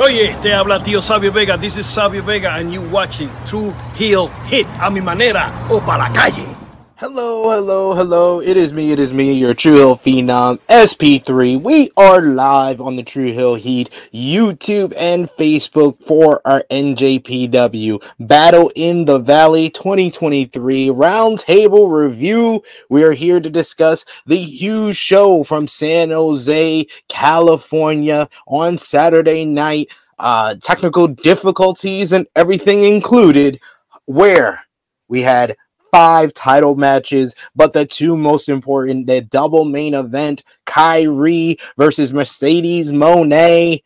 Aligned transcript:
Oye, 0.00 0.34
te 0.40 0.54
habla 0.54 0.82
tío 0.82 1.02
Sabio 1.02 1.30
Vega. 1.30 1.58
This 1.58 1.76
is 1.76 1.86
Sabio 1.86 2.22
Vega, 2.22 2.54
and 2.56 2.72
you 2.72 2.80
watching 2.90 3.28
True 3.44 3.74
Heel 3.94 4.30
Hit 4.46 4.66
a 4.80 4.90
mi 4.90 5.00
manera 5.00 5.52
o 5.68 5.80
para 5.80 6.04
la 6.04 6.12
calle. 6.12 6.51
Hello, 7.02 7.50
hello, 7.50 7.94
hello. 7.94 8.40
It 8.40 8.56
is 8.56 8.72
me, 8.72 8.92
it 8.92 9.00
is 9.00 9.12
me, 9.12 9.32
your 9.32 9.54
True 9.54 9.74
Hill 9.74 9.96
Phenom, 9.96 10.60
SP3. 10.68 11.60
We 11.60 11.90
are 11.96 12.22
live 12.22 12.80
on 12.80 12.94
the 12.94 13.02
True 13.02 13.32
Hill 13.32 13.56
Heat 13.56 13.90
YouTube 14.14 14.94
and 14.96 15.28
Facebook 15.28 16.00
for 16.04 16.40
our 16.44 16.62
NJPW 16.70 18.00
Battle 18.20 18.70
in 18.76 19.04
the 19.04 19.18
Valley 19.18 19.68
2023 19.68 20.90
Roundtable 20.90 21.92
Review. 21.92 22.62
We 22.88 23.02
are 23.02 23.10
here 23.10 23.40
to 23.40 23.50
discuss 23.50 24.04
the 24.26 24.38
huge 24.38 24.94
show 24.94 25.42
from 25.42 25.66
San 25.66 26.10
Jose, 26.10 26.86
California 27.08 28.28
on 28.46 28.78
Saturday 28.78 29.44
night. 29.44 29.88
Uh, 30.20 30.54
technical 30.54 31.08
difficulties 31.08 32.12
and 32.12 32.28
everything 32.36 32.84
included, 32.84 33.58
where 34.04 34.64
we 35.08 35.20
had 35.20 35.56
five 35.92 36.32
title 36.32 36.74
matches, 36.74 37.36
but 37.54 37.74
the 37.74 37.84
two 37.84 38.16
most 38.16 38.48
important, 38.48 39.06
the 39.06 39.20
double 39.20 39.64
main 39.64 39.94
event, 39.94 40.42
Kairi 40.66 41.60
versus 41.76 42.12
Mercedes 42.12 42.90
Moné 42.92 43.82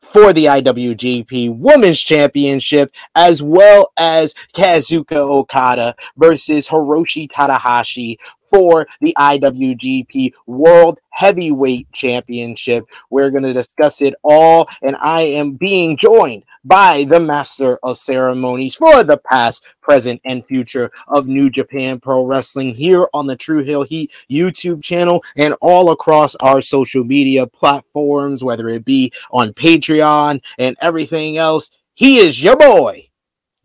for 0.00 0.32
the 0.32 0.46
IWGP 0.46 1.56
Women's 1.56 2.00
Championship, 2.00 2.92
as 3.14 3.42
well 3.42 3.92
as 3.98 4.34
Kazuchika 4.54 5.16
Okada 5.16 5.94
versus 6.16 6.66
Hiroshi 6.66 7.28
Tanahashi 7.28 8.16
for 8.50 8.86
the 9.00 9.14
IWGP 9.18 10.32
World 10.46 11.00
Heavyweight 11.10 11.90
Championship. 11.92 12.84
We're 13.10 13.30
going 13.30 13.44
to 13.44 13.52
discuss 13.52 14.02
it 14.02 14.14
all, 14.22 14.68
and 14.82 14.96
I 14.96 15.22
am 15.22 15.52
being 15.52 15.96
joined 15.96 16.44
by 16.64 17.04
the 17.04 17.18
Master 17.18 17.78
of 17.82 17.98
Ceremonies 17.98 18.74
for 18.74 19.04
the 19.04 19.18
past, 19.18 19.64
present, 19.80 20.20
and 20.24 20.44
future 20.46 20.90
of 21.08 21.26
New 21.26 21.50
Japan 21.50 21.98
Pro 22.00 22.24
Wrestling 22.24 22.74
here 22.74 23.08
on 23.12 23.26
the 23.26 23.36
True 23.36 23.62
Hill 23.62 23.82
Heat 23.82 24.12
YouTube 24.30 24.82
channel 24.82 25.24
and 25.36 25.54
all 25.60 25.90
across 25.90 26.34
our 26.36 26.62
social 26.62 27.04
media 27.04 27.46
platforms, 27.46 28.44
whether 28.44 28.68
it 28.68 28.84
be 28.84 29.12
on 29.30 29.52
Patreon 29.52 30.42
and 30.58 30.76
everything 30.80 31.36
else. 31.36 31.70
He 31.94 32.18
is 32.18 32.42
your 32.42 32.56
boy, 32.56 33.08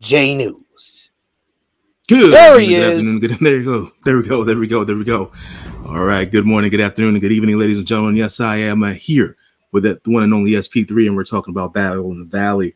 J 0.00 0.34
News. 0.34 1.10
Good. 2.08 2.32
There 2.32 2.58
he 2.58 2.68
good 2.68 2.96
is. 2.96 3.14
afternoon, 3.14 3.38
there 3.42 3.56
you 3.56 3.64
go. 3.64 3.92
There 4.04 4.16
we 4.16 4.22
go. 4.22 4.44
There 4.44 4.58
we 4.58 4.66
go. 4.66 4.84
There 4.84 4.96
we 4.96 5.04
go. 5.04 5.30
All 5.86 6.04
right. 6.04 6.30
Good 6.30 6.46
morning, 6.46 6.70
good 6.70 6.80
afternoon, 6.80 7.14
and 7.14 7.20
good 7.20 7.32
evening, 7.32 7.58
ladies 7.58 7.78
and 7.78 7.86
gentlemen. 7.86 8.16
Yes, 8.16 8.40
I 8.40 8.56
am 8.56 8.82
uh, 8.82 8.92
here 8.92 9.36
with 9.78 9.84
that 9.84 10.06
one 10.06 10.24
and 10.24 10.34
only 10.34 10.52
SP3, 10.52 11.06
and 11.06 11.16
we're 11.16 11.24
talking 11.24 11.52
about 11.52 11.74
Battle 11.74 12.10
in 12.10 12.18
the 12.18 12.24
Valley. 12.24 12.74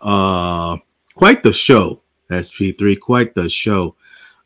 Uh, 0.00 0.78
quite 1.14 1.42
the 1.42 1.52
show, 1.52 2.02
SP3. 2.30 2.98
Quite 2.98 3.34
the 3.34 3.48
show, 3.48 3.96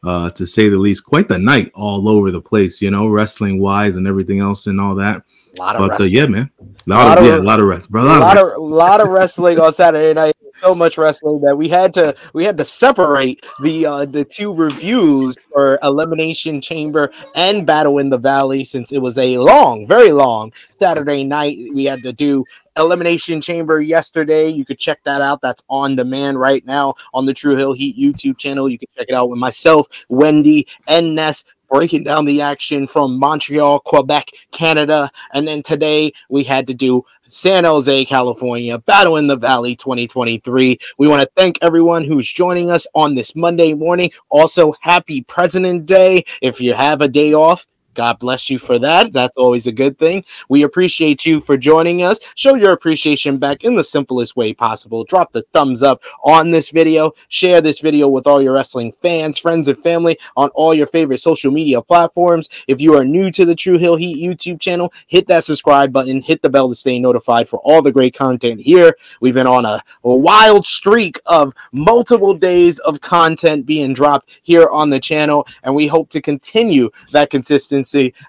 uh, 0.05 0.31
to 0.31 0.47
say 0.47 0.69
the 0.69 0.77
least. 0.77 1.05
Quite 1.05 1.29
the 1.29 1.39
night 1.39 1.71
all 1.75 2.09
over 2.09 2.31
the 2.31 2.41
place. 2.41 2.83
You 2.83 2.91
know, 2.91 3.09
wrestling 3.09 3.61
wise 3.61 3.97
and 3.97 4.07
everything 4.07 4.41
else 4.41 4.67
and 4.67 4.81
all 4.81 4.95
that. 4.97 5.23
A 5.59 5.63
lot 5.63 5.77
of 5.77 5.89
But 5.89 6.01
uh, 6.01 6.05
yeah, 6.05 6.27
man, 6.27 6.51
a 6.61 6.65
Lot 6.91 7.07
lot, 7.07 7.19
of 7.19 7.25
of, 7.25 7.31
yeah, 7.31 7.39
a 7.39 7.43
lot 7.43 7.61
of 7.61 7.67
rest, 7.67 7.91
bro, 7.91 8.03
a 8.03 8.05
a 8.05 8.07
lot, 8.07 8.21
lot 8.21 8.37
of 8.37 8.45
of 8.45 8.59
lot 8.59 9.01
of 9.01 9.09
wrestling 9.09 9.59
on 9.59 9.73
Saturday 9.73 10.15
night. 10.15 10.35
So 10.61 10.75
much 10.75 10.99
wrestling 10.99 11.41
that 11.43 11.57
we 11.57 11.69
had 11.69 11.95
to 11.95 12.17
we 12.33 12.45
had 12.45 12.59
to 12.59 12.65
separate 12.65 13.47
the 13.63 13.87
uh, 13.87 14.05
the 14.07 14.25
two 14.25 14.53
reviews 14.53 15.37
for 15.53 15.79
Elimination 15.85 16.61
Chamber 16.61 17.13
and 17.37 17.65
Battle 17.65 17.99
in 17.99 18.11
the 18.11 18.19
Valley 18.19 18.65
since 18.65 18.91
it 18.91 18.99
was 18.99 19.19
a 19.19 19.39
long, 19.39 19.87
very 19.87 20.11
long 20.11 20.53
Saturday 20.71 21.23
night. 21.23 21.57
We 21.73 21.85
had 21.85 22.03
to 22.03 22.13
do 22.13 22.45
Elimination 22.77 23.41
Chamber 23.41 23.81
yesterday. 23.81 24.49
You 24.49 24.65
could 24.65 24.81
check 24.81 24.99
that 25.05 25.21
out. 25.21 25.43
That's 25.43 25.63
on 25.71 25.95
demand 25.95 26.41
right 26.41 26.67
now 26.67 26.95
on 27.15 27.25
the 27.25 27.35
True 27.35 27.55
Hill 27.55 27.73
Heat 27.73 27.97
YouTube 27.97 28.37
channel. 28.37 28.69
You 28.69 28.81
can 28.81 28.89
check 28.99 29.07
it 29.09 29.15
out 29.15 29.31
with 29.31 29.39
myself, 29.39 29.87
Wendy, 30.09 30.67
and 30.89 31.15
Ness 31.15 31.45
breaking 31.71 32.05
down 32.05 32.25
the 32.25 32.41
action 32.41 32.87
from 32.87 33.19
Montreal, 33.19 33.81
Quebec, 33.81 34.31
Canada. 34.53 35.11
And 35.33 35.47
then 35.47 35.63
today 35.63 36.13
we 36.29 36.43
had 36.43 36.67
to 36.67 36.75
do 36.75 37.05
San 37.29 37.65
Jose, 37.65 38.05
California, 38.07 38.79
Battle 38.79 39.17
in 39.19 39.27
the 39.27 39.37
Valley 39.37 39.77
2023. 39.77 40.79
We 40.99 41.09
want 41.09 41.23
to 41.23 41.31
thank 41.37 41.59
everyone 41.63 42.05
who's 42.05 42.31
joining 42.31 42.71
us 42.71 42.87
on 42.95 43.15
this 43.15 43.37
Monday 43.37 43.75
morning. 43.75 44.11
Also, 44.31 44.75
happy 44.81 45.23
President 45.23 45.87
Day. 45.87 46.25
If 46.41 46.61
you 46.61 46.73
have 46.73 47.03
a 47.03 47.09
day 47.09 47.35
off, 47.35 47.67
God 47.95 48.21
bless 48.21 48.49
you 48.49 48.59
for 48.59 48.79
that. 48.79 49.13
That's 49.13 49.37
always 49.37 49.67
a 49.67 49.73
good 49.73 49.99
thing. 49.99 50.25
We 50.49 50.63
appreciate 50.63 51.27
you 51.27 51.41
for 51.41 51.57
joining 51.57 52.05
us. 52.05 52.21
Show 52.37 52.55
your 52.55 52.71
appreciation 52.71 53.39
back 53.39 53.65
in 53.65 53.75
the 53.75 53.83
simplest 53.83 54.37
way 54.37 54.53
possible. 54.53 55.03
Drop 55.03 55.33
the 55.33 55.43
thumbs 55.53 55.83
up 55.83 56.03
on 56.23 56.53
this 56.53 56.71
video. 56.71 57.11
Share 57.29 57.61
this 57.61 57.81
video 57.81 58.07
with 58.07 58.29
all 58.29 58.41
your 58.41 58.53
wrestling 58.53 58.93
fans, 58.93 59.37
friends, 59.39 59.67
and 59.67 59.79
family 59.79 60.17
on 60.37 60.49
all 60.51 60.75
your 60.75 60.87
favorite 60.87 61.19
social 61.19 61.51
media 61.51 61.83
platforms. 61.83 62.49
If 62.69 62.81
you 62.81 62.95
are 62.95 63.05
new 63.05 63.33
to 63.33 63.45
the 63.45 63.57
True 63.57 63.79
Hill 63.79 63.97
Heat 63.97 64.25
YouTube 64.25 64.61
channel, 64.61 64.93
hit 65.09 65.27
that 65.27 65.43
subscribe 65.43 65.93
button, 65.93 66.23
hit 66.23 66.41
the 66.41 66.51
bell 66.51 66.69
to 66.69 66.77
stay 66.77 67.01
notified 67.01 67.49
for 67.49 67.59
all 67.65 67.83
the 67.83 67.91
great 67.91 68.15
content 68.15 68.61
here. 68.61 68.95
We've 69.21 69.35
been 69.35 69.47
on 69.49 69.65
a, 69.65 69.81
wild 70.05 70.67
streak 70.67 71.19
of 71.27 71.53
multiple 71.73 72.35
days 72.35 72.79
of 72.81 73.01
content 73.01 73.67
being 73.67 73.93
dropped 73.93 74.41
here 74.43 74.69
on 74.69 74.91
the 74.91 75.01
channel, 75.01 75.47
and 75.63 75.75
we 75.75 75.87
hope 75.87 76.11
to 76.11 76.21
continue 76.21 76.91
that 77.13 77.31
consistency 77.31 77.78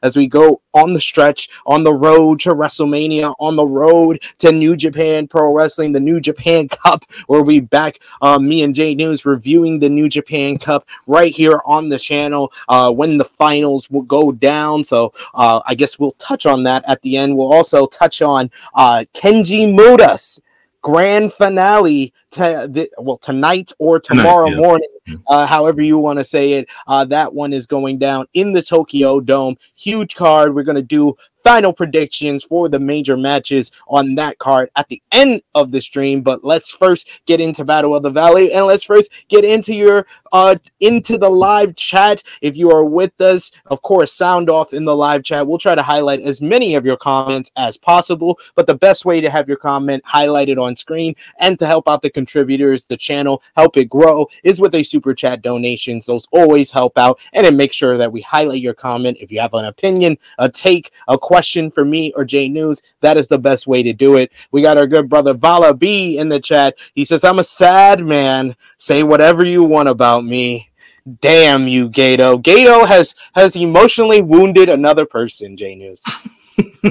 as 0.04 0.16
we 0.16 0.28
go 0.28 0.62
on 0.74 0.94
the 0.94 1.02
stretch, 1.02 1.50
on 1.66 1.84
the 1.84 1.94
road 1.94 2.40
to 2.42 2.50
WrestleMania, 2.50 3.36
on 3.40 3.56
the 3.56 3.66
road 3.66 4.22
to 4.40 4.52
New 4.52 4.76
Japan 4.76 5.28
Pro 5.28 5.54
Wrestling, 5.54 5.92
the 5.92 6.00
New 6.00 6.20
Japan 6.20 6.68
Cup, 6.84 7.06
where 7.28 7.42
we 7.42 7.60
back 7.60 8.00
uh, 8.22 8.40
me 8.40 8.64
and 8.64 8.76
Jay 8.76 8.96
News 8.96 9.26
reviewing 9.26 9.80
the 9.80 9.90
New 9.90 10.10
Japan 10.10 10.58
Cup 10.58 10.88
right 11.08 11.32
here 11.32 11.62
on 11.66 11.90
the 11.90 12.00
channel 12.00 12.52
uh, 12.68 12.92
when 12.92 13.18
the 13.18 13.26
finals 13.26 13.90
will 13.90 14.04
go 14.04 14.32
down. 14.32 14.84
So 14.84 15.14
uh, 15.34 15.62
I 15.66 15.76
guess 15.76 16.00
we'll 16.00 16.12
touch 16.12 16.46
on 16.46 16.64
that 16.64 16.84
at 16.88 17.02
the 17.02 17.18
end. 17.18 17.36
We'll 17.36 17.54
also 17.54 17.86
touch 17.86 18.22
on 18.22 18.52
uh, 18.74 19.06
Keiji 19.14 19.76
Muto's 19.76 20.42
grand 20.82 21.34
finale 21.34 22.14
to 22.32 22.68
the, 22.70 22.90
well 22.98 23.18
tonight 23.18 23.72
or 23.80 24.00
Tonight, 24.00 24.24
tomorrow 24.24 24.50
yeah. 24.50 24.58
morning 24.58 24.90
uh, 25.28 25.46
however 25.46 25.82
you 25.82 25.98
want 25.98 26.20
to 26.20 26.24
say 26.24 26.54
it 26.54 26.68
uh, 26.88 27.04
that 27.06 27.34
one 27.34 27.54
is 27.54 27.66
going 27.66 27.98
down 27.98 28.28
in 28.34 28.54
the 28.54 28.62
tokyo 28.62 29.20
dome. 29.20 29.58
Huge 29.76 30.16
card. 30.16 30.56
We're 30.56 30.64
going 30.64 30.76
to 30.76 30.82
do 30.82 31.16
final 31.44 31.74
predictions 31.74 32.44
for 32.44 32.70
the 32.70 32.80
major 32.80 33.18
matches 33.18 33.72
on 33.88 34.16
that 34.16 34.38
card 34.38 34.70
at 34.76 34.88
the 34.90 35.02
end 35.12 35.42
of 35.56 35.72
the 35.72 35.82
stream. 35.82 36.22
But 36.22 36.44
let's 36.44 36.72
first 36.72 37.10
get 37.26 37.40
into 37.40 37.66
battle 37.66 37.96
of 37.96 38.04
the 38.04 38.10
valley 38.10 38.54
and 38.54 38.66
let's 38.66 38.84
first 38.84 39.12
get 39.30 39.44
into 39.44 39.74
your 39.74 40.06
uh 40.32 40.56
into 40.80 41.18
the 41.18 41.30
live 41.30 41.76
chat. 41.76 42.24
If 42.42 42.58
you 42.58 42.72
are 42.72 42.86
with 42.86 43.20
us 43.22 43.52
of 43.68 43.82
course 43.82 44.12
sound 44.12 44.50
off 44.50 44.74
in 44.74 44.86
the 44.86 44.96
live 44.96 45.24
chat. 45.24 45.48
We'll 45.48 45.58
try 45.58 45.76
to 45.76 45.82
highlight 45.82 46.22
as 46.22 46.42
many 46.42 46.76
of 46.76 46.86
your 46.86 46.98
comments 46.98 47.52
as 47.56 47.78
possible 47.78 48.40
but 48.56 48.68
the 48.68 48.76
best 48.76 49.06
way 49.06 49.22
to 49.22 49.30
have 49.30 49.48
your 49.48 49.58
comment 49.58 50.04
highlighted 50.04 50.62
on 50.62 50.76
screen 50.76 51.16
and 51.40 51.58
to 51.60 51.66
help 51.66 51.88
out 51.88 52.02
the 52.02 52.10
contributors 52.10 52.86
the 52.86 52.98
channel 52.98 53.42
help 53.56 53.78
it 53.78 53.90
grow 53.90 54.28
is 54.44 54.60
with 54.60 54.76
a 54.76 54.84
super 54.84 55.14
chat 55.14 55.42
donations 55.42 56.06
those 56.06 56.28
always 56.32 56.72
help 56.72 56.98
out 56.98 57.20
and 57.34 57.46
it 57.46 57.54
makes 57.54 57.76
sure 57.76 57.98
that 57.98 58.12
we 58.12 58.22
highlight 58.22 58.62
your 58.62 58.74
comment. 58.74 59.18
If 59.20 59.32
you 59.32 59.40
have 59.40 59.54
an 59.54 59.66
opinion 59.66 60.18
a 60.38 60.50
take 60.50 60.92
a 61.08 61.18
question 61.30 61.70
for 61.70 61.86
me 61.86 62.12
or 62.16 62.26
J 62.26 62.50
News 62.50 62.82
that 63.02 63.16
is 63.16 63.28
the 63.28 63.38
best 63.38 63.68
way 63.68 63.84
to 63.84 63.94
do 63.94 64.16
it 64.16 64.32
we 64.52 64.64
got 64.64 64.78
our 64.78 64.88
good 64.88 65.08
brother 65.08 65.36
Vala 65.36 65.76
B 65.76 66.18
in 66.18 66.28
the 66.28 66.40
chat 66.40 66.74
he 66.96 67.06
says 67.06 67.24
I'm 67.24 67.38
a 67.38 67.44
sad 67.44 68.04
man 68.04 68.56
say 68.80 69.04
whatever 69.04 69.46
you 69.46 69.64
want 69.64 69.90
about 69.90 70.26
me 70.26 70.72
damn 71.20 71.68
you 71.68 71.88
Gedo 71.88 72.42
Gedo 72.42 72.88
has 72.88 73.14
has 73.36 73.56
emotionally 73.56 74.24
wounded 74.24 74.70
another 74.70 75.06
person 75.06 75.56
J 75.56 75.76
News 75.76 76.04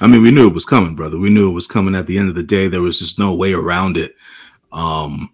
I 0.00 0.06
mean, 0.06 0.22
we 0.22 0.30
knew 0.30 0.46
it 0.46 0.54
was 0.54 0.64
coming, 0.64 0.94
brother. 0.94 1.18
We 1.18 1.28
knew 1.28 1.50
it 1.50 1.54
was 1.54 1.66
coming 1.66 1.94
at 1.94 2.06
the 2.06 2.16
end 2.16 2.30
of 2.30 2.34
the 2.34 2.42
day. 2.42 2.66
There 2.66 2.80
was 2.80 2.98
just 2.98 3.18
no 3.18 3.34
way 3.34 3.52
around 3.52 3.96
it. 3.98 4.14
Um, 4.72 5.30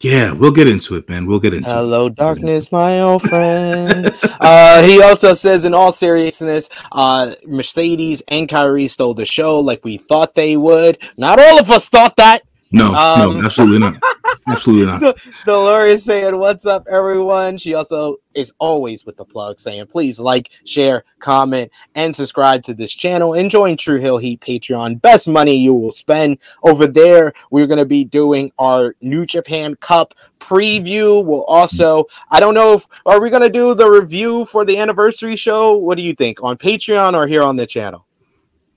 yeah, 0.00 0.32
we'll 0.32 0.50
get 0.50 0.66
into 0.66 0.96
it, 0.96 1.08
man. 1.10 1.26
We'll 1.26 1.40
get 1.40 1.52
into 1.52 1.68
it. 1.68 1.72
Hello, 1.72 2.08
darkness, 2.08 2.72
my 2.72 3.00
old 3.00 3.22
friend. 3.22 4.10
uh, 4.40 4.82
he 4.82 5.02
also 5.02 5.34
says, 5.34 5.66
in 5.66 5.74
all 5.74 5.92
seriousness, 5.92 6.70
uh, 6.92 7.34
Mercedes 7.46 8.22
and 8.28 8.48
Kairi 8.48 8.88
stole 8.88 9.12
the 9.12 9.26
show 9.26 9.60
like 9.60 9.84
we 9.84 9.98
thought 9.98 10.34
they 10.34 10.56
would. 10.56 10.98
Not 11.18 11.38
all 11.38 11.60
of 11.60 11.70
us 11.70 11.90
thought 11.90 12.16
that. 12.16 12.42
No, 12.72 12.94
Um, 12.94 13.38
no, 13.38 13.44
absolutely 13.44 13.78
not. 13.78 13.96
Absolutely 14.46 14.86
not. 14.86 15.16
Dolores 15.44 16.04
saying, 16.04 16.38
What's 16.38 16.66
up, 16.66 16.86
everyone? 16.90 17.58
She 17.58 17.74
also 17.74 18.16
is 18.34 18.52
always 18.58 19.04
with 19.04 19.16
the 19.16 19.24
plug 19.24 19.60
saying, 19.60 19.86
Please 19.86 20.18
like, 20.18 20.50
share, 20.64 21.04
comment, 21.18 21.70
and 21.94 22.14
subscribe 22.16 22.62
to 22.64 22.74
this 22.74 22.92
channel 22.92 23.34
and 23.34 23.50
join 23.50 23.76
True 23.76 24.00
Hill 24.00 24.18
Heat 24.18 24.40
Patreon. 24.40 25.00
Best 25.02 25.28
money 25.28 25.56
you 25.56 25.74
will 25.74 25.92
spend 25.92 26.38
over 26.62 26.86
there. 26.86 27.32
We're 27.50 27.66
going 27.66 27.78
to 27.78 27.84
be 27.86 28.04
doing 28.04 28.50
our 28.58 28.94
New 29.00 29.26
Japan 29.26 29.74
Cup 29.76 30.14
preview. 30.38 31.24
We'll 31.24 31.44
also, 31.44 32.06
I 32.30 32.40
don't 32.40 32.54
know 32.54 32.74
if, 32.74 32.86
are 33.06 33.20
we 33.20 33.30
going 33.30 33.42
to 33.42 33.50
do 33.50 33.74
the 33.74 33.90
review 33.90 34.46
for 34.46 34.64
the 34.64 34.78
anniversary 34.78 35.36
show? 35.36 35.76
What 35.76 35.96
do 35.96 36.02
you 36.02 36.14
think? 36.14 36.42
On 36.42 36.56
Patreon 36.56 37.14
or 37.14 37.26
here 37.26 37.42
on 37.42 37.56
the 37.56 37.66
channel? 37.66 38.06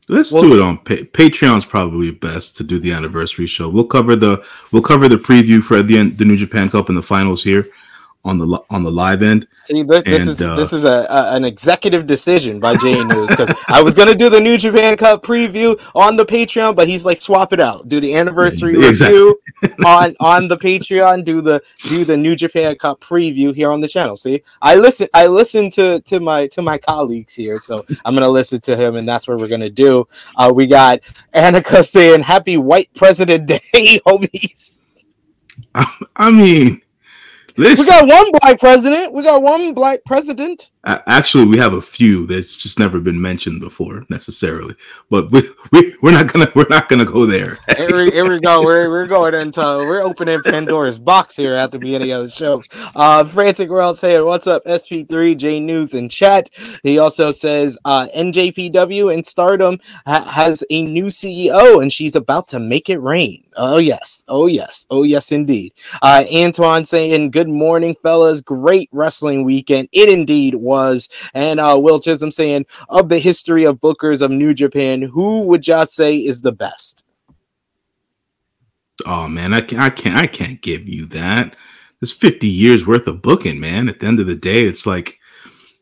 Let's 0.10 0.32
Well- 0.32 0.44
do 0.44 0.54
it 0.54 0.62
on 0.62 0.78
pa- 0.78 1.06
Patreon's 1.14 1.66
probably 1.66 2.12
best 2.12 2.58
to 2.58 2.64
do 2.64 2.78
the 2.80 2.92
anniversary 2.92 3.48
show. 3.48 3.70
We'll 3.70 3.86
cover 3.86 4.16
the 4.16 4.44
we'll 4.72 4.82
cover 4.82 5.08
the 5.08 5.18
preview 5.18 5.62
for 5.64 5.82
the 5.82 6.04
the 6.10 6.26
New 6.26 6.38
Japan 6.38 6.70
Cup 6.70 6.90
and 6.90 6.98
the 6.98 7.02
finals 7.04 7.44
here 7.44 7.68
on 8.26 8.38
the 8.38 8.60
on 8.70 8.84
the 8.84 8.92
live 8.92 9.22
end. 9.24 9.48
See, 9.54 9.84
this, 9.84 10.04
this 10.04 10.28
And, 10.28 10.30
is 10.30 10.42
uh, 10.42 10.56
this 10.56 10.74
is 10.74 10.86
a, 10.86 11.06
a 11.10 11.36
an 11.36 11.46
executive 11.46 12.06
decision 12.08 12.60
by 12.60 12.76
J 12.78 13.04
News 13.04 13.32
because 13.32 13.52
I 13.70 13.82
was 13.82 13.94
gonna 13.96 14.16
do 14.16 14.30
the 14.30 14.40
New 14.42 14.58
Japan 14.58 14.98
Cup 14.98 15.24
preview 15.24 15.80
on 15.96 16.16
the 16.18 16.26
Patreon, 16.26 16.76
but 16.76 16.88
he's 16.88 17.06
like 17.06 17.22
swap 17.22 17.54
it 17.54 17.60
out, 17.60 17.90
do 17.90 18.00
the 18.02 18.16
anniversary 18.16 18.78
Yeah, 18.78 18.90
exactly. 18.90 19.24
review 19.24 19.42
on 19.86 20.16
on 20.22 20.48
the 20.48 20.58
Patreon, 20.58 21.26
do 21.26 21.42
the 21.42 21.62
do 21.90 22.06
the 22.06 22.18
New 22.18 22.36
Japan 22.36 22.76
Cup 22.78 23.02
preview 23.02 23.56
here 23.56 23.72
on 23.72 23.82
the 23.82 23.88
channel. 23.90 24.16
See, 24.18 24.44
I 24.62 24.76
listen, 24.76 25.08
I 25.14 25.28
listen 25.28 25.70
to 25.72 26.02
to 26.02 26.20
my 26.20 26.48
to 26.48 26.62
my 26.62 26.78
colleagues 26.78 27.34
here, 27.36 27.60
so 27.60 27.86
I'm 28.06 28.16
gonna 28.16 28.30
listen 28.30 28.62
to 28.62 28.78
him, 28.78 28.96
and 28.98 29.08
that's 29.10 29.28
what 29.28 29.40
we're 29.40 29.50
gonna 29.50 29.70
do. 29.72 30.08
Uh, 30.38 30.52
we 30.56 30.68
got 30.68 31.00
Annika 31.34 31.86
saying 31.86 32.22
"Happy 32.22 32.58
White 32.58 32.90
President 32.96 33.48
Day, 33.48 33.62
homies." 34.08 34.82
I 36.18 36.32
mean, 36.32 36.83
We 37.58 37.86
got 37.86 38.08
one 38.08 38.32
black 38.42 38.60
president. 38.60 39.14
We 39.14 39.24
got 39.24 39.42
one 39.42 39.74
black 39.74 40.00
president. 40.06 40.72
Actually, 40.86 41.46
we 41.46 41.58
have 41.58 41.72
a 41.72 41.82
few 41.82 42.28
that's 42.28 42.58
just 42.58 42.78
never 42.78 43.00
been 43.00 43.22
mentioned 43.22 43.62
before 43.62 44.04
necessarily, 44.10 44.76
but 45.10 45.32
we, 45.32 45.42
we 45.72 45.96
we're 46.02 46.12
not 46.12 46.32
gonna 46.32 46.52
we're 46.56 46.68
not 46.70 46.90
gonna 46.90 47.06
go 47.06 47.26
there. 47.26 47.58
here, 47.78 47.96
we, 47.96 48.12
here 48.12 48.28
we 48.28 48.38
go. 48.42 48.62
We're, 48.66 48.90
we're 48.90 49.06
going 49.06 49.34
into 49.34 49.62
we're 49.62 50.02
opening 50.02 50.42
Pandora's 50.44 51.00
box 51.00 51.38
here 51.38 51.56
at 51.56 51.72
the 51.72 51.80
beginning 51.80 52.12
of 52.12 52.24
the 52.24 52.30
show. 52.30 52.62
Uh, 52.98 53.24
Frantic 53.24 53.70
World 53.70 53.98
saying, 53.98 54.26
"What's 54.26 54.46
up, 54.46 54.66
SP3 54.66 55.38
J 55.38 55.62
News 55.62 55.94
in 55.94 56.10
chat?" 56.10 56.50
He 56.84 57.00
also 57.00 57.32
says, 57.32 57.78
uh, 57.86 58.08
"NJPW 58.14 59.14
and 59.14 59.26
Stardom 59.26 59.80
ha- 60.06 60.26
has 60.26 60.66
a 60.70 60.84
new 60.84 61.06
CEO, 61.06 61.82
and 61.82 61.94
she's 61.94 62.18
about 62.18 62.50
to 62.50 62.60
make 62.60 62.90
it 62.90 63.00
rain." 63.00 63.42
Oh 63.56 63.78
yes, 63.78 64.26
oh 64.28 64.48
yes, 64.48 64.86
oh 64.90 65.04
yes, 65.04 65.32
indeed. 65.32 65.72
Uh, 66.02 66.26
Antoine 66.34 66.84
saying, 66.84 67.32
"Good 67.32 67.48
morning, 67.48 67.96
fellas. 68.04 68.42
Great 68.42 68.90
wrestling 68.92 69.46
weekend. 69.46 69.88
It 69.94 70.10
indeed 70.10 70.56
was." 70.56 70.73
And 71.34 71.60
uh, 71.60 71.78
Will 71.80 72.00
Chisholm 72.00 72.32
saying, 72.32 72.66
"Of 72.90 73.10
the 73.10 73.20
history 73.20 73.64
of 73.64 73.80
bookers 73.80 74.22
of 74.22 74.32
New 74.32 74.54
Japan, 74.54 75.02
who 75.02 75.42
would 75.44 75.68
y'all 75.68 75.86
say 75.86 76.18
is 76.18 76.42
the 76.42 76.52
best?" 76.52 77.06
Oh 79.06 79.28
man, 79.28 79.54
I 79.54 79.62
can't, 79.62 79.82
I 79.82 79.90
can't, 79.90 80.16
I 80.16 80.28
can't 80.28 80.62
give 80.62 80.88
you 80.88 81.06
that. 81.08 81.58
There's 82.00 82.12
50 82.12 82.48
years 82.48 82.86
worth 82.86 83.08
of 83.08 83.22
booking, 83.22 83.60
man. 83.60 83.90
At 83.90 84.00
the 84.00 84.08
end 84.08 84.20
of 84.20 84.28
the 84.28 84.36
day, 84.36 84.64
it's 84.64 84.86
like 84.86 85.20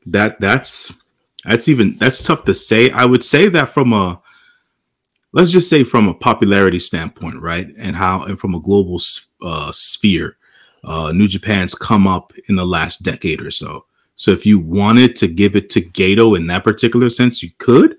that. 0.05 0.39
That's 0.39 0.93
that's 1.45 1.67
even 1.67 1.97
that's 1.97 2.23
tough 2.23 2.45
to 2.45 2.55
say. 2.55 2.89
I 2.91 3.05
would 3.05 3.23
say 3.23 3.49
that 3.49 3.69
from 3.69 3.93
a 3.93 4.21
let's 5.33 5.51
just 5.51 5.69
say 5.69 5.83
from 5.83 6.07
a 6.07 6.13
popularity 6.13 6.79
standpoint, 6.79 7.41
right, 7.41 7.67
and 7.77 7.95
how 7.95 8.23
and 8.23 8.39
from 8.39 8.55
a 8.55 8.61
global 8.61 8.99
uh, 9.41 9.71
sphere, 9.71 10.37
uh, 10.83 11.11
New 11.13 11.27
Japan's 11.27 11.75
come 11.75 12.07
up 12.07 12.33
in 12.47 12.55
the 12.55 12.65
last 12.65 13.03
decade 13.03 13.41
or 13.41 13.51
so. 13.51 13.85
So 14.15 14.31
if 14.31 14.45
you 14.45 14.59
wanted 14.59 15.15
to 15.17 15.27
give 15.27 15.55
it 15.55 15.69
to 15.71 15.81
Gedo 15.81 16.37
in 16.37 16.47
that 16.47 16.63
particular 16.63 17.09
sense, 17.09 17.41
you 17.41 17.51
could. 17.57 17.97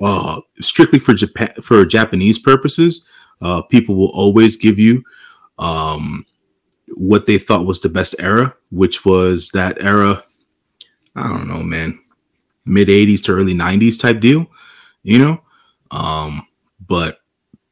Uh, 0.00 0.40
strictly 0.60 0.98
for 0.98 1.14
Japan 1.14 1.52
for 1.62 1.84
Japanese 1.86 2.38
purposes, 2.38 3.08
uh, 3.40 3.62
people 3.62 3.94
will 3.94 4.12
always 4.12 4.56
give 4.56 4.78
you 4.78 5.02
um, 5.58 6.26
what 6.88 7.26
they 7.26 7.38
thought 7.38 7.66
was 7.66 7.80
the 7.80 7.88
best 7.88 8.14
era, 8.18 8.54
which 8.70 9.04
was 9.06 9.50
that 9.50 9.82
era. 9.82 10.22
I 11.14 11.28
don't 11.28 11.48
know, 11.48 11.62
man, 11.62 11.98
mid 12.66 12.88
'80s 12.88 13.22
to 13.24 13.32
early 13.32 13.54
'90s 13.54 13.98
type 13.98 14.20
deal, 14.20 14.46
you 15.02 15.18
know. 15.18 15.40
Um, 15.90 16.46
but 16.86 17.20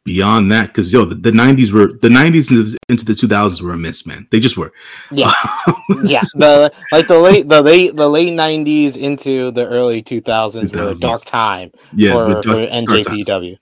beyond 0.04 0.52
that, 0.52 0.68
because 0.68 0.92
yo, 0.92 1.04
the, 1.04 1.14
the 1.14 1.30
'90s 1.30 1.72
were 1.72 1.92
the 1.94 2.08
'90s 2.08 2.76
into- 2.88 3.04
the 3.04 3.12
2000s 3.12 3.60
were 3.60 3.72
a 3.72 3.76
miss, 3.76 4.06
man. 4.06 4.26
They 4.30 4.40
just 4.40 4.56
were. 4.56 4.72
Yeah, 5.10 5.30
yeah. 6.04 6.20
The 6.34 6.72
like 6.92 7.08
the 7.08 7.18
late 7.18 7.48
the 7.48 7.62
late 7.62 7.96
the 7.96 8.08
late 8.08 8.32
nineties 8.32 8.96
into 8.96 9.50
the 9.50 9.66
early 9.66 10.02
two 10.02 10.20
thousands 10.20 10.72
were 10.72 10.90
a 10.90 10.94
dark 10.94 11.24
time 11.24 11.72
yeah, 11.94 12.12
for, 12.12 12.26
for 12.26 12.42
dark- 12.42 12.70
dark. 12.70 13.06
NJPW. 13.06 13.58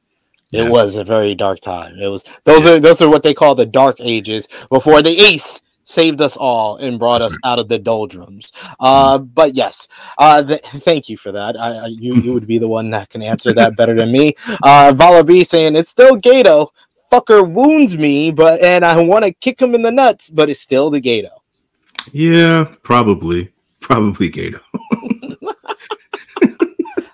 Yeah. 0.51 0.67
It 0.67 0.71
was 0.71 0.97
a 0.97 1.05
very 1.05 1.35
dark 1.35 1.61
time. 1.61 1.99
It 1.99 2.09
was 2.09 2.25
those 2.45 2.67
are 2.67 2.79
those 2.79 3.01
are 3.01 3.09
what 3.09 3.23
they 3.23 3.33
call 3.33 3.55
the 3.55 3.65
dark 3.65 3.97
ages 4.01 4.49
before 4.69 5.01
the 5.01 5.19
ace 5.19 5.63
saved 5.85 6.21
us 6.21 6.37
all 6.37 6.77
and 6.77 6.99
brought 6.99 7.21
That's 7.21 7.35
us 7.35 7.41
out 7.45 7.59
of 7.59 7.69
the 7.69 7.79
doldrums. 7.79 8.53
Uh, 8.81 9.19
but 9.19 9.55
yes, 9.55 9.89
uh, 10.19 10.43
th- 10.43 10.61
thank 10.61 11.09
you 11.09 11.17
for 11.17 11.33
that. 11.33 11.59
I, 11.59 11.77
I 11.77 11.87
you 11.87 12.15
you 12.15 12.33
would 12.33 12.47
be 12.47 12.59
the 12.59 12.69
one 12.69 12.91
that 12.91 13.11
can 13.11 13.23
answer 13.23 13.53
that 13.55 13.77
better 13.79 13.95
than 13.95 14.13
me. 14.13 14.35
Uh, 14.63 14.93
Vala 14.95 15.25
B 15.25 15.45
saying 15.45 15.77
it's 15.77 15.91
still 15.91 16.17
Gedo. 16.17 16.69
Fucker 17.11 17.47
wounds 17.51 17.99
me, 17.99 18.31
but 18.31 18.63
and 18.63 18.85
I 18.85 18.99
want 19.03 19.25
to 19.25 19.33
kick 19.33 19.61
him 19.61 19.75
in 19.75 19.83
the 19.83 19.93
nuts, 19.93 20.31
but 20.31 20.49
it's 20.49 20.61
still 20.61 20.89
the 20.89 21.01
Gedo. 21.01 21.31
Yeah, 22.11 22.65
probably, 22.83 23.53
probably 23.81 24.31
Gedo. 24.31 24.61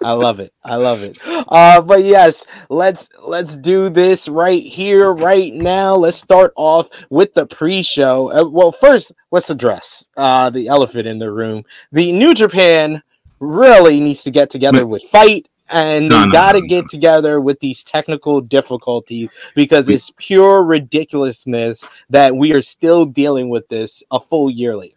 I 0.08 0.12
love 0.12 0.40
it. 0.40 0.54
I 0.64 0.76
love 0.76 1.02
it. 1.02 1.18
Uh, 1.26 1.82
but 1.82 2.02
yes, 2.02 2.46
let's 2.70 3.10
let's 3.22 3.58
do 3.58 3.90
this 3.90 4.26
right 4.26 4.62
here, 4.62 5.12
right 5.12 5.52
now. 5.52 5.94
Let's 5.96 6.16
start 6.16 6.54
off 6.56 6.88
with 7.10 7.34
the 7.34 7.44
pre-show. 7.44 8.32
Uh, 8.32 8.48
well, 8.48 8.72
first, 8.72 9.12
let's 9.32 9.50
address 9.50 10.08
uh, 10.16 10.48
the 10.48 10.66
elephant 10.66 11.06
in 11.06 11.18
the 11.18 11.30
room. 11.30 11.62
The 11.92 12.10
New 12.12 12.32
Japan 12.32 13.02
really 13.38 14.00
needs 14.00 14.22
to 14.22 14.30
get 14.30 14.48
together 14.48 14.86
with 14.86 15.02
FITE, 15.02 15.46
and 15.68 16.08
No, 16.08 16.20
they 16.20 16.26
no, 16.26 16.32
got 16.32 16.52
to 16.52 16.62
no, 16.62 16.66
get 16.66 16.88
together 16.88 17.42
with 17.42 17.60
these 17.60 17.84
technical 17.84 18.40
difficulties 18.40 19.28
because 19.54 19.90
it's 19.90 20.10
pure 20.16 20.64
ridiculousness 20.64 21.86
that 22.08 22.34
we 22.34 22.54
are 22.54 22.62
still 22.62 23.04
dealing 23.04 23.50
with 23.50 23.68
this 23.68 24.02
a 24.10 24.18
full 24.18 24.48
year 24.48 24.74
later. 24.74 24.96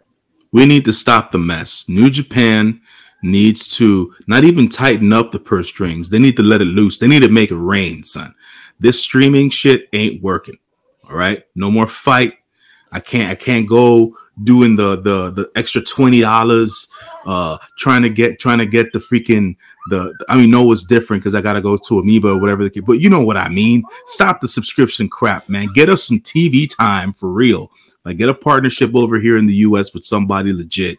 We 0.54 0.66
need 0.66 0.86
to 0.86 0.94
stop 0.94 1.32
the 1.32 1.38
mess. 1.38 1.90
New 1.90 2.10
Japan 2.10 2.80
needs 3.24 3.68
to 3.68 4.14
not 4.28 4.44
even 4.44 4.70
tighten 4.70 5.14
up 5.14 5.32
the 5.32 5.40
purse 5.40 5.68
strings. 5.68 6.10
They 6.10 6.20
need 6.20 6.38
to 6.38 6.44
let 6.44 6.62
it 6.62 6.66
loose. 6.66 6.98
They 6.98 7.08
need 7.08 7.22
to 7.22 7.30
make 7.30 7.52
it 7.52 7.58
rain, 7.58 8.04
son. 8.04 8.34
This 8.80 9.02
streaming 9.02 9.50
shit 9.50 9.88
ain't 9.94 10.22
working. 10.22 10.58
All 11.10 11.16
right, 11.16 11.44
no 11.56 11.70
more 11.70 11.88
FITE. 11.88 12.34
I 12.92 13.00
can't. 13.00 13.32
I 13.32 13.36
can't 13.36 13.70
go 13.70 14.18
doing 14.44 14.76
the 14.76 14.98
the 14.98 15.32
the 15.32 15.52
extra 15.56 15.82
twenty 15.82 16.22
dollars. 16.22 16.88
Uh, 17.26 17.58
trying 17.78 18.02
to 18.02 18.10
get 18.10 18.40
trying 18.40 18.58
to 18.58 18.66
get 18.66 18.92
the 18.92 19.00
freaking 19.00 19.56
the. 19.90 20.14
I 20.28 20.36
mean, 20.36 20.52
no, 20.52 20.72
it's 20.72 20.84
different 20.84 21.24
because 21.24 21.36
I 21.36 21.42
gotta 21.42 21.62
go 21.62 21.78
to 21.78 22.00
Amoeba 22.00 22.30
or 22.30 22.40
whatever. 22.40 22.68
The, 22.68 22.82
but 22.82 23.00
you 23.00 23.10
know 23.10 23.24
what 23.24 23.38
I 23.38 23.48
mean. 23.50 23.84
Stop 24.08 24.42
the 24.42 24.48
subscription 24.48 25.08
crap, 25.08 25.48
man. 25.48 25.70
Get 25.74 25.90
us 25.90 26.04
some 26.04 26.20
TV 26.20 26.68
time 26.74 27.14
for 27.14 27.30
real. 27.30 27.72
Like 28.04 28.18
get 28.18 28.30
a 28.30 28.34
partnership 28.34 28.96
over 28.96 29.20
here 29.20 29.38
in 29.38 29.46
the 29.46 29.56
US 29.56 29.94
with 29.94 30.04
somebody 30.04 30.52
legit 30.52 30.98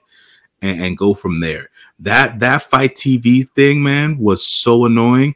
and, 0.62 0.80
and 0.80 0.98
go 0.98 1.14
from 1.14 1.40
there. 1.40 1.68
That 2.00 2.40
that 2.40 2.62
FITE 2.64 2.94
TV 2.94 3.48
thing, 3.50 3.82
man, 3.82 4.18
was 4.18 4.46
so 4.46 4.84
annoying. 4.84 5.34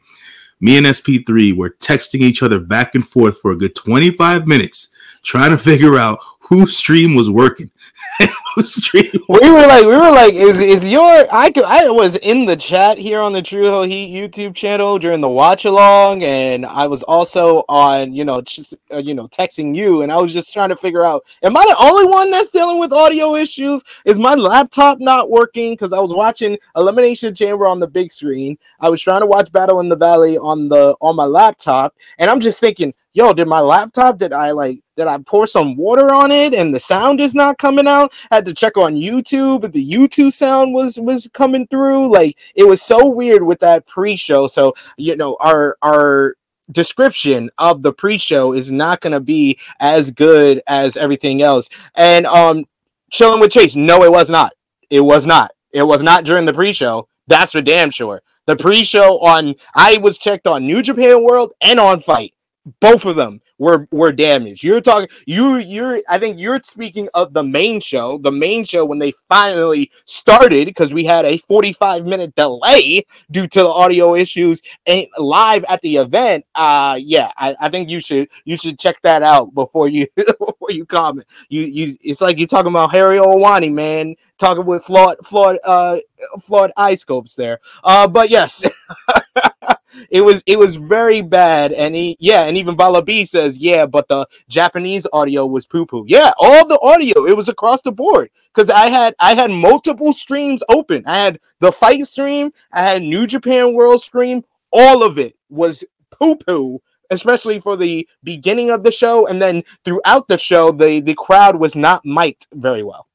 Me 0.59 0.77
and 0.77 0.87
SP3 0.87 1.55
were 1.55 1.69
texting 1.69 2.21
each 2.21 2.41
other 2.41 2.59
back 2.59 2.95
and 2.95 3.07
forth 3.07 3.39
for 3.39 3.51
a 3.51 3.57
good 3.57 3.75
25 3.75 4.47
minutes 4.47 4.89
trying 5.23 5.51
to 5.51 5.57
figure 5.57 5.97
out 5.97 6.19
whose 6.39 6.75
stream 6.75 7.13
was 7.13 7.29
working 7.29 7.69
and 8.19 8.31
stream 8.63 9.11
we 9.29 9.51
were 9.51 9.67
like, 9.67 9.85
we 9.85 9.95
were 9.95 10.11
like, 10.11 10.33
is 10.33 10.61
is 10.61 10.89
your? 10.89 11.25
I 11.31 11.51
could, 11.51 11.65
I 11.65 11.89
was 11.89 12.15
in 12.17 12.45
the 12.45 12.55
chat 12.55 12.97
here 12.97 13.19
on 13.21 13.33
the 13.33 13.41
True 13.41 13.63
Hill 13.63 13.83
Heat 13.83 14.15
YouTube 14.15 14.55
channel 14.55 14.97
during 14.97 15.19
the 15.19 15.29
watch 15.29 15.65
along, 15.65 16.23
and 16.23 16.65
I 16.65 16.87
was 16.87 17.03
also 17.03 17.65
on, 17.67 18.13
you 18.13 18.23
know, 18.23 18.41
just 18.41 18.75
uh, 18.93 18.97
you 18.97 19.13
know, 19.13 19.27
texting 19.27 19.75
you, 19.75 20.01
and 20.01 20.11
I 20.11 20.17
was 20.17 20.33
just 20.33 20.53
trying 20.53 20.69
to 20.69 20.75
figure 20.75 21.03
out, 21.03 21.23
am 21.43 21.57
I 21.57 21.65
the 21.67 21.75
only 21.79 22.05
one 22.05 22.31
that's 22.31 22.49
dealing 22.49 22.79
with 22.79 22.93
audio 22.93 23.35
issues? 23.35 23.83
Is 24.05 24.17
my 24.17 24.33
laptop 24.33 24.99
not 24.99 25.29
working? 25.29 25.73
Because 25.73 25.91
I 25.91 25.99
was 25.99 26.13
watching 26.13 26.57
Elimination 26.75 27.35
Chamber 27.35 27.67
on 27.67 27.79
the 27.79 27.87
big 27.87 28.11
screen, 28.11 28.57
I 28.79 28.89
was 28.89 29.01
trying 29.01 29.21
to 29.21 29.27
watch 29.27 29.51
Battle 29.51 29.81
in 29.81 29.89
the 29.89 29.97
Valley 29.97 30.37
on 30.37 30.69
the 30.69 30.95
on 31.01 31.15
my 31.17 31.25
laptop, 31.25 31.95
and 32.17 32.31
I'm 32.31 32.39
just 32.39 32.59
thinking, 32.59 32.93
yo, 33.17 33.33
did 33.33 33.47
my 33.47 33.59
laptop? 33.59 34.19
Did 34.19 34.31
I 34.31 34.51
like? 34.51 34.79
Did 34.95 35.07
I 35.07 35.17
pour 35.17 35.47
some 35.47 35.75
water 35.75 36.11
on 36.11 36.31
it 36.31 36.53
and 36.53 36.73
the 36.73 36.79
sound 36.79 37.19
is 37.19 37.33
not 37.33 37.57
coming 37.57 37.87
out? 37.87 38.13
I 38.29 38.35
Had 38.35 38.45
to 38.45 38.53
check 38.53 38.77
on 38.77 38.95
YouTube, 38.95 39.61
but 39.61 39.73
the 39.73 39.91
YouTube 39.91 40.31
sound 40.31 40.73
was 40.73 40.99
was 40.99 41.27
coming 41.33 41.65
through. 41.67 42.13
Like 42.13 42.37
it 42.53 42.63
was 42.63 42.81
so 42.81 43.09
weird 43.09 43.41
with 43.41 43.59
that 43.61 43.87
pre-show. 43.87 44.45
So 44.45 44.75
you 44.97 45.15
know, 45.15 45.35
our 45.39 45.77
our 45.81 46.35
description 46.71 47.49
of 47.57 47.81
the 47.81 47.91
pre-show 47.91 48.53
is 48.53 48.71
not 48.71 49.01
going 49.01 49.13
to 49.13 49.19
be 49.19 49.57
as 49.79 50.11
good 50.11 50.61
as 50.67 50.95
everything 50.95 51.41
else. 51.41 51.69
And 51.95 52.27
um, 52.27 52.65
chilling 53.09 53.39
with 53.39 53.51
Chase, 53.51 53.75
no, 53.75 54.03
it 54.03 54.11
was 54.11 54.29
not. 54.29 54.53
It 54.91 55.01
was 55.01 55.25
not. 55.25 55.51
It 55.73 55.83
was 55.83 56.03
not 56.03 56.23
during 56.23 56.45
the 56.45 56.53
pre-show. 56.53 57.07
That's 57.25 57.53
for 57.53 57.61
damn 57.61 57.89
sure. 57.89 58.21
The 58.45 58.55
pre-show 58.55 59.19
on 59.19 59.55
I 59.73 59.97
was 59.97 60.19
checked 60.19 60.45
on 60.45 60.67
New 60.67 60.83
Japan 60.83 61.23
World 61.23 61.53
and 61.61 61.79
on 61.79 61.99
FITE. 61.99 62.33
Both 62.79 63.05
of 63.05 63.15
them 63.15 63.41
were 63.57 63.87
were 63.91 64.11
damaged. 64.11 64.63
You're 64.63 64.81
talking 64.81 65.07
you 65.25 65.57
you're 65.57 65.99
I 66.09 66.19
think 66.19 66.39
you're 66.39 66.59
speaking 66.63 67.09
of 67.13 67.33
the 67.33 67.43
main 67.43 67.79
show, 67.79 68.17
the 68.19 68.31
main 68.31 68.63
show 68.63 68.85
when 68.85 68.99
they 68.99 69.13
finally 69.29 69.91
started 70.05 70.65
because 70.65 70.93
we 70.93 71.05
had 71.05 71.25
a 71.25 71.37
45 71.37 72.05
minute 72.05 72.35
delay 72.35 73.03
due 73.31 73.47
to 73.47 73.59
the 73.59 73.67
audio 73.67 74.15
issues 74.15 74.61
and 74.85 75.07
live 75.17 75.63
at 75.69 75.81
the 75.81 75.97
event. 75.97 76.45
Uh 76.55 76.99
yeah, 77.01 77.31
I, 77.37 77.55
I 77.59 77.69
think 77.69 77.89
you 77.89 77.99
should 77.99 78.29
you 78.45 78.57
should 78.57 78.79
check 78.79 79.01
that 79.03 79.23
out 79.23 79.53
before 79.53 79.87
you 79.87 80.07
before 80.15 80.69
you 80.69 80.85
comment. 80.85 81.27
You 81.49 81.61
you 81.61 81.95
it's 82.01 82.21
like 82.21 82.37
you're 82.37 82.47
talking 82.47 82.71
about 82.71 82.91
Harry 82.91 83.17
Owani, 83.17 83.71
man, 83.71 84.15
talking 84.37 84.65
with 84.65 84.83
flawed 84.83 85.17
flawed 85.25 85.57
uh 85.65 85.97
flawed 86.41 86.71
eye 86.77 86.95
scopes 86.95 87.35
there. 87.35 87.59
Uh 87.83 88.07
but 88.07 88.29
yes. 88.29 88.67
it 90.09 90.21
was 90.21 90.43
it 90.45 90.59
was 90.59 90.75
very 90.75 91.21
bad. 91.21 91.71
And 91.71 91.95
he 91.95 92.17
yeah, 92.19 92.43
and 92.43 92.57
even 92.57 92.75
Bala 92.75 93.01
B 93.01 93.25
says, 93.25 93.59
yeah, 93.59 93.85
but 93.85 94.07
the 94.07 94.27
Japanese 94.49 95.07
audio 95.13 95.45
was 95.45 95.65
poo 95.65 95.85
poo. 95.85 96.05
Yeah, 96.07 96.33
all 96.37 96.67
the 96.67 96.79
audio, 96.81 97.25
it 97.25 97.35
was 97.35 97.49
across 97.49 97.81
the 97.81 97.91
board. 97.91 98.29
Because 98.53 98.69
I 98.69 98.87
had 98.87 99.15
I 99.19 99.33
had 99.33 99.51
multiple 99.51 100.13
streams 100.13 100.63
open. 100.69 101.03
I 101.05 101.17
had 101.19 101.39
the 101.59 101.71
FITE 101.71 102.07
stream, 102.07 102.51
I 102.71 102.83
had 102.83 103.01
New 103.01 103.27
Japan 103.27 103.73
World 103.73 104.01
stream, 104.01 104.43
all 104.71 105.03
of 105.03 105.17
it 105.17 105.35
was 105.49 105.83
poo 106.11 106.35
poo 106.35 106.81
especially 107.09 107.59
for 107.59 107.77
the 107.77 108.07
beginning 108.23 108.69
of 108.69 108.83
the 108.83 108.91
show 108.91 109.27
and 109.27 109.41
then 109.41 109.63
throughout 109.85 110.27
the 110.27 110.37
show 110.37 110.71
the 110.71 110.99
the 110.99 111.15
crowd 111.15 111.57
was 111.57 111.75
not 111.75 112.05
mic'd 112.05 112.47
very 112.53 112.83
well 112.83 113.06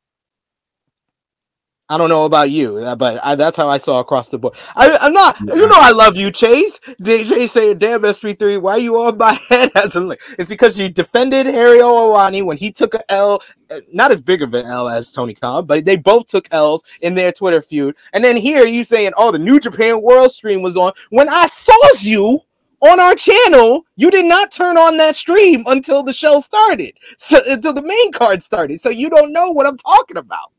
I 1.93 1.99
don't 1.99 2.09
know 2.09 2.25
about 2.25 2.49
you, 2.49 2.79
uh, 2.79 2.97
but 2.97 3.23
I, 3.23 3.35
that's 3.35 3.59
how 3.59 3.69
I 3.69 3.77
saw 3.77 4.01
across 4.01 4.29
the 4.29 4.39
board. 4.39 4.55
I, 4.77 4.97
am 5.03 5.13
not, 5.13 5.37
yeah. 5.45 5.57
you 5.57 5.69
know, 5.69 5.77
I 5.77 5.91
love 5.91 6.17
you, 6.17 6.31
Chase. 6.31 6.81
DJ 7.03 7.47
saying, 7.47 7.81
"Damn 7.81 8.01
SP3, 8.01 8.63
why 8.63 8.73
are 8.73 8.79
you 8.79 8.97
on 8.97 9.19
my 9.19 9.35
head?" 9.51 9.71
As 9.77 9.95
a, 9.95 10.17
it's 10.39 10.49
because 10.49 10.81
you 10.81 10.89
defended 10.89 11.45
Harry 11.45 11.81
Owani 11.81 12.43
when 12.47 12.57
he 12.57 12.73
took 12.73 12.95
a 12.95 13.13
L, 13.13 13.43
uh, 13.71 13.81
not 13.93 14.11
as 14.11 14.23
big 14.23 14.41
of 14.41 14.55
an 14.55 14.65
L 14.65 14.89
as 14.89 15.13
Tony 15.13 15.35
Khan, 15.35 15.67
but 15.67 15.85
they 15.85 15.97
both 15.97 16.29
took 16.29 16.49
L's 16.51 16.83
in 17.03 17.15
their 17.15 17.31
Twitter 17.31 17.61
feud. 17.61 17.95
And 18.15 18.25
then 18.25 18.39
here 18.39 18.65
you 18.65 18.85
saying, 18.85 19.13
"Oh, 19.19 19.31
the 19.31 19.39
New 19.39 19.61
Japan 19.61 20.01
World 20.01 20.31
Stream 20.33 20.63
was 20.63 20.79
on." 20.79 20.93
When 21.11 21.29
I 21.29 21.47
saw 21.49 21.77
you 22.01 22.41
on 22.81 23.01
our 23.01 23.15
channel, 23.15 23.85
you 23.97 24.11
did 24.11 24.25
not 24.25 24.51
turn 24.51 24.79
on 24.79 24.97
that 24.97 25.15
stream 25.15 25.63
until 25.67 26.03
the 26.03 26.15
show 26.15 26.39
started, 26.39 26.95
so 27.19 27.37
until 27.49 27.75
the 27.75 27.83
main 27.83 28.13
card 28.13 28.43
started. 28.43 28.81
So 28.81 28.89
you 28.89 29.11
don't 29.11 29.35
know 29.35 29.51
what 29.51 29.67
I'm 29.67 29.77
talking 29.77 30.17
about. 30.17 30.52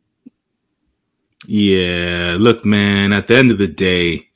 Yeah, 1.45 2.37
look, 2.39 2.65
man, 2.65 3.13
at 3.13 3.27
the 3.27 3.37
end 3.37 3.51
of 3.51 3.57
the 3.57 3.67
day, 3.67 4.29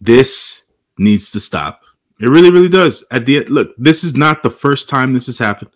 this 0.00 0.62
needs 0.98 1.30
to 1.32 1.40
stop. 1.40 1.82
It 2.20 2.28
really, 2.28 2.50
really 2.50 2.68
does. 2.68 3.04
At 3.10 3.24
the 3.26 3.44
look, 3.46 3.74
this 3.78 4.04
is 4.04 4.14
not 4.14 4.42
the 4.42 4.50
first 4.50 4.88
time 4.88 5.12
this 5.12 5.26
has 5.26 5.38
happened. 5.38 5.70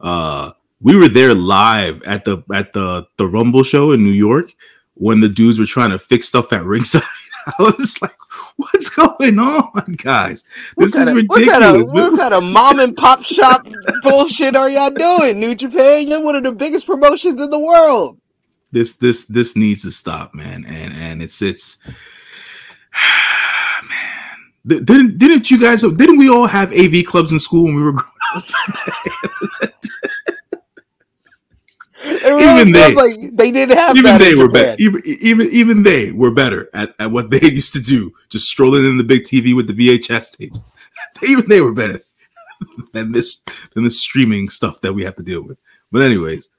Uh 0.00 0.52
we 0.80 0.96
were 0.96 1.08
there 1.08 1.34
live 1.34 2.02
at 2.02 2.24
the 2.24 2.42
at 2.52 2.72
the 2.72 3.06
the 3.16 3.26
Rumble 3.26 3.62
show 3.62 3.92
in 3.92 4.04
New 4.04 4.10
York 4.10 4.46
when 4.94 5.20
the 5.20 5.28
dudes 5.28 5.58
were 5.58 5.66
trying 5.66 5.90
to 5.90 5.98
fix 5.98 6.28
stuff 6.28 6.52
at 6.52 6.64
ringside. 6.64 7.02
I 7.58 7.62
was 7.62 8.00
like, 8.02 8.16
what's 8.56 8.90
going 8.90 9.38
on, 9.38 9.94
guys? 9.98 10.44
This 10.76 10.96
is 10.96 11.12
ridiculous. 11.12 11.46
What 11.46 11.60
kind, 11.60 11.64
of, 11.64 11.86
what 11.92 12.18
kind 12.18 12.34
of 12.34 12.42
mom 12.42 12.80
and 12.80 12.96
pop 12.96 13.22
shop 13.22 13.66
bullshit 14.02 14.56
are 14.56 14.68
y'all 14.68 14.90
doing? 14.90 15.38
New 15.38 15.54
Japan, 15.54 16.08
you're 16.08 16.24
one 16.24 16.34
of 16.34 16.42
the 16.42 16.50
biggest 16.50 16.86
promotions 16.86 17.40
in 17.40 17.50
the 17.50 17.58
world 17.58 18.18
this 18.76 18.96
this 18.96 19.24
this 19.24 19.56
needs 19.56 19.84
to 19.84 19.90
stop, 19.90 20.34
man. 20.34 20.66
And 20.66 20.92
and 20.94 21.22
it's 21.22 21.40
it's 21.40 21.78
man. 23.88 24.84
Didn't 24.84 25.16
didn't 25.16 25.50
you 25.50 25.58
guys 25.58 25.80
didn't 25.80 26.18
we 26.18 26.28
all 26.28 26.46
have 26.46 26.72
AV 26.72 27.04
clubs 27.06 27.32
in 27.32 27.38
school 27.38 27.64
when 27.64 27.76
we 27.76 27.82
were 27.82 27.92
growing 27.92 28.12
up? 28.34 28.44
Really 32.24 32.60
even 32.60 32.72
they, 32.72 32.94
like 32.94 33.36
they 33.36 33.50
didn't 33.50 33.76
have 33.76 33.96
even 33.96 34.18
they 34.18 34.34
were 34.34 34.48
better. 34.48 34.76
Even, 34.78 35.02
even 35.04 35.48
even 35.50 35.82
they 35.82 36.12
were 36.12 36.30
better 36.30 36.68
at, 36.74 36.94
at 36.98 37.10
what 37.10 37.30
they 37.30 37.40
used 37.42 37.72
to 37.74 37.80
do, 37.80 38.12
just 38.28 38.48
strolling 38.48 38.84
in 38.84 38.96
the 38.96 39.04
big 39.04 39.24
TV 39.24 39.56
with 39.56 39.66
the 39.66 39.72
VHS 39.72 40.36
tapes. 40.36 40.64
even 41.28 41.48
they 41.48 41.60
were 41.60 41.72
better 41.72 41.98
than 42.92 43.12
this 43.12 43.42
than 43.74 43.84
the 43.84 43.90
streaming 43.90 44.48
stuff 44.48 44.80
that 44.82 44.92
we 44.92 45.04
have 45.04 45.16
to 45.16 45.22
deal 45.22 45.42
with. 45.42 45.58
But 45.90 46.02
anyways, 46.02 46.50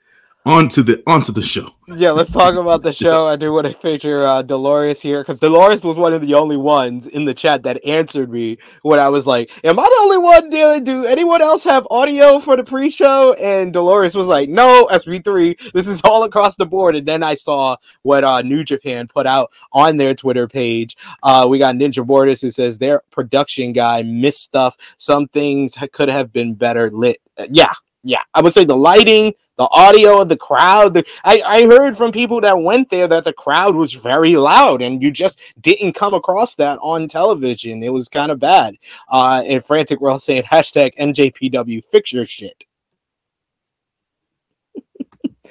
on 0.47 0.69
to 0.69 0.81
the 0.81 1.03
onto 1.05 1.33
the 1.33 1.41
show. 1.41 1.69
Yeah, 1.87 2.11
let's 2.11 2.31
talk 2.31 2.55
about 2.55 2.81
the 2.81 2.93
show. 3.03 3.27
I 3.27 3.35
do 3.35 3.51
want 3.51 3.67
to 3.67 3.73
feature 3.73 4.25
uh, 4.25 4.41
Dolores 4.41 5.01
here 5.01 5.21
because 5.21 5.41
Dolores 5.41 5.83
was 5.83 5.97
one 5.97 6.13
of 6.13 6.21
the 6.21 6.33
only 6.35 6.55
ones 6.55 7.05
in 7.05 7.25
the 7.25 7.33
chat 7.33 7.63
that 7.63 7.83
answered 7.85 8.31
me 8.31 8.57
when 8.81 8.97
I 8.97 9.09
was 9.09 9.27
like, 9.27 9.51
"Am 9.65 9.77
I 9.77 9.83
the 9.83 9.99
only 10.01 10.17
one 10.17 10.49
doing? 10.49 10.83
Do 10.85 11.05
anyone 11.05 11.41
else 11.41 11.65
have 11.65 11.85
audio 11.91 12.39
for 12.39 12.55
the 12.55 12.63
pre-show?" 12.63 13.33
And 13.33 13.73
Dolores 13.73 14.15
was 14.15 14.27
like, 14.27 14.47
"No, 14.47 14.87
SB 14.89 15.23
three. 15.23 15.55
This 15.73 15.87
is 15.87 16.01
all 16.05 16.23
across 16.23 16.55
the 16.55 16.65
board." 16.65 16.95
And 16.95 17.05
then 17.05 17.23
I 17.23 17.35
saw 17.35 17.75
what 18.03 18.23
uh, 18.23 18.41
New 18.41 18.63
Japan 18.63 19.07
put 19.07 19.27
out 19.27 19.51
on 19.73 19.97
their 19.97 20.15
Twitter 20.15 20.47
page. 20.47 20.95
Uh, 21.23 21.45
we 21.49 21.59
got 21.59 21.75
Ninja 21.75 22.07
Borders 22.07 22.41
who 22.41 22.49
says 22.51 22.77
their 22.77 23.01
production 23.11 23.73
guy 23.73 24.01
missed 24.03 24.43
stuff. 24.43 24.77
Some 24.95 25.27
things 25.27 25.77
could 25.91 26.09
have 26.09 26.31
been 26.31 26.53
better 26.53 26.89
lit. 26.89 27.17
Yeah, 27.51 27.73
yeah, 28.07 28.21
I 28.33 28.41
would 28.41 28.53
say 28.53 28.63
the 28.63 28.75
lighting, 28.75 29.33
the 29.57 29.67
audio, 29.69 30.23
the 30.23 30.37
crowd. 30.37 30.93
The, 30.93 31.03
I, 31.25 31.41
I 31.45 31.65
heard 31.65 31.97
from 31.97 32.13
people 32.13 32.39
that 32.39 32.57
went 32.57 32.89
there 32.89 33.05
that 33.05 33.25
the 33.25 33.33
crowd 33.33 33.75
was 33.75 33.91
very 33.93 34.37
loud, 34.37 34.81
and 34.81 35.03
you 35.03 35.11
just 35.11 35.41
didn't 35.59 35.91
come 35.91 36.13
across 36.13 36.55
that 36.55 36.79
on 36.81 37.09
television. 37.09 37.83
It 37.83 37.91
was 37.91 38.07
kind 38.07 38.31
of 38.31 38.39
bad. 38.39 38.75
Uh, 39.09 39.43
and 39.45 39.63
Frantic 39.63 39.99
World 39.99 40.21
saying 40.21 40.43
hashtag 40.43 40.95
NJPW 40.97 41.83
fix 41.83 42.13
your 42.13 42.25
shit. 42.25 42.63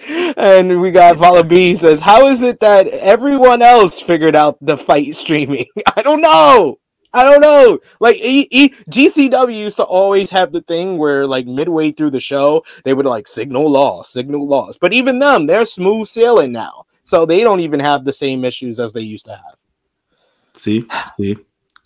and 0.38 0.80
we 0.80 0.90
got 0.90 1.16
Vala 1.18 1.44
B 1.44 1.76
says, 1.76 2.00
How 2.00 2.26
is 2.26 2.42
it 2.42 2.58
that 2.60 2.86
everyone 2.88 3.60
else 3.60 4.00
figured 4.00 4.34
out 4.34 4.56
the 4.62 4.78
FITE 4.78 5.14
streaming? 5.14 5.66
I 5.96 6.00
don't 6.00 6.22
know. 6.22 6.78
I 7.16 7.24
don't 7.24 7.40
know. 7.40 7.78
Like 7.98 8.16
e- 8.16 8.46
e- 8.50 8.74
GCW 8.90 9.58
used 9.58 9.78
to 9.78 9.84
always 9.84 10.30
have 10.30 10.52
the 10.52 10.60
thing 10.60 10.98
where 10.98 11.26
like 11.26 11.46
midway 11.46 11.90
through 11.90 12.10
the 12.10 12.20
show 12.20 12.62
they 12.84 12.92
would 12.92 13.06
like 13.06 13.26
signal 13.26 13.70
loss, 13.70 14.10
signal 14.10 14.46
loss. 14.46 14.76
But 14.76 14.92
even 14.92 15.18
them, 15.18 15.46
they're 15.46 15.64
smooth 15.64 16.08
sailing 16.08 16.52
now, 16.52 16.84
so 17.04 17.24
they 17.24 17.40
don't 17.40 17.60
even 17.60 17.80
have 17.80 18.04
the 18.04 18.12
same 18.12 18.44
issues 18.44 18.78
as 18.78 18.92
they 18.92 19.00
used 19.00 19.24
to 19.26 19.32
have. 19.32 19.56
See, 20.52 20.86
see, 21.16 21.38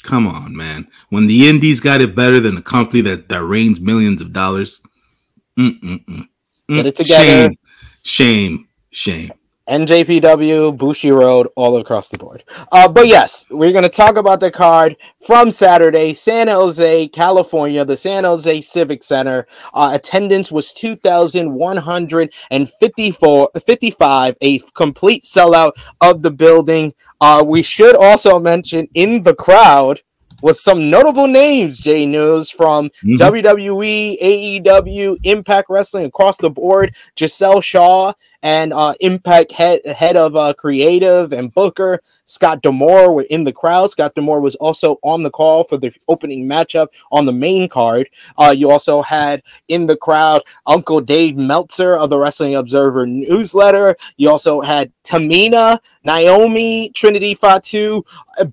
come 0.03 0.27
on, 0.27 0.57
man. 0.57 0.89
When 1.11 1.29
the 1.29 1.49
indies 1.49 1.81
got 1.81 2.01
it 2.01 2.17
better 2.17 2.41
than 2.41 2.57
a 2.57 2.63
company 2.63 3.01
that 3.03 3.29
that 3.29 3.45
rains 3.45 3.81
millions 3.81 4.21
of 4.21 4.33
dollars, 4.33 4.83
mm-mm-mm. 5.57 6.27
get 6.75 6.87
it 6.87 6.95
mm, 6.95 6.97
together. 6.97 7.25
Shame, 7.25 7.59
shame, 8.03 8.69
shame. 8.91 9.31
NJPW, 9.71 10.77
Bushiroad, 10.77 11.47
all 11.55 11.79
across 11.79 12.09
the 12.09 12.19
board. 12.19 12.43
Uh, 12.73 12.89
but 12.89 13.07
yes, 13.07 13.47
we're 13.51 13.71
going 13.71 13.85
to 13.85 13.89
talk 13.89 14.17
about 14.17 14.41
the 14.41 14.51
card 14.51 14.97
from 15.25 15.53
Saturday, 15.53 16.13
San 16.13 16.49
Jose, 16.49 17.07
California, 17.09 17.85
the 17.85 17.97
San 17.97 18.25
Jose 18.25 18.61
Civic 18.63 19.05
Center. 19.05 19.47
Uh, 19.73 19.93
attendance 19.95 20.51
was 20.51 20.73
2,154, 20.73 23.51
55, 23.65 24.37
a 24.41 24.59
complete 24.75 25.23
sellout 25.23 25.71
of 26.01 26.23
the 26.23 26.33
building. 26.33 26.93
Uh, 27.21 27.45
we 27.47 27.63
should 27.63 27.95
also 27.95 28.41
mention 28.41 28.89
in 28.95 29.23
the 29.23 29.37
crowd 29.37 30.01
was 30.43 30.63
some 30.63 30.91
notable 30.91 31.27
names, 31.27 31.79
J 31.79 32.07
News, 32.07 32.51
from 32.51 32.89
mm-hmm. 33.05 33.17
WWE, 33.17 34.63
AEW, 34.63 35.17
Impact 35.25 35.69
Wrestling 35.69 36.07
across 36.07 36.37
the 36.37 36.51
board. 36.51 36.95
Giselle 37.19 37.61
Shaw 37.61 38.13
and 38.43 38.73
uh, 38.73 38.95
Impact 39.01 39.53
head 39.53 39.81
head 39.87 40.17
of 40.17 40.37
uh, 40.37 40.55
creative 40.55 41.33
and 41.33 41.53
Booker 41.53 42.01
Scott 42.31 42.63
D'Amore 42.63 43.13
were 43.13 43.27
in 43.31 43.45
the 43.45 43.53
crowd. 43.53 43.91
Scott 43.91 44.15
D'Amore 44.15 44.41
was 44.41 44.55
also 44.57 44.99
on 45.03 45.23
the 45.23 45.31
call 45.31 45.65
for 45.65 45.77
the 45.77 45.95
opening 46.09 46.47
matchup 46.47 46.89
on 47.11 47.27
the 47.27 47.33
main 47.33 47.69
card. 47.69 48.09
Uh, 48.39 48.55
you 48.57 48.71
also 48.71 49.03
had 49.03 49.43
in 49.69 49.87
the 49.87 49.97
crowd 49.97 50.43
Uncle 50.67 51.01
Dave 51.01 51.37
Meltzer 51.37 51.97
of 51.97 52.11
the 52.11 52.19
Wrestling 52.19 52.55
Observer 52.55 53.07
newsletter. 53.07 53.97
You 54.17 54.31
also 54.31 54.61
had 54.61 54.93
Tamina, 55.05 55.79
Naomi, 56.05 56.91
Trinity 56.95 57.35
Fatu, 57.35 58.05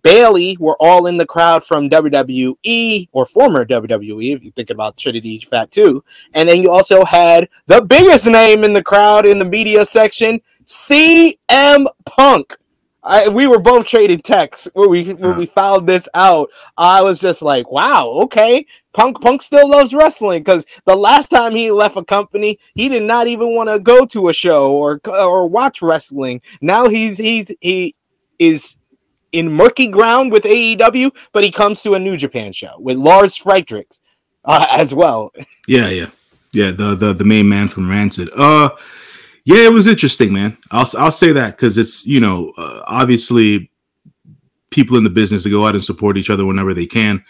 Bayley 0.01 0.57
were 0.59 0.75
all 0.79 1.07
in 1.07 1.17
the 1.17 1.25
crowd 1.25 1.63
from 1.63 1.89
WWE 1.89 3.09
or 3.11 3.25
former 3.25 3.65
WWE, 3.65 4.35
if 4.35 4.43
you 4.43 4.51
think 4.51 4.69
about 4.69 4.97
Trinity 4.97 5.39
Fatu. 5.39 6.03
And 6.33 6.47
then 6.47 6.61
you 6.61 6.71
also 6.71 7.05
had 7.05 7.47
the 7.67 7.81
biggest 7.81 8.27
name 8.27 8.63
in 8.63 8.73
the 8.73 8.83
crowd 8.83 9.25
in 9.25 9.39
the 9.39 9.45
media 9.45 9.85
section, 9.85 10.41
CM 10.65 11.85
Punk. 12.05 12.57
I, 13.07 13.29
we 13.29 13.47
were 13.47 13.59
both 13.59 13.87
trading 13.87 14.19
texts 14.19 14.67
when 14.73 14.89
we 14.89 15.13
when 15.13 15.37
we 15.37 15.45
found 15.45 15.87
this 15.87 16.09
out. 16.13 16.49
I 16.77 17.01
was 17.01 17.19
just 17.19 17.41
like, 17.41 17.71
"Wow, 17.71 18.09
okay." 18.23 18.65
Punk 18.93 19.21
Punk 19.21 19.41
still 19.41 19.69
loves 19.69 19.93
wrestling 19.93 20.41
because 20.41 20.65
the 20.85 20.95
last 20.95 21.29
time 21.29 21.55
he 21.55 21.71
left 21.71 21.95
a 21.97 22.03
company, 22.03 22.59
he 22.75 22.89
did 22.89 23.03
not 23.03 23.27
even 23.27 23.55
want 23.55 23.69
to 23.69 23.79
go 23.79 24.05
to 24.07 24.29
a 24.29 24.33
show 24.33 24.73
or 24.73 24.99
or 25.05 25.47
watch 25.47 25.81
wrestling. 25.81 26.41
Now 26.61 26.89
he's 26.89 27.17
he's 27.17 27.55
he 27.61 27.95
is 28.39 28.77
in 29.31 29.51
murky 29.51 29.87
ground 29.87 30.31
with 30.31 30.43
AEW, 30.43 31.11
but 31.31 31.43
he 31.43 31.51
comes 31.51 31.81
to 31.83 31.93
a 31.93 31.99
New 31.99 32.17
Japan 32.17 32.51
show 32.51 32.75
with 32.79 32.97
Lars 32.97 33.37
Frederiksen. 33.37 33.99
uh, 34.45 34.65
as 34.71 34.93
well. 34.93 35.31
Yeah, 35.67 35.89
yeah, 35.89 36.09
yeah. 36.53 36.71
The 36.71 36.95
the 36.95 37.13
the 37.13 37.25
main 37.25 37.47
man 37.47 37.67
from 37.67 37.89
Rancid. 37.89 38.29
Uh, 38.35 38.69
yeah, 39.47 39.65
it 39.65 39.71
was 39.71 39.87
interesting, 39.87 40.33
man. 40.33 40.57
I'll 40.71 40.85
I'll 40.97 41.09
say 41.09 41.31
that 41.31 41.51
because 41.51 41.77
it's 41.77 42.05
you 42.05 42.19
know 42.19 42.51
uh, 42.57 42.83
obviously 42.85 43.71
people 44.71 44.97
in 44.97 45.05
the 45.05 45.09
business 45.09 45.43
to 45.43 45.49
go 45.49 45.65
out 45.65 45.73
and 45.73 45.81
support 45.81 46.17
each 46.17 46.29
other 46.29 46.45
whenever 46.45 46.73
they 46.73 46.85
can 46.85 47.23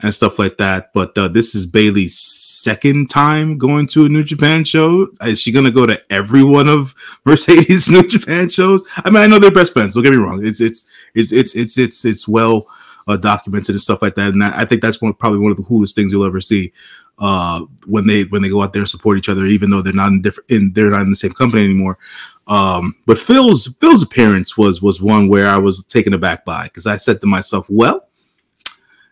and 0.00 0.14
stuff 0.14 0.38
like 0.38 0.56
that. 0.56 0.94
But 0.94 1.18
uh, 1.18 1.28
this 1.28 1.54
is 1.54 1.66
Bayley's 1.66 2.18
second 2.18 3.10
time 3.10 3.58
going 3.58 3.86
to 3.88 4.06
a 4.06 4.08
New 4.08 4.24
Japan 4.24 4.64
show. 4.64 5.08
Is 5.20 5.42
she 5.42 5.52
gonna 5.52 5.70
go 5.70 5.84
to 5.84 6.00
every 6.10 6.42
one 6.42 6.70
of 6.70 6.94
Mercedes 7.26 7.90
New 7.90 8.08
Japan 8.08 8.48
shows? 8.48 8.82
I 9.04 9.10
mean, 9.10 9.22
I 9.22 9.26
know 9.26 9.38
they're 9.38 9.50
best 9.50 9.74
friends. 9.74 9.94
Don't 9.94 10.04
get 10.04 10.14
me 10.14 10.18
wrong. 10.18 10.46
It's 10.46 10.62
it's 10.62 10.86
it's 11.14 11.32
it's 11.32 11.54
it's 11.54 11.76
it's 11.76 12.02
it's 12.06 12.26
well 12.26 12.66
uh, 13.06 13.18
documented 13.18 13.74
and 13.74 13.82
stuff 13.82 14.00
like 14.00 14.14
that. 14.14 14.32
And 14.32 14.42
I 14.42 14.64
think 14.64 14.80
that's 14.80 15.02
one 15.02 15.12
probably 15.12 15.40
one 15.40 15.50
of 15.50 15.58
the 15.58 15.64
coolest 15.64 15.94
things 15.94 16.12
you'll 16.12 16.24
ever 16.24 16.40
see 16.40 16.72
uh, 17.18 17.64
when 17.86 18.06
they 18.06 18.24
when 18.24 18.42
they 18.42 18.48
go 18.48 18.62
out 18.62 18.72
there 18.72 18.82
and 18.82 18.88
support 18.88 19.18
each 19.18 19.28
other, 19.28 19.46
even 19.46 19.70
though 19.70 19.82
they're 19.82 19.92
not 19.92 20.08
in 20.08 20.22
different 20.22 20.50
in 20.50 20.72
they're 20.72 20.90
not 20.90 21.02
in 21.02 21.10
the 21.10 21.16
same 21.16 21.32
company 21.32 21.64
anymore. 21.64 21.98
Um, 22.46 22.96
but 23.06 23.18
Phil's 23.18 23.74
Phil's 23.80 24.02
appearance 24.02 24.56
was 24.56 24.80
was 24.80 25.02
one 25.02 25.28
where 25.28 25.48
I 25.48 25.58
was 25.58 25.84
taken 25.84 26.14
aback 26.14 26.44
by 26.44 26.64
because 26.64 26.86
I 26.86 26.96
said 26.96 27.20
to 27.20 27.26
myself, 27.26 27.66
well 27.68 28.08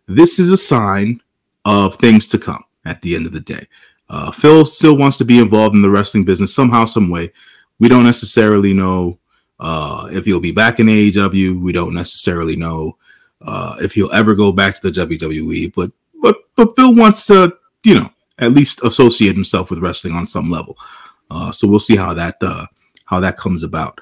this 0.06 0.38
is 0.38 0.50
a 0.50 0.56
sign 0.56 1.20
of 1.64 1.96
things 1.96 2.26
to 2.28 2.38
come 2.38 2.64
at 2.84 3.02
the 3.02 3.14
end 3.16 3.26
of 3.26 3.32
the 3.32 3.40
day. 3.40 3.66
Uh, 4.08 4.30
Phil 4.30 4.64
still 4.64 4.96
wants 4.96 5.18
to 5.18 5.24
be 5.24 5.40
involved 5.40 5.74
in 5.74 5.82
the 5.82 5.90
wrestling 5.90 6.24
business 6.24 6.54
somehow, 6.54 6.84
some 6.84 7.10
way. 7.10 7.32
We 7.80 7.88
don't 7.88 8.04
necessarily 8.04 8.72
know 8.72 9.18
uh, 9.58 10.08
if 10.12 10.24
he'll 10.24 10.40
be 10.40 10.52
back 10.52 10.78
in 10.78 10.86
AEW. 10.86 11.60
We 11.60 11.72
don't 11.72 11.92
necessarily 11.92 12.56
know 12.56 12.96
uh, 13.42 13.76
if 13.80 13.92
he'll 13.92 14.12
ever 14.12 14.34
go 14.34 14.52
back 14.52 14.76
to 14.76 14.90
the 14.90 15.06
WWE. 15.06 15.74
But 15.74 15.90
but 16.22 16.36
but 16.54 16.76
Phil 16.76 16.94
wants 16.94 17.26
to, 17.26 17.56
you 17.86 17.94
know, 17.94 18.10
at 18.40 18.50
least 18.50 18.82
associate 18.82 19.36
himself 19.36 19.70
with 19.70 19.78
wrestling 19.78 20.12
on 20.12 20.26
some 20.26 20.50
level. 20.50 20.76
Uh, 21.30 21.52
so 21.52 21.68
we'll 21.68 21.78
see 21.78 21.94
how 21.94 22.12
that 22.12 22.34
uh, 22.42 22.66
how 23.04 23.20
that 23.20 23.36
comes 23.36 23.62
about. 23.62 24.00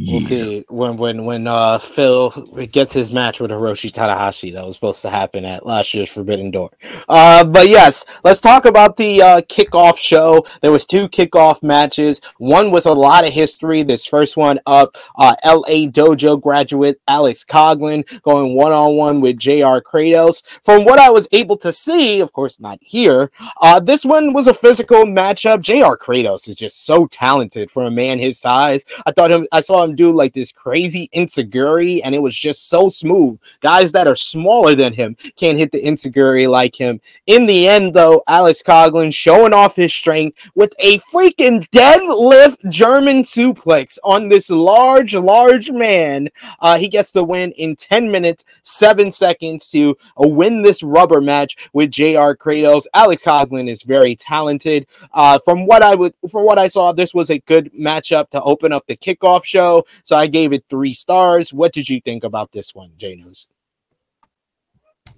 Yeah. 0.00 0.12
We'll 0.12 0.20
see 0.20 0.64
when 0.68 0.96
when 0.96 1.24
when 1.24 1.48
uh, 1.48 1.78
Phil 1.78 2.30
gets 2.70 2.92
his 2.92 3.10
match 3.10 3.40
with 3.40 3.50
Hiroshi 3.50 3.90
Tanahashi. 3.90 4.52
That 4.52 4.64
was 4.64 4.76
supposed 4.76 5.02
to 5.02 5.10
happen 5.10 5.44
at 5.44 5.66
last 5.66 5.92
year's 5.92 6.08
Forbidden 6.08 6.52
Door. 6.52 6.70
Uh, 7.08 7.42
but 7.42 7.66
yes, 7.66 8.04
let's 8.22 8.40
talk 8.40 8.64
about 8.64 8.96
the 8.96 9.20
uh, 9.20 9.40
kickoff 9.40 9.98
show. 9.98 10.46
There 10.62 10.70
was 10.70 10.86
two 10.86 11.08
kickoff 11.08 11.64
matches. 11.64 12.20
One 12.36 12.70
with 12.70 12.86
a 12.86 12.92
lot 12.92 13.26
of 13.26 13.32
history. 13.32 13.82
This 13.82 14.06
first 14.06 14.36
one 14.36 14.60
up, 14.66 14.96
uh, 15.16 15.34
L.A. 15.42 15.88
Dojo 15.88 16.40
graduate 16.40 17.00
Alex 17.08 17.44
Coughlin 17.44 18.04
going 18.22 18.54
one 18.54 18.70
on 18.70 18.94
one 18.94 19.20
with 19.20 19.36
J.R. 19.36 19.82
Kratos. 19.82 20.44
From 20.62 20.84
what 20.84 21.00
I 21.00 21.10
was 21.10 21.26
able 21.32 21.56
to 21.56 21.72
see, 21.72 22.20
of 22.20 22.32
course 22.32 22.60
not 22.60 22.78
here, 22.82 23.32
uh, 23.60 23.80
this 23.80 24.04
one 24.04 24.32
was 24.32 24.46
a 24.46 24.54
physical 24.54 25.06
matchup. 25.06 25.60
J.R. 25.60 25.98
Kratos 25.98 26.48
is 26.48 26.54
just 26.54 26.86
so 26.86 27.08
talented 27.08 27.68
for 27.68 27.82
a 27.82 27.90
man 27.90 28.20
his 28.20 28.38
size. 28.38 28.84
I 29.04 29.10
thought 29.10 29.32
him. 29.32 29.48
I 29.50 29.60
saw 29.60 29.82
him 29.82 29.87
do 29.96 30.12
like 30.12 30.32
this 30.32 30.52
crazy 30.52 31.08
enzuigiri, 31.14 32.00
and 32.04 32.14
it 32.14 32.22
was 32.22 32.38
just 32.38 32.68
so 32.68 32.88
smooth. 32.88 33.38
Guys 33.60 33.92
that 33.92 34.06
are 34.06 34.16
smaller 34.16 34.74
than 34.74 34.92
him 34.92 35.16
can't 35.36 35.58
hit 35.58 35.72
the 35.72 35.82
enzuigiri 35.82 36.48
like 36.48 36.74
him. 36.74 37.00
In 37.26 37.46
the 37.46 37.68
end, 37.68 37.94
though, 37.94 38.22
Alex 38.26 38.62
Coughlin 38.62 39.12
showing 39.12 39.52
off 39.52 39.76
his 39.76 39.92
strength 39.92 40.50
with 40.54 40.72
a 40.78 40.98
freaking 41.12 41.68
deadlift 41.70 42.68
German 42.70 43.22
suplex 43.22 43.98
on 44.04 44.28
this 44.28 44.50
large, 44.50 45.14
large 45.14 45.70
man. 45.70 46.28
Uh, 46.60 46.78
he 46.78 46.88
gets 46.88 47.10
the 47.10 47.24
win 47.24 47.52
in 47.52 47.76
10 47.76 48.10
minutes, 48.10 48.44
7 48.62 49.10
seconds 49.10 49.70
to 49.70 49.96
uh, 50.22 50.26
win 50.26 50.62
this 50.62 50.82
rubber 50.82 51.20
match 51.20 51.56
with 51.72 51.90
JR 51.90 52.34
Kratos. 52.34 52.86
Alex 52.94 53.22
Coughlin 53.22 53.68
is 53.68 53.82
very 53.82 54.14
talented. 54.16 54.86
Uh, 55.12 55.38
from 55.44 55.66
what 55.66 55.82
I 55.82 55.94
would, 55.94 56.14
from 56.30 56.44
what 56.44 56.58
I 56.58 56.68
saw, 56.68 56.92
this 56.92 57.14
was 57.14 57.30
a 57.30 57.38
good 57.40 57.72
matchup 57.72 58.30
to 58.30 58.42
open 58.42 58.72
up 58.72 58.86
the 58.86 58.96
kickoff 58.96 59.44
show. 59.44 59.77
So 60.04 60.16
I 60.16 60.26
gave 60.26 60.52
it 60.52 60.64
three 60.68 60.92
stars. 60.92 61.52
What 61.52 61.72
did 61.72 61.88
you 61.88 62.00
think 62.00 62.24
about 62.24 62.52
this 62.52 62.74
one, 62.74 62.92
J 62.96 63.16
News? 63.16 63.48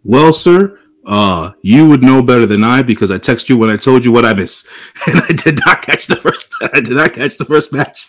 Well, 0.05 0.33
sir, 0.33 0.79
uh, 1.07 1.53
you 1.63 1.89
would 1.89 2.03
know 2.03 2.23
better 2.23 2.47
than 2.47 2.63
I 2.63 2.83
because 2.83 3.11
I 3.11 3.19
text 3.19 3.49
you 3.49 3.57
when 3.57 3.71
I 3.71 3.77
told 3.77 4.05
you 4.05 4.13
what 4.13 4.25
I 4.25 4.35
missed, 4.35 4.69
and 5.07 5.21
I 5.21 5.33
did 5.33 5.59
not 5.67 5.83
catch 5.83 6.07
the 6.07 6.17
first. 6.17 6.55
I 6.61 6.81
did 6.81 6.97
not 6.97 7.13
catch 7.13 7.37
the 7.37 7.45
first 7.45 7.73
match, 7.73 8.09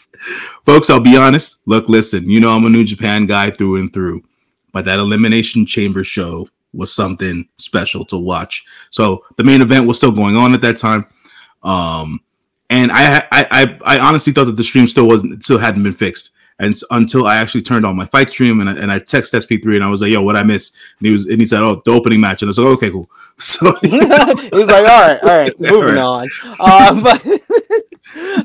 folks. 0.66 0.90
I'll 0.90 1.00
be 1.00 1.18
honest. 1.18 1.62
Look, 1.66 1.90
listen. 1.90 2.30
You 2.30 2.40
know 2.40 2.56
I'm 2.56 2.66
a 2.66 2.70
New 2.70 2.84
Japan 2.84 3.26
guy 3.26 3.52
through 3.52 3.78
and 3.78 3.92
through, 3.92 4.24
but 4.72 4.86
that 4.86 5.00
Elimination 5.00 5.66
Chamber 5.66 6.04
show 6.04 6.48
was 6.74 6.94
something 6.94 7.48
special 7.58 8.06
to 8.06 8.18
watch. 8.18 8.64
So 8.90 9.24
the 9.38 9.44
main 9.44 9.62
event 9.62 9.88
was 9.88 9.98
still 9.98 10.12
going 10.12 10.36
on 10.36 10.54
at 10.54 10.62
that 10.62 10.78
time. 10.78 11.06
Um, 11.64 12.22
and 12.70 12.92
I, 12.92 13.18
I, 13.32 13.48
I, 13.52 13.80
I 13.86 14.00
honestly 14.00 14.32
thought 14.32 14.46
that 14.46 14.56
the 14.56 14.64
stream 14.64 14.88
still 14.88 15.08
wasn't, 15.08 15.44
still 15.44 15.58
hadn't 15.58 15.84
been 15.84 15.94
fixed. 15.94 16.32
And 16.62 16.80
until 16.92 17.26
I 17.26 17.38
actually 17.38 17.64
turned 17.64 17.88
on 17.88 17.96
my 17.96 18.06
FITE 18.06 18.30
stream 18.30 18.60
and 18.60 18.70
I, 18.70 18.74
and 18.74 18.92
I 18.92 19.00
text 19.00 19.34
SP3 19.34 19.76
and 19.76 19.84
I 19.84 19.90
was 19.90 20.02
like, 20.02 20.12
"Yo, 20.12 20.22
what 20.22 20.36
I 20.38 20.44
miss?" 20.44 20.72
And 21.00 21.08
he 21.08 21.12
was 21.12 21.26
and 21.26 21.40
he 21.40 21.46
said, 21.46 21.62
"Oh, 21.64 21.82
the 21.84 21.92
opening 21.92 22.22
match." 22.22 22.44
And 22.44 22.50
I 22.50 22.52
was 22.52 22.60
like, 22.60 22.68
"Okay, 22.78 22.92
cool." 22.92 23.10
So 23.38 23.74
he 23.82 23.90
was 24.54 24.68
like, 24.70 24.86
"All 24.88 25.02
right, 25.02 25.24
all 25.24 25.38
right, 25.38 25.60
moving 25.60 25.98
all 25.98 26.20
right. 26.20 26.30
on." 26.60 26.60
Uh, 26.60 27.02
but 27.02 27.91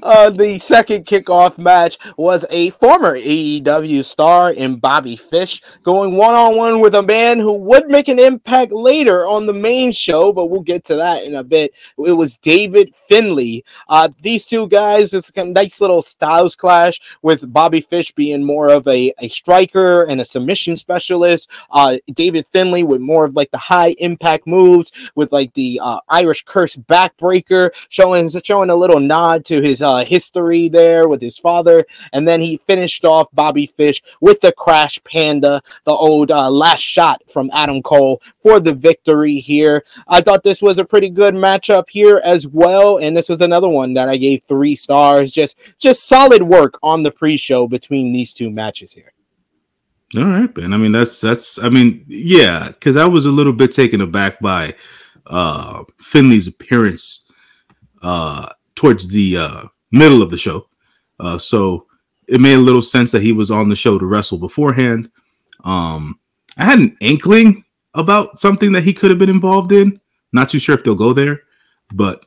uh, 0.02 0.31
the 0.31 0.59
second 0.59 1.07
kickoff 1.07 1.59
match 1.59 1.98
was 2.16 2.44
a 2.50 2.70
former 2.70 3.16
AEW 3.18 4.05
star 4.05 4.52
in 4.52 4.76
Bobby 4.76 5.16
Fish 5.16 5.62
going 5.83 6.16
one 6.16 6.35
on 6.35 6.57
one 6.57 6.81
with 6.81 6.94
a 6.94 7.02
man 7.02 7.38
who 7.38 7.52
would 7.52 7.88
make 7.88 8.09
an 8.09 8.18
impact 8.18 8.72
later 8.72 9.26
on 9.26 9.46
the 9.46 9.52
main 9.52 9.92
show, 9.92 10.33
but 10.33 10.46
we'll 10.46 10.61
get 10.61 10.85
to 10.85 10.96
that 10.96 11.24
in 11.24 11.37
a 11.37 11.44
bit. 11.44 11.72
It 11.98 12.12
was 12.12 12.37
David 12.37 12.94
Finlay. 12.94 13.64
Uh, 13.88 14.09
these 14.22 14.46
two 14.46 14.68
guys, 14.68 15.14
it's 15.14 15.33
a 15.37 15.44
nice 15.44 15.81
little 15.81 16.02
styles 16.02 16.55
clash 16.55 17.00
with 17.22 17.52
Bobby 17.52 17.81
Fish 17.81 18.12
being 18.12 18.44
more 18.44 18.68
of 18.68 18.87
a, 18.87 19.12
a 19.20 19.29
striker 19.29 20.05
and 20.05 20.20
a 20.20 20.24
submission 20.24 20.76
specialist. 20.76 21.50
Uh, 21.70 21.98
David 22.12 22.46
Finlay 22.46 22.83
with 22.83 23.00
more 23.00 23.24
of 23.24 23.35
like 23.35 23.50
the 23.50 23.59
high 23.59 23.94
impact 23.98 24.46
moves 24.46 24.92
with 25.14 25.33
like 25.33 25.52
the 25.55 25.81
uh, 25.83 26.00
Irish 26.09 26.44
curse 26.44 26.76
backbreaker, 26.76 27.70
showing 27.88 28.29
showing 28.42 28.70
a 28.70 28.76
little 28.76 29.00
nod 29.00 29.44
to 29.46 29.56
his 29.61 29.83
uh, 29.83 30.05
history 30.05 30.69
there 30.69 31.09
with 31.09 31.21
his 31.21 31.38
father, 31.38 31.85
and 32.12 32.27
then 32.27 32.40
he 32.40 32.57
finished 32.57 33.05
off 33.05 33.29
Bobby 33.33 33.66
Fish 33.66 34.03
with 34.21 34.40
the 34.40 34.53
Trash 34.62 35.03
Panda, 35.05 35.62
the 35.85 35.92
old 35.92 36.31
uh, 36.31 36.51
last 36.51 36.81
shot 36.81 37.23
from 37.29 37.51
Adam 37.53 37.83
Cole 37.83 38.21
for 38.42 38.61
the 38.61 38.75
victory 38.75 39.38
here. 39.38 39.85
I 40.09 40.21
thought 40.21 40.42
this 40.42 40.62
was 40.62 40.79
a 40.79 40.85
pretty 40.85 41.11
good 41.11 41.35
matchup 41.35 41.85
here 41.88 42.21
as 42.25 42.47
well, 42.47 42.99
and 42.99 43.16
this 43.16 43.29
was 43.29 43.40
another 43.40 43.69
one 43.69 43.95
that 43.95 44.09
I 44.09 44.16
gave 44.16 44.42
three 44.45 44.75
stars. 44.75 45.33
Just 45.33 45.59
just 45.79 46.09
solid 46.09 46.42
work 46.42 46.79
on 46.83 47.03
the 47.03 47.11
pre-show 47.11 47.66
between 47.66 48.12
these 48.12 48.33
two 48.33 48.51
matches 48.51 48.92
here. 48.92 49.12
All 50.16 50.25
right, 50.25 50.57
man. 50.57 50.73
I 50.73 50.77
mean, 50.77 50.92
that's 50.92 51.21
that's. 51.21 51.59
I 51.59 51.69
mean, 51.69 52.05
yeah, 52.09 52.69
because 52.69 52.97
I 52.97 53.07
was 53.07 53.27
a 53.27 53.31
little 53.31 53.53
bit 53.53 53.73
taken 53.73 54.01
aback 54.01 54.40
by 54.40 54.75
uh 55.27 55.83
Finlay's 56.01 56.47
appearance 56.47 57.27
uh 58.03 58.49
towards 58.76 59.08
the 59.08 59.36
uh, 59.36 59.64
middle 59.90 60.22
of 60.22 60.30
the 60.30 60.38
show. 60.38 60.68
Uh, 61.18 61.38
so 61.38 61.86
it 62.28 62.40
made 62.40 62.54
a 62.54 62.58
little 62.58 62.82
sense 62.82 63.10
that 63.12 63.22
he 63.22 63.32
was 63.32 63.50
on 63.50 63.68
the 63.68 63.76
show 63.76 63.98
to 63.98 64.06
wrestle 64.06 64.38
beforehand. 64.38 65.10
Um, 65.64 66.20
I 66.56 66.64
had 66.64 66.78
an 66.78 66.96
inkling 67.00 67.64
about 67.94 68.38
something 68.38 68.72
that 68.72 68.84
he 68.84 68.92
could 68.92 69.10
have 69.10 69.18
been 69.18 69.30
involved 69.30 69.72
in. 69.72 70.00
Not 70.32 70.48
too 70.48 70.58
sure 70.58 70.74
if 70.74 70.84
they'll 70.84 70.94
go 70.94 71.12
there, 71.12 71.40
but 71.94 72.24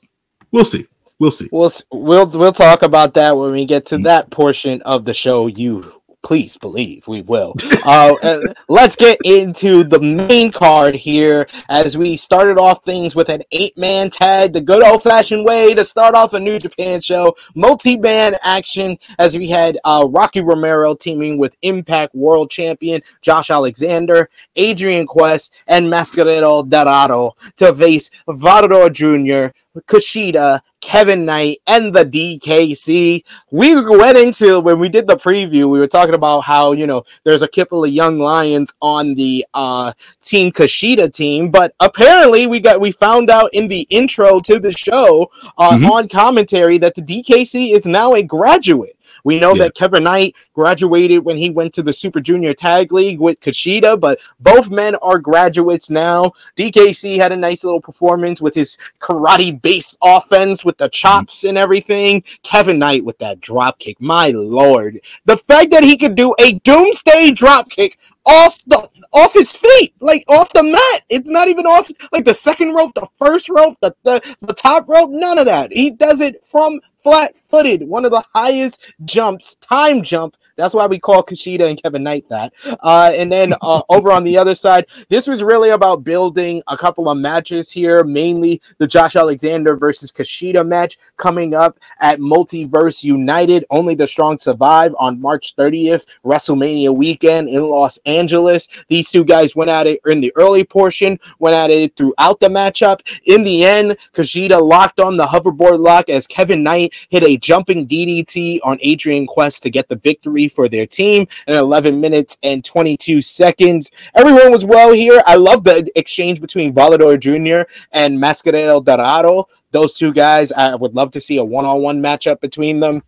we'll 0.51 0.65
see. 0.65 0.85
We'll 1.19 1.31
see. 1.31 1.49
We'll 1.51 1.71
we'll 1.91 2.29
we'll 2.29 2.53
talk 2.53 2.81
about 2.81 3.13
that 3.15 3.35
when 3.35 3.51
we 3.51 3.65
get 3.65 3.85
to 3.88 3.97
mm. 3.97 4.05
that 4.05 4.29
portion 4.29 4.81
of 4.83 5.03
the 5.03 5.13
show 5.13 5.47
you 5.47 5.98
please 6.21 6.58
believe 6.58 7.08
we 7.08 7.21
will. 7.21 7.55
Uh, 7.86 8.39
let's 8.67 8.95
get 8.95 9.17
into 9.23 9.84
the 9.84 9.99
main 9.99 10.51
card 10.51 10.93
here 10.93 11.47
as 11.69 11.97
we 11.97 12.17
started 12.17 12.58
off 12.58 12.84
things 12.84 13.15
with 13.15 13.29
an 13.29 13.41
eight 13.51 13.75
man 13.77 14.10
tag, 14.10 14.53
the 14.53 14.62
good 14.62 14.84
old 14.86 15.01
fashioned 15.01 15.45
way 15.45 15.73
to 15.73 15.84
start 15.84 16.13
off 16.15 16.34
a 16.34 16.39
New 16.39 16.60
Japan 16.60 16.99
show. 17.01 17.36
multi 17.55 17.97
man 17.97 18.36
action 18.43 18.97
as 19.17 19.38
we 19.38 19.47
had 19.47 19.77
uh, 19.86 20.05
Rocky 20.10 20.41
Romero 20.41 20.93
teaming 20.93 21.38
with 21.38 21.58
Impact 21.62 22.13
World 22.13 22.51
Champion 22.51 23.01
Josh 23.21 23.49
Alexander, 23.49 24.29
Adrian 24.55 25.08
Quest, 25.08 25.53
and 25.67 25.89
Mascara 25.89 26.41
Dorada 26.63 27.29
to 27.58 27.73
face 27.73 28.12
Volador 28.27 28.91
Jr., 28.91 29.55
Kushida, 29.88 30.62
Kevin 30.82 31.26
Knight, 31.26 31.60
and 31.68 31.94
the 31.94 32.06
DKC. 32.06 33.24
We 33.52 33.82
went 33.82 34.18
into 34.18 34.60
when 34.60 34.80
we 34.80 34.89
did 34.89 35.08
the 35.08 35.18
preview, 35.18 35.70
we 35.70 35.80
were 35.80 35.88
talking 35.88 36.15
about 36.15 36.42
how 36.42 36.72
you 36.72 36.88
know 36.88 37.04
there's 37.24 37.42
a 37.42 37.48
couple 37.48 37.84
of 37.84 37.92
young 37.92 38.20
lions 38.20 38.74
on 38.82 39.15
the 39.15 39.46
uh 39.54 39.94
Team 40.22 40.52
Kushida 40.52 41.13
team, 41.13 41.52
but 41.52 41.74
apparently 41.80 42.48
we 42.48 42.60
got 42.60 42.82
we 42.82 42.92
found 42.92 43.30
out 43.30 43.50
in 43.54 43.68
the 43.68 43.82
intro 43.89 44.39
to 44.39 44.60
the 44.60 44.72
show 44.72 45.30
uh, 45.58 45.72
mm-hmm. 45.72 45.86
on 45.86 46.08
commentary 46.08 46.78
that 46.78 46.96
the 46.96 47.02
DKC 47.02 47.74
is 47.74 47.86
now 47.86 48.13
a 48.13 48.24
graduate 48.24 48.96
We 49.23 49.39
know 49.39 49.53
Yeah. 49.53 49.63
that 49.63 49.75
Kevin 49.75 50.03
Knight 50.03 50.36
graduated 50.53 51.25
when 51.25 51.38
he 51.38 51.49
went 51.49 51.73
to 51.73 51.84
the 51.84 51.93
Super 51.93 52.19
Junior 52.19 52.53
Tag 52.53 52.91
League 52.91 53.19
with 53.19 53.39
Kushida, 53.39 53.99
but 53.99 54.19
both 54.39 54.69
men 54.69 54.95
are 54.95 55.19
graduates 55.19 55.89
now. 55.89 56.34
DKC 56.55 57.17
had 57.17 57.32
a 57.32 57.38
nice 57.38 57.63
little 57.63 57.82
performance 57.82 58.41
with 58.41 58.55
his 58.55 58.77
karate 59.01 59.60
based 59.62 59.97
offense 60.03 60.63
with 60.63 60.77
the 60.77 60.86
mm-hmm. 60.86 60.91
chops 60.91 61.43
and 61.43 61.58
everything. 61.58 62.23
Kevin 62.43 62.79
Knight 62.79 63.03
with 63.03 63.17
that 63.19 63.41
drop 63.41 63.79
kick. 63.79 63.99
My 63.99 64.29
lord. 64.29 64.99
The 65.25 65.38
fact 65.38 65.71
that 65.71 65.84
he 65.84 65.97
could 65.97 66.15
do 66.15 66.34
a 66.39 66.53
doomsday 66.60 67.32
drop 67.32 67.69
kick 67.69 67.97
off 68.25 68.63
the 68.65 68.88
off 69.13 69.34
his 69.34 69.55
feet, 69.55 69.93
like 69.99 70.23
off 70.29 70.53
the 70.53 70.63
mat. 70.63 71.01
It's 71.10 71.29
not 71.29 71.47
even 71.47 71.65
off 71.65 71.89
like 72.12 72.25
the 72.25 72.34
second 72.34 72.73
rope, 72.73 72.93
the 72.93 73.08
first 73.17 73.49
rope, 73.49 73.77
the, 73.82 73.93
the, 74.03 74.36
the 74.41 74.53
top 74.53 74.88
rope, 74.88 75.10
none 75.10 75.39
of 75.39 75.45
that. 75.45 75.71
He 75.71 75.89
does 75.89 76.21
it 76.21 76.45
from 76.45 76.79
flat 77.03 77.38
footed, 77.38 77.83
one 77.83 78.05
of 78.05 78.12
the 78.12 78.23
highest 78.33 78.93
jumps, 79.05 79.55
time 79.55 80.03
jump. 80.03 80.35
That's 80.60 80.74
why 80.74 80.88
we 80.88 81.00
call 81.00 81.24
Kushida 81.24 81.69
and 81.69 81.82
Kevin 81.82 82.04
Knight 82.04 82.28
that. 82.28 82.52
Uh, 82.82 83.13
and 83.15 83.32
then 83.32 83.54
uh, 83.62 83.82
over 83.89 84.12
on 84.12 84.26
the 84.26 84.38
other 84.38 84.54
side, 84.54 84.88
this 85.08 85.26
was 85.26 85.41
really 85.41 85.69
about 85.69 86.04
building 86.04 86.62
a 86.67 86.78
couple 86.78 87.10
of 87.10 87.17
matches 87.17 87.72
here, 87.72 88.04
mainly 88.04 88.62
the 88.78 88.86
Josh 88.86 89.15
Alexander 89.15 89.78
versus 89.78 90.12
Kushida 90.12 90.67
match 90.67 91.00
coming 91.15 91.54
up 91.54 91.80
at 92.02 92.19
Multiverse 92.19 93.06
United. 93.06 93.63
Only 93.69 93.95
the 93.95 94.06
Strong 94.06 94.39
survive 94.39 94.93
on 95.00 95.22
March 95.22 95.56
30th, 95.56 96.06
WrestleMania 96.26 96.93
weekend 96.93 97.48
in 97.48 97.63
Los 97.63 97.98
Angeles. 98.06 98.67
These 98.89 99.12
two 99.12 99.24
guys 99.24 99.56
went 99.56 99.69
at 99.69 99.88
it 99.88 100.02
in 100.08 100.19
the 100.19 100.34
early 100.36 100.65
portion, 100.65 101.17
went 101.39 101.56
at 101.56 101.69
it 101.69 101.95
throughout 101.95 102.41
the 102.41 102.50
matchup. 102.50 103.00
In 103.26 103.45
the 103.45 103.63
end, 103.63 103.95
Kushida 104.13 104.62
locked 104.62 105.00
on 105.00 105.15
the 105.15 105.26
hoverboard 105.26 105.80
lock 105.80 106.10
as 106.10 106.28
Kevin 106.28 106.63
Knight 106.63 106.93
hit 107.10 107.24
a 107.24 107.38
jumping 107.38 107.88
DDT 107.88 108.60
on 108.63 108.78
Adrian 108.82 109.26
Quest 109.26 109.63
to 109.63 109.69
get 109.69 109.88
the 109.88 109.95
victory 109.95 110.48
for 110.49 110.67
their 110.67 110.85
team 110.85 111.27
in 111.47 111.55
11 111.55 111.99
minutes 111.99 112.38
and 112.43 112.63
22 112.63 113.21
seconds. 113.21 113.91
Everyone 114.15 114.51
was 114.51 114.65
well 114.65 114.93
here. 114.93 115.21
I 115.25 115.35
love 115.35 115.63
the 115.63 115.89
exchange 115.95 116.41
between 116.41 116.73
Volador 116.73 117.19
Jr. 117.19 117.69
and 117.93 118.19
Mascara 118.19 118.81
Dorada. 118.81 119.43
Those 119.71 119.95
two 119.95 120.12
guys, 120.12 120.51
I 120.51 120.75
would 120.75 120.95
love 120.95 121.12
to 121.12 121.21
see 121.21 121.38
a 121.38 121.43
one 121.43 121.65
on 121.65 121.81
one 121.81 122.01
matchup 122.01 122.41
between 122.41 122.79
them. 122.79 123.03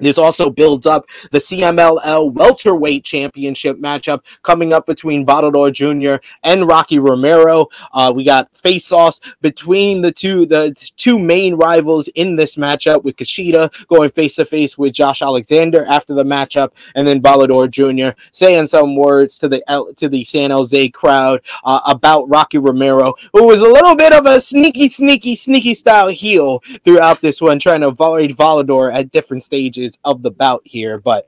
This 0.00 0.18
also 0.18 0.50
builds 0.50 0.86
up 0.86 1.06
the 1.30 1.38
CMLL 1.38 2.34
welterweight 2.34 3.04
championship 3.04 3.78
matchup 3.78 4.24
coming 4.42 4.72
up 4.72 4.86
between 4.86 5.26
Volador 5.26 5.72
Jr. 5.72 6.22
and 6.42 6.66
Rocky 6.66 6.98
Romero. 6.98 7.66
Uh, 7.92 8.12
we 8.14 8.24
got 8.24 8.54
face-offs 8.56 9.20
between 9.40 10.00
the 10.00 10.12
two, 10.12 10.46
the 10.46 10.74
two 10.96 11.18
main 11.18 11.54
rivals 11.54 12.08
in 12.08 12.36
this 12.36 12.56
matchup, 12.56 13.04
with 13.04 13.16
Kushida 13.16 13.86
going 13.88 14.10
face 14.10 14.36
to 14.36 14.44
face 14.44 14.76
with 14.78 14.92
Josh 14.92 15.22
Alexander 15.22 15.84
after 15.86 16.14
the 16.14 16.24
matchup, 16.24 16.70
and 16.94 17.06
then 17.06 17.20
Volador 17.20 17.70
Jr. 17.70 18.18
saying 18.32 18.66
some 18.66 18.96
words 18.96 19.38
to 19.38 19.48
the 19.48 19.60
to 19.96 20.08
the 20.08 20.24
San 20.24 20.50
Jose 20.50 20.88
crowd 20.90 21.40
uh, 21.64 21.80
about 21.86 22.28
Rocky 22.28 22.58
Romero, 22.58 23.14
who 23.32 23.46
was 23.46 23.62
a 23.62 23.68
little 23.68 23.96
bit 23.96 24.12
of 24.12 24.26
a 24.26 24.40
sneaky, 24.40 24.88
sneaky, 24.88 25.34
sneaky 25.34 25.74
style 25.74 26.08
heel 26.08 26.60
throughout 26.84 27.20
this 27.20 27.40
one, 27.40 27.58
trying 27.58 27.80
to 27.80 27.88
avoid 27.88 28.30
Volador 28.30 28.92
at 28.92 29.10
different 29.10 29.42
stages 29.42 29.89
of 30.04 30.22
the 30.22 30.30
bout 30.30 30.62
here. 30.64 30.98
But 30.98 31.26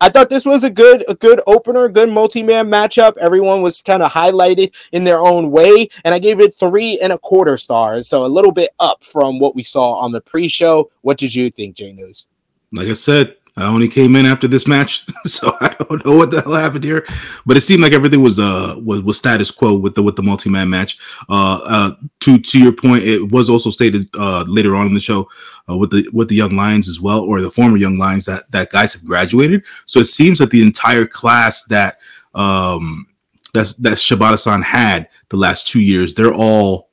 I 0.00 0.08
thought 0.08 0.28
this 0.28 0.44
was 0.44 0.64
a 0.64 0.70
good, 0.70 1.04
a 1.08 1.14
good 1.14 1.40
opener, 1.46 1.88
good 1.88 2.10
multi-man 2.10 2.68
matchup. 2.68 3.16
Everyone 3.16 3.62
was 3.62 3.80
kind 3.80 4.02
of 4.02 4.12
highlighted 4.12 4.74
in 4.92 5.04
their 5.04 5.20
own 5.20 5.50
way, 5.50 5.88
and 6.04 6.14
I 6.14 6.18
gave 6.18 6.40
it 6.40 6.54
three 6.54 6.98
and 7.00 7.12
a 7.12 7.18
quarter 7.18 7.56
stars, 7.56 8.08
so 8.08 8.24
a 8.24 8.26
little 8.26 8.52
bit 8.52 8.70
up 8.80 9.02
from 9.04 9.38
what 9.38 9.54
we 9.54 9.62
saw 9.62 9.92
on 9.94 10.12
the 10.12 10.20
pre-show. 10.20 10.90
What 11.02 11.16
did 11.16 11.34
you 11.34 11.48
think, 11.48 11.76
J 11.76 11.92
News? 11.92 12.28
Like 12.72 12.88
I 12.88 12.94
said, 12.94 13.36
I 13.56 13.66
only 13.66 13.86
came 13.86 14.16
in 14.16 14.26
after 14.26 14.48
this 14.48 14.66
match, 14.66 15.06
so 15.24 15.52
I 15.60 15.74
don't 15.78 16.04
know 16.04 16.16
what 16.16 16.32
the 16.32 16.40
hell 16.40 16.54
happened 16.54 16.82
here. 16.82 17.06
But 17.46 17.56
it 17.56 17.60
seemed 17.60 17.82
like 17.82 17.92
everything 17.92 18.20
was 18.20 18.38
uh 18.40 18.76
was, 18.82 19.02
was 19.02 19.18
status 19.18 19.50
quo 19.50 19.76
with 19.76 19.94
the 19.94 20.02
with 20.02 20.16
the 20.16 20.22
multi 20.22 20.50
man 20.50 20.68
match. 20.68 20.98
Uh, 21.28 21.60
uh, 21.64 21.90
to 22.20 22.38
to 22.38 22.58
your 22.58 22.72
point, 22.72 23.04
it 23.04 23.30
was 23.30 23.48
also 23.48 23.70
stated 23.70 24.08
uh 24.18 24.44
later 24.48 24.74
on 24.74 24.88
in 24.88 24.94
the 24.94 25.00
show 25.00 25.28
uh, 25.68 25.76
with 25.76 25.90
the 25.90 26.08
with 26.12 26.28
the 26.28 26.34
young 26.34 26.56
lions 26.56 26.88
as 26.88 27.00
well, 27.00 27.20
or 27.20 27.40
the 27.40 27.50
former 27.50 27.76
young 27.76 27.96
lions 27.96 28.24
that 28.24 28.50
that 28.50 28.70
guys 28.70 28.92
have 28.92 29.04
graduated. 29.04 29.62
So 29.86 30.00
it 30.00 30.06
seems 30.06 30.40
that 30.40 30.50
the 30.50 30.62
entire 30.62 31.06
class 31.06 31.62
that 31.64 31.98
um 32.34 33.06
that 33.52 33.72
that 33.78 33.98
Shibata-san 33.98 34.62
had 34.62 35.08
the 35.28 35.36
last 35.36 35.68
two 35.68 35.80
years, 35.80 36.14
they're 36.14 36.34
all 36.34 36.90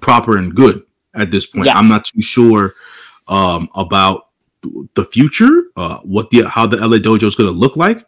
proper 0.00 0.36
and 0.36 0.54
good 0.54 0.82
at 1.14 1.30
this 1.30 1.46
point. 1.46 1.64
Yeah. 1.64 1.78
I'm 1.78 1.88
not 1.88 2.04
too 2.04 2.20
sure 2.20 2.74
um 3.28 3.70
about 3.74 4.27
the 4.62 5.04
future, 5.12 5.64
uh, 5.76 5.98
what 6.00 6.30
the 6.30 6.48
how 6.48 6.66
the 6.66 6.76
LA 6.76 6.98
dojo 6.98 7.24
is 7.24 7.34
going 7.36 7.52
to 7.52 7.58
look 7.58 7.76
like. 7.76 8.04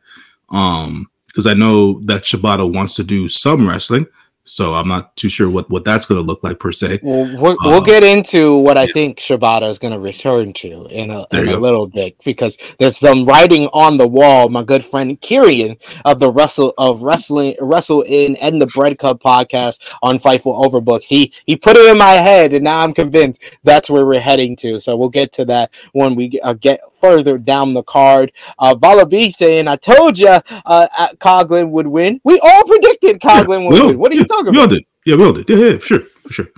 Um, 0.51 1.11
because 1.27 1.47
I 1.47 1.55
know 1.55 2.01
that 2.07 2.25
Shibata 2.25 2.71
wants 2.71 2.97
to 2.97 3.05
do 3.05 3.29
some 3.29 3.69
wrestling, 3.69 4.07
so 4.51 4.75
I'm 4.75 4.89
not 4.89 5.17
too 5.17 5.29
sure 5.29 5.49
what 5.49 5.71
what 5.71 5.85
that's 5.85 6.07
going 6.07 6.21
to 6.21 6.27
look 6.27 6.43
like 6.43 6.59
per 6.59 6.73
se. 6.73 7.01
Well, 7.03 7.25
we'll, 7.41 7.57
we'll 7.63 7.75
Uh, 7.75 7.81
get 7.81 8.03
into 8.03 8.59
what 8.59 8.77
I 8.77 8.87
think 8.87 9.19
Shibata 9.19 9.69
is 9.69 9.79
going 9.79 9.93
to 9.93 9.99
return 10.01 10.53
to 10.55 10.87
in 10.91 11.11
a, 11.11 11.25
in 11.33 11.49
a 11.49 11.59
little 11.59 11.87
bit 11.87 12.17
because 12.25 12.59
there's 12.79 12.99
some 12.99 13.25
writing 13.25 13.69
on 13.73 13.97
the 13.97 14.07
wall. 14.07 14.49
My 14.49 14.63
good 14.63 14.85
friend 14.85 15.21
Kirian 15.21 15.79
of 16.05 16.19
the 16.19 16.31
Wrestle 16.31 16.75
of 16.79 17.03
Wrestling 17.03 17.55
Wrestle 17.61 18.03
in 18.03 18.37
and 18.37 18.61
the 18.61 18.67
Bread 18.67 18.99
Cup 18.99 19.23
podcast 19.23 19.95
on 20.03 20.19
Fightful 20.19 20.65
Overbook. 20.65 21.03
He 21.03 21.33
he 21.47 21.57
put 21.57 21.77
it 21.77 21.91
in 21.91 21.99
my 21.99 22.13
head, 22.13 22.53
and 22.53 22.65
now 22.65 22.81
I'm 22.81 22.93
convinced 22.95 23.59
that's 23.65 23.89
where 23.89 24.05
we're 24.05 24.21
heading 24.21 24.57
to. 24.57 24.79
So 24.81 24.97
we'll 24.97 25.09
get 25.09 25.33
to 25.33 25.45
that 25.47 25.71
when 25.93 26.15
we 26.15 26.41
uh, 26.41 26.55
get 26.55 26.81
further 27.01 27.39
down 27.39 27.75
the 27.75 27.83
card. 27.83 28.33
Uh, 28.59 28.75
Vala 28.75 29.07
B 29.07 29.31
saying, 29.31 29.69
"I 29.69 29.77
told 29.77 30.19
you 30.19 30.29
uh, 30.29 30.41
uh, 30.67 31.09
Coughlin 31.19 31.71
would 31.71 31.87
win. 31.87 32.21
We 32.25 32.39
all 32.41 32.65
predicted 32.65 33.21
Coughlin 33.21 33.69
would 33.69 33.81
all- 33.81 33.87
win. 33.89 33.99
What 33.99 34.13
are 34.13 34.17
you 34.17 34.25
talking 34.25 34.53
We 34.53 34.59
all 34.59 34.65
about?" 34.65 34.75
did. 34.75 34.85
Yeah, 35.07 35.17
we 35.17 35.25
all 35.25 35.33
did. 35.33 35.49
Yeah, 35.49 35.57
yeah, 35.57 35.73
for 35.79 35.87
sure, 35.87 36.01
for 36.01 36.33
sure. 36.33 36.47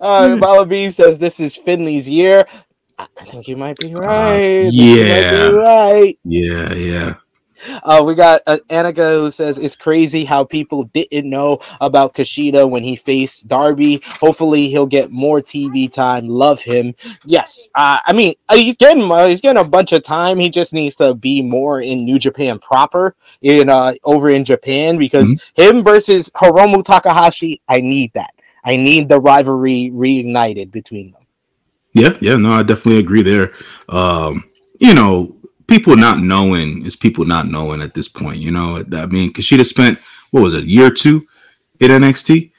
Uh, 0.00 0.36
Vala 0.36 0.64
B 0.64 0.88
says 0.90 1.18
this 1.18 1.38
is 1.40 1.56
Finlay's 1.56 2.08
year. 2.08 2.46
I 2.98 3.06
think 3.24 3.46
you 3.46 3.56
might 3.56 3.76
be 3.76 3.94
right. 3.94 4.06
I 4.06 4.70
think 4.70 4.74
you 4.74 4.90
might 4.94 5.04
be 5.04 5.04
yeah. 5.04 5.48
right. 5.50 6.18
Yeah, 6.24 6.72
yeah. 6.72 7.14
Uh, 7.82 8.02
we 8.04 8.14
got 8.14 8.42
uh, 8.46 8.58
Annika 8.68 9.18
who 9.18 9.30
says 9.30 9.58
it's 9.58 9.76
crazy 9.76 10.24
how 10.24 10.44
people 10.44 10.84
didn't 10.84 11.28
know 11.28 11.58
about 11.80 12.14
Kushida 12.14 12.68
when 12.68 12.82
he 12.82 12.96
faced 12.96 13.48
Darby. 13.48 14.00
Hopefully, 14.04 14.68
he'll 14.68 14.86
get 14.86 15.10
more 15.10 15.40
TV 15.40 15.90
time. 15.90 16.28
Love 16.28 16.60
him. 16.60 16.94
Yes, 17.24 17.68
uh, 17.74 17.98
I 18.04 18.12
mean 18.12 18.34
uh, 18.48 18.56
he's 18.56 18.76
getting 18.76 19.10
uh, 19.10 19.26
he's 19.26 19.40
getting 19.40 19.60
a 19.60 19.68
bunch 19.68 19.92
of 19.92 20.02
time. 20.02 20.38
He 20.38 20.50
just 20.50 20.74
needs 20.74 20.94
to 20.96 21.14
be 21.14 21.42
more 21.42 21.80
in 21.80 22.04
New 22.04 22.18
Japan 22.18 22.58
proper 22.58 23.14
in 23.42 23.68
uh, 23.68 23.94
over 24.04 24.30
in 24.30 24.44
Japan 24.44 24.98
because 24.98 25.34
him 25.54 25.82
versus 25.82 26.30
Hiromu 26.30 26.84
Takahashi. 26.84 27.60
I 27.68 27.80
need 27.80 28.12
that. 28.14 28.32
I 28.64 28.76
need 28.76 29.08
the 29.08 29.20
rivalry 29.20 29.90
reignited 29.94 30.72
between 30.72 31.12
them. 31.12 31.22
Yeah, 31.92 32.18
yeah, 32.20 32.36
no, 32.36 32.52
I 32.52 32.62
definitely 32.62 32.98
agree 32.98 33.22
there. 33.22 33.52
Um, 33.88 34.44
you 34.78 34.92
know, 34.92 35.35
people 35.66 35.96
not 35.96 36.20
knowing 36.20 36.84
is 36.86 36.96
people 36.96 37.24
not 37.24 37.48
knowing 37.48 37.82
at 37.82 37.94
this 37.94 38.08
point. 38.08 38.38
You 38.38 38.50
know, 38.50 38.82
I 38.92 39.06
mean, 39.06 39.28
because 39.28 39.44
she'd 39.44 39.58
have 39.60 39.66
spent 39.66 39.98
what 40.30 40.42
was 40.42 40.54
it, 40.54 40.64
a 40.64 40.68
year 40.70 40.86
or 40.86 40.90
two 40.90 41.26
in 41.80 41.90
NXT? 41.90 42.50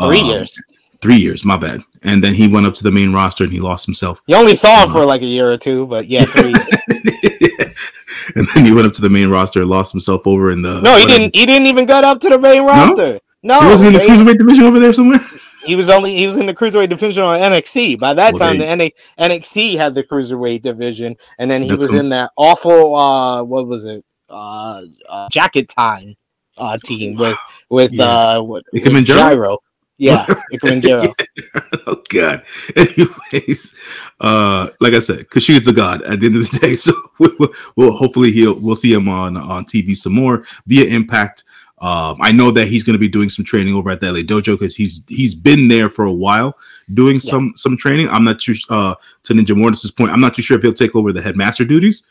Three 0.00 0.20
Um, 0.20 0.26
years. 0.26 0.62
Three 1.00 1.16
years, 1.16 1.44
my 1.44 1.56
bad. 1.56 1.82
And 2.02 2.22
then 2.22 2.34
he 2.34 2.48
went 2.48 2.66
up 2.66 2.74
to 2.74 2.82
the 2.82 2.90
main 2.92 3.12
roster 3.12 3.44
and 3.44 3.52
he 3.52 3.60
lost 3.60 3.86
himself. 3.86 4.20
You 4.26 4.36
only 4.36 4.54
saw 4.54 4.82
him 4.82 4.88
Uh-huh. 4.90 5.00
for 5.00 5.04
like 5.04 5.22
a 5.22 5.26
year 5.26 5.50
or 5.50 5.56
two, 5.56 5.86
but 5.86 6.06
yeah, 6.08 6.24
three. 6.24 6.52
and 8.36 8.46
then 8.54 8.64
he 8.64 8.72
went 8.72 8.86
up 8.86 8.92
to 8.94 9.02
the 9.02 9.10
main 9.10 9.28
roster 9.28 9.60
and 9.60 9.70
lost 9.70 9.92
himself 9.92 10.26
over 10.26 10.50
in 10.50 10.62
the. 10.62 10.80
no, 10.80 10.94
he 10.96 11.02
whatever. 11.02 11.08
didn't. 11.08 11.34
He 11.36 11.46
didn't 11.46 11.66
even 11.66 11.86
get 11.86 12.04
up 12.04 12.20
to 12.20 12.28
the 12.28 12.38
main 12.38 12.64
roster. 12.64 13.20
No, 13.42 13.60
He 13.60 13.66
wasn't 13.66 13.88
in 13.88 13.92
the 13.94 14.06
cruiserweight 14.06 14.38
division 14.38 14.64
over 14.64 14.78
there 14.78 14.92
somewhere. 14.92 15.20
He 15.64 15.76
was 15.76 15.90
only 15.90 16.14
he 16.16 16.26
was 16.26 16.36
in 16.36 16.46
the 16.46 16.54
cruiserweight 16.54 16.88
division 16.88 17.22
on 17.22 17.38
NXT. 17.38 17.98
By 17.98 18.14
that 18.14 18.34
Well, 18.34 18.40
time, 18.40 18.58
the 18.58 18.64
they- 18.66 18.76
NA, 18.76 18.88
NXT 19.18 19.76
had 19.76 19.94
the 19.94 20.02
cruiserweight 20.04 20.62
division, 20.62 21.16
and 21.38 21.50
then 21.50 21.62
he 21.62 21.70
The 21.70 21.76
was 21.78 21.90
com- 21.90 22.00
in 22.00 22.08
that 22.10 22.30
awful 22.36 22.94
uh, 22.94 23.42
what 23.42 23.66
was 23.66 23.84
it, 23.84 24.04
uh, 24.28 24.82
uh 25.08 25.28
jacket 25.30 25.68
time 25.68 26.16
uh 26.58 26.76
team 26.84 27.16
with 27.16 27.36
with 27.70 27.92
Yeah. 27.92 28.04
uh 28.04 28.42
what 28.42 28.64
with? 28.72 29.04
Gyro. 29.06 29.58
Yeah, 29.98 30.24
Ikemen 30.52 30.80
Jiro. 30.82 31.14
oh 31.86 32.02
god. 32.08 32.42
Anyways, 32.76 33.74
uh, 34.20 34.68
like 34.80 34.94
I 34.94 34.98
said, 34.98 35.28
Kushida's 35.28 35.64
the 35.64 35.72
god 35.72 36.02
at 36.02 36.18
the 36.18 36.26
end 36.26 36.36
of 36.36 36.50
the 36.50 36.58
day. 36.58 36.72
So 36.74 36.92
we'll, 37.20 37.48
we'll 37.76 37.92
hopefully 37.92 38.32
he'll 38.32 38.54
we'll 38.58 38.74
see 38.74 38.92
him 38.92 39.08
on 39.08 39.36
on 39.36 39.64
TV 39.64 39.96
some 39.96 40.14
more 40.14 40.44
via 40.66 40.86
Impact. 40.86 41.44
Um, 41.82 42.16
I 42.20 42.30
know 42.30 42.52
that 42.52 42.68
he's 42.68 42.84
going 42.84 42.94
to 42.94 42.98
be 42.98 43.08
doing 43.08 43.28
some 43.28 43.44
training 43.44 43.74
over 43.74 43.90
at 43.90 44.00
the 44.00 44.12
LA 44.12 44.20
Dojo 44.20 44.58
because 44.58 44.76
he's 44.76 45.02
he's 45.08 45.34
been 45.34 45.66
there 45.66 45.88
for 45.88 46.04
a 46.04 46.12
while 46.12 46.56
doing 46.94 47.18
some 47.18 47.52
some 47.56 47.76
training. 47.76 48.08
I'm 48.08 48.22
not 48.22 48.38
too 48.38 48.54
uh 48.70 48.94
to 49.24 49.34
Ninja 49.34 49.56
Mortis's 49.56 49.90
point. 49.90 50.12
I'm 50.12 50.20
not 50.20 50.34
too 50.34 50.42
sure 50.42 50.56
if 50.56 50.62
he'll 50.62 50.72
take 50.72 50.94
over 50.94 51.12
the 51.12 51.20
headmaster 51.20 51.64
duties 51.64 52.04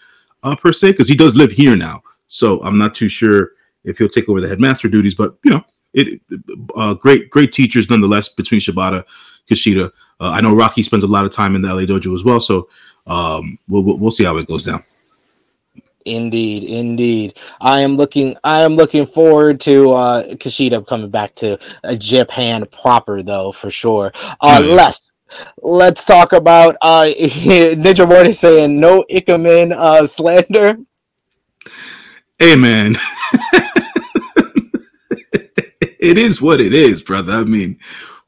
uh 0.44 0.58
per 0.58 0.74
se 0.74 0.92
because 0.92 1.08
he 1.08 1.16
does 1.16 1.38
live 1.38 1.54
here 1.54 1.78
now. 1.78 2.02
So 2.28 2.62
I'm 2.64 2.78
not 2.78 2.96
too 2.96 3.08
sure 3.08 3.52
if 3.84 3.98
he'll 3.98 4.10
take 4.10 4.30
over 4.30 4.42
the 4.42 4.48
headmaster 4.48 4.90
duties. 4.90 5.16
But 5.16 5.38
you 5.44 5.52
know, 5.52 5.64
it 5.94 6.22
uh, 6.76 6.94
great 6.94 7.30
great 7.30 7.52
teachers 7.52 7.90
nonetheless 7.90 8.30
between 8.30 8.62
Shibata, 8.62 9.06
Kushida. 9.50 9.92
Uh, 10.20 10.32
I 10.32 10.42
know 10.42 10.54
Rocky 10.54 10.84
spends 10.84 11.04
a 11.04 11.08
lot 11.08 11.26
of 11.26 11.32
time 11.32 11.56
in 11.56 11.62
the 11.62 11.74
LA 11.74 11.82
dojo 11.82 12.14
as 12.16 12.24
well, 12.24 12.40
so 12.40 12.70
um, 13.08 13.58
we'll 13.68 13.84
we'll, 13.84 13.98
we'll 13.98 14.12
see 14.12 14.24
how 14.24 14.38
it 14.38 14.48
goes 14.48 14.66
down. 14.66 14.84
Indeed, 16.06 16.64
indeed. 16.64 17.40
I 17.60 17.82
am 17.82 17.96
looking. 17.96 18.36
I 18.44 18.62
am 18.62 18.76
looking 18.76 19.06
forward 19.06 19.60
to 19.62 19.92
uh, 19.92 20.24
Kushida 20.36 20.86
coming 20.88 21.10
back 21.10 21.36
to 21.36 21.60
uh, 21.84 21.96
Japan 21.96 22.66
proper, 22.72 23.22
though 23.22 23.52
for 23.52 23.70
sure. 23.70 24.12
Uh, 24.42 24.62
Yeah. 24.64 24.76
Let's 24.76 25.14
let's 25.62 26.06
talk 26.06 26.34
about 26.34 26.76
uh, 26.82 27.06
Ninja 27.20 28.08
Morty 28.08 28.34
saying 28.34 28.80
no 28.80 29.04
Ikemen 29.10 29.74
uh, 29.74 30.08
slander. 30.08 30.78
Amen. 32.42 32.96
it 36.00 36.18
is 36.18 36.42
what 36.42 36.60
it 36.60 36.74
is, 36.74 37.02
brother. 37.04 37.34
I 37.34 37.44
mean, 37.44 37.78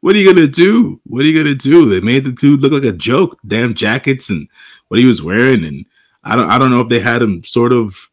what 0.02 0.16
are 0.16 0.20
you 0.20 0.32
gonna 0.32 0.48
do? 0.48 1.02
What 1.06 1.24
are 1.24 1.28
you 1.28 1.44
gonna 1.44 1.56
do? 1.56 1.90
They 1.90 2.00
made 2.00 2.26
the 2.26 2.32
dude 2.32 2.62
look 2.62 2.74
like 2.74 2.84
a 2.84 2.92
joke. 2.92 3.40
Damn 3.46 3.74
jackets 3.74 4.30
and 4.30 4.48
what 4.90 5.00
he 5.00 5.06
was 5.06 5.24
wearing, 5.24 5.66
and 5.66 5.86
I 6.24 6.36
don't. 6.36 6.50
I 6.50 6.58
don't 6.58 6.72
know 6.72 6.82
if 6.82 6.90
they 6.90 7.00
had 7.00 7.22
him 7.22 7.44
sort 7.44 7.74
of. 7.74 8.10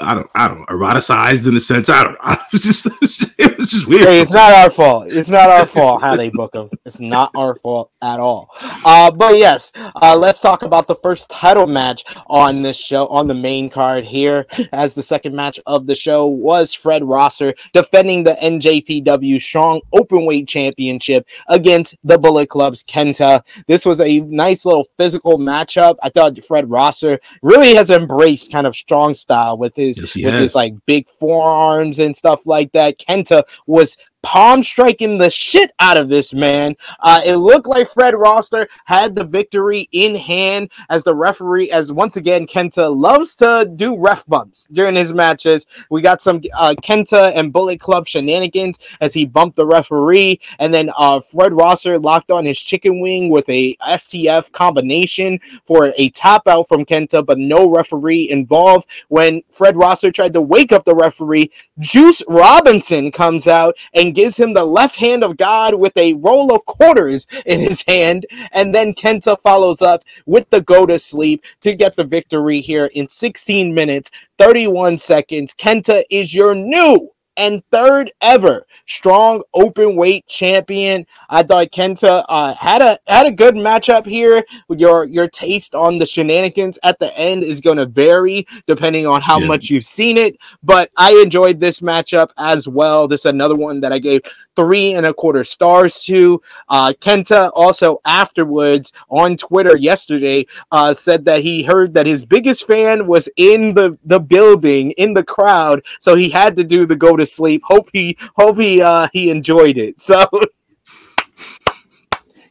I 0.00 0.14
don't. 0.14 0.30
I 0.34 0.48
don't 0.48 0.66
eroticized 0.68 1.48
in 1.48 1.56
a 1.56 1.60
sense. 1.60 1.88
I 1.88 2.04
don't. 2.04 2.16
I, 2.20 2.34
it, 2.52 2.52
was 2.52 2.62
just, 2.62 2.86
it 2.86 3.00
was 3.00 3.16
just. 3.16 3.40
It 3.40 3.58
was 3.58 3.70
just 3.70 3.88
weird. 3.88 4.02
Hey, 4.02 4.20
it's 4.20 4.32
not 4.32 4.52
our 4.52 4.70
fault. 4.70 5.08
It's 5.08 5.30
not 5.30 5.50
our 5.50 5.66
fault 5.66 6.00
how 6.00 6.14
they 6.14 6.28
book 6.28 6.52
them. 6.52 6.70
It's 6.84 7.00
not 7.00 7.32
our 7.34 7.56
fault 7.56 7.90
at 8.00 8.20
all. 8.20 8.50
Uh, 8.84 9.10
but 9.10 9.36
yes, 9.36 9.72
uh, 10.00 10.16
let's 10.16 10.40
talk 10.40 10.62
about 10.62 10.86
the 10.86 10.94
first 10.96 11.28
title 11.30 11.66
match 11.66 12.04
on 12.28 12.62
this 12.62 12.78
show 12.78 13.08
on 13.08 13.26
the 13.26 13.34
main 13.34 13.68
card 13.68 14.04
here. 14.04 14.46
As 14.72 14.94
the 14.94 15.02
second 15.02 15.34
match 15.34 15.58
of 15.66 15.86
the 15.86 15.94
show 15.94 16.26
was 16.26 16.72
Fred 16.72 17.02
Rosser 17.02 17.54
defending 17.72 18.22
the 18.22 18.36
NJPW 18.42 19.40
Strong 19.40 19.80
Openweight 19.92 20.46
Championship 20.46 21.26
against 21.48 21.96
the 22.04 22.18
Bullet 22.18 22.48
Club's 22.48 22.84
Kenta. 22.84 23.42
This 23.66 23.84
was 23.84 24.00
a 24.00 24.20
nice 24.20 24.64
little 24.64 24.84
physical 24.96 25.38
matchup. 25.38 25.96
I 26.02 26.08
thought 26.10 26.40
Fred 26.44 26.70
Rosser 26.70 27.18
really 27.42 27.74
has 27.74 27.90
embraced 27.90 28.52
kind 28.52 28.66
of 28.66 28.76
strong 28.76 29.14
style 29.14 29.58
with 29.58 29.74
his 29.74 29.87
Yes, 29.96 30.16
with 30.16 30.34
has. 30.34 30.42
his 30.42 30.54
like 30.54 30.74
big 30.86 31.08
forearms 31.08 31.98
and 31.98 32.16
stuff 32.16 32.46
like 32.46 32.72
that. 32.72 32.98
Kenta 32.98 33.42
was 33.66 33.96
palm 34.22 34.62
striking 34.62 35.18
the 35.18 35.30
shit 35.30 35.70
out 35.78 35.96
of 35.96 36.08
this 36.08 36.34
man. 36.34 36.76
Uh, 37.00 37.20
it 37.24 37.36
looked 37.36 37.66
like 37.66 37.88
Fred 37.88 38.14
Rosser 38.14 38.68
had 38.84 39.14
the 39.14 39.24
victory 39.24 39.88
in 39.92 40.14
hand 40.14 40.70
as 40.90 41.04
the 41.04 41.14
referee, 41.14 41.70
as 41.70 41.92
once 41.92 42.16
again, 42.16 42.46
Kenta 42.46 42.94
loves 42.94 43.36
to 43.36 43.70
do 43.76 43.96
ref 43.96 44.26
bumps 44.26 44.68
during 44.72 44.96
his 44.96 45.14
matches. 45.14 45.66
We 45.90 46.02
got 46.02 46.20
some 46.20 46.42
uh, 46.58 46.74
Kenta 46.82 47.32
and 47.34 47.52
Bullet 47.52 47.80
Club 47.80 48.06
shenanigans 48.06 48.78
as 49.00 49.14
he 49.14 49.24
bumped 49.24 49.56
the 49.56 49.66
referee, 49.66 50.40
and 50.58 50.72
then 50.74 50.90
uh, 50.96 51.20
Fred 51.20 51.52
Rosser 51.52 51.98
locked 51.98 52.30
on 52.30 52.44
his 52.44 52.60
chicken 52.60 53.00
wing 53.00 53.28
with 53.28 53.48
a 53.48 53.74
STF 53.76 54.52
combination 54.52 55.38
for 55.64 55.92
a 55.96 56.10
tap 56.10 56.46
out 56.46 56.68
from 56.68 56.84
Kenta, 56.84 57.24
but 57.24 57.38
no 57.38 57.70
referee 57.70 58.30
involved. 58.30 58.88
When 59.08 59.42
Fred 59.50 59.76
Rosser 59.76 60.10
tried 60.10 60.32
to 60.34 60.40
wake 60.40 60.72
up 60.72 60.84
the 60.84 60.94
referee, 60.94 61.50
Juice 61.78 62.22
Robinson 62.28 63.10
comes 63.10 63.46
out 63.46 63.76
and 63.94 64.14
gives 64.18 64.36
him 64.36 64.52
the 64.52 64.64
left 64.64 64.96
hand 64.96 65.22
of 65.22 65.36
God 65.36 65.74
with 65.74 65.96
a 65.96 66.14
roll 66.14 66.52
of 66.52 66.66
quarters 66.66 67.28
in 67.46 67.60
his 67.60 67.84
hand. 67.86 68.26
And 68.50 68.74
then 68.74 68.92
Kenta 68.92 69.38
follows 69.40 69.80
up 69.80 70.02
with 70.26 70.50
the 70.50 70.60
go 70.60 70.86
to 70.86 70.98
sleep 70.98 71.44
to 71.60 71.76
get 71.76 71.94
the 71.94 72.02
victory 72.02 72.60
here 72.60 72.86
in 72.94 73.08
16 73.08 73.72
minutes, 73.72 74.10
31 74.38 74.98
seconds. 74.98 75.54
Kenta 75.54 76.02
is 76.10 76.34
your 76.34 76.56
new 76.56 77.08
and 77.38 77.62
third 77.70 78.10
ever 78.20 78.66
strong 78.86 79.42
open 79.54 79.96
weight 79.96 80.26
champion. 80.26 81.06
I 81.30 81.42
thought 81.42 81.68
Kenta 81.68 82.24
uh, 82.28 82.54
had 82.54 82.82
a 82.82 82.98
had 83.08 83.26
a 83.26 83.32
good 83.32 83.54
matchup 83.54 84.04
here. 84.04 84.42
Your 84.68 85.06
your 85.06 85.28
taste 85.28 85.74
on 85.74 85.98
the 85.98 86.06
shenanigans 86.06 86.78
at 86.82 86.98
the 86.98 87.16
end 87.18 87.44
is 87.44 87.60
going 87.60 87.78
to 87.78 87.86
vary 87.86 88.46
depending 88.66 89.06
on 89.06 89.22
how 89.22 89.38
Yeah. 89.38 89.46
much 89.46 89.70
you've 89.70 89.84
seen 89.84 90.18
it. 90.18 90.36
But 90.62 90.90
I 90.96 91.12
enjoyed 91.22 91.60
this 91.60 91.80
matchup 91.80 92.30
as 92.36 92.66
well. 92.68 93.08
This 93.08 93.20
is 93.20 93.26
another 93.26 93.56
one 93.56 93.80
that 93.80 93.92
I 93.92 93.98
gave 93.98 94.22
three 94.58 94.94
and 94.94 95.06
a 95.06 95.14
quarter 95.14 95.44
stars 95.44 96.02
to. 96.02 96.42
Uh, 96.68 96.92
Kenta 97.00 97.52
also 97.54 97.98
afterwards 98.04 98.92
on 99.08 99.36
Twitter 99.36 99.76
yesterday 99.76 100.44
uh, 100.72 100.92
said 100.92 101.24
that 101.26 101.42
he 101.42 101.62
heard 101.62 101.94
that 101.94 102.06
his 102.06 102.24
biggest 102.24 102.66
fan 102.66 103.06
was 103.06 103.28
in 103.36 103.72
the 103.74 103.96
the 104.04 104.18
building 104.18 104.90
in 104.92 105.14
the 105.14 105.22
crowd, 105.22 105.84
so 106.00 106.16
he 106.16 106.28
had 106.28 106.56
to 106.56 106.64
do 106.64 106.86
the 106.86 106.96
go 106.96 107.16
to 107.16 107.24
sleep. 107.24 107.62
Hope 107.64 107.88
he 107.92 108.18
hope 108.34 108.58
he 108.58 108.82
uh, 108.82 109.06
he 109.12 109.30
enjoyed 109.30 109.78
it. 109.78 109.94
So. 110.08 110.26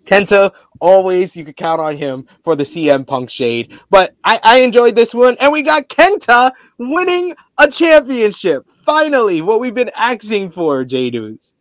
Kenta, 0.05 0.53
always 0.79 1.35
you 1.35 1.43
could 1.43 1.57
count 1.57 1.81
on 1.81 1.97
him 1.97 2.25
for 2.43 2.55
the 2.55 2.63
CM 2.63 3.05
Punk 3.05 3.29
shade. 3.29 3.77
But 3.89 4.15
I, 4.23 4.39
I 4.43 4.59
enjoyed 4.59 4.95
this 4.95 5.13
one, 5.13 5.35
and 5.41 5.51
we 5.51 5.63
got 5.63 5.89
Kenta 5.89 6.51
winning 6.77 7.35
a 7.57 7.67
championship. 7.67 8.69
Finally, 8.85 9.41
what 9.41 9.59
we've 9.59 9.73
been 9.73 9.91
asking 9.97 10.51
for, 10.51 10.85
J 10.85 11.09
News. 11.09 11.55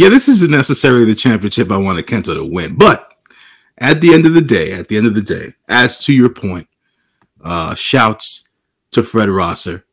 Yeah, 0.00 0.08
this 0.08 0.30
isn't 0.30 0.50
necessarily 0.50 1.04
the 1.04 1.14
championship 1.14 1.70
I 1.70 1.76
wanted 1.76 2.06
Kenta 2.06 2.34
to 2.34 2.42
win, 2.42 2.74
but 2.74 3.12
at 3.76 4.00
the 4.00 4.14
end 4.14 4.24
of 4.24 4.32
the 4.32 4.40
day, 4.40 4.72
at 4.72 4.88
the 4.88 4.96
end 4.96 5.06
of 5.06 5.14
the 5.14 5.20
day, 5.20 5.52
as 5.68 6.02
to 6.06 6.14
your 6.14 6.30
point, 6.30 6.66
uh, 7.44 7.74
shouts 7.74 8.48
to 8.92 9.02
Fred 9.02 9.28
Rosser. 9.28 9.84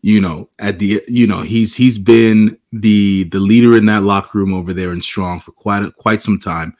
You 0.00 0.22
know, 0.22 0.48
at 0.58 0.78
the 0.78 1.02
you 1.06 1.26
know 1.26 1.42
he's 1.42 1.74
he's 1.74 1.98
been 1.98 2.56
the 2.72 3.24
the 3.24 3.38
leader 3.38 3.76
in 3.76 3.84
that 3.84 4.04
locker 4.04 4.38
room 4.38 4.54
over 4.54 4.72
there 4.72 4.90
in 4.90 5.02
Strong 5.02 5.40
for 5.40 5.52
quite 5.52 5.82
a, 5.82 5.90
quite 5.90 6.22
some 6.22 6.38
time, 6.38 6.74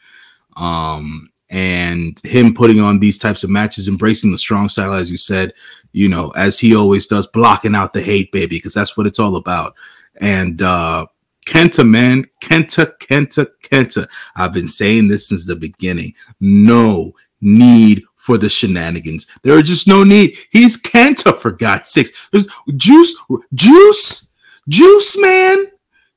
um, 0.57 1.29
and 1.51 2.19
him 2.25 2.55
putting 2.55 2.81
on 2.81 3.01
these 3.01 3.19
types 3.19 3.45
of 3.45 3.51
matches, 3.51 3.87
embracing 3.87 4.33
the 4.33 4.38
strong 4.38 4.71
style, 4.71 4.95
as 4.95 5.11
you 5.11 5.19
said, 5.19 5.53
you 5.92 6.09
know, 6.09 6.31
as 6.31 6.59
he 6.59 6.75
always 6.75 7.05
does, 7.07 7.27
blocking 7.27 7.75
out 7.75 7.92
the 7.92 8.01
hate, 8.01 8.33
baby, 8.33 8.57
because 8.57 8.73
that's 8.73 8.97
what 8.97 9.07
it's 9.07 9.19
all 9.19 9.37
about. 9.37 9.75
And 10.23 10.62
uh, 10.62 11.05
Kenta, 11.46 11.88
man, 11.88 12.26
Kenta, 12.42 12.92
Kenta, 12.98 13.46
Kenta. 13.62 14.09
I've 14.35 14.52
been 14.52 14.68
saying 14.68 15.09
this 15.09 15.28
since 15.28 15.46
the 15.46 15.56
beginning. 15.56 16.14
No 16.40 17.12
need 17.40 18.02
for 18.16 18.37
the 18.37 18.48
shenanigans. 18.48 19.26
There 19.42 19.56
are 19.56 19.62
just 19.62 19.87
no 19.87 20.04
need. 20.04 20.37
He's 20.50 20.76
Kenta 20.80 21.37
for 21.37 21.52
God's 21.52 21.90
sakes. 21.90 22.28
There's 22.32 22.46
juice, 22.76 23.14
juice, 23.54 24.28
juice, 24.68 25.16
man. 25.18 25.66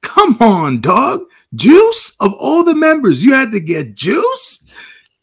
Come 0.02 0.38
on, 0.40 0.82
dog. 0.82 1.22
Juice 1.54 2.16
of 2.20 2.34
all 2.40 2.64
the 2.64 2.76
members, 2.76 3.24
you 3.24 3.34
had 3.34 3.52
to 3.52 3.60
get 3.60 3.96
juice. 3.96 4.66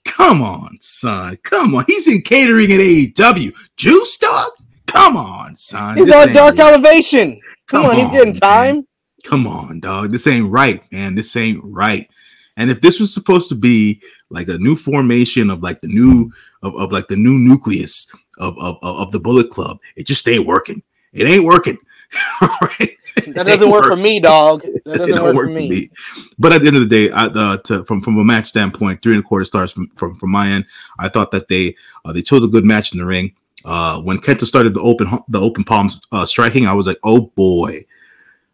Come 0.05 0.42
on, 0.42 0.79
son. 0.81 1.37
Come 1.42 1.75
on. 1.75 1.85
He's 1.87 2.07
in 2.07 2.23
catering 2.23 2.71
at 2.73 2.81
AEW. 2.81 3.53
Juice, 3.77 4.16
dog. 4.19 4.53
Come 4.87 5.16
on, 5.16 5.57
son. 5.57 5.97
He's 5.97 6.07
This 6.07 6.14
on 6.14 6.33
Dark. 6.33 6.59
Elevation. 6.59 7.40
Come, 7.66 7.83
Come 7.83 7.90
on, 7.90 7.97
he's 7.97 8.07
on, 8.07 8.12
getting 8.12 8.38
man. 8.40 8.87
Come 9.27 9.49
on, 9.49 9.81
dog. 9.81 10.12
This 10.12 10.29
ain't 10.29 10.53
right, 10.53 10.81
man. 10.93 11.17
This 11.17 11.35
ain't 11.35 11.61
right. 11.65 12.09
And 12.57 12.71
if 12.71 12.81
this 12.81 13.01
was 13.01 13.12
supposed 13.12 13.49
to 13.49 13.57
be 13.57 14.01
like 14.31 14.49
a 14.49 14.57
new 14.59 14.77
formation 14.77 15.51
of 15.51 15.65
like 15.65 15.81
the 15.81 15.89
new 15.89 16.33
of, 16.62 16.77
of 16.77 16.93
like 16.93 17.09
the 17.09 17.17
new 17.17 17.33
nucleus 17.33 18.07
of, 18.39 18.57
of 18.61 18.79
of 18.83 19.11
the 19.11 19.19
Bullet 19.19 19.51
Club, 19.51 19.79
it 19.97 20.07
just 20.07 20.29
ain't 20.29 20.47
working. 20.47 20.81
It 21.12 21.27
ain't 21.27 21.45
working. 21.45 21.77
Right? 22.62 22.97
That 23.35 23.47
doesn't 23.47 23.71
work 23.71 23.87
for 23.87 23.97
me, 23.97 24.21
dog. 24.21 24.62
That 24.85 24.99
doesn't 24.99 25.23
work, 25.23 25.35
for 25.35 25.47
me. 25.47 25.91
But 26.39 26.53
at 26.53 26.61
the 26.61 26.69
end 26.69 26.77
of 26.77 26.89
the 26.89 26.89
day, 26.89 27.11
I, 27.11 27.25
uh, 27.27 27.57
to, 27.65 27.83
from 27.85 28.03
from 28.03 28.19
a 28.19 28.25
match 28.25 28.47
standpoint, 28.47 29.03
three 29.03 29.15
and 29.15 29.25
a 29.25 29.27
quarter 29.27 29.45
stars 29.45 29.73
from 29.73 29.89
from, 29.97 30.17
from 30.19 30.31
my 30.31 30.49
end. 30.49 30.67
I 31.01 31.09
thought 31.09 31.33
that 31.33 31.49
they 31.49 31.75
uh, 32.05 32.12
they 32.12 32.23
told 32.23 32.45
a 32.45 32.49
good 32.49 32.65
match 32.65 32.93
in 32.93 32.99
the 32.99 33.07
ring. 33.07 33.35
Uh, 33.65 34.01
when 34.03 34.19
Kenta 34.19 34.45
started 34.45 34.75
the 34.75 34.81
open 34.83 35.09
the 35.29 35.41
open 35.41 35.65
palms 35.65 36.01
uh, 36.12 36.27
striking, 36.27 36.69
I 36.69 36.75
was 36.75 36.87
like, 36.87 37.01
oh 37.03 37.33
boy. 37.35 37.85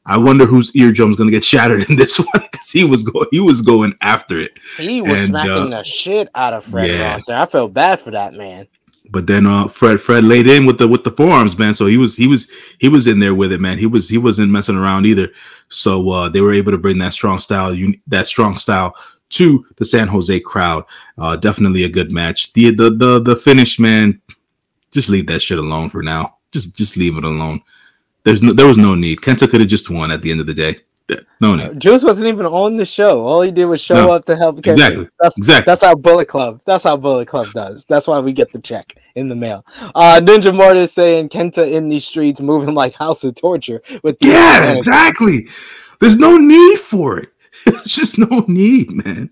I 0.05 0.17
wonder 0.19 0.47
whose 0.47 0.75
eardrum's 0.75 1.17
gonna 1.17 1.31
get 1.31 1.45
shattered 1.45 1.89
in 1.89 1.97
this 1.97 2.19
one 2.33 2.43
because 2.51 2.71
he 2.71 2.85
was 2.85 3.03
going 3.03 3.27
he 3.31 3.41
was 3.41 3.63
going 3.63 3.95
after 4.01 4.39
it. 4.41 4.59
He 4.77 5.01
was 5.01 5.21
And, 5.21 5.29
smacking 5.29 5.73
uh, 5.73 5.79
the 5.79 5.85
shit 5.85 6.29
out 6.35 6.53
of 6.55 6.65
Fred 6.65 6.91
yeah. 6.91 7.13
Rosser. 7.13 7.35
I 7.35 7.47
felt 7.47 7.73
bad 7.73 8.01
for 8.01 8.11
that 8.11 8.35
man. 8.35 8.67
But 9.11 9.27
then 9.27 9.47
uh 9.47 9.69
Fred 9.69 10.01
Fred 10.01 10.25
laid 10.25 10.47
in 10.49 10.67
with 10.67 10.79
the 10.79 10.89
with 10.89 11.05
the 11.05 11.11
forearms, 11.11 11.57
man. 11.59 11.75
So 11.75 11.87
he 11.87 11.99
was 11.99 12.17
he 12.17 12.27
was 12.27 12.49
he 12.79 12.89
was 12.89 13.07
in 13.07 13.19
there 13.21 13.35
with 13.35 13.53
it, 13.53 13.61
man. 13.61 13.79
He 13.79 13.87
was 13.87 14.09
he 14.09 14.19
wasn't 14.19 14.51
messing 14.51 14.77
around 14.77 15.07
either. 15.07 15.29
So 15.69 16.11
uh 16.11 16.29
they 16.29 16.41
were 16.41 16.53
able 16.53 16.73
to 16.73 16.79
bring 16.79 16.99
that 16.99 17.13
strong 17.13 17.39
style, 17.39 17.77
that 18.09 18.27
strong 18.27 18.55
style 18.57 18.95
to 19.31 19.65
the 19.77 19.85
San 19.85 20.09
Jose 20.09 20.41
crowd. 20.41 20.85
Uh 21.19 21.37
definitely 21.37 21.85
a 21.85 21.89
good 21.89 22.11
match. 22.11 22.53
The 22.55 22.71
the 22.71 22.91
the 22.91 23.21
the 23.21 23.37
finish, 23.37 23.79
man. 23.79 24.21
Just 24.91 25.09
leave 25.09 25.27
that 25.29 25.43
shit 25.43 25.59
alone 25.59 25.91
for 25.91 26.03
now. 26.03 26.39
Just 26.51 26.77
just 26.77 26.97
leave 26.97 27.17
it 27.17 27.25
alone. 27.25 27.61
There's 28.25 28.43
no 28.43 28.53
there 28.53 28.67
was 28.67 28.79
no 28.79 28.95
need. 28.95 29.21
Kenta 29.21 29.49
could 29.51 29.61
have 29.61 29.69
just 29.71 29.91
won 29.91 30.11
at 30.11 30.23
the 30.23 30.31
end 30.31 30.41
of 30.41 30.47
the 30.47 30.55
day. 30.55 30.77
No 31.41 31.55
need. 31.55 31.79
Juice 31.79 32.03
wasn't 32.05 32.29
even 32.29 32.47
on 32.47 32.77
the 32.79 32.87
show. 32.87 33.27
All 33.27 33.43
he 33.43 33.51
did 33.51 33.67
was 33.67 33.81
show 33.83 33.95
No. 34.07 34.13
up 34.13 34.25
to 34.27 34.37
help. 34.37 34.57
Kenta. 34.63 34.69
Exactly. 34.69 35.09
That's 35.21 35.37
Exactly. 35.37 35.65
that's 35.71 35.83
how 35.83 35.95
Bullet 35.95 36.27
Club. 36.29 36.63
That's 36.65 36.85
how 36.85 36.97
Bullet 36.97 37.29
Club 37.29 37.49
does. 37.53 37.85
That's 37.85 38.07
why 38.07 38.19
we 38.21 38.33
get 38.33 38.51
the 38.53 38.61
check 38.61 38.95
in 39.17 39.29
the 39.29 39.35
mail. 39.37 39.67
Uh 39.95 40.21
Ninja 40.23 40.55
Mortis 40.55 40.93
saying 40.95 41.29
Kenta 41.29 41.71
in 41.71 41.89
these 41.89 42.05
streets 42.07 42.41
moving 42.41 42.75
like 42.75 42.95
House 42.95 43.25
of 43.25 43.35
Torture 43.35 43.83
with 44.03 44.17
Yeah, 44.21 44.73
exactly. 44.75 45.49
There's 46.01 46.17
no 46.17 46.37
need 46.39 46.79
for 46.79 47.19
it. 47.19 47.29
There's 47.67 47.83
just 47.85 48.17
no 48.19 48.45
need, 48.49 48.91
man. 49.05 49.31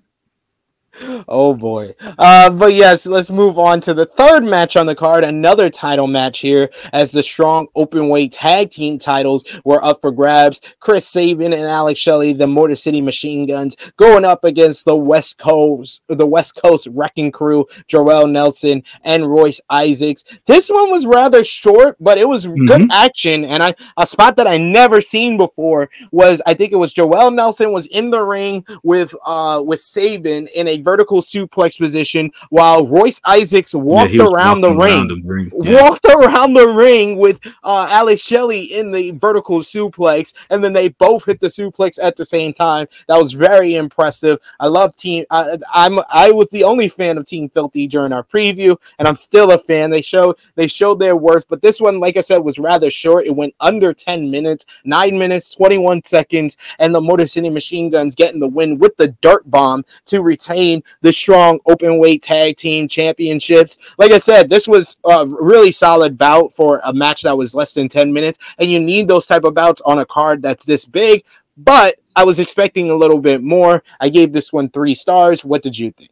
Oh 1.28 1.54
boy. 1.54 1.94
Uh, 2.18 2.50
but 2.50 2.74
yes, 2.74 3.06
let's 3.06 3.30
move 3.30 3.58
on 3.58 3.80
to 3.82 3.94
the 3.94 4.06
third 4.06 4.44
match 4.44 4.76
on 4.76 4.86
the 4.86 4.94
card. 4.94 5.24
Another 5.24 5.70
title 5.70 6.06
match 6.06 6.40
here, 6.40 6.70
as 6.92 7.12
the 7.12 7.22
strong 7.22 7.68
open 7.74 8.08
weight 8.08 8.32
tag 8.32 8.70
team 8.70 8.98
titles 8.98 9.44
were 9.64 9.82
up 9.84 10.00
for 10.00 10.10
grabs. 10.10 10.60
Chris 10.80 11.06
Sabin 11.06 11.52
and 11.52 11.62
Alex 11.62 11.98
Shelley, 11.98 12.32
the 12.32 12.46
Motor 12.46 12.74
City 12.74 13.00
Machine 13.00 13.46
Guns, 13.46 13.76
going 13.96 14.24
up 14.24 14.44
against 14.44 14.84
the 14.84 14.96
West 14.96 15.38
Coast, 15.38 16.02
the 16.08 16.26
West 16.26 16.56
Coast 16.56 16.88
Wrecking 16.90 17.32
Crew, 17.32 17.66
Joel 17.86 18.26
Nelson 18.26 18.82
and 19.04 19.30
Royce 19.30 19.60
Isaacs. 19.70 20.24
This 20.46 20.68
one 20.70 20.90
was 20.90 21.06
rather 21.06 21.44
short, 21.44 21.96
but 22.00 22.18
it 22.18 22.28
was 22.28 22.46
mm-hmm. 22.46 22.66
good 22.66 22.92
action. 22.92 23.44
And 23.44 23.62
I 23.62 23.74
a 23.96 24.06
spot 24.06 24.36
that 24.36 24.46
I 24.46 24.58
never 24.58 25.00
seen 25.00 25.36
before 25.36 25.90
was 26.10 26.42
I 26.46 26.54
think 26.54 26.72
it 26.72 26.76
was 26.76 26.92
Joel 26.92 27.30
Nelson 27.30 27.72
was 27.72 27.86
in 27.86 28.10
the 28.10 28.22
ring 28.22 28.64
with 28.82 29.14
uh 29.24 29.62
with 29.64 29.80
Sabin 29.80 30.48
in 30.54 30.68
a 30.68 30.78
vertical 30.90 31.20
suplex 31.20 31.78
position 31.78 32.32
while 32.48 32.86
Royce 32.86 33.20
Isaacs 33.24 33.74
walked 33.74 34.12
yeah, 34.12 34.24
around, 34.24 34.60
the 34.60 34.72
around, 34.72 35.08
the 35.08 35.22
ring, 35.22 35.50
yeah. 35.62 35.82
walked 35.82 35.99
around 36.10 36.54
the 36.54 36.68
ring 36.68 37.16
with 37.16 37.40
uh, 37.62 37.88
Alex 37.90 38.22
Shelley 38.22 38.62
in 38.62 38.90
the 38.90 39.12
vertical 39.12 39.60
suplex, 39.60 40.32
and 40.50 40.62
then 40.62 40.72
they 40.72 40.88
both 40.88 41.24
hit 41.24 41.40
the 41.40 41.48
suplex 41.48 41.98
at 42.02 42.16
the 42.16 42.24
same 42.24 42.52
time. 42.52 42.86
That 43.08 43.18
was 43.18 43.32
very 43.32 43.76
impressive. 43.76 44.38
I 44.58 44.66
love 44.66 44.96
Team. 44.96 45.24
I, 45.30 45.56
I'm 45.72 46.00
I 46.12 46.30
was 46.30 46.48
the 46.50 46.64
only 46.64 46.88
fan 46.88 47.18
of 47.18 47.26
Team 47.26 47.48
Filthy 47.48 47.86
during 47.86 48.12
our 48.12 48.24
preview, 48.24 48.76
and 48.98 49.06
I'm 49.06 49.16
still 49.16 49.52
a 49.52 49.58
fan. 49.58 49.90
They 49.90 50.02
show 50.02 50.34
they 50.54 50.66
showed 50.66 51.00
their 51.00 51.16
worth, 51.16 51.46
but 51.48 51.62
this 51.62 51.80
one, 51.80 52.00
like 52.00 52.16
I 52.16 52.20
said, 52.20 52.38
was 52.38 52.58
rather 52.58 52.90
short. 52.90 53.26
It 53.26 53.34
went 53.34 53.54
under 53.60 53.92
10 53.92 54.30
minutes, 54.30 54.66
nine 54.84 55.18
minutes, 55.18 55.54
21 55.54 56.04
seconds, 56.04 56.56
and 56.78 56.94
the 56.94 57.00
Motor 57.00 57.26
City 57.26 57.50
Machine 57.50 57.90
Guns 57.90 58.14
getting 58.14 58.40
the 58.40 58.48
win 58.48 58.78
with 58.78 58.96
the 58.96 59.08
dirt 59.22 59.48
bomb 59.50 59.84
to 60.06 60.22
retain 60.22 60.82
the 61.02 61.12
strong 61.12 61.60
open 61.66 61.98
weight 61.98 62.22
tag 62.22 62.56
team 62.56 62.88
championships. 62.88 63.94
Like 63.98 64.12
I 64.12 64.18
said, 64.18 64.48
this 64.48 64.66
was 64.66 64.98
a 65.04 65.26
really 65.26 65.70
solid 65.70 65.99
bout 66.08 66.52
for 66.52 66.80
a 66.84 66.92
match 66.92 67.22
that 67.22 67.36
was 67.36 67.54
less 67.54 67.74
than 67.74 67.88
10 67.88 68.12
minutes, 68.12 68.38
and 68.58 68.70
you 68.70 68.80
need 68.80 69.08
those 69.08 69.26
type 69.26 69.44
of 69.44 69.54
bouts 69.54 69.82
on 69.82 69.98
a 69.98 70.06
card 70.06 70.42
that's 70.42 70.64
this 70.64 70.84
big. 70.84 71.24
But 71.56 71.96
I 72.16 72.24
was 72.24 72.38
expecting 72.38 72.90
a 72.90 72.94
little 72.94 73.20
bit 73.20 73.42
more. 73.42 73.82
I 74.00 74.08
gave 74.08 74.32
this 74.32 74.52
one 74.52 74.70
three 74.70 74.94
stars. 74.94 75.44
What 75.44 75.62
did 75.62 75.78
you 75.78 75.90
think? 75.90 76.10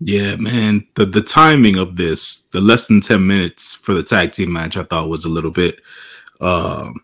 Yeah, 0.00 0.36
man. 0.36 0.86
The 0.94 1.06
the 1.06 1.22
timing 1.22 1.76
of 1.76 1.96
this, 1.96 2.48
the 2.52 2.60
less 2.60 2.86
than 2.86 3.00
10 3.00 3.26
minutes 3.26 3.74
for 3.74 3.94
the 3.94 4.02
tag 4.02 4.32
team 4.32 4.52
match, 4.52 4.76
I 4.76 4.82
thought 4.82 5.08
was 5.08 5.24
a 5.24 5.30
little 5.30 5.50
bit 5.50 5.80
um 6.40 6.94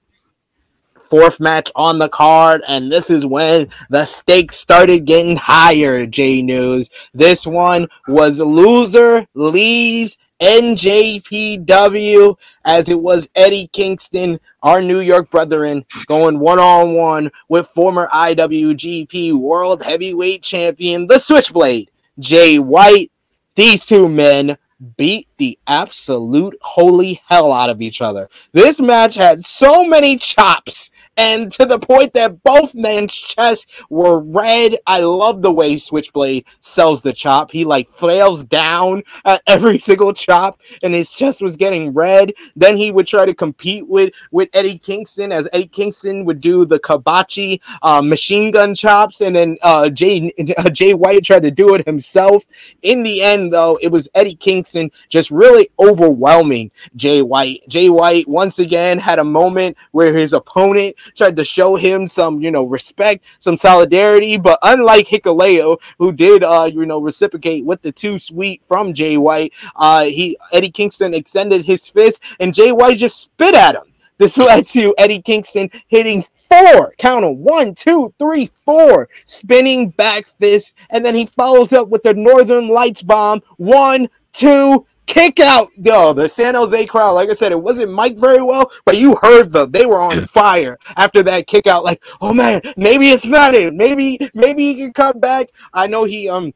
fourth 1.10 1.39
match 1.39 1.72
on 1.76 2.00
the 2.00 2.10
card, 2.10 2.62
and 2.67 2.91
this 2.91 3.10
is 3.10 3.26
when 3.26 3.69
the 3.89 4.06
stakes 4.06 4.58
started 4.58 5.06
getting 5.06 5.38
higher. 5.38 6.06
J 6.06 6.41
News. 6.41 6.89
This 7.13 7.48
one 7.48 7.88
was 8.08 8.39
loser 8.39 9.28
leaves 9.34 10.17
NJPW 10.39 12.36
as 12.63 12.89
it 12.89 13.00
was 13.02 13.30
Eddie 13.36 13.69
Kingston, 13.74 14.39
our 14.63 14.82
New 14.82 15.00
York 15.02 15.30
brethren, 15.30 15.86
going 16.06 16.39
one 16.39 16.60
on 16.60 16.93
one 16.93 17.30
with 17.50 17.67
former 17.67 18.08
IWGP 18.08 19.34
World 19.34 19.84
Heavyweight 19.84 20.41
Champion, 20.41 21.08
the 21.08 21.19
Switchblade, 21.19 21.91
Jay 22.19 22.58
White. 22.60 23.12
These 23.56 23.86
two 23.86 24.08
men 24.08 24.58
beat 24.95 25.28
the 25.38 25.60
absolute 25.67 26.58
holy 26.62 27.22
hell 27.28 27.52
out 27.52 27.69
of 27.69 27.82
each 27.82 28.02
other. 28.02 28.30
This 28.54 28.80
match 28.80 29.15
had 29.15 29.43
so 29.43 29.84
many 29.84 30.15
chops 30.15 30.91
and 31.20 31.52
to 31.52 31.66
the 31.66 31.78
point 31.78 32.14
that 32.14 32.42
both 32.44 32.74
men's 32.74 33.14
chests 33.14 33.84
were 33.90 34.20
red. 34.20 34.78
I 34.88 35.02
love 35.02 35.42
the 35.42 35.52
way 35.52 35.76
Switchblade 35.76 36.46
sells 36.62 37.02
the 37.02 37.12
chop. 37.12 37.52
He 37.52 37.66
like 37.66 37.90
flails 37.90 38.46
down 38.46 39.04
at 39.26 39.42
every 39.46 39.80
single 39.90 40.14
chop, 40.14 40.62
and 40.82 40.96
his 40.96 41.14
chest 41.14 41.42
was 41.42 41.58
getting 41.58 41.94
red. 41.94 42.34
Then 42.56 42.78
he 42.78 42.92
would 42.92 43.06
try 43.06 43.26
to 43.26 43.34
compete 43.34 43.86
with 43.86 44.14
with 44.32 44.48
Eddie 44.54 44.78
Kingston, 44.78 45.34
as 45.34 45.50
Eddie 45.52 45.68
Kingston 45.68 46.24
would 46.24 46.40
do 46.40 46.64
the 46.64 46.80
Kobashi 46.80 47.60
uh, 47.82 48.02
machine 48.02 48.50
gun 48.50 48.74
chops, 48.74 49.20
and 49.20 49.36
then 49.36 49.58
uh, 49.62 49.90
Jay 49.90 50.32
uh, 50.58 50.70
Jay 50.70 50.94
White 50.94 51.26
tried 51.26 51.44
to 51.44 51.52
do 51.52 51.76
it 51.76 51.86
himself. 51.86 52.46
In 52.82 53.04
the 53.04 53.22
end, 53.22 53.52
though, 53.52 53.78
it 53.82 53.90
was 53.90 54.08
Eddie 54.16 54.36
Kingston 54.36 54.90
just 55.10 55.32
really 55.32 55.70
overwhelming 55.80 56.72
Jay 56.96 57.22
White. 57.22 57.60
Jay 57.68 57.90
White 57.90 58.28
once 58.30 58.60
again 58.60 58.98
had 58.98 59.20
a 59.20 59.24
moment 59.26 59.76
where 59.92 60.16
his 60.16 60.32
opponent 60.32 60.96
tried 61.15 61.36
to 61.36 61.43
show 61.43 61.76
him 61.76 62.08
some, 62.08 62.41
you 62.41 62.52
know, 62.52 62.63
respect, 62.65 63.26
some 63.39 63.58
solidarity. 63.58 64.38
But 64.38 64.60
unlike 64.62 65.08
Hikuleo, 65.08 65.78
who 65.98 66.12
did, 66.12 66.43
uh, 66.43 66.69
you 66.72 66.86
know, 66.86 67.00
reciprocate 67.00 67.65
with 67.65 67.82
the 67.82 67.91
Too 67.91 68.19
Sweet 68.19 68.62
from 68.65 68.93
Jay 68.93 69.17
White, 69.17 69.54
uh, 69.76 70.04
he 70.04 70.38
Eddie 70.52 70.72
Kingston 70.72 71.13
extended 71.13 71.65
his 71.65 71.88
fist, 71.88 72.24
and 72.39 72.54
Jay 72.54 72.72
White 72.72 72.98
just 72.98 73.22
spit 73.22 73.56
at 73.56 73.76
him. 73.76 73.93
This 74.17 74.38
led 74.38 74.67
to 74.67 74.93
Eddie 74.98 75.22
Kingston 75.22 75.69
hitting 75.88 76.24
four, 76.50 76.93
count 76.98 77.22
them, 77.22 77.38
one, 77.43 77.74
two, 77.76 78.13
three, 78.19 78.50
four, 78.65 79.08
spinning 79.26 79.89
back 79.89 80.28
fist, 80.28 80.76
and 80.89 81.04
then 81.04 81.15
he 81.15 81.26
follows 81.26 81.74
up 81.74 81.89
with 81.89 82.04
the 82.04 82.13
Northern 82.13 82.67
Lights 82.67 83.04
bomb, 83.04 83.41
one, 83.58 84.10
two, 84.32 84.86
kick 85.10 85.39
out. 85.39 85.67
Yo, 85.76 86.13
the 86.13 86.30
San 86.30 86.56
Jose 86.56 86.86
crowd, 86.86 87.13
like 87.13 87.30
I 87.30 87.34
said, 87.34 87.52
it 87.52 87.62
wasn't 87.62 87.91
Mike 87.91 88.17
very 88.17 88.41
well, 88.41 88.72
but 88.86 88.98
you 88.98 89.17
heard 89.22 89.52
them. 89.52 89.72
They 89.72 89.86
were 89.86 90.00
on 90.00 90.28
fire 90.28 90.78
after 90.95 91.24
that 91.24 91.48
kick 91.48 91.67
out. 91.67 91.84
Like, 91.84 92.02
oh 92.22 92.34
man, 92.34 92.62
maybe 92.78 93.10
it's 93.10 93.26
not 93.26 93.54
it. 93.54 93.74
Maybe, 93.74 94.19
maybe 94.34 94.74
he 94.74 94.76
can 94.76 94.93
come 94.93 95.19
back. 95.19 95.50
I 95.73 95.88
know 95.88 96.06
he 96.06 96.29
um 96.29 96.54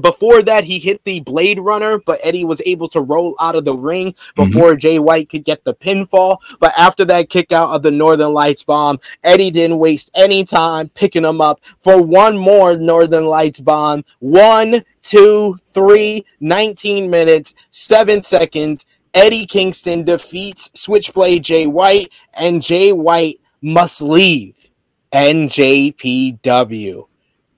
before 0.00 0.42
that 0.42 0.64
he 0.64 0.78
hit 0.78 1.02
the 1.04 1.20
blade 1.20 1.58
runner 1.58 1.98
but 1.98 2.18
eddie 2.22 2.44
was 2.44 2.62
able 2.66 2.88
to 2.88 3.00
roll 3.00 3.34
out 3.40 3.54
of 3.54 3.64
the 3.64 3.76
ring 3.76 4.12
mm-hmm. 4.12 4.44
before 4.44 4.72
mm-hmm. 4.72 4.78
jay 4.78 4.98
white 4.98 5.28
could 5.28 5.44
get 5.44 5.62
the 5.64 5.74
pinfall 5.74 6.38
but 6.60 6.72
after 6.76 7.04
that 7.04 7.30
kick 7.30 7.52
out 7.52 7.70
of 7.70 7.82
the 7.82 7.90
northern 7.90 8.32
lights 8.32 8.62
bomb 8.62 8.98
eddie 9.24 9.50
didn't 9.50 9.78
waste 9.78 10.10
any 10.14 10.44
time 10.44 10.88
picking 10.90 11.24
him 11.24 11.40
up 11.40 11.60
for 11.78 12.02
one 12.02 12.36
more 12.36 12.76
northern 12.76 13.26
lights 13.26 13.60
bomb 13.60 14.04
one 14.20 14.82
two 15.02 15.56
three 15.72 16.24
19 16.40 17.08
minutes 17.08 17.54
seven 17.70 18.22
seconds 18.22 18.86
Eddie 19.16 19.46
Kingston 19.46 20.04
defeats 20.04 20.70
Switchblade 20.78 21.42
Jay 21.42 21.66
White, 21.66 22.12
and 22.34 22.60
Jay 22.60 22.92
White 22.92 23.40
must 23.62 24.02
leave 24.02 24.70
NJPW. 25.10 27.06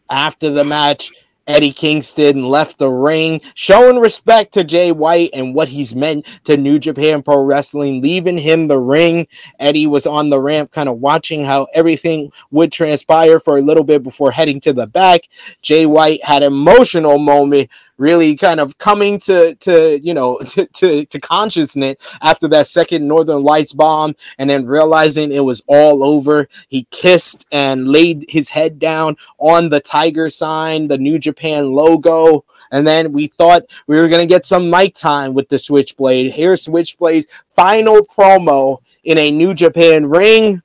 After 0.08 0.50
the 0.50 0.64
match, 0.64 1.10
Eddie 1.48 1.72
Kingston 1.72 2.44
left 2.44 2.78
the 2.78 2.90
ring, 2.90 3.40
showing 3.54 3.98
respect 3.98 4.52
to 4.52 4.62
Jay 4.62 4.92
White 4.92 5.30
and 5.32 5.54
what 5.54 5.68
he's 5.68 5.96
meant 5.96 6.26
to 6.44 6.56
New 6.56 6.78
Japan 6.78 7.22
Pro 7.22 7.42
Wrestling, 7.42 8.02
leaving 8.02 8.38
him 8.38 8.68
the 8.68 8.78
ring. 8.78 9.26
Eddie 9.58 9.86
was 9.86 10.06
on 10.06 10.28
the 10.28 10.40
ramp, 10.40 10.70
kind 10.70 10.88
of 10.88 10.98
watching 10.98 11.44
how 11.44 11.66
everything 11.74 12.30
would 12.50 12.70
transpire 12.70 13.40
for 13.40 13.56
a 13.56 13.62
little 13.62 13.84
bit 13.84 14.02
before 14.02 14.30
heading 14.30 14.60
to 14.60 14.72
the 14.72 14.86
back. 14.86 15.22
Jay 15.62 15.86
White 15.86 16.22
had 16.22 16.42
an 16.42 16.52
emotional 16.52 17.18
moment 17.18 17.70
really 17.98 18.36
kind 18.36 18.60
of 18.60 18.78
coming 18.78 19.18
to 19.18 19.54
to 19.56 20.00
you 20.02 20.14
know 20.14 20.38
to, 20.46 20.66
to, 20.66 21.04
to 21.04 21.20
consciousness 21.20 21.96
after 22.22 22.48
that 22.48 22.66
second 22.66 23.06
Northern 23.06 23.42
Lights 23.42 23.72
bomb, 23.72 24.14
and 24.38 24.48
then 24.48 24.66
realizing 24.66 25.30
it 25.32 25.44
was 25.44 25.62
all 25.66 26.02
over. 26.02 26.48
He 26.68 26.86
kissed 26.90 27.46
and 27.52 27.88
laid 27.88 28.24
his 28.28 28.48
head 28.48 28.78
down 28.78 29.16
on 29.38 29.68
the 29.68 29.80
tiger 29.80 30.30
sign, 30.30 30.88
the 30.88 30.98
New 30.98 31.18
Japan 31.18 31.72
logo. 31.72 32.44
And 32.70 32.86
then 32.86 33.12
we 33.12 33.28
thought 33.28 33.62
we 33.86 33.98
were 33.98 34.08
going 34.08 34.20
to 34.20 34.26
get 34.26 34.44
some 34.44 34.68
mic 34.68 34.94
time 34.94 35.32
with 35.32 35.48
the 35.48 35.58
Switchblade. 35.58 36.32
Here's 36.32 36.64
Switchblade's 36.64 37.26
final 37.48 38.02
promo 38.04 38.82
in 39.04 39.16
a 39.16 39.30
New 39.30 39.54
Japan 39.54 40.04
ring 40.04 40.62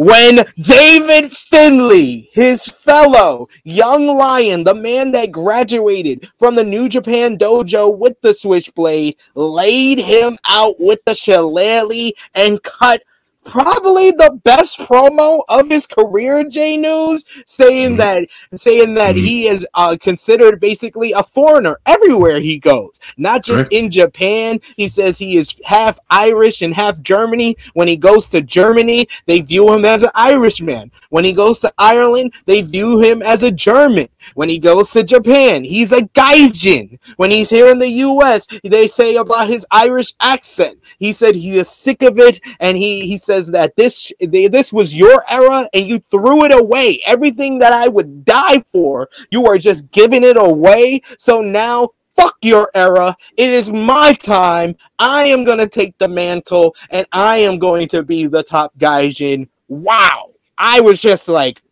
when 0.00 0.46
David 0.58 1.30
Finlay, 1.30 2.30
his 2.32 2.64
fellow 2.64 3.50
young 3.64 4.06
lion, 4.06 4.64
the 4.64 4.74
man 4.74 5.10
that 5.10 5.30
graduated 5.30 6.26
from 6.38 6.54
the 6.54 6.64
New 6.64 6.88
Japan 6.88 7.36
dojo 7.36 7.98
with 7.98 8.18
the 8.22 8.32
switchblade, 8.32 9.16
laid 9.34 9.98
him 9.98 10.38
out 10.48 10.76
with 10.80 11.00
the 11.04 11.14
shillelagh 11.14 12.12
and 12.34 12.62
cut 12.62 13.02
probably 13.44 14.10
the 14.10 14.38
best 14.44 14.78
promo 14.78 15.42
of 15.48 15.68
his 15.68 15.86
career, 15.86 16.44
J 16.44 16.76
News, 16.76 17.24
saying 17.46 17.90
mm-hmm. 17.90 17.96
that 17.98 18.28
saying 18.54 18.94
that 18.94 19.16
mm-hmm. 19.16 19.24
he 19.24 19.48
is 19.48 19.66
uh, 19.74 19.96
considered 20.00 20.60
basically 20.60 21.12
a 21.12 21.22
foreigner 21.22 21.78
everywhere 21.86 22.40
he 22.40 22.58
goes, 22.58 23.00
not 23.16 23.44
just 23.44 23.64
right. 23.64 23.72
in 23.72 23.90
Japan. 23.90 24.60
He 24.76 24.88
says 24.88 25.18
he 25.18 25.36
is 25.36 25.54
half 25.64 25.98
Irish 26.10 26.62
and 26.62 26.74
half 26.74 27.00
Germany. 27.00 27.56
When 27.74 27.88
he 27.88 27.96
goes 27.96 28.28
to 28.30 28.40
Germany, 28.40 29.06
they 29.26 29.40
view 29.40 29.72
him 29.72 29.84
as 29.84 30.02
an 30.02 30.10
Irishman. 30.14 30.90
When 31.10 31.24
he 31.24 31.32
goes 31.32 31.58
to 31.60 31.72
Ireland, 31.78 32.34
they 32.46 32.62
view 32.62 33.00
him 33.00 33.22
as 33.22 33.42
a 33.42 33.50
German. 33.50 34.08
When 34.34 34.48
he 34.48 34.58
goes 34.58 34.90
to 34.90 35.02
Japan, 35.02 35.64
he's 35.64 35.92
a 35.92 36.02
gaijin. 36.02 36.98
When 37.16 37.30
he's 37.30 37.50
here 37.50 37.70
in 37.70 37.78
the 37.78 37.88
US, 37.88 38.46
they 38.64 38.86
say 38.86 39.16
about 39.16 39.48
his 39.48 39.66
Irish 39.70 40.14
accent. 40.20 40.78
He 40.98 41.12
said 41.12 41.34
he 41.34 41.58
is 41.58 41.68
sick 41.68 42.02
of 42.02 42.18
it 42.18 42.40
and 42.60 42.76
he, 42.76 43.06
he 43.06 43.16
says 43.16 43.48
that 43.48 43.76
this 43.76 44.12
this 44.20 44.72
was 44.72 44.94
your 44.94 45.22
era 45.30 45.68
and 45.72 45.86
you 45.86 45.98
threw 46.10 46.44
it 46.44 46.52
away. 46.52 47.00
Everything 47.06 47.58
that 47.58 47.72
I 47.72 47.88
would 47.88 48.24
die 48.24 48.62
for, 48.72 49.08
you 49.30 49.46
are 49.46 49.58
just 49.58 49.90
giving 49.90 50.24
it 50.24 50.36
away. 50.36 51.02
So 51.18 51.40
now 51.40 51.90
fuck 52.16 52.36
your 52.42 52.70
era. 52.74 53.16
It 53.36 53.50
is 53.50 53.70
my 53.72 54.14
time. 54.14 54.76
I 54.98 55.24
am 55.24 55.44
going 55.44 55.58
to 55.58 55.68
take 55.68 55.96
the 55.98 56.08
mantle 56.08 56.74
and 56.90 57.06
I 57.12 57.38
am 57.38 57.58
going 57.58 57.88
to 57.88 58.02
be 58.02 58.26
the 58.26 58.42
top 58.42 58.76
gaijin. 58.78 59.48
Wow. 59.68 60.30
I 60.58 60.80
was 60.80 61.00
just 61.00 61.28
like, 61.28 61.62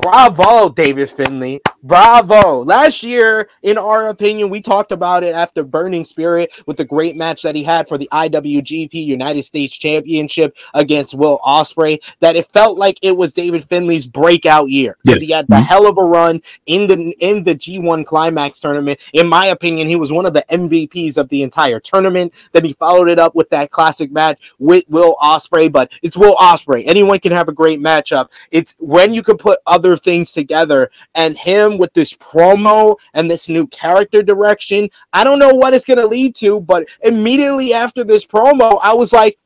Bravo, 0.00 0.68
David 0.68 1.10
Finlay. 1.10 1.60
Bravo. 1.82 2.64
Last 2.64 3.02
year, 3.02 3.48
in 3.62 3.78
our 3.78 4.08
opinion, 4.08 4.48
we 4.48 4.60
talked 4.60 4.92
about 4.92 5.22
it 5.22 5.34
after 5.34 5.62
Burning 5.64 6.04
Spirit 6.04 6.52
with 6.66 6.76
the 6.76 6.84
great 6.84 7.16
match 7.16 7.42
that 7.42 7.54
he 7.54 7.64
had 7.64 7.88
for 7.88 7.98
the 7.98 8.08
IWGP 8.12 8.92
United 8.94 9.42
States 9.42 9.76
Championship 9.76 10.56
against 10.74 11.14
Will 11.14 11.38
Ospreay. 11.44 11.98
That 12.20 12.36
it 12.36 12.46
felt 12.52 12.78
like 12.78 12.98
it 13.02 13.16
was 13.16 13.32
David 13.32 13.64
Finlay's 13.64 14.06
breakout 14.06 14.70
year 14.70 14.96
because 15.04 15.20
he 15.20 15.32
had 15.32 15.46
the 15.48 15.56
mm-hmm. 15.56 15.64
hell 15.64 15.88
of 15.88 15.98
a 15.98 16.02
run 16.02 16.42
in 16.66 16.86
the 16.86 17.14
in 17.20 17.44
the 17.44 17.54
G1 17.54 18.04
Climax 18.06 18.60
tournament. 18.60 19.00
In 19.12 19.28
my 19.28 19.46
opinion, 19.46 19.88
he 19.88 19.96
was 19.96 20.12
one 20.12 20.26
of 20.26 20.34
the 20.34 20.44
MVPs 20.50 21.16
of 21.16 21.28
the 21.28 21.42
entire 21.42 21.80
tournament. 21.80 22.34
Then 22.52 22.64
he 22.64 22.72
followed 22.72 23.08
it 23.08 23.18
up 23.18 23.34
with 23.34 23.50
that 23.50 23.70
classic 23.70 24.12
match 24.12 24.52
with 24.58 24.84
Will 24.88 25.16
Ospreay. 25.22 25.70
But 25.70 25.92
it's 26.02 26.16
Will 26.16 26.36
Ospreay. 26.36 26.84
Anyone 26.86 27.18
can 27.18 27.32
have 27.32 27.48
a 27.48 27.52
great 27.52 27.80
matchup. 27.80 28.28
It's 28.50 28.76
when 28.78 29.14
you 29.14 29.22
can 29.22 29.38
put 29.38 29.58
other 29.66 29.87
things 29.96 30.32
together. 30.32 30.90
And 31.14 31.36
him 31.36 31.78
with 31.78 31.92
this 31.92 32.12
promo 32.14 32.96
and 33.14 33.30
this 33.30 33.48
new 33.48 33.66
character 33.68 34.22
direction, 34.22 34.88
I 35.12 35.24
don't 35.24 35.38
know 35.38 35.54
what 35.54 35.74
it's 35.74 35.84
going 35.84 35.98
to 35.98 36.06
lead 36.06 36.34
to, 36.36 36.60
but 36.60 36.88
immediately 37.02 37.74
after 37.74 38.04
this 38.04 38.26
promo, 38.26 38.78
I 38.82 38.94
was 38.94 39.12
like, 39.12 39.38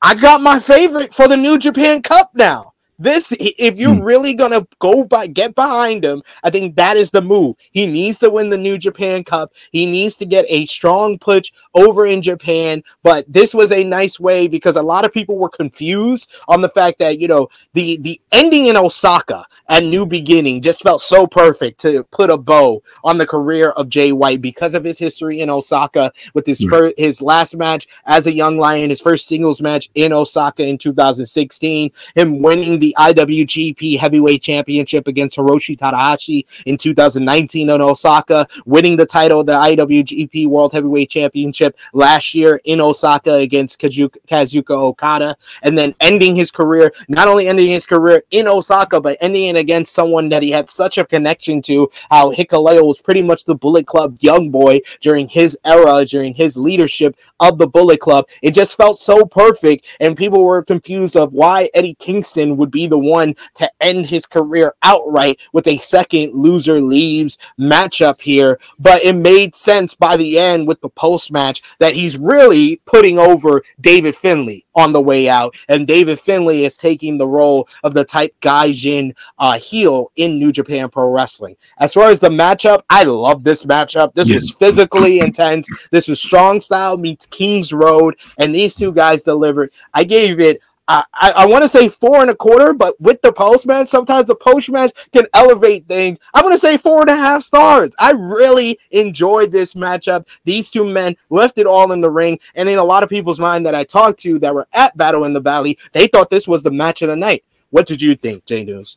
I 0.00 0.14
got 0.14 0.40
my 0.40 0.60
favorite 0.60 1.14
for 1.14 1.26
the 1.26 1.36
New 1.36 1.58
Japan 1.58 2.02
Cup 2.02 2.30
now. 2.34 2.74
This, 2.98 3.32
if 3.38 3.78
you're 3.78 3.94
hmm. 3.94 4.02
really 4.02 4.34
gonna 4.34 4.66
go 4.80 5.04
by 5.04 5.28
get 5.28 5.54
behind 5.54 6.04
him, 6.04 6.22
I 6.42 6.50
think 6.50 6.74
that 6.76 6.96
is 6.96 7.10
the 7.10 7.22
move. 7.22 7.56
He 7.70 7.86
needs 7.86 8.18
to 8.18 8.30
win 8.30 8.50
the 8.50 8.58
New 8.58 8.76
Japan 8.76 9.22
Cup. 9.22 9.52
He 9.70 9.86
needs 9.86 10.16
to 10.16 10.26
get 10.26 10.46
a 10.48 10.66
strong 10.66 11.16
push 11.18 11.52
over 11.74 12.06
in 12.06 12.22
Japan. 12.22 12.82
But 13.04 13.24
this 13.28 13.54
was 13.54 13.70
a 13.70 13.84
nice 13.84 14.18
way 14.18 14.48
because 14.48 14.76
a 14.76 14.82
lot 14.82 15.04
of 15.04 15.12
people 15.12 15.38
were 15.38 15.48
confused 15.48 16.32
on 16.48 16.60
the 16.60 16.68
fact 16.68 16.98
that 16.98 17.20
you 17.20 17.28
know 17.28 17.48
the 17.74 17.98
the 17.98 18.20
ending 18.32 18.66
in 18.66 18.76
Osaka 18.76 19.44
and 19.68 19.90
New 19.90 20.04
Beginning 20.04 20.60
just 20.60 20.82
felt 20.82 21.00
so 21.00 21.24
perfect 21.24 21.80
to 21.82 22.02
put 22.04 22.30
a 22.30 22.36
bow 22.36 22.82
on 23.04 23.16
the 23.16 23.26
career 23.26 23.70
of 23.70 23.88
Jay 23.88 24.10
White 24.10 24.40
because 24.40 24.74
of 24.74 24.82
his 24.82 24.98
history 24.98 25.40
in 25.40 25.50
Osaka 25.50 26.10
with 26.34 26.46
his 26.46 26.60
yeah. 26.60 26.70
first 26.70 26.94
his 26.98 27.22
last 27.22 27.56
match 27.56 27.86
as 28.06 28.26
a 28.26 28.32
young 28.32 28.58
lion, 28.58 28.90
his 28.90 29.00
first 29.00 29.28
singles 29.28 29.60
match 29.60 29.88
in 29.94 30.12
Osaka 30.12 30.64
in 30.64 30.78
2016, 30.78 31.92
him 32.16 32.42
winning 32.42 32.80
the 32.80 32.87
the 32.88 32.96
IWGP 32.98 33.98
Heavyweight 33.98 34.40
Championship 34.42 35.06
against 35.06 35.36
Hiroshi 35.36 35.76
Tanahashi 35.76 36.46
in 36.64 36.76
2019 36.76 37.68
in 37.68 37.80
Osaka, 37.82 38.46
winning 38.64 38.96
the 38.96 39.04
title 39.04 39.40
of 39.40 39.46
the 39.46 39.52
IWGP 39.52 40.46
World 40.46 40.72
Heavyweight 40.72 41.10
Championship 41.10 41.76
last 41.92 42.34
year 42.34 42.60
in 42.64 42.80
Osaka 42.80 43.34
against 43.34 43.80
Kazuchika 43.80 44.70
Okada, 44.70 45.36
and 45.62 45.76
then 45.76 45.94
ending 46.00 46.34
his 46.34 46.50
career, 46.50 46.92
not 47.08 47.28
only 47.28 47.48
ending 47.48 47.68
his 47.68 47.84
career 47.84 48.22
in 48.30 48.48
Osaka, 48.48 49.00
but 49.00 49.18
ending 49.20 49.48
it 49.48 49.56
against 49.56 49.92
someone 49.92 50.28
that 50.30 50.42
he 50.42 50.50
had 50.50 50.70
such 50.70 50.96
a 50.96 51.04
connection 51.04 51.60
to, 51.62 51.90
how 52.10 52.32
Hikuleo 52.32 52.86
was 52.86 53.00
pretty 53.00 53.22
much 53.22 53.44
the 53.44 53.54
Bullet 53.54 53.86
Club 53.86 54.16
young 54.20 54.50
boy 54.50 54.80
during 55.00 55.28
his 55.28 55.58
era, 55.64 56.04
during 56.06 56.32
his 56.32 56.56
leadership 56.56 57.16
of 57.40 57.58
the 57.58 57.66
Bullet 57.66 58.00
Club. 58.00 58.26
It 58.42 58.52
just 58.52 58.76
felt 58.76 58.98
so 58.98 59.26
perfect, 59.26 59.86
and 60.00 60.16
people 60.16 60.44
were 60.44 60.62
confused 60.62 61.16
of 61.16 61.32
why 61.32 61.68
Eddie 61.74 61.94
Kingston 61.94 62.56
would 62.56 62.70
be 62.70 62.77
be 62.78 62.86
the 62.86 62.98
one 62.98 63.34
to 63.54 63.68
end 63.80 64.06
his 64.06 64.24
career 64.24 64.72
outright 64.84 65.40
with 65.52 65.66
a 65.66 65.76
second 65.78 66.32
loser 66.32 66.80
leaves 66.80 67.38
matchup 67.58 68.20
here. 68.20 68.60
But 68.78 69.02
it 69.02 69.14
made 69.14 69.56
sense 69.56 69.96
by 69.96 70.16
the 70.16 70.38
end 70.38 70.68
with 70.68 70.80
the 70.80 70.88
post 70.88 71.32
match 71.32 71.62
that 71.80 71.94
he's 71.94 72.16
really 72.16 72.80
putting 72.86 73.18
over 73.18 73.62
David 73.80 74.14
Finlay 74.14 74.64
on 74.76 74.92
the 74.92 75.00
way 75.00 75.28
out. 75.28 75.56
And 75.68 75.88
David 75.88 76.20
Finlay 76.20 76.64
is 76.64 76.76
taking 76.76 77.18
the 77.18 77.26
role 77.26 77.68
of 77.82 77.94
the 77.94 78.04
type 78.04 78.32
Gaijin 78.40 79.12
uh, 79.40 79.58
heel 79.58 80.12
in 80.14 80.38
New 80.38 80.52
Japan 80.52 80.88
Pro 80.88 81.10
Wrestling. 81.10 81.56
As 81.80 81.94
far 81.94 82.10
as 82.10 82.20
the 82.20 82.28
matchup, 82.28 82.82
I 82.88 83.02
love 83.02 83.42
this 83.42 83.64
matchup. 83.64 84.14
This 84.14 84.32
was 84.32 84.52
physically 84.52 85.18
intense. 85.18 85.68
This 85.90 86.06
was 86.06 86.22
strong 86.22 86.60
style 86.60 86.96
meets 86.96 87.26
King's 87.26 87.72
Road, 87.72 88.14
and 88.38 88.54
these 88.54 88.76
two 88.76 88.92
guys 88.92 89.24
delivered. 89.24 89.72
I 89.94 90.04
gave 90.04 90.38
it 90.38 90.60
I, 90.88 91.04
I, 91.12 91.46
want 91.46 91.62
to 91.62 91.68
say 91.68 91.90
four 91.90 92.22
and 92.22 92.30
a 92.30 92.34
quarter, 92.34 92.72
but 92.72 92.98
with 92.98 93.20
the 93.20 93.30
post 93.30 93.66
match, 93.66 93.88
sometimes 93.88 94.24
the 94.24 94.34
post 94.34 94.70
match 94.70 94.90
can 95.12 95.26
elevate 95.34 95.86
things. 95.86 96.18
I'm 96.32 96.42
going 96.42 96.54
to 96.54 96.58
say 96.58 96.78
four 96.78 97.02
and 97.02 97.10
a 97.10 97.16
half 97.16 97.42
stars. 97.42 97.94
I 97.98 98.12
really 98.12 98.78
enjoyed 98.90 99.52
this 99.52 99.74
matchup. 99.74 100.26
These 100.44 100.70
two 100.70 100.86
men 100.86 101.14
left 101.28 101.58
it 101.58 101.66
all 101.66 101.92
in 101.92 102.00
the 102.00 102.10
ring. 102.10 102.38
And 102.54 102.70
in 102.70 102.78
a 102.78 102.84
lot 102.84 103.02
of 103.02 103.10
people's 103.10 103.38
mind 103.38 103.66
that 103.66 103.74
I 103.74 103.84
talked 103.84 104.18
to 104.20 104.38
that 104.38 104.54
were 104.54 104.66
at 104.74 104.96
Battle 104.96 105.24
in 105.24 105.34
the 105.34 105.40
Valley, 105.40 105.78
they 105.92 106.06
thought 106.06 106.30
this 106.30 106.48
was 106.48 106.62
the 106.62 106.70
match 106.70 107.02
of 107.02 107.10
the 107.10 107.16
night. 107.16 107.44
What 107.68 107.86
did 107.86 108.00
you 108.00 108.14
think, 108.14 108.46
Jay 108.46 108.64
News? 108.64 108.96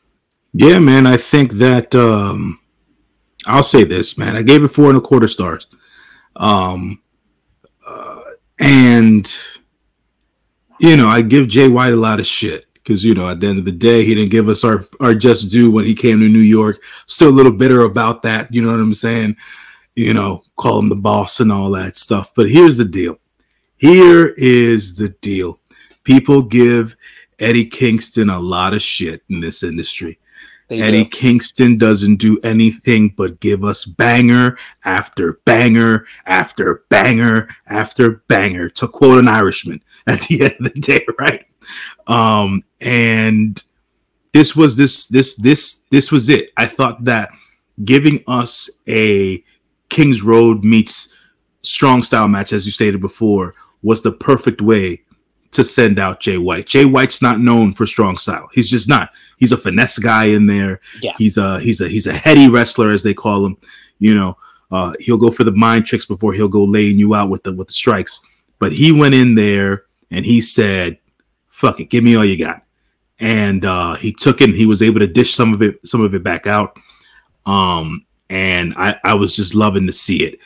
Yeah, 0.54 0.78
man. 0.78 1.06
I 1.06 1.18
think 1.18 1.52
that 1.54 1.94
um, 1.94 2.58
I'll 3.46 3.62
say 3.62 3.84
this, 3.84 4.16
man. 4.16 4.34
I 4.34 4.42
gave 4.42 4.64
it 4.64 4.68
four 4.68 4.88
and 4.88 4.96
a 4.96 5.02
quarter 5.02 5.28
stars. 5.28 5.66
Um, 6.36 7.02
uh, 7.86 8.22
and 8.58 9.30
you 10.82 10.96
know, 10.96 11.06
I 11.06 11.22
give 11.22 11.48
Jay 11.48 11.68
White 11.68 11.92
a 11.92 11.96
lot 11.96 12.18
of 12.18 12.26
shit 12.26 12.66
because 12.74 13.04
you 13.04 13.14
know 13.14 13.28
at 13.28 13.38
the 13.38 13.46
end 13.46 13.58
of 13.58 13.64
the 13.64 13.70
day 13.72 14.04
he 14.04 14.14
didn't 14.14 14.32
give 14.32 14.48
us 14.48 14.64
our 14.64 14.84
our 15.00 15.14
just 15.14 15.50
due 15.50 15.70
when 15.70 15.84
he 15.84 15.94
came 15.94 16.18
to 16.18 16.28
New 16.28 16.40
York. 16.40 16.82
Still 17.06 17.28
a 17.28 17.30
little 17.30 17.52
bitter 17.52 17.82
about 17.82 18.22
that. 18.22 18.52
You 18.52 18.62
know 18.62 18.72
what 18.72 18.80
I'm 18.80 18.94
saying? 18.94 19.36
You 19.94 20.12
know, 20.12 20.42
call 20.56 20.80
him 20.80 20.88
the 20.88 20.96
boss 20.96 21.38
and 21.38 21.52
all 21.52 21.70
that 21.70 21.96
stuff. 21.96 22.32
But 22.34 22.50
here's 22.50 22.78
the 22.78 22.84
deal. 22.84 23.18
Here 23.76 24.34
is 24.36 24.96
the 24.96 25.10
deal. 25.10 25.60
People 26.02 26.42
give 26.42 26.96
Eddie 27.38 27.66
Kingston 27.66 28.28
a 28.28 28.40
lot 28.40 28.74
of 28.74 28.82
shit 28.82 29.22
in 29.28 29.40
this 29.40 29.62
industry. 29.62 30.18
Eddie. 30.80 31.04
Kingston 31.04 31.78
doesn't 31.78 32.16
do 32.16 32.38
anything 32.42 33.14
but 33.16 33.40
give 33.40 33.64
us 33.64 33.84
banger 33.84 34.56
after 34.84 35.40
banger 35.44 36.06
after 36.26 36.84
banger 36.88 37.48
after 37.68 38.22
banger, 38.28 38.68
to 38.70 38.88
quote 38.88 39.18
an 39.18 39.28
Irishman 39.28 39.82
at 40.06 40.22
the 40.22 40.42
end 40.42 40.54
of 40.60 40.72
the 40.72 40.80
day, 40.80 41.04
right? 41.18 41.46
Um, 42.06 42.64
and 42.80 43.62
this 44.32 44.56
was 44.56 44.76
this 44.76 45.06
this 45.06 45.36
this 45.36 45.84
this 45.90 46.10
was 46.10 46.28
it. 46.28 46.50
I 46.56 46.66
thought 46.66 47.04
that 47.04 47.30
giving 47.84 48.22
us 48.26 48.70
a 48.88 49.44
King's 49.88 50.22
Road 50.22 50.64
meets 50.64 51.12
strong 51.62 52.02
style 52.02 52.28
match, 52.28 52.52
as 52.52 52.66
you 52.66 52.72
stated 52.72 53.00
before, 53.00 53.54
was 53.82 54.02
the 54.02 54.12
perfect 54.12 54.62
way 54.62 55.02
to 55.52 55.62
send 55.62 55.98
out 55.98 56.20
Jay 56.20 56.38
White. 56.38 56.66
Jay 56.66 56.84
White's 56.84 57.22
not 57.22 57.40
known 57.40 57.74
for 57.74 57.86
strong 57.86 58.16
style. 58.16 58.48
He's 58.52 58.70
just 58.70 58.88
not. 58.88 59.10
He's 59.38 59.52
a 59.52 59.56
finesse 59.56 59.98
guy 59.98 60.26
in 60.26 60.46
there. 60.46 60.80
Yeah. 61.00 61.12
He's 61.16 61.36
a 61.36 61.60
he's 61.60 61.80
a 61.80 61.88
he's 61.88 62.06
a 62.06 62.12
heady 62.12 62.48
wrestler, 62.48 62.90
as 62.90 63.02
they 63.02 63.14
call 63.14 63.46
him. 63.46 63.56
You 63.98 64.14
know, 64.14 64.36
uh, 64.70 64.94
he'll 64.98 65.18
go 65.18 65.30
for 65.30 65.44
the 65.44 65.52
mind 65.52 65.86
tricks 65.86 66.06
before 66.06 66.32
he'll 66.32 66.48
go 66.48 66.64
laying 66.64 66.98
you 66.98 67.14
out 67.14 67.30
with 67.30 67.42
the 67.44 67.52
with 67.52 67.68
the 67.68 67.74
strikes. 67.74 68.20
But 68.58 68.72
he 68.72 68.92
went 68.92 69.14
in 69.14 69.34
there 69.34 69.84
and 70.10 70.24
he 70.24 70.40
said, 70.40 70.98
"Fuck 71.48 71.80
it, 71.80 71.90
give 71.90 72.02
me 72.02 72.16
all 72.16 72.24
you 72.24 72.38
got." 72.38 72.62
And 73.20 73.64
uh, 73.64 73.94
he 73.94 74.12
took 74.12 74.40
it. 74.40 74.50
and 74.50 74.58
He 74.58 74.66
was 74.66 74.82
able 74.82 75.00
to 75.00 75.06
dish 75.06 75.34
some 75.34 75.52
of 75.52 75.62
it 75.62 75.86
some 75.86 76.00
of 76.00 76.14
it 76.14 76.22
back 76.22 76.46
out. 76.46 76.76
Um, 77.46 78.06
and 78.30 78.72
I 78.76 78.98
I 79.04 79.14
was 79.14 79.36
just 79.36 79.54
loving 79.54 79.86
to 79.86 79.92
see 79.92 80.24
it. 80.24 80.38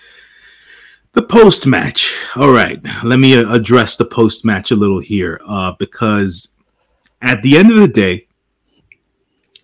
The 1.17 1.23
post 1.23 1.67
match. 1.67 2.15
All 2.37 2.53
right, 2.53 2.79
let 3.03 3.19
me 3.19 3.35
uh, 3.35 3.51
address 3.51 3.97
the 3.97 4.05
post 4.05 4.45
match 4.45 4.71
a 4.71 4.77
little 4.77 5.01
here, 5.01 5.41
uh, 5.49 5.73
because 5.79 6.55
at 7.23 7.43
the 7.43 7.57
end 7.57 7.71
of 7.71 7.79
the 7.79 7.89
day, 7.89 8.27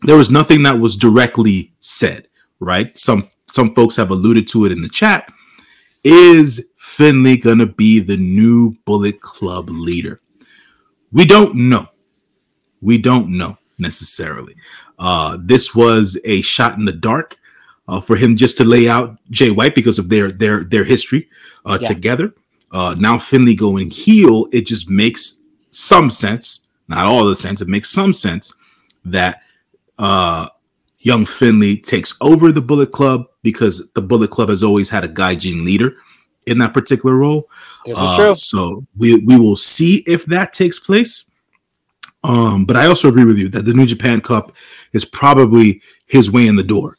there 0.00 0.16
was 0.16 0.30
nothing 0.30 0.62
that 0.62 0.80
was 0.80 0.96
directly 0.96 1.74
said. 1.78 2.26
Right? 2.58 2.96
Some 2.96 3.28
some 3.44 3.74
folks 3.74 3.96
have 3.96 4.10
alluded 4.10 4.48
to 4.48 4.64
it 4.64 4.72
in 4.72 4.80
the 4.80 4.88
chat. 4.88 5.30
Is 6.02 6.70
Finlay 6.78 7.36
gonna 7.36 7.66
be 7.66 7.98
the 8.00 8.16
new 8.16 8.74
Bullet 8.86 9.20
Club 9.20 9.68
leader? 9.68 10.22
We 11.12 11.26
don't 11.26 11.54
know. 11.54 11.86
We 12.80 12.96
don't 12.96 13.28
know 13.28 13.58
necessarily. 13.76 14.56
Uh, 14.98 15.36
this 15.38 15.74
was 15.74 16.18
a 16.24 16.40
shot 16.40 16.78
in 16.78 16.86
the 16.86 16.92
dark 16.92 17.36
uh, 17.88 18.00
for 18.00 18.16
him 18.16 18.36
just 18.36 18.56
to 18.56 18.64
lay 18.64 18.88
out 18.88 19.18
Jay 19.28 19.50
White 19.50 19.74
because 19.74 19.98
of 19.98 20.08
their 20.08 20.30
their 20.30 20.64
their 20.64 20.84
history 20.84 21.28
uh, 21.64 21.78
Yeah. 21.80 21.88
together. 21.88 22.34
Uh, 22.70 22.94
now 22.98 23.18
Finlay 23.18 23.54
going 23.54 23.90
heel, 23.90 24.48
it 24.52 24.66
just 24.66 24.88
makes 24.88 25.42
some 25.70 26.10
sense, 26.10 26.66
not 26.88 27.04
all 27.06 27.26
the 27.26 27.36
sense. 27.36 27.60
It 27.60 27.68
makes 27.68 27.90
some 27.90 28.12
sense 28.14 28.52
that 29.04 29.42
uh, 29.98 30.48
young 31.00 31.26
Finlay 31.26 31.76
takes 31.76 32.14
over 32.20 32.50
the 32.52 32.62
Bullet 32.62 32.92
Club 32.92 33.26
because 33.42 33.90
the 33.94 34.02
Bullet 34.02 34.30
Club 34.30 34.48
has 34.48 34.62
always 34.62 34.88
had 34.88 35.04
a 35.04 35.08
Gaijin 35.08 35.64
leader 35.64 35.96
in 36.46 36.58
that 36.58 36.72
particular 36.74 37.14
role. 37.16 37.48
This 37.84 37.96
is 37.98 38.02
Uh, 38.04 38.16
true. 38.16 38.34
So 38.34 38.86
we 38.96 39.16
we 39.16 39.36
will 39.38 39.56
see 39.56 39.96
if 40.06 40.24
that 40.26 40.52
takes 40.52 40.78
place. 40.78 41.24
Um, 42.24 42.64
but 42.64 42.76
I 42.76 42.86
also 42.86 43.08
agree 43.08 43.24
with 43.24 43.38
you 43.38 43.48
that 43.50 43.64
the 43.64 43.74
New 43.74 43.86
Japan 43.86 44.20
Cup 44.20 44.52
is 44.92 45.04
probably 45.04 45.82
his 46.06 46.30
way 46.30 46.46
in 46.46 46.56
the 46.56 46.62
door. 46.62 46.96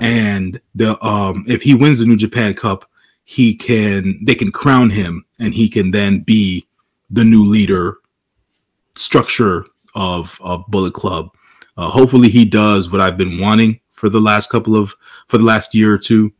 And 0.00 0.60
the 0.74 1.02
um 1.04 1.44
if 1.46 1.62
he 1.62 1.74
wins 1.74 2.00
the 2.00 2.06
New 2.06 2.16
Japan 2.16 2.54
Cup, 2.54 2.84
he 3.24 3.54
can 3.54 4.18
they 4.22 4.34
can 4.34 4.52
crown 4.52 4.90
him 4.90 5.24
and 5.38 5.54
he 5.54 5.68
can 5.68 5.90
then 5.90 6.20
be 6.20 6.66
the 7.10 7.24
new 7.24 7.44
leader 7.44 7.96
structure 8.94 9.64
of 9.94 10.38
of 10.42 10.64
Bullet 10.68 10.94
Club. 10.94 11.30
Uh, 11.76 11.88
hopefully 11.88 12.28
he 12.28 12.44
does 12.44 12.90
what 12.90 13.00
I've 13.00 13.16
been 13.16 13.40
wanting 13.40 13.80
for 13.90 14.08
the 14.08 14.20
last 14.20 14.50
couple 14.50 14.76
of 14.76 14.94
for 15.26 15.38
the 15.38 15.44
last 15.44 15.74
year 15.74 15.92
or 15.92 15.98
two. 15.98 16.32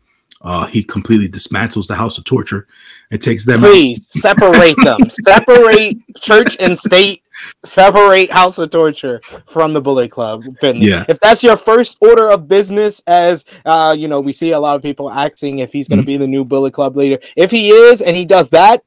Uh, 0.42 0.66
he 0.66 0.84
completely 0.84 1.26
dismantles 1.26 1.86
the 1.86 1.94
House 1.94 2.18
of 2.18 2.24
Torture 2.24 2.66
and 3.10 3.20
takes 3.20 3.46
them 3.46 3.64
out. 3.64 3.70
Please 3.70 4.06
separate 4.10 4.76
them. 4.84 4.98
separate 5.08 5.96
church 6.20 6.56
and 6.60 6.78
state. 6.78 7.23
Separate 7.64 8.30
House 8.30 8.58
of 8.58 8.70
Torture 8.70 9.20
from 9.46 9.72
the 9.72 9.80
Bullet 9.80 10.10
Club. 10.10 10.42
Finlay. 10.60 10.86
Yeah. 10.86 11.04
If 11.08 11.18
that's 11.20 11.42
your 11.42 11.56
first 11.56 11.96
order 12.00 12.30
of 12.30 12.48
business, 12.48 13.00
as 13.06 13.44
uh, 13.64 13.94
you 13.98 14.08
know, 14.08 14.20
we 14.20 14.32
see 14.32 14.52
a 14.52 14.58
lot 14.60 14.76
of 14.76 14.82
people 14.82 15.10
asking 15.10 15.60
if 15.60 15.72
he's 15.72 15.88
going 15.88 15.98
to 15.98 16.02
Mm-hmm. 16.02 16.06
be 16.06 16.16
the 16.18 16.26
new 16.26 16.44
Bullet 16.44 16.72
Club 16.72 16.96
leader. 16.96 17.18
If 17.36 17.50
he 17.50 17.70
is, 17.70 18.02
and 18.02 18.16
he 18.16 18.24
does 18.24 18.50
that, 18.50 18.82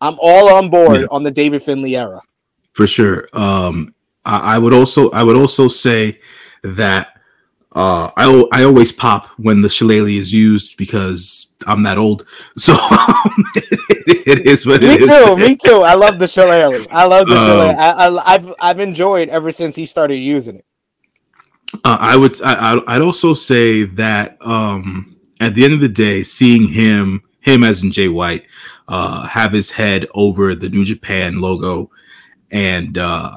I'm 0.00 0.16
all 0.20 0.52
on 0.54 0.70
board 0.70 1.00
Yeah. 1.02 1.06
on 1.10 1.22
the 1.22 1.30
David 1.30 1.62
Finlay 1.62 1.94
era. 1.96 2.20
for 2.72 2.86
sure. 2.86 3.28
Um, 3.34 3.94
I, 4.24 4.56
I 4.56 4.58
would 4.58 4.72
also 4.72 5.10
I 5.10 5.22
would 5.22 5.36
also 5.36 5.68
say 5.68 6.18
that 6.62 7.18
uh, 7.74 8.10
I 8.16 8.44
I 8.52 8.64
always 8.64 8.92
pop 8.92 9.26
when 9.38 9.60
the 9.60 9.68
shillelagh 9.68 10.10
is 10.18 10.32
used 10.32 10.76
because 10.76 11.54
I'm 11.66 11.82
that 11.84 11.98
old. 11.98 12.26
So 12.56 12.74
it, 14.06 14.26
it 14.40 14.46
is 14.46 14.66
what 14.66 14.82
Me 14.82 14.94
it 14.94 15.02
is. 15.02 15.08
Me 15.08 15.26
too. 15.26 15.36
Me 15.36 15.56
too. 15.56 15.80
I 15.82 15.94
love 15.94 16.18
the 16.18 16.28
shillelagh. 16.28 16.86
I 16.90 17.04
love 17.06 17.26
the 17.28 17.36
Um, 17.36 17.46
shillelagh. 17.46 17.76
I, 17.76 17.90
I, 18.08 18.34
I've 18.34 18.54
I've 18.60 18.80
enjoyed 18.80 19.28
ever 19.30 19.52
since 19.52 19.74
he 19.76 19.86
started 19.86 20.16
using 20.16 20.56
it. 20.56 20.64
Uh, 21.84 21.96
I 22.00 22.16
would 22.16 22.40
I, 22.42 22.80
I'd 22.86 23.00
also 23.00 23.32
say 23.34 23.84
that 23.84 24.36
um, 24.42 25.16
at 25.40 25.54
the 25.54 25.64
end 25.64 25.72
of 25.74 25.80
the 25.80 25.88
day, 25.88 26.22
seeing 26.22 26.68
him 26.68 27.22
him 27.40 27.64
as 27.64 27.82
in 27.82 27.90
Jay 27.90 28.08
White 28.08 28.44
uh, 28.88 29.26
have 29.26 29.52
his 29.52 29.70
head 29.70 30.06
over 30.14 30.54
the 30.54 30.68
New 30.68 30.84
Japan 30.84 31.40
logo 31.40 31.90
and 32.50 32.98
uh, 32.98 33.36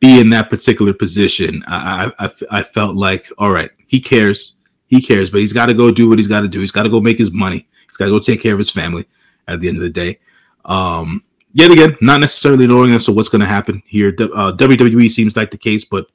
be 0.00 0.20
in 0.20 0.30
that 0.30 0.50
particular 0.50 0.92
position, 0.92 1.62
I, 1.66 2.12
I, 2.18 2.30
I- 2.50 2.62
felt 2.62 2.96
like 2.96 3.28
all 3.38 3.52
right, 3.52 3.70
he 3.86 4.00
cares, 4.00 4.58
he 4.86 5.00
cares, 5.00 5.30
but 5.30 5.40
he's 5.40 5.52
got 5.52 5.66
to 5.66 5.74
go 5.74 5.90
do 5.90 6.08
what 6.08 6.18
he's 6.18 6.28
got 6.28 6.42
to 6.42 6.48
do. 6.48 6.60
He's 6.60 6.72
got 6.72 6.82
to 6.84 6.88
go 6.90 7.00
make 7.00 7.18
his 7.18 7.30
money. 7.30 7.66
He's 7.86 7.96
got 7.96 8.06
to 8.06 8.10
go 8.10 8.18
take 8.18 8.40
care 8.40 8.52
of 8.52 8.58
his 8.58 8.70
family. 8.70 9.06
At 9.48 9.60
the 9.60 9.68
end 9.68 9.76
of 9.76 9.82
the 9.84 9.90
day, 9.90 10.18
um, 10.64 11.22
yet 11.52 11.70
again, 11.70 11.96
not 12.00 12.18
necessarily 12.20 12.66
knowing 12.66 12.92
as 12.92 13.04
to 13.04 13.12
what's 13.12 13.28
going 13.28 13.42
to 13.42 13.46
happen 13.46 13.80
here. 13.86 14.08
Uh, 14.18 14.52
WWE 14.56 15.08
seems 15.08 15.36
like 15.36 15.52
the 15.52 15.56
case, 15.56 15.84
but 15.84 16.06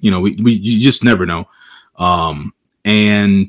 you 0.00 0.10
know, 0.10 0.18
we, 0.18 0.36
we 0.42 0.54
you 0.54 0.82
just 0.82 1.04
never 1.04 1.24
know. 1.24 1.48
Um, 1.96 2.52
and 2.84 3.48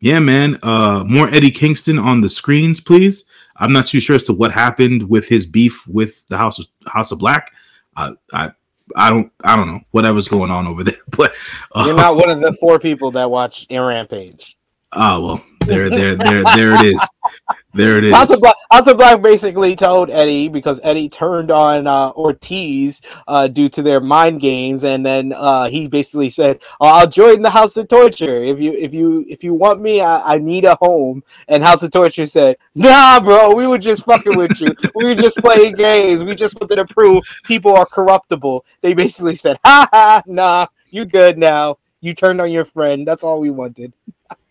yeah, 0.00 0.18
man, 0.18 0.58
uh, 0.62 1.04
more 1.06 1.28
Eddie 1.28 1.50
Kingston 1.50 1.98
on 1.98 2.20
the 2.20 2.28
screens, 2.28 2.80
please. 2.80 3.24
I'm 3.56 3.72
not 3.72 3.86
too 3.86 3.98
sure 3.98 4.16
as 4.16 4.24
to 4.24 4.34
what 4.34 4.52
happened 4.52 5.08
with 5.08 5.26
his 5.26 5.46
beef 5.46 5.86
with 5.88 6.26
the 6.28 6.36
House 6.36 6.58
of 6.58 6.66
House 6.86 7.12
of 7.12 7.18
Black. 7.18 7.50
I 7.96 8.12
I, 8.34 8.52
I 8.96 9.10
don't 9.10 9.32
I 9.44 9.56
don't 9.56 9.66
know 9.68 9.80
whatever's 9.90 10.28
going 10.28 10.50
on 10.50 10.66
over 10.66 10.84
there, 10.84 10.94
but 11.16 11.32
uh, 11.74 11.84
You're 11.86 11.96
not 11.96 12.16
one 12.16 12.30
of 12.30 12.40
the 12.40 12.52
four 12.60 12.78
people 12.78 13.10
that 13.12 13.30
watch 13.30 13.66
in 13.68 13.82
Rampage. 13.82 14.56
oh 14.92 15.22
well, 15.24 15.44
there 15.66 15.88
there 15.90 16.14
there 16.14 16.42
there 16.42 16.74
it 16.74 16.86
is, 16.94 17.08
there 17.72 17.98
it 17.98 18.04
is. 18.04 18.14
House 18.14 18.30
of. 18.32 18.40
Black, 18.40 18.56
House 18.70 18.92
Black 18.94 19.22
basically 19.22 19.76
told 19.76 20.10
Eddie 20.10 20.48
because 20.48 20.80
Eddie 20.82 21.08
turned 21.08 21.50
on 21.50 21.86
uh, 21.86 22.10
Ortiz 22.12 23.02
uh, 23.28 23.48
due 23.48 23.68
to 23.68 23.82
their 23.82 24.00
mind 24.00 24.40
games, 24.40 24.84
and 24.84 25.04
then 25.04 25.32
uh, 25.36 25.68
he 25.68 25.88
basically 25.88 26.30
said, 26.30 26.60
oh, 26.80 26.86
"I'll 26.86 27.06
join 27.06 27.42
the 27.42 27.50
House 27.50 27.76
of 27.76 27.88
Torture 27.88 28.36
if 28.42 28.60
you 28.60 28.72
if 28.72 28.92
you 28.92 29.24
if 29.28 29.44
you 29.44 29.54
want 29.54 29.80
me. 29.80 30.00
I, 30.00 30.34
I 30.34 30.38
need 30.38 30.64
a 30.64 30.76
home." 30.76 31.22
And 31.48 31.62
House 31.62 31.82
of 31.82 31.90
Torture 31.90 32.26
said, 32.26 32.56
"Nah, 32.74 33.20
bro, 33.20 33.54
we 33.54 33.66
were 33.66 33.78
just 33.78 34.04
fucking 34.04 34.36
with 34.36 34.60
you. 34.60 34.74
we 34.94 35.04
were 35.04 35.14
just 35.14 35.38
playing 35.38 35.74
games. 35.74 36.24
We 36.24 36.34
just 36.34 36.60
wanted 36.60 36.76
to 36.76 36.86
prove 36.86 37.24
people 37.44 37.74
are 37.74 37.86
corruptible." 37.86 38.64
They 38.80 38.94
basically 38.94 39.36
said, 39.36 39.58
"Ha 39.64 39.88
ha, 39.92 40.22
nah, 40.26 40.66
you 40.90 41.04
good 41.04 41.38
now. 41.38 41.78
You 42.00 42.14
turned 42.14 42.40
on 42.40 42.50
your 42.50 42.64
friend. 42.64 43.06
That's 43.06 43.22
all 43.22 43.40
we 43.40 43.50
wanted." 43.50 43.92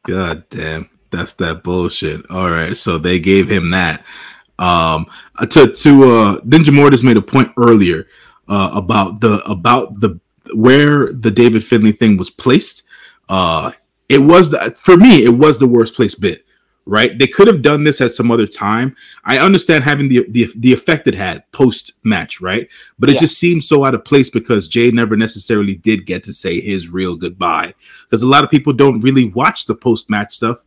God 0.03 0.47
damn, 0.49 0.89
that's 1.12 1.34
that 1.34 1.64
bullshit. 1.64 2.30
All 2.30 2.49
right, 2.49 2.76
so 2.76 2.97
they 2.97 3.20
gave 3.20 3.49
him 3.49 3.72
that. 3.72 4.03
Um, 4.57 5.05
uh, 5.38 5.45
to 5.47 5.72
to 5.72 6.03
uh, 6.03 6.39
Ninja 6.41 6.74
Mortis 6.74 7.03
made 7.03 7.18
a 7.18 7.22
point 7.22 7.51
earlier 7.57 8.07
uh, 8.47 8.72
about 8.74 9.22
the 9.22 9.41
about 9.45 9.99
the 10.01 10.20
where 10.53 11.14
the 11.14 11.32
David 11.32 11.64
Finlay 11.64 11.91
thing 11.93 12.18
was 12.18 12.30
placed. 12.30 12.84
Uh, 13.30 13.72
it 14.10 14.20
was 14.20 14.49
the, 14.49 14.76
for 14.80 14.97
me, 14.97 15.24
it 15.24 15.30
was 15.38 15.60
the 15.60 15.68
worst 15.68 15.93
place 15.93 16.16
bit. 16.16 16.45
Right, 16.86 17.16
they 17.20 17.28
could 17.28 17.47
have 17.47 17.62
done 17.62 17.84
this 17.84 18.01
at 18.01 18.16
some 18.16 18.32
other 18.32 18.47
time. 18.47 18.95
I 19.24 19.38
understand 19.38 19.84
having 19.84 20.10
the 20.10 20.26
the, 20.28 20.49
the 20.55 20.74
effect 20.74 21.05
it 21.07 21.14
had 21.14 21.43
post 21.51 21.91
match, 22.03 22.41
right? 22.41 22.68
But 22.97 23.12
it 23.12 23.14
Yeah. 23.14 23.20
just 23.20 23.38
seems 23.38 23.68
so 23.68 23.86
out 23.86 23.93
of 23.93 24.03
place 24.03 24.32
because 24.32 24.68
Jay 24.68 24.89
never 24.89 25.16
necessarily 25.16 25.76
did 25.76 26.07
get 26.07 26.24
to 26.24 26.34
say 26.34 26.60
his 26.60 26.89
real 26.89 27.16
goodbye 27.16 27.76
because 28.05 28.24
a 28.24 28.28
lot 28.28 28.43
of 28.43 28.49
people 28.49 28.74
don't 28.74 29.01
really 29.01 29.26
watch 29.26 29.68
the 29.68 29.76
post 29.76 30.10
match 30.10 30.34
stuff. 30.34 30.64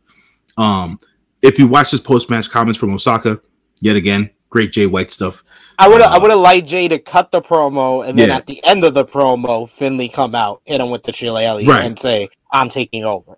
Um, 0.57 0.99
if 1.41 1.59
you 1.59 1.67
watch 1.67 1.91
this 1.91 2.01
post 2.01 2.29
match 2.29 2.49
comments 2.49 2.79
from 2.79 2.93
Osaka, 2.93 3.39
yet 3.79 3.95
again, 3.95 4.29
great 4.49 4.71
Jay 4.71 4.85
White 4.85 5.11
stuff. 5.11 5.43
I 5.79 5.87
would 5.87 6.01
have 6.01 6.11
I 6.11 6.17
Uh, 6.17 6.19
would 6.21 6.29
have 6.31 6.39
liked 6.39 6.67
Jay 6.67 6.87
to 6.87 6.99
cut 6.99 7.31
the 7.31 7.41
promo 7.41 8.07
and 8.07 8.17
then 8.17 8.29
Yeah. 8.29 8.35
at 8.35 8.45
the 8.45 8.63
end 8.63 8.83
of 8.85 8.93
the 8.93 9.03
promo, 9.05 9.67
Finlay 9.67 10.07
come 10.07 10.35
out, 10.35 10.61
hit 10.65 10.79
him 10.79 10.89
with 10.91 11.03
the 11.03 11.11
shillelagh 11.11 11.65
Right. 11.67 11.83
and 11.85 11.97
say, 11.97 12.29
"I'm 12.51 12.69
taking 12.69 13.03
over." 13.03 13.35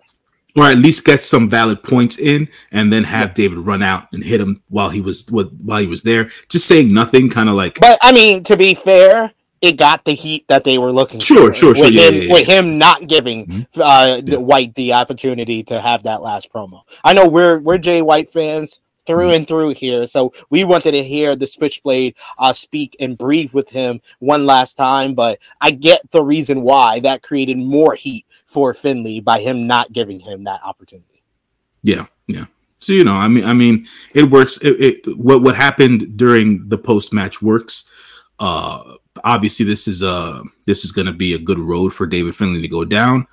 Or 0.54 0.64
at 0.64 0.78
least 0.78 1.04
get 1.04 1.22
some 1.22 1.48
valid 1.50 1.82
points 1.82 2.18
in, 2.18 2.48
and 2.72 2.90
then 2.92 3.04
have 3.04 3.34
David 3.34 3.58
run 3.58 3.82
out 3.82 4.04
and 4.12 4.24
hit 4.24 4.40
him 4.40 4.62
while 4.68 4.88
he 4.90 5.00
was 5.02 5.26
while 5.30 5.80
he 5.80 5.86
was 5.86 6.02
there. 6.02 6.30
Just 6.48 6.66
saying 6.66 6.92
nothing, 6.92 7.28
kind 7.28 7.48
of 7.48 7.56
like 7.56 7.78
But 7.80 7.98
I 8.02 8.12
mean, 8.12 8.42
to 8.44 8.56
be 8.56 8.74
fair, 8.74 9.32
it 9.66 9.76
got 9.76 10.04
the 10.04 10.12
heat 10.12 10.46
that 10.48 10.64
they 10.64 10.78
were 10.78 10.92
looking 10.92 11.20
Sure, 11.20 11.48
for. 11.48 11.52
sure, 11.52 11.74
sure, 11.74 11.84
With, 11.86 11.92
yeah, 11.94 12.08
him, 12.08 12.14
yeah, 12.14 12.20
yeah. 12.22 12.32
with 12.32 12.46
him 12.46 12.78
not 12.78 13.06
giving 13.06 13.46
Mhm. 13.46 13.66
uh, 13.76 14.22
Yeah. 14.24 14.38
White 14.38 14.74
the 14.74 14.92
opportunity 14.94 15.62
to 15.64 15.80
have 15.80 16.04
that 16.04 16.22
last 16.22 16.52
promo. 16.52 16.80
I 17.04 17.12
know 17.12 17.28
we're 17.28 17.58
we're 17.58 17.78
Jay 17.78 18.00
White 18.02 18.30
fans 18.32 18.80
through 19.06 19.28
Mhm. 19.28 19.36
and 19.36 19.48
through 19.48 19.74
here, 19.74 20.06
so 20.06 20.32
we 20.50 20.64
wanted 20.64 20.92
to 20.92 21.02
hear 21.02 21.36
the 21.36 21.46
Switchblade 21.46 22.14
uh, 22.38 22.52
speak 22.52 22.96
and 22.98 23.16
breathe 23.18 23.52
with 23.52 23.68
him 23.68 24.00
one 24.18 24.46
last 24.46 24.74
time. 24.74 25.14
But 25.14 25.38
I 25.60 25.70
get 25.70 26.00
the 26.10 26.22
reason 26.22 26.62
why 26.62 27.00
that 27.00 27.22
created 27.22 27.58
more 27.58 27.94
heat 27.94 28.24
for 28.46 28.72
Finlay 28.74 29.20
by 29.20 29.40
him 29.40 29.66
not 29.66 29.92
giving 29.92 30.18
him 30.20 30.44
that 30.44 30.60
opportunity. 30.64 31.22
Yeah, 31.82 32.06
yeah. 32.26 32.46
So 32.78 32.92
you 32.92 33.04
know, 33.04 33.14
I 33.14 33.28
mean, 33.28 33.44
I 33.44 33.52
mean, 33.52 33.86
it 34.12 34.24
works. 34.30 34.58
It, 34.58 34.80
it 35.06 35.16
what 35.18 35.40
what 35.42 35.54
happened 35.56 36.16
during 36.16 36.68
the 36.68 36.78
post 36.78 37.12
match 37.12 37.40
works. 37.40 37.88
Uh, 38.38 38.94
obviously, 39.24 39.66
this 39.66 39.88
is 39.88 40.02
uh 40.02 40.42
this 40.66 40.84
is 40.84 40.92
going 40.92 41.06
to 41.06 41.12
be 41.12 41.34
a 41.34 41.38
good 41.38 41.58
road 41.58 41.92
for 41.92 42.06
David 42.06 42.34
Finlay 42.36 42.60
to 42.62 42.68
go 42.68 42.84
down. 42.84 43.26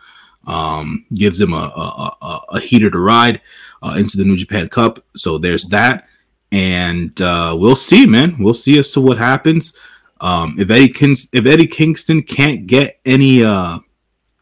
Um, 0.45 1.05
gives 1.13 1.39
him 1.39 1.53
a 1.53 1.71
a, 1.75 2.17
a, 2.21 2.39
a 2.49 2.59
heater 2.59 2.89
to 2.89 2.99
ride 2.99 3.41
uh, 3.81 3.95
into 3.97 4.17
the 4.17 4.25
New 4.25 4.37
Japan 4.37 4.67
Cup. 4.69 4.99
So 5.15 5.37
there's 5.37 5.65
that, 5.67 6.07
and 6.51 7.19
uh, 7.21 7.55
we'll 7.57 7.75
see, 7.75 8.05
man. 8.05 8.35
We'll 8.39 8.53
see 8.53 8.77
as 8.77 8.91
to 8.91 9.01
what 9.01 9.17
happens. 9.17 9.77
Um, 10.19 10.55
if 10.57 10.69
Eddie 10.69 10.89
Kings- 10.89 11.27
if 11.33 11.45
Eddie 11.45 11.67
Kingston 11.67 12.23
can't 12.23 12.67
get 12.67 12.99
any 13.05 13.43
uh 13.43 13.79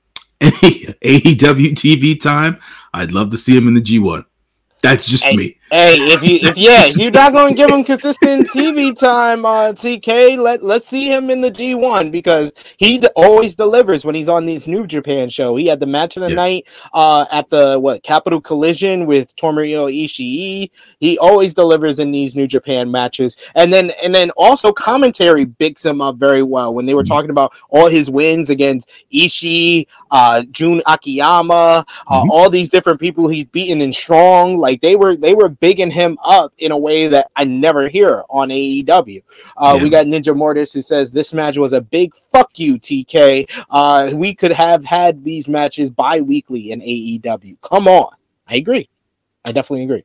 any 0.42 0.52
AEW 0.52 1.72
TV 1.74 2.20
time, 2.20 2.58
I'd 2.94 3.12
love 3.12 3.30
to 3.32 3.38
see 3.38 3.56
him 3.56 3.68
in 3.68 3.76
the 3.76 3.82
G1. 3.82 4.26
That's 4.82 5.06
just 5.06 5.24
Hey, 5.24 5.36
me. 5.36 5.58
Hey, 5.74 5.96
if 6.12 6.22
you 6.22 6.36
if 6.42 6.58
yeah, 6.58 6.84
if 6.84 6.98
you're 6.98 7.12
not 7.12 7.32
going 7.32 7.56
to 7.56 7.58
give 7.58 7.72
him 7.72 7.86
consistent 7.86 8.50
TV 8.50 8.94
time, 8.94 9.46
uh, 9.46 9.72
TK, 9.72 10.38
let 10.38 10.62
let's 10.62 10.86
see 10.86 11.08
him 11.08 11.30
in 11.30 11.40
the 11.40 11.50
G1 11.50 12.12
because 12.12 12.52
he 12.78 12.98
d- 12.98 13.08
always 13.16 13.56
delivers 13.56 14.04
when 14.04 14.14
he's 14.14 14.28
on 14.28 14.46
these 14.46 14.68
New 14.68 14.86
Japan 14.86 15.30
show. 15.30 15.56
He 15.56 15.68
had 15.68 15.80
the 15.80 15.86
match 15.88 16.18
of 16.18 16.24
the 16.24 16.30
Yeah. 16.32 16.36
night 16.36 16.68
uh, 16.94 17.26
at 17.32 17.50
the 17.50 17.80
what 17.80 18.04
Capital 18.04 18.42
Collision 18.42 19.06
with 19.06 19.34
Tomohiro 19.38 19.88
Ishii. 19.90 20.70
He 21.00 21.18
always 21.20 21.54
delivers 21.54 22.00
in 22.00 22.12
these 22.12 22.36
New 22.36 22.48
Japan 22.48 22.92
matches, 22.92 23.38
and 23.56 23.72
then 23.72 23.92
and 24.04 24.14
then 24.14 24.30
also 24.32 24.74
commentary 24.74 25.46
bigs 25.46 25.86
him 25.86 26.02
up 26.02 26.18
very 26.18 26.44
well 26.44 26.74
when 26.76 26.86
they 26.86 26.96
were 26.96 27.06
talking 27.06 27.30
about 27.30 27.54
all 27.70 27.88
his 27.88 28.12
wins 28.12 28.50
against 28.50 28.90
Ishii, 29.14 29.88
uh, 30.12 30.44
Jun 30.52 30.82
Akiyama, 30.86 31.86
uh, 32.10 32.24
Mhm. 32.26 32.30
all 32.30 32.50
these 32.50 32.68
different 32.68 33.00
people 33.00 33.30
he's 33.30 33.46
beaten 33.46 33.82
in 33.82 33.94
strong. 33.94 34.58
Like 34.58 34.82
they 34.82 34.98
were 34.98 35.16
they 35.16 35.34
were 35.34 35.48
bigging 35.62 35.90
him 35.92 36.18
up 36.26 36.52
in 36.58 36.72
a 36.74 36.78
way 36.78 37.08
that 37.08 37.28
I 37.38 37.46
never 37.46 37.88
hear 37.88 38.24
on 38.30 38.50
AEW. 38.50 39.22
Uh, 39.56 39.76
Yeah. 39.78 39.84
We 39.84 39.90
got 39.90 40.08
Ninja 40.08 40.36
Mortis 40.36 40.74
who 40.74 40.82
says 40.82 41.12
this 41.12 41.34
match 41.34 41.58
was 41.58 41.72
a 41.72 41.80
big 41.82 42.14
fuck 42.16 42.60
you, 42.60 42.78
TK. 42.78 43.48
Uh, 43.70 44.12
we 44.14 44.36
could 44.36 44.52
have 44.52 44.84
had 44.84 45.24
these 45.24 45.48
matches 45.48 45.90
bi-weekly 45.92 46.72
in 46.72 46.82
AEW. 46.82 47.56
Come 47.62 47.88
on. 47.88 48.14
I 48.48 48.56
agree. 48.56 48.90
I 49.46 49.52
definitely 49.54 49.84
agree. 49.86 50.04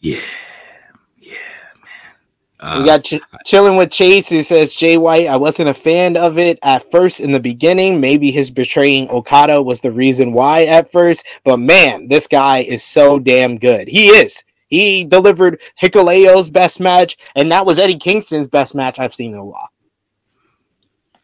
Yeah, 0.00 0.18
yeah, 1.18 1.32
man. 2.60 2.82
we 2.82 2.82
Uh, 2.82 2.84
got 2.84 3.04
ch- 3.04 3.20
chilling 3.46 3.76
with 3.76 3.90
Chase 3.90 4.28
who 4.28 4.42
says 4.42 4.74
Jay 4.74 4.96
White. 4.98 5.26
I 5.28 5.36
wasn't 5.36 5.68
a 5.70 5.74
fan 5.74 6.16
of 6.16 6.38
it 6.38 6.58
at 6.62 6.90
first 6.90 7.20
in 7.20 7.32
the 7.32 7.40
beginning. 7.40 8.00
Maybe 8.00 8.30
his 8.30 8.50
betraying 8.50 9.08
Okada 9.10 9.62
was 9.62 9.80
the 9.80 9.92
reason 9.92 10.32
why 10.32 10.64
at 10.64 10.90
first, 10.90 11.24
but 11.44 11.58
man, 11.58 12.08
this 12.08 12.26
guy 12.26 12.58
is 12.58 12.82
so 12.82 13.18
damn 13.18 13.58
good. 13.58 13.88
He 13.88 14.08
is. 14.08 14.42
He 14.74 15.04
delivered 15.04 15.60
Hikuleo's 15.80 16.50
best 16.50 16.80
match, 16.80 17.16
and 17.36 17.52
that 17.52 17.64
was 17.64 17.78
Eddie 17.78 17.96
Kingston's 17.96 18.48
best 18.48 18.74
match 18.74 18.98
I've 18.98 19.14
seen 19.14 19.32
in 19.32 19.38
a 19.38 19.44
while. 19.44 19.68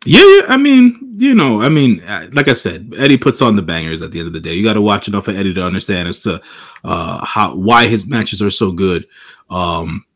yeah, 0.06 0.20
yeah. 0.20 0.42
I 0.46 0.56
mean, 0.56 1.14
you 1.16 1.34
know, 1.34 1.60
I 1.60 1.68
mean, 1.68 2.00
uh, 2.04 2.28
like 2.32 2.46
I 2.46 2.52
said, 2.52 2.94
Eddie 2.96 3.18
puts 3.18 3.42
on 3.42 3.56
the 3.56 3.62
bangers. 3.62 4.02
At 4.02 4.12
the 4.12 4.20
end 4.20 4.28
of 4.28 4.34
the 4.34 4.40
day, 4.40 4.54
you 4.54 4.62
got 4.62 4.74
to 4.74 4.80
watch 4.80 5.08
enough 5.08 5.26
of 5.26 5.36
Eddie 5.36 5.52
to 5.54 5.64
understand 5.64 6.08
as 6.08 6.20
to 6.20 6.40
uh, 6.84 7.24
how 7.24 7.56
why 7.56 7.88
his 7.88 8.06
matches 8.06 8.40
are 8.40 8.50
so 8.50 8.70
good. 8.70 9.08
Um, 9.50 10.06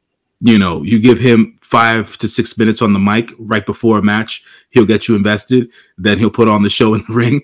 you 0.41 0.59
know, 0.59 0.83
you 0.83 0.99
give 0.99 1.19
him 1.19 1.57
five 1.61 2.17
to 2.19 2.29
six 2.29 2.59
minutes 2.59 2.83
on 2.83 2.93
the 2.93 2.99
mic 2.99 3.33
right 3.39 3.65
before 3.65 3.99
a 3.99 4.03
match, 4.03 4.45
he'll 4.71 4.85
get 4.85 5.09
you 5.09 5.17
invested. 5.17 5.71
Then 5.97 6.19
he'll 6.19 6.31
put 6.31 6.49
on 6.49 6.63
the 6.63 6.71
show 6.71 6.95
in 6.95 7.03
the 7.09 7.15
ring, 7.15 7.43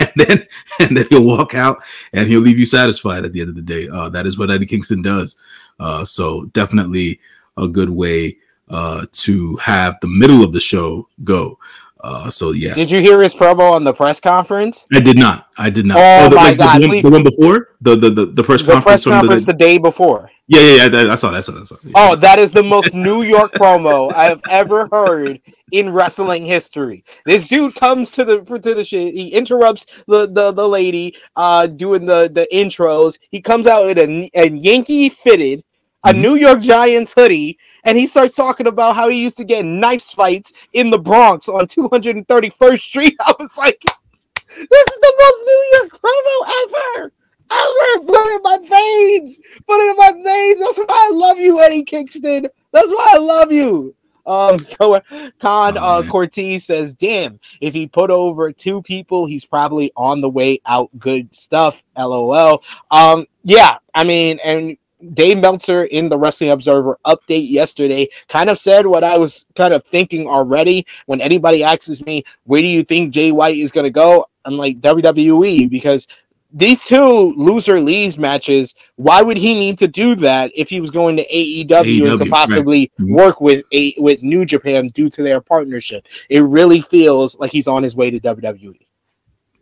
and 0.00 0.10
then 0.16 0.46
and 0.80 0.96
then 0.96 1.06
he'll 1.10 1.24
walk 1.24 1.54
out 1.54 1.78
and 2.12 2.26
he'll 2.28 2.40
leave 2.40 2.58
you 2.58 2.66
satisfied 2.66 3.24
at 3.24 3.32
the 3.32 3.40
end 3.40 3.50
of 3.50 3.56
the 3.56 3.62
day. 3.62 3.88
Uh, 3.88 4.08
that 4.10 4.26
is 4.26 4.38
what 4.38 4.50
Eddie 4.50 4.66
Kingston 4.66 5.02
does. 5.02 5.36
Uh, 5.78 6.04
so 6.04 6.46
definitely 6.46 7.20
a 7.56 7.68
good 7.68 7.90
way 7.90 8.36
uh, 8.68 9.06
to 9.12 9.56
have 9.56 9.98
the 10.00 10.08
middle 10.08 10.42
of 10.42 10.52
the 10.52 10.60
show 10.60 11.08
go. 11.24 11.58
Uh, 12.02 12.30
so 12.30 12.52
yeah, 12.52 12.72
Did 12.72 12.90
you 12.90 13.00
hear 13.00 13.20
his 13.20 13.34
promo 13.34 13.72
on 13.72 13.84
the 13.84 13.92
press 13.92 14.20
conference? 14.20 14.86
I 14.94 15.00
did 15.00 15.18
not. 15.18 15.48
I 15.58 15.68
did 15.68 15.84
not. 15.84 15.98
Oh 15.98 16.28
the, 16.30 16.36
my 16.36 16.42
like, 16.42 16.52
the 16.52 16.64
God, 16.64 16.80
one- 16.80 17.00
The, 17.02 17.10
one 17.10 17.22
before 17.24 17.68
the 17.80 17.96
the 17.96 18.10
the, 18.10 18.26
the 18.26 18.42
press 18.42 18.62
The 18.62 18.72
conference 18.72 19.04
press 19.04 19.14
conference 19.20 19.44
the, 19.44 19.52
the 19.52 19.58
day 19.58 19.76
before. 19.78 20.29
Yeah 20.50 20.86
yeah 20.88 21.02
yeah. 21.04 21.12
I 21.12 21.16
saw 21.16 21.30
that. 21.30 21.38
I 21.38 21.40
saw 21.42 21.52
that. 21.52 21.62
I 21.62 21.64
saw 21.64 21.76
that. 21.82 21.92
Oh, 21.94 22.16
that 22.16 22.38
is 22.38 22.52
the 22.52 22.62
most 22.62 22.94
New 22.94 23.22
York 23.22 23.54
promo 23.54 24.12
I've 24.14 24.42
ever 24.48 24.88
heard 24.92 25.40
in 25.72 25.90
wrestling 25.90 26.44
history. 26.44 27.04
This 27.24 27.46
dude 27.46 27.74
comes 27.76 28.10
to 28.12 28.24
the 28.24 28.42
to 28.44 28.74
the 28.74 28.84
shit. 28.84 29.14
He 29.14 29.30
interrupts 29.30 29.86
the 30.08 30.26
the, 30.26 30.52
the 30.52 30.68
lady 30.68 31.16
uh 31.36 31.66
doing 31.68 32.06
the 32.06 32.30
the 32.32 32.48
intros. 32.52 33.18
He 33.30 33.40
comes 33.40 33.66
out 33.66 33.96
in 33.96 33.98
a, 34.24 34.30
a 34.34 34.50
Yankee 34.50 35.08
fitted, 35.10 35.62
a 36.04 36.12
Mhm. 36.12 36.18
New 36.20 36.34
York 36.36 36.60
Giants 36.60 37.12
hoodie, 37.14 37.58
and 37.84 37.96
he 37.96 38.06
starts 38.06 38.34
talking 38.36 38.66
about 38.66 38.96
how 38.96 39.08
he 39.08 39.22
used 39.22 39.36
to 39.38 39.44
get 39.44 39.64
knife 39.64 40.02
fights 40.02 40.52
in 40.72 40.90
the 40.90 40.98
Bronx 40.98 41.48
on 41.48 41.66
231st 41.68 42.80
Street. 42.82 43.16
I 43.20 43.34
was 43.38 43.56
like, 43.56 43.80
this 43.82 44.86
is 44.88 44.98
the 45.00 45.14
most 45.20 45.46
New 45.46 45.78
York 45.78 46.00
promo 46.02 46.52
ever. 46.98 47.12
Ever 47.50 48.04
put 48.04 48.26
it 48.26 48.36
in 48.36 48.42
my 48.42 48.58
veins, 48.58 49.40
put 49.66 49.80
it 49.80 49.90
in 49.90 49.96
my 49.96 50.12
veins. 50.22 50.60
That's 50.60 50.78
why 50.78 51.08
I 51.10 51.10
love 51.12 51.38
you, 51.38 51.60
Eddie 51.60 51.84
Kingston. 51.84 52.46
That's 52.72 52.90
why 52.90 53.12
I 53.14 53.18
love 53.18 53.50
you. 53.50 53.94
Um, 54.26 54.58
Con 55.40 55.76
uh. 55.76 56.02
Cortez 56.08 56.64
says, 56.64 56.94
"Damn, 56.94 57.40
if 57.60 57.74
he 57.74 57.86
put 57.86 58.10
over 58.10 58.52
two 58.52 58.82
people, 58.82 59.26
he's 59.26 59.44
probably 59.44 59.92
on 59.96 60.20
the 60.20 60.28
way 60.28 60.60
out. 60.66 60.90
Good 60.98 61.34
stuff." 61.34 61.84
LOL. 61.96 62.62
Um, 62.90 63.26
yeah, 63.42 63.78
I 63.94 64.04
mean, 64.04 64.38
and 64.44 64.76
Dave 65.14 65.38
Meltzer 65.38 65.84
in 65.84 66.08
the 66.08 66.18
Wrestling 66.18 66.50
Observer 66.50 66.98
update 67.06 67.50
yesterday 67.50 68.08
kind 68.28 68.50
of 68.50 68.58
said 68.58 68.86
what 68.86 69.02
I 69.02 69.16
was 69.18 69.46
kind 69.56 69.74
of 69.74 69.82
thinking 69.84 70.28
already. 70.28 70.86
When 71.06 71.20
anybody 71.20 71.64
asks 71.64 72.00
me, 72.02 72.22
"Where 72.44 72.62
do 72.62 72.68
you 72.68 72.84
think 72.84 73.12
Jay 73.12 73.32
White 73.32 73.56
is 73.56 73.72
going 73.72 73.84
to 73.84 73.90
go?" 73.90 74.26
I'm 74.44 74.56
like 74.56 74.80
WWE 74.80 75.68
because 75.68 76.06
these 76.52 76.82
two 76.84 77.32
loser 77.36 77.80
leaves 77.80 78.18
matches. 78.18 78.74
Why 78.96 79.22
would 79.22 79.36
he 79.36 79.54
need 79.54 79.78
to 79.78 79.88
do 79.88 80.14
that 80.16 80.50
if 80.56 80.68
he 80.68 80.80
was 80.80 80.90
going 80.90 81.16
to 81.16 81.24
AEW, 81.32 82.10
and 82.10 82.18
could 82.18 82.28
possibly 82.30 82.90
Mhm. 83.00 83.10
work 83.14 83.40
with 83.40 83.64
a 83.72 83.94
with 83.98 84.22
New 84.22 84.44
Japan 84.44 84.88
due 84.88 85.08
to 85.10 85.22
their 85.22 85.40
partnership? 85.40 86.06
It 86.28 86.40
really 86.40 86.80
feels 86.80 87.38
like 87.38 87.52
he's 87.52 87.68
on 87.68 87.82
his 87.82 87.94
way 87.96 88.10
to. 88.10 88.18
WWE. 88.20 88.86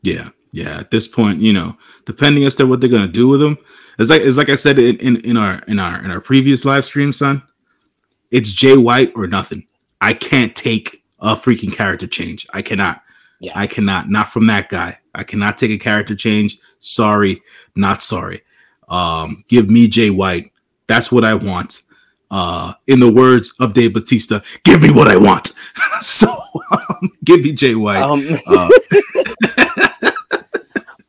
Yeah, 0.03 0.31
yeah. 0.53 0.79
At 0.79 0.91
this 0.91 1.07
point, 1.09 1.41
you 1.41 1.53
know, 1.53 1.77
depending 2.07 2.45
as 2.45 2.55
to 2.57 2.67
what 2.67 2.81
they're 2.81 2.89
gonna 2.91 3.09
do 3.09 3.29
with 3.29 3.43
him, 3.43 3.59
it's 3.99 4.11
like 4.11 4.23
it's 4.23 4.37
like 4.37 4.49
I 4.49 4.55
said 4.55 4.79
in, 4.79 4.97
in, 4.97 5.17
in 5.19 5.37
our 5.37 5.61
in 5.69 5.79
our 5.79 6.03
in 6.05 6.11
our 6.11 6.21
previous 6.21 6.65
live 6.65 6.85
stream, 6.85 7.13
son. 7.13 7.43
It's 8.31 8.51
Jay 8.53 8.77
White 8.77 9.13
or 9.15 9.27
nothing. 9.27 9.67
I 10.01 10.13
can't 10.15 10.55
take 10.55 11.03
a 11.21 11.35
freaking 11.35 11.73
character 11.73 12.07
change. 12.07 12.47
I 12.53 12.63
cannot. 12.63 13.03
Yeah. 13.41 13.53
I 13.55 13.67
cannot. 13.67 14.09
Not 14.09 14.29
from 14.29 14.47
that 14.49 14.69
guy. 14.69 14.99
I 15.15 15.25
cannot 15.25 15.59
take 15.59 15.71
a 15.71 15.79
character 15.79 16.15
change. 16.15 16.59
Sorry, 16.79 17.43
not 17.75 18.03
sorry. 18.03 18.43
Um, 18.89 19.45
give 19.49 19.71
me 19.71 19.89
Jay 19.89 20.11
White. 20.11 20.53
That's 20.87 21.13
what 21.13 21.25
I 21.25 21.35
want. 21.35 21.83
Uh, 22.31 22.75
in 22.87 23.01
the 23.01 23.11
words 23.11 23.55
of 23.59 23.73
Dave 23.73 23.95
Batista, 23.95 24.41
give 24.63 24.83
me 24.83 24.91
what 24.91 25.09
I 25.09 25.17
want. 25.17 25.53
so 26.01 26.29
um, 26.71 27.11
give 27.25 27.43
me 27.43 27.53
Jay 27.53 27.75
White. 27.75 28.03
Um, 28.03 28.27
Uh, 28.47 28.69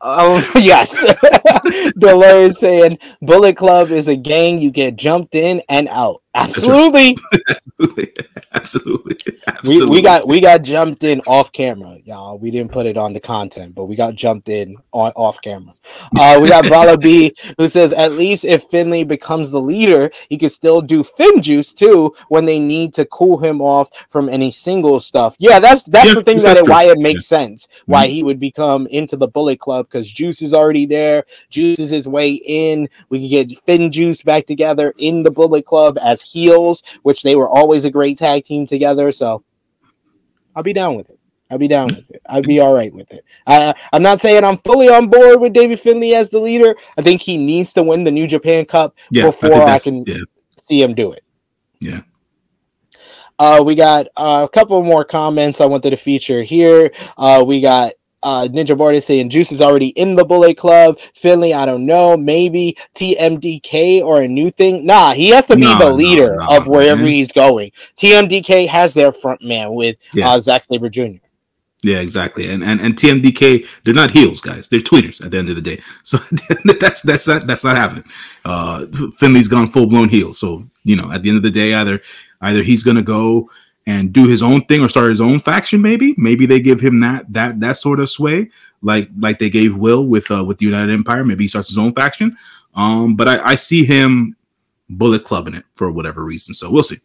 um, 0.00 0.42
yes. 0.56 1.14
Dolores 1.98 2.58
saying 2.58 2.98
Bullet 3.20 3.56
Club 3.56 3.90
is 3.90 4.08
a 4.08 4.16
gang 4.16 4.60
you 4.60 4.70
get 4.70 4.96
jumped 4.96 5.34
in 5.34 5.60
and 5.68 5.88
out. 5.88 6.22
Absolutely. 6.34 7.16
absolutely, 7.48 8.14
absolutely, 8.54 9.16
We, 9.62 9.82
absolutely. 9.82 9.86
we 9.86 10.02
got 10.02 10.26
we 10.26 10.40
got 10.40 10.62
jumped 10.62 11.04
in 11.04 11.20
off 11.26 11.52
camera, 11.52 11.98
y'all. 12.04 12.38
We 12.38 12.50
didn't 12.50 12.72
put 12.72 12.86
it 12.86 12.96
on 12.96 13.12
the 13.12 13.20
content, 13.20 13.74
but 13.74 13.86
we 13.86 13.96
got 13.96 14.14
jumped 14.14 14.48
in 14.48 14.76
on 14.92 15.12
off 15.16 15.40
camera. 15.42 15.74
Uh, 16.16 16.38
we 16.42 16.48
got 16.48 16.66
Vala 16.66 16.96
B 16.96 17.34
who 17.58 17.68
says 17.68 17.92
at 17.92 18.12
least 18.12 18.44
if 18.46 18.64
Finlay 18.64 19.04
becomes 19.04 19.50
the 19.50 19.60
leader, 19.60 20.10
he 20.30 20.38
could 20.38 20.50
still 20.50 20.80
do 20.80 21.02
Fin 21.04 21.42
Juice 21.42 21.72
too 21.74 22.14
when 22.28 22.46
they 22.46 22.58
need 22.58 22.94
to 22.94 23.04
cool 23.06 23.38
him 23.38 23.60
off 23.60 23.90
from 24.08 24.28
any 24.30 24.50
single 24.50 24.98
stuff. 25.00 25.36
Yeah, 25.38 25.58
that's 25.60 25.82
that's 25.84 26.12
Yeah, 26.12 26.14
the 26.14 26.22
thing 26.22 26.40
that's 26.40 26.54
that 26.54 26.56
it, 26.56 26.64
true. 26.64 26.66
why 26.66 26.84
it 26.84 26.98
makes 26.98 27.26
sense 27.26 27.68
why 27.86 28.08
he 28.08 28.22
would 28.22 28.40
become 28.40 28.86
into 28.88 29.16
the 29.16 29.28
Bullet 29.28 29.60
Club 29.60 29.86
because 29.88 30.10
Juice 30.10 30.42
is 30.42 30.54
already 30.54 30.86
there. 30.86 31.24
Juice 31.50 31.80
is 31.80 31.90
his 31.90 32.08
way 32.08 32.40
in. 32.46 32.88
We 33.10 33.20
can 33.20 33.28
get 33.48 33.58
Finn 33.58 33.90
Juice 33.90 34.22
back 34.22 34.46
together 34.46 34.94
in 34.98 35.22
the 35.22 35.30
Bullet 35.30 35.66
Club 35.66 35.98
as 36.02 36.19
heels, 36.20 36.82
which 37.02 37.22
they 37.22 37.36
were 37.36 37.48
always 37.48 37.84
a 37.84 37.90
great 37.90 38.18
tag 38.18 38.44
team 38.44 38.66
together. 38.66 39.12
So 39.12 39.44
I'll 40.54 40.62
be 40.62 40.72
down 40.72 40.96
with 40.96 41.10
it. 41.10 41.18
I'll 41.50 41.58
be 41.58 41.68
down 41.68 41.88
with 41.88 42.08
it. 42.10 42.22
I'll 42.26 42.42
be 42.42 42.60
all 42.60 42.72
right 42.72 42.94
with 42.94 43.12
it. 43.12 43.24
I, 43.46 43.74
I'm 43.92 44.02
not 44.02 44.20
saying 44.20 44.44
I'm 44.44 44.58
fully 44.58 44.88
on 44.88 45.08
board 45.08 45.40
with 45.40 45.52
David 45.52 45.80
Finlay 45.80 46.14
as 46.14 46.30
the 46.30 46.38
leader. 46.38 46.76
I 46.96 47.02
think 47.02 47.20
he 47.20 47.36
needs 47.36 47.72
to 47.72 47.82
win 47.82 48.04
the 48.04 48.12
New 48.12 48.28
Japan 48.28 48.64
Cup 48.64 48.96
Yeah, 49.10 49.24
before 49.24 49.50
think 49.50 49.62
I, 49.62 49.78
can 49.78 50.04
yeah. 50.06 50.24
see 50.56 50.80
him 50.80 50.94
do 50.94 51.12
it. 51.12 51.24
Yeah. 51.80 52.02
Uh, 53.40 53.62
we 53.64 53.74
got 53.74 54.06
uh, 54.16 54.46
a 54.46 54.52
couple 54.52 54.80
more 54.84 55.04
comments 55.04 55.60
I 55.60 55.66
wanted 55.66 55.90
to 55.90 55.96
feature 55.96 56.42
here. 56.42 56.92
Uh, 57.16 57.42
we 57.44 57.60
got 57.60 57.94
uh, 58.22 58.46
Ninja 58.50 58.76
Mortis 58.76 59.06
saying 59.06 59.30
Juice 59.30 59.50
is 59.52 59.60
already 59.60 59.88
in 59.88 60.14
the 60.14 60.24
Bullet 60.24 60.56
Club. 60.56 60.98
Finlay, 61.14 61.52
I 61.54 61.64
don't 61.66 61.86
know, 61.86 62.16
maybe 62.16 62.76
TMDK 62.94 64.02
or 64.02 64.22
a 64.22 64.28
new 64.28 64.50
thing. 64.50 64.84
Nah, 64.86 65.12
he 65.12 65.28
has 65.30 65.46
to 65.48 65.56
be 65.56 65.62
No, 65.62 65.78
the 65.78 65.92
leader 65.92 66.36
no, 66.36 66.56
of 66.56 66.66
wherever 66.68 67.02
man. 67.02 67.10
he's 67.12 67.32
going. 67.32 67.70
TMDK 67.96 68.68
has 68.68 68.94
their 68.94 69.12
front 69.12 69.42
man 69.42 69.74
with 69.74 69.96
Yeah. 70.14 70.30
uh, 70.30 70.38
Zack 70.40 70.64
Sabre 70.64 70.88
Jr. 70.88 71.18
Yeah, 71.82 72.00
exactly. 72.00 72.50
And 72.50 72.62
and 72.62 72.78
and 72.82 72.94
TMDK, 72.94 73.66
they're 73.84 73.94
not 73.94 74.10
heels, 74.10 74.42
guys. 74.42 74.68
They're 74.68 74.80
tweeters 74.80 75.24
at 75.24 75.30
the 75.30 75.38
end 75.38 75.48
of 75.48 75.56
the 75.56 75.62
day. 75.62 75.80
So 76.02 76.18
that's 76.78 77.00
that's 77.00 77.26
not 77.26 77.46
that's 77.46 77.64
not 77.64 77.76
happening. 77.78 78.04
Uh 78.44 78.84
Finlay's 79.18 79.48
gone 79.48 79.66
full 79.66 79.86
blown 79.86 80.10
heel. 80.10 80.34
So 80.34 80.64
you 80.84 80.94
know, 80.96 81.10
at 81.10 81.22
the 81.22 81.30
end 81.30 81.38
of 81.38 81.42
the 81.42 81.50
day, 81.50 81.72
either 81.72 82.02
either 82.42 82.62
he's 82.62 82.84
gonna 82.84 83.00
go 83.02 83.48
and 83.86 84.12
do 84.12 84.26
his 84.26 84.42
own 84.42 84.64
thing 84.66 84.82
or 84.82 84.88
start 84.88 85.10
his 85.10 85.20
own 85.20 85.40
faction. 85.40 85.80
Maybe 85.80 86.14
maybe 86.16 86.46
they 86.46 86.60
give 86.60 86.80
him 86.80 87.00
that 87.00 87.32
that 87.32 87.60
that 87.60 87.76
sort 87.76 88.00
of 88.00 88.10
sway, 88.10 88.50
like 88.82 89.08
like 89.18 89.38
they 89.38 89.50
gave 89.50 89.76
Will 89.76 90.06
with 90.06 90.30
uh 90.30 90.44
with 90.44 90.58
the 90.58 90.66
United 90.66 90.92
Empire. 90.92 91.24
Maybe 91.24 91.44
he 91.44 91.48
starts 91.48 91.68
his 91.68 91.78
own 91.78 91.92
faction. 91.94 92.36
Um, 92.74 93.16
but 93.16 93.28
I, 93.28 93.50
I 93.50 93.54
see 93.56 93.84
him 93.84 94.36
bullet 94.88 95.24
clubbing 95.24 95.54
it 95.54 95.64
for 95.74 95.90
whatever 95.90 96.24
reason. 96.24 96.54
So 96.54 96.70
we'll 96.70 96.82
see. 96.82 96.98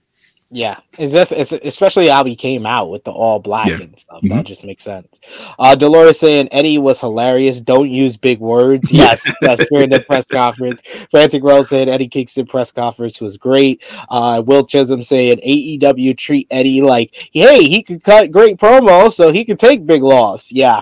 Yeah, 0.51 0.77
it's 0.97 1.11
just 1.11 1.31
it's 1.31 1.51
especially 1.51 2.07
how 2.07 2.23
he 2.23 2.35
came 2.35 2.65
out 2.67 2.89
with 2.89 3.03
the 3.03 3.11
all 3.11 3.39
black 3.39 3.67
Yeah. 3.67 3.81
and 3.81 3.97
stuff. 3.99 4.21
Mhm. 4.21 4.29
That 4.29 4.45
just 4.45 4.63
makes 4.63 4.83
sense. 4.83 5.19
Uh 5.57 5.75
Dolores 5.75 6.19
saying 6.19 6.49
Eddie 6.51 6.77
was 6.77 6.99
hilarious. 7.01 7.59
Don't 7.61 7.89
use 7.89 8.15
big 8.15 8.39
words. 8.39 8.91
Yes, 8.91 9.25
that's 9.41 9.65
during 9.69 9.89
the 9.89 9.99
press 10.07 10.25
conference. 10.25 10.81
Frantic 11.09 11.43
Rose 11.43 11.69
saying 11.69 11.89
Eddie 11.89 12.07
Kingston 12.07 12.45
press 12.45 12.71
conference 12.71 13.19
was 13.19 13.37
great. 13.37 13.83
Uh 14.09 14.41
Will 14.45 14.65
Chisholm 14.65 15.01
saying 15.03 15.39
AEW 15.45 16.15
treat 16.15 16.47
Eddie 16.51 16.81
like 16.81 17.29
hey 17.33 17.63
he 17.63 17.81
could 17.81 18.03
cut 18.03 18.31
great 18.31 18.57
promo 18.57 19.11
so 19.11 19.31
he 19.31 19.45
could 19.45 19.59
take 19.59 19.85
big 19.85 20.03
loss. 20.03 20.51
Yeah. 20.51 20.81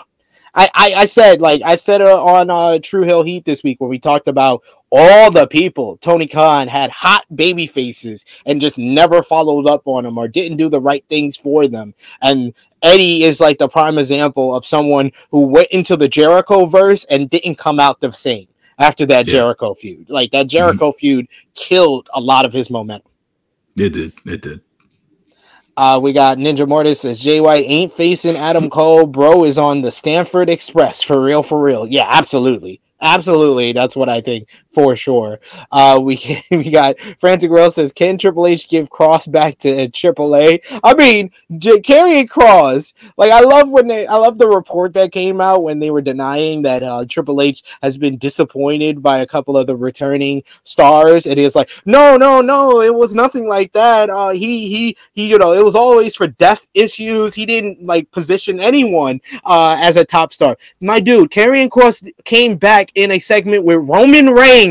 I, 0.56 0.70
I, 0.74 0.94
I 0.98 1.06
said 1.06 1.42
like 1.42 1.62
I've 1.64 1.82
said 1.82 2.02
it 2.02 2.08
on 2.08 2.50
uh, 2.50 2.80
True 2.80 3.04
Hill 3.04 3.24
Heat 3.24 3.46
this 3.46 3.64
week 3.64 3.80
when 3.80 3.90
we 3.90 4.00
talked 4.00 4.28
about 4.28 4.64
all 4.92 5.32
the 5.32 5.48
people 5.48 5.98
Tony 5.98 6.28
Khan 6.28 6.68
had 6.68 6.92
hot 6.92 7.26
baby 7.36 7.66
faces 7.66 8.26
and 8.46 8.62
just 8.62 8.78
never 8.78 9.24
followed 9.24 9.68
up 9.68 9.82
on 9.86 10.04
them 10.04 10.18
or 10.18 10.28
didn't 10.28 10.58
do 10.58 10.70
the 10.70 10.80
right 10.80 11.04
things 11.10 11.36
for 11.36 11.68
them. 11.68 11.94
And 12.22 12.54
Eddie 12.82 13.24
is 13.24 13.40
like 13.40 13.58
the 13.58 13.68
prime 13.68 13.98
example 13.98 14.54
of 14.56 14.66
someone 14.66 15.12
who 15.32 15.48
went 15.48 15.70
into 15.72 15.96
the 15.96 16.08
Jericho 16.08 16.66
verse 16.66 17.06
and 17.06 17.30
didn't 17.30 17.56
come 17.56 17.80
out 17.80 18.02
the 18.02 18.12
same 18.12 18.48
after 18.78 19.06
that 19.08 19.28
Yeah. 19.28 19.34
Jericho 19.34 19.74
feud. 19.74 20.10
Like 20.10 20.32
that 20.32 20.48
Jericho 20.48 20.92
feud 20.92 21.28
killed 21.56 22.10
a 22.14 22.22
lot 22.22 22.46
of 22.46 22.54
his 22.54 22.70
momentum. 22.70 23.12
It 23.76 23.94
did. 23.94 24.14
It 24.26 24.42
did. 24.42 24.62
Uh, 25.76 26.00
we 26.02 26.14
got 26.14 26.38
Ninja 26.38 26.68
Mortis 26.68 27.02
says 27.02 27.24
JY 27.24 27.64
ain't 27.68 27.92
facing 27.92 28.36
Adam 28.36 28.70
Cole. 28.70 29.08
Bro 29.08 29.46
is 29.46 29.58
on 29.58 29.82
the 29.82 29.92
Stamford 29.92 30.50
Express 30.50 31.02
for 31.02 31.22
real, 31.22 31.42
for 31.42 31.62
real. 31.62 31.88
Yeah, 31.88 32.08
absolutely. 32.10 32.80
Absolutely. 33.02 33.74
That's 33.74 33.96
what 33.96 34.08
I 34.08 34.22
think 34.22 34.48
for 34.74 34.96
sure. 34.96 35.40
Uh, 35.72 36.00
we 36.02 36.44
we 36.52 36.72
got 36.72 37.00
Frantic 37.20 37.52
Rose 37.52 37.76
says, 37.76 37.94
Can 37.94 38.18
Triple 38.18 38.48
H 38.48 38.68
give 38.68 38.90
Kross 38.90 39.32
back 39.32 39.58
to 39.60 39.88
Triple 39.90 40.36
A? 40.36 40.60
I 40.84 40.94
mean, 40.96 41.32
J- 41.58 41.80
Karrion 41.80 42.28
Kross, 42.28 42.94
like 43.18 43.32
I 43.32 43.42
love 43.42 43.72
when 43.72 43.88
they 43.88 44.08
I 44.08 44.16
love 44.16 44.38
the 44.38 44.48
report 44.48 44.94
that 44.94 45.12
came 45.12 45.40
out 45.40 45.64
when 45.64 45.80
they 45.80 45.92
were 45.92 46.02
denying 46.02 46.64
that 46.64 46.84
uh, 46.84 47.06
Triple 47.08 47.42
H 47.42 47.64
has 47.82 47.98
been 47.98 48.18
disappointed 48.18 49.04
by 49.04 49.20
a 49.20 49.28
couple 49.28 49.56
of 49.56 49.68
the 49.68 49.76
returning 49.76 50.44
stars. 50.64 51.28
And 51.28 51.40
it's 51.40 51.56
like, 51.56 51.70
no, 51.86 52.18
no, 52.18 52.42
no, 52.42 52.82
it 52.82 52.94
was 52.94 53.14
nothing 53.14 53.48
like 53.48 53.72
that. 53.74 54.10
Uh, 54.10 54.30
he 54.30 54.68
he 54.68 54.98
he, 55.14 55.28
you 55.28 55.38
know, 55.38 55.54
it 55.54 55.64
was 55.64 55.76
always 55.76 56.16
for 56.16 56.28
death 56.28 56.68
issues. 56.74 57.36
He 57.36 57.46
didn't 57.46 57.86
like 57.86 58.10
position 58.12 58.60
anyone 58.60 59.22
uh, 59.46 59.78
as 59.80 59.98
a 59.98 60.06
top 60.06 60.34
star. 60.34 60.58
My 60.82 61.00
dude, 61.00 61.30
Karrion 61.30 61.70
Kross 61.70 62.10
came 62.24 62.56
back 62.56 62.92
in 62.96 63.12
a 63.12 63.20
segment 63.20 63.64
with 63.64 63.78
Roman 63.88 64.30
Reigns 64.30 64.63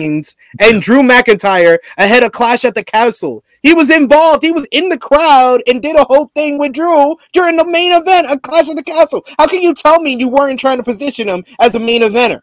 and 0.61 0.80
Drew 0.80 1.03
McIntyre 1.03 1.78
ahead 1.99 2.22
of 2.22 2.32
Clash 2.32 2.64
at 2.64 2.74
the 2.74 2.84
Castle. 2.84 3.45
He 3.62 3.74
was 3.74 3.90
involved. 3.90 4.43
He 4.43 4.51
was 4.51 4.66
in 4.72 4.88
the 4.88 4.99
crowd 4.99 5.62
and 5.66 5.82
did 5.82 5.97
a 5.97 6.05
whole 6.05 6.30
thing 6.34 6.59
with 6.59 6.72
Drew 6.72 7.16
during 7.32 7.57
the 7.57 7.66
main 7.66 7.93
event 7.93 8.30
of 8.30 8.43
Clash 8.43 8.68
at 8.68 8.76
the 8.76 8.82
Castle. 8.82 9.24
How 9.38 9.47
can 9.47 9.62
you 9.62 9.74
tell 9.74 10.01
me 10.01 10.16
you 10.18 10.28
weren't 10.28 10.59
trying 10.59 10.78
to 10.78 10.82
position 10.82 11.28
him 11.28 11.45
as 11.61 11.74
a 11.74 11.80
main 11.80 12.03
eventer? 12.03 12.40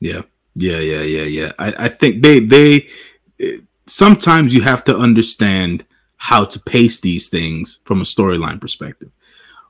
Yeah, 0.00 0.22
yeah, 0.54 0.78
yeah, 0.78 1.02
yeah, 1.02 1.24
yeah. 1.24 1.52
I, 1.58 1.74
I 1.78 1.88
think 1.88 2.22
they 2.22 2.40
they 2.40 2.88
sometimes 3.86 4.52
you 4.52 4.62
have 4.62 4.84
to 4.84 4.96
understand 4.96 5.84
how 6.16 6.44
to 6.44 6.60
pace 6.60 7.00
these 7.00 7.28
things 7.28 7.80
from 7.84 8.00
a 8.00 8.04
storyline 8.04 8.60
perspective. 8.60 9.10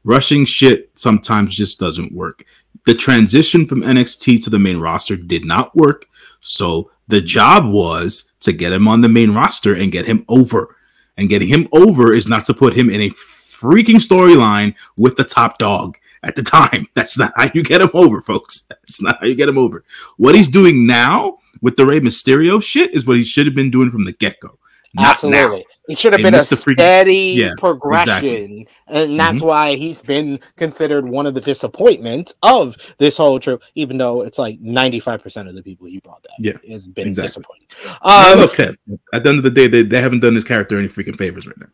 Rushing 0.04 0.44
shit 0.44 0.90
sometimes 0.94 1.56
just 1.56 1.80
doesn't 1.80 2.12
work. 2.12 2.44
The 2.86 2.94
transition 2.94 3.66
from 3.66 3.82
NXT 3.82 4.44
to 4.44 4.50
the 4.50 4.58
main 4.58 4.78
roster 4.78 5.16
did 5.16 5.44
not 5.44 5.74
work. 5.74 6.06
So 6.46 6.90
the 7.08 7.20
job 7.20 7.66
was 7.66 8.30
to 8.40 8.52
get 8.52 8.72
him 8.72 8.86
on 8.86 9.00
the 9.00 9.08
main 9.08 9.34
roster 9.34 9.74
and 9.74 9.92
get 9.92 10.06
him 10.06 10.24
over. 10.28 10.76
And 11.16 11.28
getting 11.28 11.48
him 11.48 11.68
over 11.72 12.12
is 12.12 12.28
not 12.28 12.44
to 12.44 12.54
put 12.54 12.74
him 12.74 12.90
in 12.90 13.00
a 13.00 13.10
freaking 13.10 13.96
storyline 13.96 14.76
with 14.98 15.16
the 15.16 15.24
top 15.24 15.58
dog 15.58 15.98
at 16.22 16.36
the 16.36 16.42
time. 16.42 16.86
That's 16.94 17.18
not 17.18 17.32
how 17.36 17.48
you 17.54 17.62
get 17.62 17.80
him 17.80 17.90
over, 17.94 18.20
folks. 18.20 18.60
That's 18.68 19.02
not 19.02 19.18
how 19.20 19.26
you 19.26 19.34
get 19.34 19.48
him 19.48 19.58
over. 19.58 19.82
What 20.18 20.34
he's 20.34 20.48
doing 20.48 20.86
now 20.86 21.38
with 21.62 21.76
the 21.76 21.86
Rey 21.86 22.00
Mysterio 22.00 22.62
shit 22.62 22.94
is 22.94 23.06
what 23.06 23.16
he 23.16 23.24
should 23.24 23.46
have 23.46 23.54
been 23.54 23.70
doing 23.70 23.90
from 23.90 24.04
the 24.04 24.12
get 24.12 24.38
go. 24.40 24.58
Absolutely. 24.98 25.64
It 25.88 25.98
should 25.98 26.12
have 26.12 26.18
They 26.20 26.24
been 26.24 26.34
a 26.34 26.38
missed 26.38 26.50
the 26.50 26.56
freaking- 26.56 26.74
steady 26.74 27.14
Yeah, 27.36 27.52
progression. 27.58 28.08
exactly. 28.08 28.68
Mm-hmm. 28.90 28.96
And 28.96 29.20
that's 29.20 29.40
why 29.40 29.76
he's 29.76 30.02
been 30.02 30.40
considered 30.56 31.08
one 31.08 31.26
of 31.26 31.34
the 31.34 31.40
disappointments 31.40 32.34
of 32.42 32.76
this 32.98 33.16
whole 33.16 33.38
trip, 33.38 33.62
even 33.76 33.96
though 33.98 34.22
it's 34.22 34.38
like 34.38 34.60
95% 34.60 35.48
of 35.48 35.54
the 35.54 35.62
people 35.62 35.86
he 35.86 36.00
brought 36.00 36.22
back 36.22 36.32
Yeah, 36.38 36.52
has 36.68 36.88
been 36.88 37.08
exactly. 37.08 37.28
disappointed. 37.28 37.66
Um, 38.02 38.38
Um, 38.38 38.44
okay. 38.44 38.70
At 39.12 39.22
the 39.22 39.28
end 39.30 39.38
of 39.38 39.44
the 39.44 39.50
day, 39.50 39.66
they, 39.68 39.82
they 39.82 40.00
haven't 40.00 40.20
done 40.20 40.34
his 40.34 40.44
character 40.44 40.76
any 40.78 40.88
freaking 40.88 41.16
favors 41.16 41.46
right 41.46 41.58
now. 41.58 41.68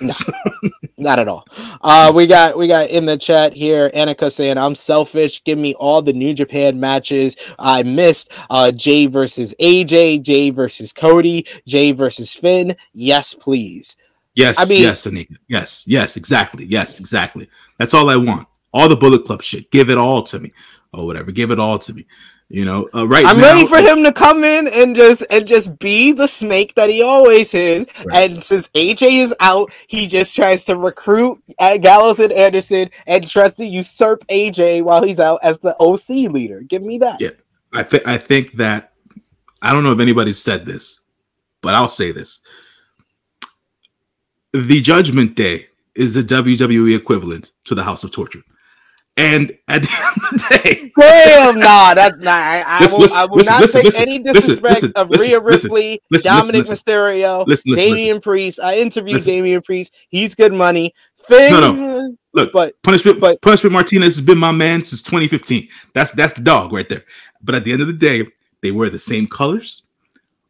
Not 0.98 1.18
at 1.18 1.28
all. 1.28 1.46
Uh, 1.82 2.12
we 2.14 2.26
got 2.26 2.56
we 2.56 2.66
got 2.66 2.90
in 2.90 3.06
the 3.06 3.16
chat 3.16 3.52
here 3.52 3.90
Annika 3.90 4.30
saying 4.30 4.58
I'm 4.58 4.74
selfish. 4.74 5.42
Give 5.44 5.58
me 5.58 5.74
all 5.74 6.02
the 6.02 6.12
New 6.12 6.34
Japan 6.34 6.78
matches 6.80 7.36
I 7.58 7.82
missed. 7.82 8.32
Uh, 8.50 8.72
Jay 8.72 9.06
versus 9.06 9.54
AJ, 9.60 10.22
Jay 10.22 10.50
versus 10.50 10.92
Cody, 10.92 11.46
Jay 11.66 11.92
versus 11.92 12.32
Finn. 12.32 12.74
Yes, 12.92 13.34
please. 13.34 13.96
Yes, 14.34 14.58
I 14.58 14.64
mean- 14.64 14.82
yes, 14.82 15.06
Anika. 15.06 15.36
Yes, 15.48 15.84
yes, 15.86 16.16
exactly. 16.16 16.64
Yes, 16.64 16.98
exactly. 16.98 17.48
That's 17.78 17.94
all 17.94 18.10
I 18.10 18.16
want. 18.16 18.48
All 18.72 18.88
the 18.88 18.96
Bullet 18.96 19.24
Club 19.24 19.42
shit. 19.42 19.70
Give 19.70 19.90
it 19.90 19.98
all 19.98 20.22
to 20.24 20.40
me, 20.40 20.52
or 20.92 21.06
whatever. 21.06 21.30
Give 21.30 21.52
it 21.52 21.60
all 21.60 21.78
to 21.78 21.94
me. 21.94 22.06
You 22.50 22.64
know, 22.64 22.88
uh, 22.94 23.06
right 23.06 23.24
I'm 23.24 23.38
now. 23.38 23.54
ready 23.54 23.66
for 23.66 23.78
him 23.78 24.04
to 24.04 24.12
come 24.12 24.44
in 24.44 24.68
and 24.68 24.94
just 24.94 25.24
and 25.30 25.46
just 25.46 25.78
be 25.78 26.12
the 26.12 26.28
snake 26.28 26.74
that 26.74 26.90
he 26.90 27.02
always 27.02 27.54
is. 27.54 27.86
Right. 28.04 28.30
And 28.30 28.44
since 28.44 28.68
AJ 28.68 29.20
is 29.22 29.34
out, 29.40 29.72
he 29.86 30.06
just 30.06 30.36
tries 30.36 30.64
to 30.66 30.76
recruit 30.76 31.42
uh, 31.58 31.78
Gallows 31.78 32.20
and 32.20 32.32
Anderson 32.32 32.90
and 33.06 33.26
tries 33.26 33.56
to 33.56 33.64
usurp 33.64 34.24
AJ 34.28 34.82
while 34.82 35.02
he's 35.02 35.20
out 35.20 35.40
as 35.42 35.58
the 35.58 35.74
OC 35.80 36.30
leader. 36.32 36.60
Give 36.60 36.82
me 36.82 36.98
that. 36.98 37.20
Yeah. 37.20 37.30
I 37.72 37.82
think 37.82 38.06
I 38.06 38.18
think 38.18 38.52
that 38.52 38.92
I 39.60 39.72
don't 39.72 39.82
know 39.82 39.92
if 39.92 40.00
anybody 40.00 40.32
said 40.32 40.66
this, 40.66 41.00
but 41.60 41.74
I'll 41.74 41.88
say 41.88 42.12
this. 42.12 42.40
The 44.52 44.80
Judgment 44.80 45.34
Day 45.34 45.68
is 45.96 46.14
the 46.14 46.22
WWE 46.22 46.96
equivalent 46.96 47.50
to 47.64 47.74
the 47.74 47.82
House 47.82 48.04
of 48.04 48.12
Torture. 48.12 48.42
And 49.16 49.56
at 49.68 49.82
the 49.82 49.90
end 49.96 50.16
of 50.16 50.30
the 50.32 50.60
day, 50.64 50.90
Damn, 50.98 51.58
nah, 51.60 51.94
that's 51.94 52.18
not. 52.18 52.26
I, 52.34 52.62
I 52.66 52.80
Listen, 52.80 52.96
will, 52.96 53.02
listen, 53.02 53.18
I 53.18 53.24
will 53.26 53.36
listen, 53.36 53.82
not 53.84 53.92
take 53.92 54.00
any 54.00 54.18
disrespect 54.18 54.84
of 54.96 55.10
Rhea 55.10 55.38
Ripley, 55.38 56.00
Dominik 56.12 56.68
Mysterio, 56.68 57.46
listen, 57.46 57.74
Damian 57.76 58.20
Priest. 58.20 58.58
I 58.60 58.78
interviewed. 58.78 59.22
Damian 59.22 59.62
Priest. 59.62 59.94
He's 60.08 60.34
good 60.34 60.52
money. 60.52 60.92
Finn, 61.16 61.52
No, 61.52 62.16
Look, 62.32 62.52
but 62.52 62.80
Punishment, 62.82 63.20
but- 63.20 63.40
Punishment 63.40 63.72
Martinez 63.72 64.16
has 64.16 64.24
been 64.24 64.38
my 64.38 64.50
man 64.52 64.82
since 64.82 65.00
2015. 65.02 65.68
That's 65.92 66.10
that's 66.10 66.32
the 66.32 66.42
dog 66.42 66.72
right 66.72 66.88
there. 66.88 67.04
But 67.40 67.54
at 67.54 67.64
the 67.64 67.72
end 67.72 67.82
of 67.82 67.86
the 67.86 67.92
day, 67.92 68.26
they 68.62 68.72
wear 68.72 68.90
the 68.90 68.98
same 68.98 69.28
colors. 69.28 69.82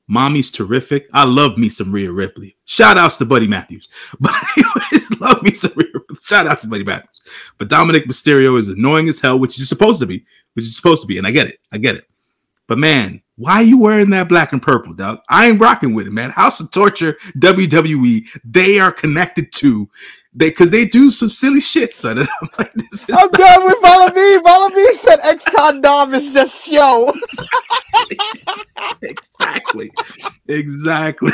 Mommy's 0.07 0.51
terrific. 0.51 1.09
I 1.13 1.25
love 1.25 1.57
me 1.59 1.69
some 1.69 1.93
Rhea 1.93 2.11
Ripley. 2.13 2.57
Shout 2.65 2.99
outs 2.99 3.19
to 3.19 3.25
Buddy 3.27 3.47
Matthews. 3.47 3.89
But 4.21 4.35
anyways, 4.57 5.11
love 5.21 5.43
me 5.43 5.53
some 5.53 5.73
Rhea. 5.77 5.87
Shout 6.23 6.47
out 6.47 6.61
to 6.63 6.69
Buddy 6.69 6.85
Matthews. 6.85 7.23
But 7.59 7.69
Dominik 7.69 8.07
Mysterio 8.07 8.59
is 8.59 8.69
annoying 8.69 9.09
as 9.09 9.21
hell, 9.21 9.39
which 9.39 9.59
is 9.59 9.69
supposed 9.69 10.01
to 10.01 10.07
be, 10.07 10.25
which 10.55 10.65
is 10.65 10.77
supposed 10.77 11.03
to 11.03 11.07
be, 11.07 11.19
and 11.19 11.27
I 11.27 11.31
get 11.31 11.47
it. 11.47 11.61
I 11.73 11.79
get 11.79 11.97
it. 11.97 12.07
But 12.67 12.79
man, 12.79 13.23
why 13.37 13.55
are 13.55 13.63
you 13.63 13.79
wearing 13.79 14.11
that 14.11 14.29
black 14.29 14.53
and 14.53 14.63
purple, 14.63 14.95
dog? 14.95 15.19
I 15.29 15.49
ain't 15.49 15.61
rocking 15.61 15.93
with 15.93 16.07
it, 16.07 16.13
man. 16.13 16.31
House 16.31 16.61
of 16.61 16.71
Torture, 16.71 17.17
WWE, 17.37 18.27
they 18.45 18.79
are 18.79 18.93
connected 18.93 19.53
to 19.55 19.89
they 20.37 20.51
because 20.51 20.71
they 20.71 20.85
do 20.85 21.11
some 21.11 21.29
silly 21.29 21.61
shit, 21.61 21.97
son. 21.97 22.19
And 22.25 22.29
I'm 22.43 22.49
like, 22.59 22.73
this 22.75 23.09
is 23.09 23.17
I'm 23.17 23.31
done 23.31 23.65
with 23.65 23.79
Follow 23.83 24.13
Me. 24.13 24.41
Follow 24.43 24.69
Me 24.71 24.93
said 24.93 25.19
ex 25.23 25.45
condom 25.45 26.15
is 26.15 26.33
just 26.33 26.67
show. 26.67 27.13
exactly, 29.03 29.91
exactly. 30.49 31.33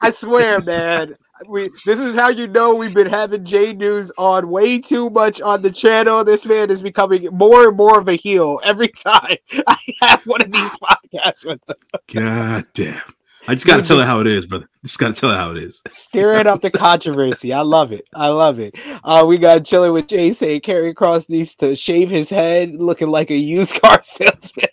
I 0.00 0.10
swear, 0.10 0.58
man. 0.66 1.16
We 1.46 1.68
this 1.84 1.98
is 1.98 2.14
how 2.14 2.28
you 2.28 2.46
know 2.46 2.74
we've 2.74 2.94
been 2.94 3.08
having 3.08 3.44
J 3.44 3.74
News 3.74 4.10
on 4.16 4.48
way 4.48 4.78
too 4.78 5.10
much 5.10 5.40
on 5.40 5.62
the 5.62 5.70
channel. 5.70 6.24
This 6.24 6.46
man 6.46 6.70
is 6.70 6.82
becoming 6.82 7.28
more 7.32 7.68
and 7.68 7.76
more 7.76 7.98
of 8.00 8.08
a 8.08 8.14
heel 8.14 8.60
every 8.64 8.88
time 8.88 9.36
I 9.66 9.76
have 10.00 10.22
one 10.24 10.42
of 10.42 10.50
these 10.50 10.70
podcasts 10.78 11.46
with 11.46 11.60
him. 11.68 11.76
God 12.12 12.66
damn. 12.72 13.02
I 13.48 13.54
just 13.54 13.66
gotta 13.66 13.82
Dude, 13.82 13.88
tell 13.88 13.98
her 14.00 14.06
how 14.06 14.20
it 14.20 14.26
is, 14.26 14.46
brother. 14.46 14.68
Just 14.84 14.98
gotta 14.98 15.12
tell 15.12 15.30
her 15.30 15.36
how 15.36 15.52
it 15.52 15.58
is. 15.58 15.82
Stirring 15.92 16.46
up 16.46 16.62
the 16.62 16.70
controversy. 16.74 17.52
I 17.52 17.60
love 17.60 17.92
it. 17.92 18.04
I 18.14 18.28
love 18.28 18.58
it. 18.58 18.74
Uh, 19.04 19.24
we 19.28 19.38
got 19.38 19.64
chilling 19.64 19.92
with 19.92 20.08
Jay 20.08 20.32
saying 20.32 20.62
Carrie 20.62 20.94
Cross 20.94 21.28
needs 21.28 21.54
to 21.56 21.76
shave 21.76 22.10
his 22.10 22.28
head, 22.30 22.76
looking 22.76 23.08
like 23.08 23.30
a 23.30 23.36
used 23.36 23.74
car 23.80 24.00
salesman. 24.02 24.68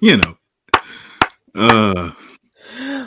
You 0.00 0.16
know. 0.16 0.36
Uh 1.54 2.10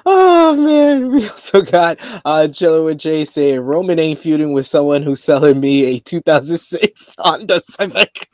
Oh 0.06 0.56
man, 0.56 1.12
we 1.12 1.28
also 1.30 1.62
got 1.62 1.98
uh 2.26 2.48
chilling 2.50 2.86
with 2.86 3.00
Jay 3.00 3.26
saying 3.26 3.62
Roman 3.62 4.00
ain't 4.00 4.20
feuding 4.20 4.54
with 4.54 4.68
someone 4.68 5.04
who's 5.04 5.24
selling 5.24 5.60
me 5.60 5.86
a 5.98 6.00
2006 6.00 7.16
Honda 7.20 7.62
Civic. 7.62 8.30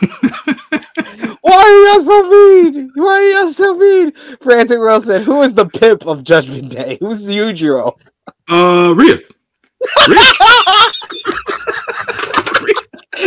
Why 1.42 1.54
are 1.54 1.92
y'all 1.92 2.00
so 2.02 2.28
mean? 2.30 2.92
Why 2.94 3.12
are 3.12 3.30
y'all 3.42 3.52
so 3.52 3.76
mean? 3.76 4.12
Frantic 4.42 4.78
World 4.78 5.04
said, 5.04 5.22
"Who 5.22 5.42
is 5.42 5.54
the 5.54 5.66
pimp 5.66 6.06
of 6.06 6.24
Judgment 6.24 6.70
Day? 6.70 6.98
Who's 7.00 7.26
Yujiro?" 7.28 7.94
uh 8.50 8.94
Rhea. 8.96 9.18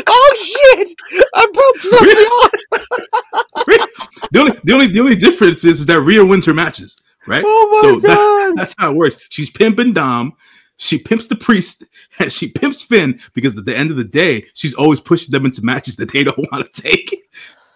oh 0.08 0.36
shit! 0.38 0.90
I 1.34 1.48
broke 1.54 1.78
something 1.78 2.18
off. 2.18 2.52
The 4.32 4.40
only 4.40 4.52
the 4.64 4.74
only 4.74 4.88
the 4.88 5.00
only 5.00 5.16
difference 5.16 5.64
is 5.64 5.80
is 5.82 5.86
that 5.86 6.02
Rhea 6.02 6.26
wins 6.26 6.48
her 6.48 6.56
matches, 6.56 7.00
right? 7.28 7.44
Oh 7.46 7.70
my 7.72 7.88
so 7.88 8.00
that- 8.00 8.54
that's 8.58 8.74
how 8.80 8.90
it 8.92 8.96
works. 8.98 9.20
She's 9.30 9.50
pimping 9.52 9.94
Dom. 9.94 10.34
She 10.78 10.98
pimps 10.98 11.28
the 11.28 11.36
priest 11.36 11.84
and 12.20 12.32
she 12.32 12.50
pimps 12.52 12.82
Finn 12.82 13.20
because 13.34 13.56
at 13.58 13.66
the 13.66 13.78
end 13.78 13.92
of 13.92 13.98
the 13.98 14.04
day, 14.04 14.48
she's 14.56 14.74
always 14.74 15.00
pushing 15.00 15.32
them 15.32 15.46
into 15.46 15.64
matches 15.64 15.98
that 15.98 16.12
they 16.12 16.24
don't 16.24 16.38
want 16.52 16.74
to 16.74 16.82
take. 16.82 17.23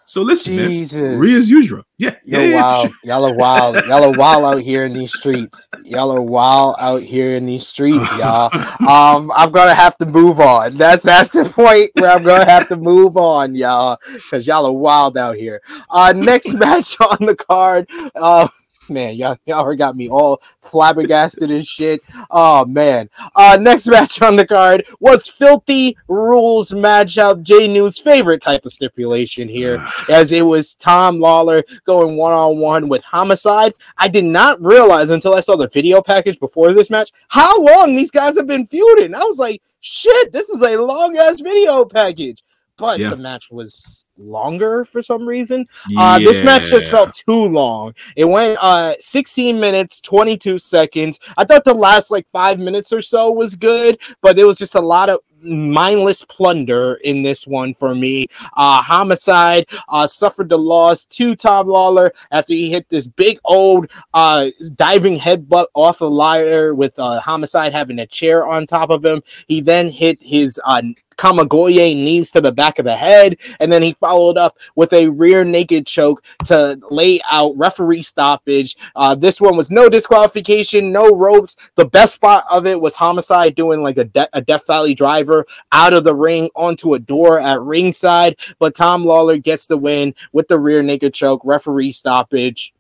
So 0.07 0.21
listen, 0.21 0.55
man. 0.55 0.69
Jesus. 0.69 1.19
Rhea's 1.19 1.49
usual. 1.49 1.83
Yeah. 1.97 2.15
Yo, 2.23 2.39
yeah, 2.39 2.45
yeah, 2.45 2.51
for 2.51 2.55
wow. 2.55 2.81
sure. 2.81 2.91
Y'all 3.03 3.25
are 3.25 3.33
wild. 3.33 3.75
Y'all 3.87 4.03
are 4.05 4.17
wild 4.17 4.45
out 4.45 4.61
here 4.61 4.85
in 4.85 4.93
these 4.93 5.11
streets. 5.11 5.67
Y'all 5.83 6.11
are 6.11 6.21
wild 6.21 6.77
out 6.79 7.03
here 7.03 7.31
in 7.31 7.45
these 7.45 7.67
streets, 7.67 8.09
y'all. 8.17 8.49
Um, 8.87 9.29
I'm 9.35 9.51
gonna 9.51 9.75
have 9.75 9.97
to 9.97 10.05
move 10.05 10.39
on. 10.39 10.75
That's 10.75 11.03
that's 11.03 11.31
the 11.31 11.43
point 11.43 11.91
where 11.95 12.09
I'm 12.09 12.23
gonna 12.23 12.45
have 12.45 12.69
to 12.69 12.77
move 12.77 13.17
on, 13.17 13.53
y'all, 13.53 13.97
because 14.13 14.47
y'all 14.47 14.65
are 14.65 14.71
wild 14.71 15.17
out 15.17 15.35
here. 15.35 15.61
Uh, 15.89 16.13
next 16.15 16.53
match 16.57 16.95
on 17.01 17.17
the 17.25 17.35
card. 17.35 17.89
Uh, 18.15 18.47
man, 18.89 19.15
y'all 19.15 19.38
y'all 19.45 19.59
already 19.59 19.77
got 19.77 19.95
me 19.95 20.09
all 20.09 20.41
flabbergasted 20.61 21.51
and 21.51 21.65
shit. 21.65 22.01
Oh 22.31 22.65
man. 22.65 23.09
Uh, 23.35 23.57
next 23.59 23.88
match 23.97 24.21
on 24.21 24.35
the 24.35 24.45
card 24.45 24.85
was 24.99 25.27
Filthy 25.27 25.97
Rules 26.07 26.71
matchup. 26.71 27.41
J 27.41 27.67
News 27.67 27.99
favorite 27.99 28.41
type 28.41 28.65
of 28.65 28.71
stipulation 28.71 29.47
here 29.47 29.85
as 30.09 30.31
it 30.31 30.45
was 30.45 30.75
Tom 30.75 31.17
Lawlor 31.17 31.63
going 31.85 32.17
one 32.17 32.33
on 32.33 32.59
one 32.59 32.89
with 32.89 33.03
Homicide. 33.03 33.73
I 33.97 34.07
did 34.07 34.25
not 34.25 34.61
realize 34.61 35.09
until 35.09 35.33
I 35.33 35.39
saw 35.39 35.55
the 35.55 35.69
video 35.69 36.01
package 36.01 36.39
before 36.39 36.73
this 36.73 36.89
match 36.89 37.11
how 37.27 37.61
long 37.63 37.95
these 37.95 38.11
guys 38.11 38.38
have 38.38 38.47
been 38.47 38.65
feuding. 38.65 39.15
I 39.15 39.19
was 39.19 39.39
like, 39.39 39.61
shit, 39.81 40.31
this 40.31 40.49
is 40.49 40.61
a 40.61 40.81
long 40.81 41.17
ass 41.17 41.41
video 41.41 41.85
package. 41.85 42.43
But 42.78 42.99
Yeah. 42.99 43.09
the 43.09 43.17
match 43.17 43.49
was 43.51 44.05
longer 44.17 44.86
for 44.86 45.01
some 45.01 45.25
reason. 45.28 45.65
Uh, 45.97 46.19
this 46.19 46.43
match 46.43 46.67
just 46.69 46.89
felt 46.91 47.13
too 47.13 47.45
long. 47.47 47.93
It 48.15 48.25
went 48.25 48.57
uh 48.61 48.93
16 48.99 49.59
minutes, 49.59 49.99
22 50.01 50.59
seconds. 50.59 51.19
I 51.38 51.43
thought 51.43 51.63
the 51.63 51.73
last 51.73 52.11
like 52.11 52.28
five 52.32 52.59
minutes 52.59 52.91
or 52.93 53.01
so 53.01 53.32
was 53.32 53.55
good, 53.55 53.99
but 54.21 54.36
there 54.36 54.47
was 54.47 54.57
just 54.57 54.75
a 54.75 54.82
lot 54.82 55.09
of 55.09 55.19
mindless 55.41 56.23
plunder 56.25 56.95
in 57.03 57.21
this 57.21 57.45
one 57.45 57.73
for 57.75 57.93
me. 57.93 58.25
Uh, 58.55 58.82
Homicide 58.82 59.65
uh, 59.89 60.07
suffered 60.07 60.49
the 60.49 60.57
loss 60.57 61.05
to 61.05 61.36
Tom 61.36 61.67
Lawlor 61.67 62.11
after 62.32 62.53
he 62.53 62.71
hit 62.71 62.89
this 62.89 63.07
big 63.07 63.38
old 63.45 63.88
uh, 64.15 64.47
diving 64.75 65.15
headbutt 65.17 65.67
off 65.75 66.01
a 66.01 66.05
liar 66.05 66.73
with 66.73 66.97
uh, 66.97 67.19
Homicide 67.19 67.71
having 67.71 67.99
a 67.99 68.07
chair 68.07 68.47
on 68.47 68.65
top 68.65 68.89
of 68.89 69.05
him. 69.05 69.21
He 69.47 69.61
then 69.61 69.91
hit 69.91 70.17
his 70.21 70.59
uh, 70.65 70.82
Kamigoye 71.18 71.95
knees 71.95 72.32
to 72.32 72.41
the 72.41 72.51
back 72.51 72.80
of 72.80 72.86
the 72.86 72.95
head, 72.95 73.38
and 73.59 73.72
then 73.72 73.84
he 73.84 73.93
followed 73.93 74.38
up 74.38 74.57
with 74.76 74.93
a 74.93 75.09
rear 75.09 75.43
naked 75.43 75.86
choke 75.86 76.24
to 76.45 76.80
lay 76.89 77.20
out 77.30 77.57
referee 77.57 78.03
stoppage. 78.03 78.78
Uh, 78.95 79.15
this 79.15 79.41
one 79.41 79.57
was 79.57 79.72
no 79.72 79.89
disqualification, 79.89 80.91
no 80.91 81.15
ropes. 81.15 81.57
The 81.76 81.86
best 81.86 82.15
spot 82.15 82.45
of 82.49 82.65
it 82.65 82.80
was 82.80 82.95
Homicide 82.95 83.55
doing 83.55 83.82
like 83.82 83.97
a, 83.97 84.05
de- 84.05 84.30
a 84.34 84.41
Death 84.41 84.68
Valley 84.68 84.93
driver 84.93 85.45
out 85.72 85.93
of 85.93 86.03
the 86.03 86.15
ring 86.15 86.49
onto 86.55 86.93
a 86.93 86.99
door 86.99 87.39
at 87.39 87.61
ringside, 87.61 88.38
but 88.59 88.76
Tom 88.76 89.03
Lawlor 89.03 89.41
gets 89.41 89.68
the 89.68 89.78
win 89.78 90.13
with 90.32 90.47
the 90.47 90.59
rear 90.59 90.84
naked 90.84 91.13
choke, 91.13 91.41
referee 91.43 91.91
stoppage. 91.91 92.74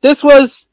This 0.00 0.24
was 0.24 0.68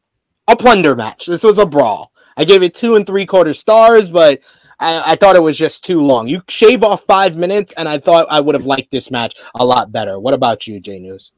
a 0.47 0.55
plunder 0.55 0.95
match. 0.95 1.25
This 1.25 1.43
was 1.43 1.59
a 1.59 1.65
brawl. 1.65 2.11
I 2.35 2.45
gave 2.45 2.63
it 2.63 2.73
two 2.73 2.95
and 2.95 3.05
three 3.05 3.25
quarter 3.25 3.53
stars, 3.53 4.09
but 4.09 4.39
I, 4.79 5.13
I 5.13 5.15
thought 5.15 5.35
it 5.35 5.43
was 5.43 5.57
just 5.57 5.83
too 5.83 6.01
long. 6.01 6.27
You 6.27 6.41
shave 6.47 6.83
off 6.83 7.03
five 7.03 7.37
minutes, 7.37 7.73
and 7.73 7.87
I 7.87 7.97
thought 7.97 8.27
I 8.29 8.39
would 8.39 8.55
have 8.55 8.65
liked 8.65 8.91
this 8.91 9.11
match 9.11 9.35
a 9.55 9.65
lot 9.65 9.91
better. 9.91 10.19
What 10.19 10.33
about 10.33 10.67
you, 10.67 10.79
J 10.79 10.99
News? 10.99 11.31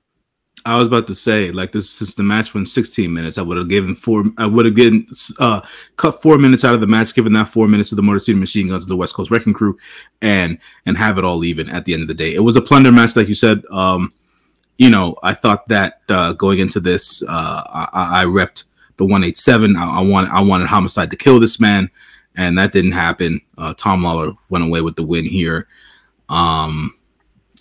I 0.65 0.77
was 0.77 0.87
about 0.87 1.07
to 1.07 1.15
say, 1.15 1.51
like 1.51 1.71
this 1.71 1.89
since 1.89 2.13
the 2.13 2.21
match 2.21 2.53
went 2.53 2.67
16 2.67 3.11
minutes, 3.11 3.37
I 3.37 3.41
would 3.41 3.57
have 3.57 3.69
given 3.69 3.95
four. 3.95 4.23
I 4.37 4.45
would 4.45 4.65
have 4.65 4.75
given 4.75 5.07
uh 5.39 5.61
cut 5.97 6.21
four 6.21 6.37
minutes 6.37 6.63
out 6.63 6.75
of 6.75 6.81
the 6.81 6.87
match, 6.87 7.15
given 7.15 7.33
that 7.33 7.47
four 7.47 7.67
minutes 7.67 7.89
to 7.89 7.95
the 7.95 8.03
Motor 8.03 8.19
City 8.19 8.37
Machine 8.37 8.67
Guns, 8.67 8.85
the 8.85 8.95
West 8.95 9.15
Coast 9.15 9.31
Wrecking 9.31 9.53
Crew, 9.53 9.77
and 10.21 10.59
and 10.85 10.97
have 10.97 11.17
it 11.17 11.25
all 11.25 11.43
even 11.43 11.69
at 11.69 11.85
the 11.85 11.93
end 11.93 12.03
of 12.03 12.07
the 12.07 12.13
day. 12.13 12.33
It 12.35 12.41
was 12.41 12.55
a 12.55 12.61
plunder 12.61 12.91
match, 12.91 13.15
like 13.15 13.27
you 13.27 13.33
said. 13.33 13.63
Um, 13.71 14.13
you 14.77 14.89
know, 14.89 15.15
I 15.23 15.33
thought 15.33 15.67
that 15.69 16.01
uh, 16.09 16.33
going 16.33 16.59
into 16.59 16.79
this, 16.79 17.23
uh, 17.27 17.63
I, 17.93 18.21
I 18.21 18.25
repped 18.25 18.65
the 18.97 19.05
187. 19.05 19.75
I, 19.75 19.99
I 19.99 20.01
wanted 20.01 20.31
I 20.31 20.41
wanted 20.41 20.67
Homicide 20.67 21.09
to 21.09 21.17
kill 21.17 21.39
this 21.39 21.59
man, 21.59 21.89
and 22.35 22.57
that 22.57 22.71
didn't 22.73 22.91
happen. 22.93 23.41
Uh, 23.57 23.73
Tom 23.77 24.01
Lawlor 24.01 24.35
went 24.49 24.63
away 24.63 24.81
with 24.81 24.95
the 24.95 25.03
win 25.03 25.25
here. 25.25 25.67
Um, 26.29 26.95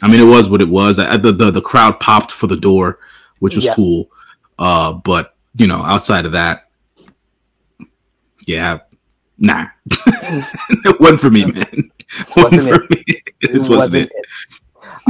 I 0.02 0.08
mean, 0.08 0.20
it 0.20 0.24
was 0.30 0.48
what 0.48 0.60
it 0.62 0.68
was. 0.68 0.98
I, 0.98 1.16
the, 1.16 1.32
the 1.32 1.50
the 1.50 1.60
crowd 1.60 2.00
popped 2.00 2.32
for 2.32 2.46
the 2.46 2.56
door, 2.56 2.98
which 3.40 3.54
was 3.54 3.64
Yeah. 3.64 3.74
cool. 3.74 4.10
Uh, 4.58 4.92
but 4.92 5.36
you 5.56 5.66
know, 5.66 5.82
outside 5.82 6.24
of 6.26 6.32
that, 6.32 6.68
yeah, 8.46 8.78
nah, 9.38 9.66
it 9.86 11.00
wasn't 11.00 11.20
for 11.20 11.30
me, 11.30 11.44
man. 11.46 11.90
This 12.18 12.36
wasn't 12.36 12.68
it. 12.68 12.74
for 12.74 12.86
me. 12.90 13.04
This 13.52 13.68
wasn't 13.68 14.06
it. 14.06 14.12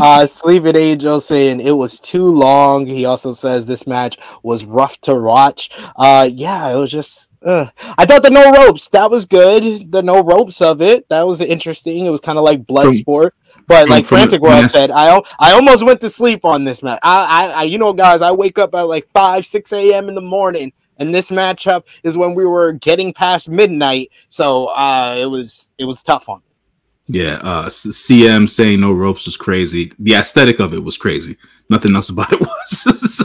Uh, 0.01 0.25
Sleeping 0.27 0.77
Angel 0.77 1.21
saying 1.21 1.61
it 1.61 1.73
was 1.73 1.99
too 2.01 2.25
long. 2.25 2.87
He 2.87 3.05
also 3.05 3.33
says 3.33 3.67
this 3.67 3.87
match 3.87 4.19
was 4.43 4.65
rough 4.65 5.01
to 5.03 5.15
watch. 5.15 5.71
Uh, 5.97 6.29
yeah, 6.33 6.73
it 6.73 6.77
was 6.77 6.91
just. 6.91 7.30
Uh. 7.43 7.67
I 7.99 8.05
thought 8.07 8.23
the 8.23 8.31
no 8.31 8.51
ropes 8.53 8.89
that 8.89 9.11
was 9.11 9.25
good. 9.27 9.91
The 9.91 10.03
no 10.03 10.23
ropes 10.23 10.61
of 10.61 10.83
it 10.83 11.09
that 11.09 11.27
was 11.27 11.41
interesting. 11.41 12.07
It 12.07 12.11
was 12.11 12.21
kind 12.21 12.39
of 12.39 12.45
like 12.45 12.67
blood 12.67 12.85
From- 12.87 12.95
sport. 12.95 13.35
But 13.67 13.83
from- 13.83 13.91
like 13.91 14.05
from 14.05 14.19
Frantic 14.19 14.41
World 14.43 14.65
an- 14.65 14.69
said, 14.71 14.91
I 14.91 15.21
I 15.39 15.53
almost 15.53 15.85
went 15.85 16.01
to 16.03 16.11
sleep 16.11 16.45
on 16.45 16.65
this 16.65 16.83
match. 16.83 16.99
I, 17.03 17.27
I, 17.47 17.53
I 17.53 17.63
you 17.65 17.79
know 17.79 17.93
guys, 17.93 18.21
I 18.23 18.33
wake 18.33 18.59
up 18.59 18.75
at 18.75 18.83
like 18.83 19.07
five 19.07 19.47
six 19.47 19.73
a.m. 19.73 20.09
in 20.09 20.15
the 20.15 20.21
morning, 20.21 20.73
and 20.99 21.15
this 21.15 21.31
matchup 21.31 21.85
is 22.03 22.19
when 22.19 22.35
we 22.35 22.45
were 22.45 22.73
getting 22.73 23.13
past 23.15 23.49
midnight. 23.49 24.11
So 24.29 24.67
uh, 24.67 25.15
it 25.19 25.27
was 25.27 25.71
it 25.79 25.85
was 25.85 26.03
tough 26.03 26.29
on. 26.29 26.39
me. 26.41 27.21
Yeah, 27.21 27.41
uh, 27.43 27.67
CM 27.67 28.49
saying 28.51 28.81
no 28.81 28.93
ropes 28.93 29.25
was 29.27 29.37
crazy. 29.37 29.93
The 29.99 30.15
aesthetic 30.15 30.61
of 30.61 30.73
it 30.75 30.83
was 30.85 30.97
crazy. 30.97 31.37
Nothing 31.69 31.95
else 31.97 32.09
about 32.11 32.33
it 32.33 32.41
was. 32.41 33.17
so, 33.17 33.25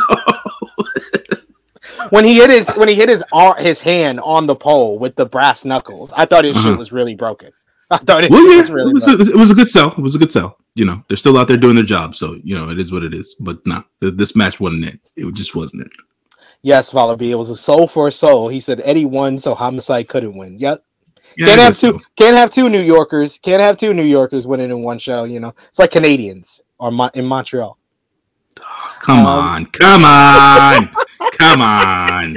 when 2.10 2.26
he 2.26 2.36
hit 2.36 2.50
his 2.50 2.70
when 2.76 2.88
he 2.88 2.96
hit 2.96 3.10
his 3.10 3.24
his 3.60 3.82
hand 3.82 4.20
on 4.22 4.48
the 4.48 4.56
pole 4.56 4.98
with 5.00 5.16
the 5.16 5.26
brass 5.26 5.66
knuckles, 5.66 6.12
I 6.16 6.26
thought 6.26 6.46
his 6.46 6.56
Uh-huh. 6.58 6.70
shit 6.72 6.78
was 6.78 6.92
really 6.92 7.16
broken. 7.16 7.52
I 7.92 7.98
thought 7.98 8.24
it, 8.26 8.32
well, 8.32 8.50
yeah, 8.52 8.58
was 8.58 8.72
really 8.72 8.92
it, 8.92 8.94
was 8.96 9.08
a, 9.08 9.14
it 9.34 9.36
was 9.36 9.52
a 9.52 9.56
good 9.56 9.70
sell. 9.70 9.92
It 9.92 10.00
was 10.00 10.16
a 10.16 10.18
good 10.20 10.32
sell. 10.32 10.58
You 10.74 10.86
know, 10.86 11.04
they're 11.08 11.18
still 11.18 11.38
out 11.38 11.48
there 11.48 11.56
doing 11.58 11.76
their 11.76 11.84
job, 11.86 12.16
so 12.16 12.36
you 12.44 12.56
know 12.56 12.70
it 12.70 12.80
is 12.80 12.92
what 12.92 13.04
it 13.04 13.14
is. 13.14 13.36
But 13.40 13.60
nah, 13.66 13.84
th- 14.02 14.16
this 14.16 14.36
match 14.36 14.60
wasn't 14.60 14.86
it. 14.86 15.00
It 15.16 15.32
just 15.34 15.56
wasn't 15.56 15.84
it. 15.84 15.92
yes, 16.64 16.92
Follow 16.92 17.16
B. 17.16 17.32
It 17.32 17.36
was 17.36 17.50
a 17.50 17.56
soul 17.56 17.88
for 17.88 18.08
a 18.08 18.12
soul. 18.12 18.48
He 18.50 18.60
said 18.60 18.82
Eddie 18.84 19.06
won, 19.06 19.38
so 19.38 19.54
Homicide 19.56 20.08
couldn't 20.08 20.36
win. 20.36 20.58
Yep. 20.60 20.84
Yeah, 21.38 21.48
can't 21.48 21.60
have 21.62 21.78
two. 21.78 21.92
so. 21.92 22.00
Can't 22.18 22.36
have 22.36 22.50
two 22.50 22.70
New 22.70 22.82
Yorkers. 22.82 23.38
Can't 23.40 23.62
have 23.62 23.78
two 23.78 23.94
New 23.94 24.04
Yorkers 24.04 24.48
winning 24.48 24.70
in 24.72 24.82
one 24.82 24.98
show. 25.00 25.24
You 25.26 25.40
know, 25.40 25.54
it's 25.70 25.80
like 25.80 25.92
Canadians 25.92 26.62
or 26.80 26.92
Mon- 26.92 27.12
in 27.14 27.26
Montreal. 27.26 27.78
Come 29.00 29.20
Um, 29.20 29.26
on, 29.26 29.66
come 29.68 30.04
on, 30.06 30.90
come 31.34 31.62
on. 31.62 32.36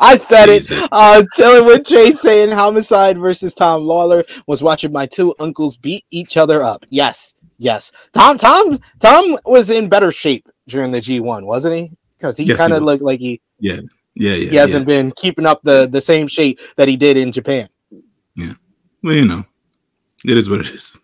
I 0.00 0.16
said 0.16 0.48
it. 0.48 0.70
Uh, 0.92 1.24
chilling 1.34 1.66
with 1.66 1.84
Chase 1.84 2.20
saying 2.20 2.50
homicide 2.52 3.18
versus 3.18 3.52
Tom 3.52 3.82
Lawlor 3.82 4.24
was 4.46 4.62
watching 4.62 4.92
my 4.92 5.06
two 5.06 5.34
uncles 5.40 5.76
beat 5.76 6.04
each 6.10 6.36
other 6.36 6.62
up. 6.62 6.84
Yes, 6.90 7.34
yes. 7.58 7.90
Tom, 8.12 8.38
Tom, 8.38 8.78
Tom 9.00 9.36
was 9.44 9.70
in 9.70 9.88
better 9.88 10.12
shape 10.12 10.48
during 10.68 10.92
the 10.92 11.00
G1, 11.00 11.44
wasn't 11.44 11.74
he? 11.74 11.90
Because 12.16 12.36
he 12.36 12.44
Yes, 12.44 12.56
kind 12.58 12.72
of 12.72 12.82
looked 12.84 13.02
like 13.02 13.18
he 13.18 13.40
Yeah, 13.58 13.80
yeah, 14.14 14.34
yeah. 14.34 14.50
he 14.50 14.56
hasn't 14.56 14.86
been 14.86 15.12
keeping 15.16 15.46
up 15.46 15.60
the 15.62 15.88
the 15.90 16.00
same 16.00 16.28
shape 16.28 16.60
that 16.76 16.86
he 16.88 16.96
did 16.96 17.16
in 17.16 17.32
Japan. 17.32 17.68
yeah. 18.36 18.54
Well, 19.02 19.14
you 19.14 19.24
know, 19.24 19.44
it 20.24 20.38
is 20.38 20.48
what 20.48 20.60
it 20.60 20.70
is. 20.70 20.96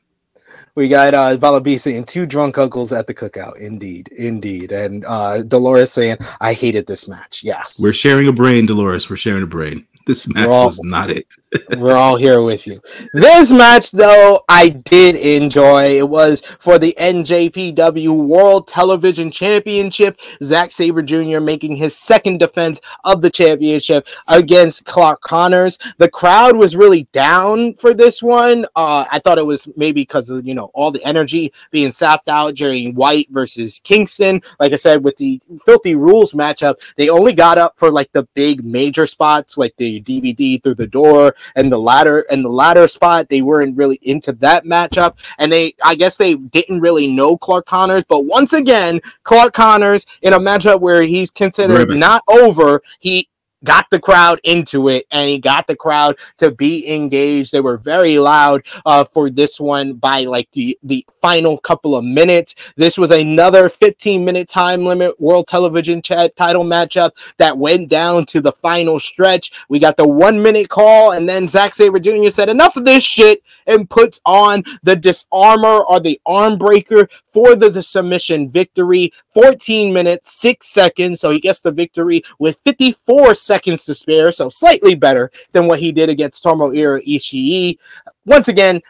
We 0.76 0.88
got 0.88 1.14
uh 1.14 1.36
Valabisi 1.36 1.96
and 1.96 2.06
two 2.06 2.26
drunk 2.26 2.58
uncles 2.58 2.92
at 2.92 3.06
the 3.06 3.14
cookout. 3.14 3.56
Indeed, 3.58 4.08
indeed. 4.08 4.72
And 4.72 5.04
uh 5.06 5.42
Dolores 5.42 5.92
saying, 5.92 6.18
I 6.40 6.52
hated 6.52 6.86
this 6.86 7.06
match. 7.06 7.42
Yes. 7.44 7.80
We're 7.80 7.92
sharing 7.92 8.26
a 8.26 8.32
brain, 8.32 8.66
Dolores. 8.66 9.08
We're 9.08 9.16
sharing 9.16 9.44
a 9.44 9.46
brain. 9.46 9.86
This 10.14 10.28
match 10.28 10.48
all- 10.48 10.66
was 10.66 10.82
not 10.84 11.11
it. 11.11 11.26
We're 11.78 11.96
all 11.96 12.16
here 12.16 12.42
with 12.42 12.66
you. 12.66 12.82
This 13.14 13.50
match, 13.50 13.90
though, 13.90 14.40
I 14.48 14.68
did 14.68 15.14
enjoy. 15.16 15.96
It 15.96 16.09
was 16.09 16.42
for 16.59 16.78
the 16.78 16.94
NJPW 16.98 18.14
World 18.26 18.68
Television 18.68 19.30
Championship. 19.30 20.20
Zack 20.42 20.72
Sabre 20.72 21.00
Jr. 21.00 21.40
making 21.40 21.76
his 21.76 21.96
second 21.96 22.38
defense 22.38 22.80
of 23.05 23.22
the 23.22 23.30
championship 23.30 24.07
against 24.28 24.84
Clark 24.84 25.22
Connors. 25.22 25.78
The 25.98 26.11
crowd 26.11 26.57
was 26.57 26.76
really 26.76 27.05
down 27.12 27.74
for 27.74 27.94
this 27.94 28.22
one. 28.22 28.66
Uh, 28.76 29.07
I 29.11 29.20
thought 29.20 29.38
it 29.38 29.46
was 29.46 29.68
maybe 29.76 30.02
because 30.02 30.28
of 30.28 30.46
you 30.46 30.55
know 30.55 30.70
all 30.74 30.90
the 30.90 31.05
energy 31.05 31.52
being 31.70 31.92
sapped 31.92 32.28
out 32.28 32.57
during 32.57 32.94
White 32.94 33.28
versus 33.30 33.80
Kingston. 33.82 34.42
Like 34.61 34.72
I 34.72 34.76
said, 34.76 35.02
with 35.02 35.16
the 35.16 35.40
Filthy 35.64 35.94
Rules 35.94 36.32
matchup, 36.32 36.76
they 36.96 37.09
only 37.09 37.32
got 37.32 37.59
up 37.59 37.78
for 37.78 37.90
like 37.90 38.12
the 38.12 38.24
big 38.34 38.64
major 38.64 39.07
spots, 39.07 39.57
like 39.57 39.74
the 39.76 39.93
DVD 40.01 40.62
through 40.62 40.74
the 40.76 40.86
door 40.86 41.34
and 41.57 41.70
the 41.70 41.78
ladder 41.78 42.24
and 42.30 42.45
the 42.45 42.49
ladder 42.49 42.86
spot. 42.88 43.28
They 43.28 43.42
weren't 43.42 43.76
really 43.76 43.99
into 44.03 44.32
that 44.32 44.64
matchup, 44.64 45.16
and 45.38 45.53
they, 45.53 45.74
I 45.84 45.95
guess, 45.95 46.16
they 46.16 46.34
didn't 46.34 46.80
really 46.80 47.07
know 47.07 47.36
Clark 47.36 47.66
Connors. 47.66 48.05
But 48.09 48.24
once 48.26 48.53
again, 48.53 49.01
Clark 49.22 49.55
Connors 49.55 50.07
in 50.22 50.32
a 50.32 50.38
matchup 50.38 50.80
where 50.80 51.03
he's 51.03 51.30
considered 51.30 51.88
Right. 51.88 51.99
not 51.99 52.22
over, 52.28 52.82
he 52.99 53.28
got 53.64 53.88
the 53.90 53.98
crowd 53.98 54.40
into 54.44 54.88
it 54.88 55.06
and 55.10 55.28
he 55.28 55.38
got 55.38 55.66
the 55.66 55.74
crowd 55.74 56.16
to 56.38 56.50
be 56.50 56.94
engaged. 56.94 57.50
They 57.50 57.60
were 57.60 57.78
very 57.78 58.18
loud 58.18 58.62
uh, 58.84 59.04
for 59.04 59.30
this 59.30 59.58
one 59.58 59.94
by 59.94 60.24
like 60.24 60.50
the 60.52 60.78
the 60.82 61.04
final 61.20 61.58
couple 61.58 61.96
of 61.96 62.04
minutes. 62.04 62.54
This 62.76 62.98
was 62.98 63.10
another 63.10 63.68
15 63.68 64.24
minute 64.24 64.48
time 64.48 64.84
limit 64.84 65.18
world 65.20 65.46
television 65.46 66.02
chat 66.02 66.36
title 66.36 66.64
matchup 66.64 67.12
that 67.38 67.56
went 67.56 67.88
down 67.88 68.26
to 68.26 68.40
the 68.40 68.52
final 68.52 69.00
stretch. 69.00 69.52
We 69.68 69.78
got 69.78 69.96
the 69.96 70.06
one 70.06 70.42
minute 70.42 70.68
call 70.68 71.12
and 71.12 71.28
then 71.28 71.48
Zack 71.48 71.74
Sabre 71.74 71.98
Jr. 71.98 72.28
said 72.28 72.48
enough 72.48 72.76
of 72.76 72.84
this 72.84 73.02
shit 73.02 73.42
and 73.66 73.88
puts 73.88 74.20
on 74.26 74.62
the 74.82 74.96
disarmor 74.96 75.84
or 75.88 76.00
the 76.00 76.20
arm 76.26 76.58
breaker 76.58 77.08
for 77.26 77.56
the 77.56 77.82
submission 77.82 78.50
victory. 78.50 79.12
14 79.32 79.92
minutes 79.92 80.32
6 80.32 80.66
seconds 80.66 81.20
so 81.20 81.30
he 81.30 81.40
gets 81.40 81.60
the 81.60 81.72
victory 81.72 82.22
with 82.38 82.60
54 82.60 83.34
seconds 83.34 83.53
to 83.86 83.94
spare 83.94 84.32
so 84.32 84.48
slightly 84.48 84.94
better 84.94 85.30
than 85.52 85.66
what 85.66 85.78
he 85.78 85.92
did 85.92 86.09
against 86.09 86.44
Tomohiro 86.44 87.05
Ishii 87.07 87.78
once 88.24 88.48
again 88.48 88.80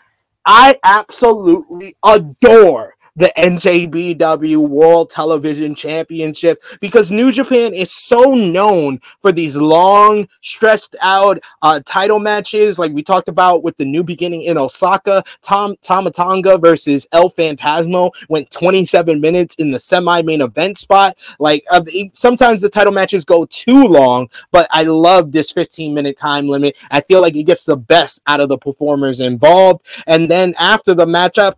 I 0.47 0.77
absolutely 0.85 1.97
adore 2.05 2.94
the 3.17 3.33
NJPW 3.37 4.57
World 4.57 5.11
Television 5.11 5.75
Championship 5.75 6.63
because 6.81 7.13
New 7.13 7.31
Japan 7.31 7.73
is 7.73 7.91
so 7.91 8.35
known 8.35 9.01
for 9.21 9.31
these 9.33 9.57
long, 9.57 10.29
stretched 10.43 10.97
out 11.01 11.39
uh, 11.63 11.81
title 11.85 12.19
matches, 12.19 12.79
like 12.79 12.93
we 12.93 13.03
talked 13.03 13.29
about 13.29 13.63
with 13.63 13.77
the 13.77 13.85
New 13.85 14.03
Beginning 14.03 14.43
in 14.43 14.59
Osaka. 14.59 15.23
Tom 15.43 15.77
Tama 15.81 16.11
Tonga 16.11 16.59
versus 16.59 17.07
El 17.13 17.31
Fantasmo 17.31 18.11
went 18.29 18.51
27 18.51 19.21
minutes 19.21 19.55
in 19.57 19.71
the 19.71 19.79
semi-main 19.79 20.41
event 20.41 20.79
spot. 20.79 21.17
Like 21.39 21.65
uh, 21.71 21.83
sometimes 22.13 22.63
the 22.63 22.69
title 22.69 22.93
matches 22.93 23.25
go 23.25 23.47
too 23.47 23.85
long, 23.85 24.29
but 24.51 24.67
I 24.71 24.83
love 24.83 25.33
this 25.33 25.53
15-minute 25.53 26.17
time 26.17 26.49
limit. 26.49 26.77
I 26.91 27.01
feel 27.01 27.21
like 27.21 27.37
it 27.37 27.45
gets 27.45 27.65
the 27.65 27.77
best 27.77 28.23
out 28.27 28.41
of 28.41 28.49
the 28.49 28.59
performers 28.59 29.21
involved. 29.21 29.87
And 30.07 30.31
then 30.31 30.55
after 30.59 30.95
the 30.95 31.07
matchup, 31.07 31.55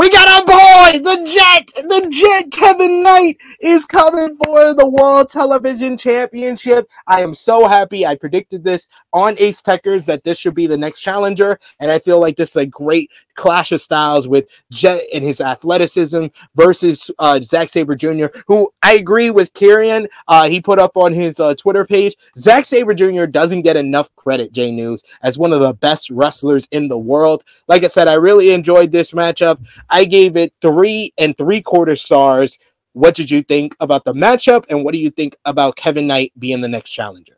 we 0.00 0.08
got 0.08 0.30
our 0.30 0.46
boy, 0.46 0.98
the 0.98 1.30
Jet, 1.30 1.86
the 1.86 2.08
Jet 2.08 2.50
Kevin 2.50 3.02
Knight 3.02 3.36
is 3.60 3.84
coming 3.84 4.34
for 4.34 4.72
the 4.72 4.88
World 4.88 5.28
Television 5.28 5.98
Championship. 5.98 6.88
I 7.06 7.20
am 7.20 7.34
so 7.34 7.68
happy. 7.68 8.06
I 8.06 8.14
predicted 8.14 8.64
this 8.64 8.88
on 9.12 9.34
Ace 9.36 9.60
Techers 9.60 10.06
that 10.06 10.24
this 10.24 10.38
should 10.38 10.54
be 10.54 10.66
the 10.66 10.78
next 10.78 11.02
challenger, 11.02 11.60
and 11.80 11.90
I 11.90 11.98
feel 11.98 12.18
like 12.18 12.36
this 12.36 12.50
is 12.50 12.56
a 12.56 12.64
great 12.64 13.10
clash 13.34 13.72
of 13.72 13.80
styles 13.80 14.28
with 14.28 14.48
Jet 14.70 15.02
and 15.14 15.24
his 15.24 15.40
athleticism 15.40 16.26
versus 16.54 17.10
uh, 17.18 17.40
Zack 17.40 17.68
Sabre 17.70 17.94
Jr., 17.94 18.26
who 18.46 18.70
I 18.82 18.94
agree 18.94 19.30
with 19.30 19.52
Kieran. 19.54 20.08
Uh, 20.28 20.48
he 20.48 20.60
put 20.60 20.78
up 20.78 20.96
on 20.96 21.12
his 21.12 21.40
uh, 21.40 21.54
Twitter 21.54 21.86
page. 21.86 22.16
Zack 22.36 22.66
Sabre 22.66 22.94
Jr. 22.94 23.24
doesn't 23.24 23.62
get 23.62 23.76
enough 23.76 24.14
credit, 24.16 24.52
J 24.52 24.70
News, 24.70 25.04
as 25.22 25.38
one 25.38 25.52
of 25.52 25.60
the 25.60 25.72
best 25.72 26.10
wrestlers 26.10 26.68
in 26.70 26.88
the 26.88 26.98
world. 26.98 27.44
Like 27.66 27.82
I 27.82 27.86
said, 27.86 28.08
I 28.08 28.14
really 28.14 28.52
enjoyed 28.52 28.92
this 28.92 29.12
matchup. 29.12 29.58
I 29.90 30.04
gave 30.04 30.36
it 30.36 30.52
three 30.60 31.12
and 31.18 31.36
three 31.36 31.60
quarter 31.62 31.96
stars. 31.96 32.58
What 32.92 33.14
did 33.14 33.30
you 33.30 33.42
think 33.42 33.76
about 33.80 34.04
the 34.04 34.12
matchup, 34.12 34.64
and 34.68 34.84
what 34.84 34.92
do 34.92 34.98
you 34.98 35.10
think 35.10 35.36
about 35.44 35.76
Kevin 35.76 36.06
Knight 36.08 36.32
being 36.38 36.60
the 36.60 36.68
next 36.68 36.90
challenger? 36.90 37.36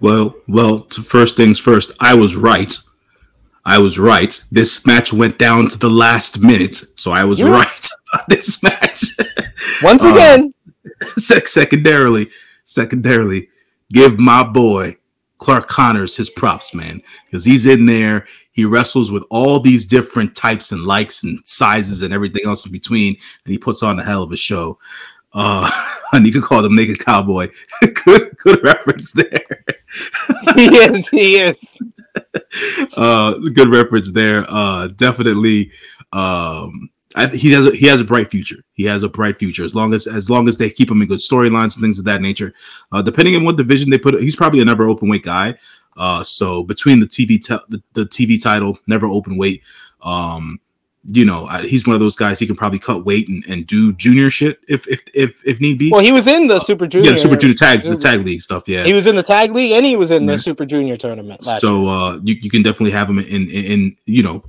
Well, 0.00 0.34
well, 0.46 0.86
first 0.90 1.36
things 1.36 1.58
first, 1.58 1.92
I 2.00 2.14
was 2.14 2.36
right. 2.36 2.76
I 3.64 3.78
was 3.78 3.98
right. 3.98 4.40
This 4.52 4.86
match 4.86 5.12
went 5.12 5.38
down 5.38 5.68
to 5.68 5.78
the 5.78 5.90
last 5.90 6.38
minute, 6.40 6.76
so 6.76 7.10
I 7.12 7.24
was 7.24 7.38
Yeah. 7.40 7.48
right 7.50 7.86
about 8.14 8.28
this 8.28 8.62
match. 8.62 9.04
Once 9.82 10.02
Uh, 10.02 10.12
again, 10.12 10.52
Sec- 11.16 11.48
secondarily, 11.48 12.28
secondarily, 12.64 13.48
give 13.92 14.18
my 14.18 14.42
boy 14.42 14.96
Clark 15.38 15.68
Connors 15.68 16.16
his 16.16 16.30
props, 16.30 16.74
man, 16.74 17.02
because 17.26 17.44
he's 17.44 17.66
in 17.66 17.86
there. 17.86 18.26
He 18.52 18.64
wrestles 18.64 19.10
with 19.10 19.24
all 19.30 19.60
these 19.60 19.86
different 19.86 20.34
types 20.34 20.72
and 20.72 20.82
likes 20.82 21.22
and 21.22 21.40
sizes 21.44 22.02
and 22.02 22.12
everything 22.12 22.42
else 22.44 22.66
in 22.66 22.72
between, 22.72 23.16
and 23.44 23.52
he 23.52 23.58
puts 23.58 23.82
on 23.82 23.98
a 23.98 24.04
hell 24.04 24.22
of 24.22 24.32
a 24.32 24.36
show. 24.36 24.78
Uh, 25.32 25.70
and 26.12 26.26
you 26.26 26.32
could 26.32 26.42
call 26.42 26.64
him 26.64 26.74
Naked 26.74 27.04
Cowboy. 27.04 27.48
good, 28.04 28.36
good 28.36 28.62
reference 28.64 29.12
there. 29.12 29.64
he 30.54 30.66
is. 30.76 31.08
He 31.08 31.38
is. 31.38 31.78
uh 32.96 33.34
good 33.52 33.68
reference 33.68 34.10
there 34.10 34.44
uh 34.48 34.88
definitely 34.88 35.70
um 36.12 36.90
I, 37.18 37.26
he 37.28 37.50
has 37.52 37.66
a, 37.66 37.70
he 37.74 37.86
has 37.86 38.00
a 38.00 38.04
bright 38.04 38.30
future. 38.30 38.62
He 38.74 38.84
has 38.84 39.02
a 39.02 39.08
bright 39.08 39.38
future 39.38 39.64
as 39.64 39.74
long 39.74 39.92
as 39.92 40.06
as 40.06 40.30
long 40.30 40.48
as 40.48 40.56
they 40.56 40.70
keep 40.70 40.90
him 40.90 41.02
in 41.02 41.08
good 41.08 41.18
storylines 41.20 41.74
and 41.76 41.82
things 41.82 41.98
of 41.98 42.04
that 42.06 42.22
nature. 42.22 42.52
Uh, 42.92 43.02
depending 43.02 43.34
on 43.36 43.44
what 43.44 43.56
division 43.56 43.90
they 43.90 43.98
put, 43.98 44.20
he's 44.20 44.36
probably 44.36 44.60
a 44.60 44.64
never 44.64 44.88
open 44.88 45.08
weight 45.08 45.24
guy. 45.24 45.54
Uh, 45.96 46.22
so 46.22 46.62
between 46.62 47.00
the 47.00 47.06
TV 47.06 47.40
te- 47.40 47.64
the, 47.68 47.82
the 47.94 48.04
TV 48.06 48.40
title, 48.40 48.78
never 48.86 49.06
open 49.06 49.36
weight, 49.36 49.62
um, 50.02 50.60
you 51.10 51.24
know, 51.24 51.46
I, 51.46 51.62
he's 51.66 51.86
one 51.86 51.94
of 51.94 52.00
those 52.00 52.14
guys. 52.16 52.38
He 52.38 52.46
can 52.46 52.54
probably 52.54 52.78
cut 52.78 53.04
weight 53.04 53.28
and, 53.28 53.44
and 53.48 53.66
do 53.66 53.92
junior 53.94 54.30
shit 54.30 54.60
if 54.68 54.86
if 54.88 55.00
if 55.14 55.40
if 55.44 55.60
need 55.60 55.78
be. 55.78 55.90
Well, 55.90 56.00
he 56.02 56.12
was 56.12 56.26
in 56.26 56.46
the 56.46 56.60
Super 56.60 56.86
Junior. 56.86 57.10
yeah, 57.10 57.14
the 57.14 57.20
Super 57.20 57.36
Junior 57.36 57.56
tag 57.56 57.82
the 57.82 57.96
tag 57.96 58.24
league 58.24 58.42
stuff. 58.42 58.64
Yeah, 58.68 58.84
He 58.84 58.92
was 58.92 59.06
in 59.06 59.16
the 59.16 59.22
tag 59.22 59.52
league, 59.52 59.72
and 59.72 59.84
he 59.86 59.96
was 59.96 60.10
in 60.10 60.24
Yeah. 60.28 60.34
the 60.36 60.38
Super 60.38 60.66
Junior 60.66 60.96
tournament. 60.96 61.42
So 61.44 61.86
uh 61.88 62.20
you, 62.22 62.34
you 62.42 62.50
can 62.50 62.62
definitely 62.62 62.90
have 62.92 63.08
him 63.08 63.18
in, 63.18 63.48
in 63.48 63.64
in 63.64 63.96
you 64.06 64.22
know 64.22 64.44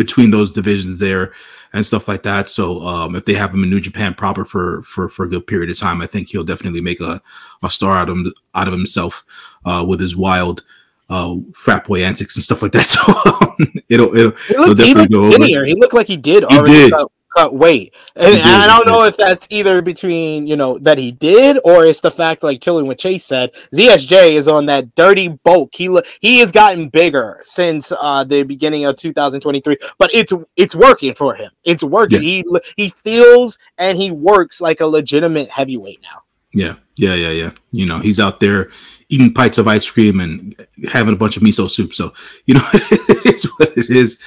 between 0.00 0.30
those 0.30 0.50
divisions 0.50 0.98
there 0.98 1.34
and 1.74 1.84
stuff 1.84 2.08
like 2.08 2.22
that 2.22 2.48
so 2.48 2.80
um 2.80 3.14
if 3.14 3.26
they 3.26 3.34
have 3.34 3.52
him 3.52 3.62
in 3.62 3.68
new 3.68 3.78
japan 3.78 4.14
proper 4.14 4.46
for 4.46 4.82
for 4.82 5.10
for 5.10 5.26
a 5.26 5.28
good 5.28 5.46
period 5.46 5.68
of 5.68 5.78
time 5.78 6.00
i 6.00 6.06
think 6.06 6.30
he'll 6.30 6.42
definitely 6.42 6.80
make 6.80 7.02
a, 7.02 7.20
a 7.62 7.68
star 7.68 7.98
out 7.98 8.08
of 8.08 8.16
him 8.16 8.32
out 8.54 8.66
of 8.66 8.72
himself 8.72 9.22
uh 9.66 9.84
with 9.86 10.00
his 10.00 10.16
wild 10.16 10.64
uh 11.10 11.34
frat 11.52 11.84
boy 11.84 12.02
antics 12.02 12.34
and 12.34 12.42
stuff 12.42 12.62
like 12.62 12.72
that 12.72 12.86
so 12.94 13.00
um, 13.30 13.74
it'll 13.90 14.16
it'll 14.16 14.32
he 14.32 14.54
it'll 14.54 14.66
looked, 14.68 14.80
he 14.80 14.86
definitely 14.86 15.08
go 15.14 15.24
over. 15.24 15.32
skinnier. 15.32 15.66
He 15.66 15.74
looked 15.74 15.92
like 15.92 16.06
he 16.06 16.16
did 16.16 16.44
He 16.48 16.56
already 16.56 16.72
did. 16.72 16.92
Cut, 16.92 17.12
cut 17.36 17.54
weight, 17.54 17.94
and, 18.16 18.34
and 18.34 18.44
I 18.44 18.66
don't 18.66 18.86
know 18.86 19.04
if 19.04 19.16
that's 19.16 19.46
either 19.50 19.82
between 19.82 20.46
you 20.46 20.56
know 20.56 20.78
that 20.78 20.98
he 20.98 21.12
did 21.12 21.58
or 21.64 21.84
it's 21.84 22.00
the 22.00 22.10
fact 22.10 22.42
like 22.42 22.60
chilling 22.60 22.86
with 22.86 22.98
Chase 22.98 23.24
said 23.24 23.52
ZSJ 23.74 24.32
is 24.34 24.48
on 24.48 24.66
that 24.66 24.94
dirty 24.94 25.28
bulk. 25.28 25.74
He 25.74 26.00
he 26.20 26.38
has 26.40 26.52
gotten 26.52 26.88
bigger 26.88 27.40
since 27.44 27.92
uh 28.00 28.24
the 28.24 28.42
beginning 28.42 28.84
of 28.84 28.96
2023, 28.96 29.76
but 29.98 30.12
it's 30.14 30.32
it's 30.56 30.74
working 30.74 31.14
for 31.14 31.34
him. 31.34 31.50
It's 31.64 31.82
working. 31.82 32.22
He 32.22 32.44
he 32.76 32.88
feels 32.88 33.58
and 33.78 33.96
he 33.96 34.10
works 34.10 34.60
like 34.60 34.80
a 34.80 34.86
legitimate 34.86 35.50
heavyweight 35.50 36.00
now. 36.02 36.22
Yeah, 36.52 36.76
yeah, 36.96 37.14
yeah, 37.14 37.30
yeah. 37.30 37.50
You 37.70 37.86
know, 37.86 37.98
he's 38.00 38.18
out 38.18 38.40
there 38.40 38.70
eating 39.08 39.32
pints 39.32 39.58
of 39.58 39.68
ice 39.68 39.88
cream 39.88 40.20
and 40.20 40.66
having 40.90 41.14
a 41.14 41.16
bunch 41.16 41.36
of 41.36 41.42
miso 41.42 41.70
soup. 41.70 41.94
So, 41.94 42.12
you 42.44 42.54
know, 42.54 42.64
it 42.72 43.34
is 43.34 43.44
what 43.44 43.76
it 43.76 43.90
is. 43.90 44.18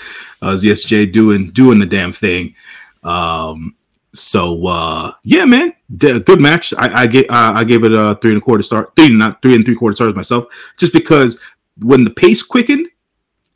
Uh, 0.42 0.54
ZSJ 0.54 1.12
doing 1.12 1.50
doing 1.50 1.80
the 1.80 1.86
damn 1.86 2.14
thing. 2.14 2.56
Um, 3.04 3.76
so 4.14 4.68
uh, 4.68 5.12
yeah, 5.24 5.46
man, 5.46 5.74
D- 5.96 6.20
good 6.20 6.40
match. 6.40 6.74
I, 6.78 7.04
I 7.04 7.08
get 7.08 7.30
uh, 7.30 7.54
I 7.56 7.64
gave 7.64 7.84
it 7.84 7.94
a 7.94 8.18
three 8.22 8.32
and 8.32 8.38
a 8.38 8.42
quarter 8.42 8.64
star, 8.64 8.92
three 8.96 9.10
not 9.10 9.42
three 9.42 9.56
and 9.56 9.66
three 9.66 9.76
quarter 9.76 9.96
stars 9.96 10.16
myself, 10.16 10.46
just 10.78 10.94
because 10.94 11.40
when 11.80 12.04
the 12.04 12.12
pace 12.12 12.44
quickened, 12.44 12.88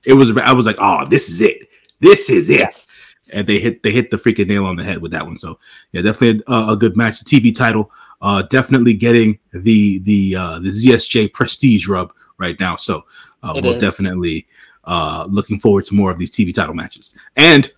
it 0.05 0.13
was 0.13 0.35
I 0.37 0.53
was 0.53 0.65
like, 0.65 0.77
oh, 0.79 1.05
this 1.05 1.29
is 1.29 1.41
it, 1.41 1.69
this 1.99 2.29
is 2.29 2.49
it. 2.49 2.59
Yes. 2.59 2.87
And 3.31 3.45
they 3.45 3.59
hit 3.59 3.83
they 3.83 3.91
hit 3.91 4.09
the 4.09 4.17
freaking 4.17 4.47
nail 4.47 4.65
on 4.65 4.77
the 4.77 4.83
head 4.83 4.99
with 5.01 5.11
that 5.11 5.25
one. 5.25 5.37
So 5.37 5.59
yeah, 5.91 6.01
definitely 6.01 6.43
a, 6.47 6.71
a 6.71 6.75
good 6.75 6.97
match. 6.97 7.19
The 7.19 7.39
TV 7.39 7.53
title, 7.53 7.91
uh, 8.21 8.41
definitely 8.43 8.93
getting 8.93 9.37
the 9.51 9.99
the 9.99 10.35
uh, 10.35 10.59
the 10.59 10.69
ZSJ 10.69 11.33
prestige 11.33 11.87
rub 11.87 12.13
right 12.37 12.59
now. 12.59 12.77
So 12.77 13.05
uh, 13.43 13.59
we'll 13.61 13.73
is. 13.73 13.81
definitely 13.81 14.47
uh, 14.85 15.27
looking 15.29 15.59
forward 15.59 15.85
to 15.85 15.93
more 15.93 16.09
of 16.09 16.17
these 16.17 16.31
TV 16.31 16.53
title 16.53 16.73
matches. 16.73 17.13
And 17.35 17.71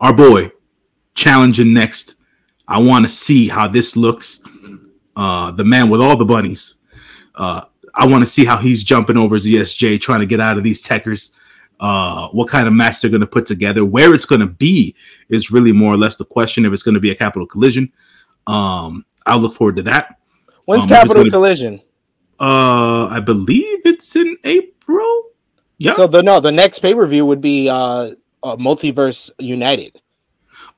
our 0.00 0.14
boy 0.14 0.52
challenging 1.14 1.72
next. 1.72 2.14
I 2.66 2.78
want 2.80 3.04
to 3.04 3.10
see 3.10 3.48
how 3.48 3.68
this 3.68 3.96
looks. 3.96 4.40
Uh, 5.16 5.50
the 5.50 5.64
man 5.64 5.88
with 5.88 6.00
all 6.00 6.16
the 6.16 6.24
bunnies. 6.24 6.76
Uh, 7.34 7.62
I 7.94 8.06
want 8.06 8.22
to 8.22 8.30
see 8.30 8.44
how 8.44 8.58
he's 8.58 8.84
jumping 8.84 9.16
over 9.16 9.36
ZSJ, 9.36 10.00
trying 10.00 10.20
to 10.20 10.26
get 10.26 10.40
out 10.40 10.56
of 10.56 10.64
these 10.64 10.86
techers. 10.86 11.36
Uh, 11.80 12.28
what 12.28 12.48
kind 12.48 12.66
of 12.66 12.74
match 12.74 13.00
they're 13.00 13.10
going 13.10 13.20
to 13.20 13.26
put 13.26 13.46
together, 13.46 13.84
where 13.84 14.14
it's 14.14 14.24
going 14.24 14.40
to 14.40 14.46
be 14.46 14.94
is 15.28 15.50
really 15.50 15.72
more 15.72 15.92
or 15.92 15.96
less 15.96 16.16
the 16.16 16.24
question. 16.24 16.64
If 16.64 16.72
it's 16.72 16.82
going 16.82 16.94
to 16.94 17.00
be 17.00 17.10
a 17.10 17.14
capital 17.14 17.46
collision, 17.46 17.92
um, 18.46 19.04
I'll 19.26 19.38
look 19.38 19.54
forward 19.54 19.76
to 19.76 19.82
that. 19.82 20.18
When's 20.66 20.84
um, 20.84 20.90
capital 20.90 21.30
collision? 21.30 21.80
Uh, 22.40 23.06
I 23.06 23.20
believe 23.20 23.80
it's 23.84 24.14
in 24.16 24.36
April. 24.44 25.24
Yeah. 25.78 25.94
So 25.94 26.06
the 26.06 26.22
no, 26.22 26.40
the 26.40 26.52
next 26.52 26.80
pay 26.80 26.94
per 26.94 27.06
view 27.06 27.26
would 27.26 27.40
be 27.40 27.68
uh, 27.68 28.12
uh, 28.42 28.56
Multiverse 28.56 29.30
United. 29.38 30.00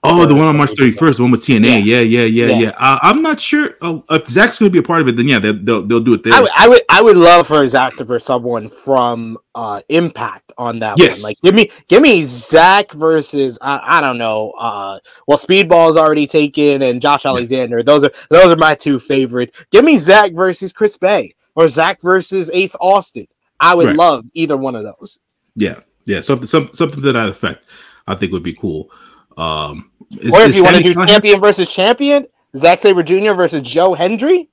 Oh, 0.02 0.24
the 0.24 0.34
one 0.34 0.46
on 0.46 0.56
March 0.56 0.70
31st, 0.70 1.16
the 1.16 1.22
one 1.22 1.30
with 1.30 1.42
TNA. 1.42 1.84
Yeah, 1.84 2.00
yeah, 2.00 2.00
yeah, 2.00 2.22
yeah. 2.22 2.46
yeah. 2.46 2.58
yeah. 2.58 2.74
Uh, 2.78 2.98
I'm 3.02 3.20
not 3.20 3.38
sure 3.38 3.74
uh, 3.82 3.98
if 4.10 4.28
Zach's 4.28 4.58
going 4.58 4.70
to 4.70 4.72
be 4.72 4.78
a 4.78 4.82
part 4.82 5.02
of 5.02 5.08
it. 5.08 5.16
Then 5.16 5.28
yeah, 5.28 5.38
they'll 5.38 5.62
they'll, 5.62 5.82
they'll 5.82 6.00
do 6.00 6.14
it 6.14 6.22
there. 6.22 6.32
I 6.32 6.40
would, 6.40 6.50
I 6.56 6.68
would, 6.68 6.82
I 6.88 7.02
would 7.02 7.16
love 7.18 7.46
for 7.46 7.66
Zach 7.68 7.96
to 7.96 8.04
versus 8.04 8.26
someone 8.26 8.70
from 8.70 9.36
uh, 9.54 9.82
Impact 9.90 10.52
on 10.56 10.78
that 10.78 10.98
yes. 10.98 11.18
one. 11.18 11.28
Like, 11.30 11.36
give 11.42 11.54
me 11.54 11.70
give 11.88 12.02
me 12.02 12.24
Zach 12.24 12.92
versus 12.92 13.58
I, 13.60 13.98
I 13.98 14.00
don't 14.00 14.16
know. 14.16 14.52
Uh, 14.52 15.00
well, 15.26 15.36
Speedball 15.36 15.90
is 15.90 15.98
already 15.98 16.26
taken, 16.26 16.80
and 16.80 17.02
Josh 17.02 17.26
Alexander. 17.26 17.78
Yeah. 17.78 17.84
Those 17.84 18.04
are 18.04 18.12
those 18.30 18.46
are 18.46 18.56
my 18.56 18.74
two 18.74 18.98
favorites. 18.98 19.66
Give 19.70 19.84
me 19.84 19.98
Zach 19.98 20.32
versus 20.32 20.72
Chris 20.72 20.96
Bey 20.96 21.34
or 21.54 21.68
Zach 21.68 22.00
versus 22.00 22.50
Ace 22.54 22.76
Austin. 22.80 23.26
I 23.60 23.74
would 23.74 23.88
right. 23.88 23.96
love 23.96 24.24
either 24.32 24.56
one 24.56 24.76
of 24.76 24.82
those. 24.84 25.18
Yeah, 25.54 25.80
yeah, 26.10 26.20
something 26.20 26.46
some, 26.46 26.70
something 26.72 27.02
to 27.02 27.12
that 27.12 27.28
effect. 27.28 27.64
I 28.06 28.14
think 28.16 28.32
would 28.32 28.42
be 28.42 28.54
cool. 28.54 28.90
Um, 29.36 29.90
is, 30.10 30.34
or 30.34 30.42
if 30.42 30.56
you 30.56 30.64
want 30.64 30.76
to 30.76 30.82
do 30.82 30.94
champion 31.06 31.40
versus 31.40 31.72
champion, 31.72 32.26
Zack 32.56 32.80
Sabre 32.80 33.02
Jr. 33.02 33.32
versus 33.32 33.62
Joe 33.62 33.94
Hendry, 33.94 34.50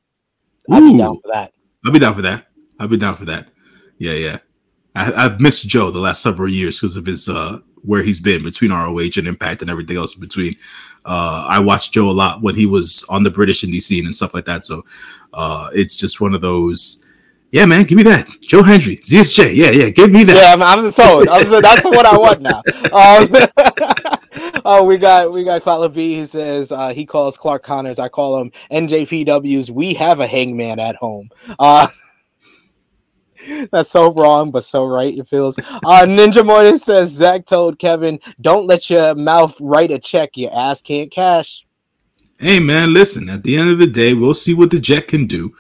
I'd 0.70 0.82
be 0.82 0.98
down 0.98 1.20
for 1.20 1.30
that. 1.30 1.54
I'll 1.84 1.92
be 1.92 2.00
down 2.00 2.16
for 2.16 2.22
that. 2.22 2.48
I'll 2.80 2.88
be 2.88 2.98
down 2.98 3.16
for 3.16 3.26
that. 3.26 3.48
Yeah, 3.98 4.14
yeah. 4.14 4.38
I, 4.96 5.24
have 5.24 5.40
missed 5.40 5.68
Joe 5.68 5.92
the 5.92 6.00
last 6.00 6.22
several 6.22 6.50
years 6.50 6.80
because 6.80 6.96
of 6.96 7.06
his 7.06 7.28
uh, 7.28 7.60
where 7.84 8.04
he's 8.04 8.20
been 8.20 8.44
between 8.44 8.72
ROH 8.72 9.18
and 9.18 9.28
Impact 9.28 9.62
and 9.62 9.72
everything 9.72 9.98
else 9.98 10.16
in 10.16 10.22
between. 10.22 10.56
Uh, 11.06 11.46
I 11.50 11.60
watched 11.60 11.94
Joe 11.94 12.10
a 12.10 12.12
lot 12.12 12.42
when 12.42 12.56
he 12.56 12.66
was 12.66 13.06
on 13.10 13.24
the 13.24 13.30
British 13.30 13.64
indie 13.64 13.82
scene 13.82 14.06
and 14.06 14.16
stuff 14.16 14.34
like 14.34 14.46
that. 14.46 14.66
So 14.66 14.84
uh, 15.34 15.70
it's 15.74 15.96
just 15.96 16.22
one 16.22 16.34
of 16.34 16.42
those. 16.42 17.04
Yeah, 17.52 17.66
man, 17.66 17.84
give 17.86 17.96
me 17.96 18.04
that. 18.04 18.28
Joe 18.42 18.62
Hendry, 18.62 18.98
ZSJ. 18.98 19.56
Yeah, 19.56 19.72
yeah, 19.72 19.90
give 19.90 20.12
me 20.12 20.26
that. 20.26 20.36
Yeah, 20.36 20.54
I'm, 20.54 20.62
I'm 20.62 20.92
sold. 20.92 21.30
I'm, 21.30 21.44
that's 21.62 21.84
what 21.84 22.06
I 22.06 22.18
want 22.18 22.42
now. 22.42 22.62
Um, 22.92 24.62
oh, 24.66 24.84
we 24.86 24.98
got 24.98 25.32
we 25.32 25.46
got 25.46 25.62
Cloud 25.62 25.94
B. 25.94 26.16
He 26.16 26.26
says 26.26 26.74
uh, 26.74 26.90
he 26.90 27.06
calls 27.06 27.38
Clark 27.38 27.64
Connors. 27.64 28.00
I 28.00 28.10
call 28.10 28.42
him 28.42 28.52
NJPW's. 28.70 29.72
We 29.72 29.94
have 29.94 30.20
a 30.20 30.28
hangman 30.28 30.80
at 30.80 30.98
home. 30.98 31.30
Uh, 31.58 31.88
that's 33.72 33.90
so 33.90 34.12
wrong, 34.12 34.52
but 34.52 34.66
so 34.66 34.86
right. 34.86 35.18
It 35.18 35.28
feels. 35.30 35.58
Uh, 35.58 36.06
Ninja 36.06 36.46
Morning 36.46 36.78
says 36.78 37.12
Zach 37.12 37.46
told 37.46 37.80
Kevin, 37.80 38.20
"Don't 38.42 38.68
let 38.68 38.90
your 38.90 39.16
mouth 39.16 39.56
write 39.62 39.92
a 39.92 40.00
check. 40.00 40.32
Your 40.36 40.54
ass 40.54 40.82
can't 40.82 41.10
cash." 41.10 41.66
Hey 42.40 42.60
man, 42.60 42.94
listen. 42.94 43.30
At 43.30 43.44
the 43.44 43.58
end 43.58 43.70
of 43.70 43.80
the 43.80 43.88
day, 43.88 44.14
we'll 44.14 44.34
see 44.34 44.54
what 44.54 44.70
the 44.70 44.80
Jet 44.80 45.08
can 45.08 45.28
do. 45.28 45.56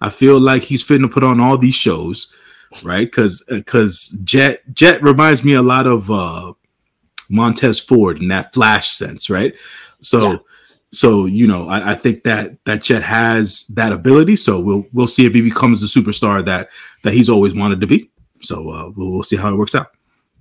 I 0.00 0.08
feel 0.08 0.40
like 0.40 0.62
he's 0.62 0.82
fitting 0.82 1.06
to 1.06 1.12
put 1.12 1.24
on 1.24 1.40
all 1.40 1.58
these 1.58 1.74
shows, 1.74 2.34
right? 2.82 3.06
Because 3.06 3.42
because 3.48 4.18
Jet 4.24 4.62
Jet 4.72 5.02
reminds 5.02 5.44
me 5.44 5.54
a 5.54 5.62
lot 5.62 5.86
of 5.86 6.10
uh 6.10 6.52
Montez 7.30 7.78
Ford 7.78 8.20
in 8.20 8.28
that 8.28 8.52
flash 8.52 8.90
sense, 8.90 9.30
right? 9.30 9.54
So, 10.00 10.32
yeah. 10.32 10.38
so 10.90 11.26
you 11.26 11.46
know, 11.46 11.68
I, 11.68 11.92
I, 11.92 11.94
think 11.94 12.24
that 12.24 12.62
that 12.64 12.82
Jet 12.82 13.02
has 13.02 13.64
that 13.68 13.92
ability. 13.92 14.36
So 14.36 14.58
we'll 14.58 14.86
we'll 14.92 15.06
see 15.06 15.26
if 15.26 15.34
he 15.34 15.40
becomes 15.40 15.80
the 15.80 15.86
superstar 15.86 16.44
that 16.44 16.70
that 17.02 17.14
he's 17.14 17.28
always 17.28 17.54
wanted 17.54 17.80
to 17.80 17.86
be. 17.86 18.10
So 18.42 18.68
uh, 18.70 18.90
we'll, 18.96 19.10
we'll 19.10 19.22
see 19.22 19.36
how 19.36 19.52
it 19.52 19.56
works 19.56 19.74
out. 19.74 19.88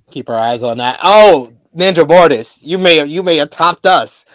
Keep 0.09 0.29
our 0.29 0.37
eyes 0.37 0.63
on 0.63 0.77
that. 0.79 0.99
Oh, 1.03 1.53
Ninja 1.75 2.07
Mortis, 2.07 2.61
you 2.63 2.77
may 2.77 2.97
have 2.97 3.09
you 3.09 3.21
may 3.21 3.37
have 3.37 3.51
topped 3.51 3.85
us. 3.85 4.25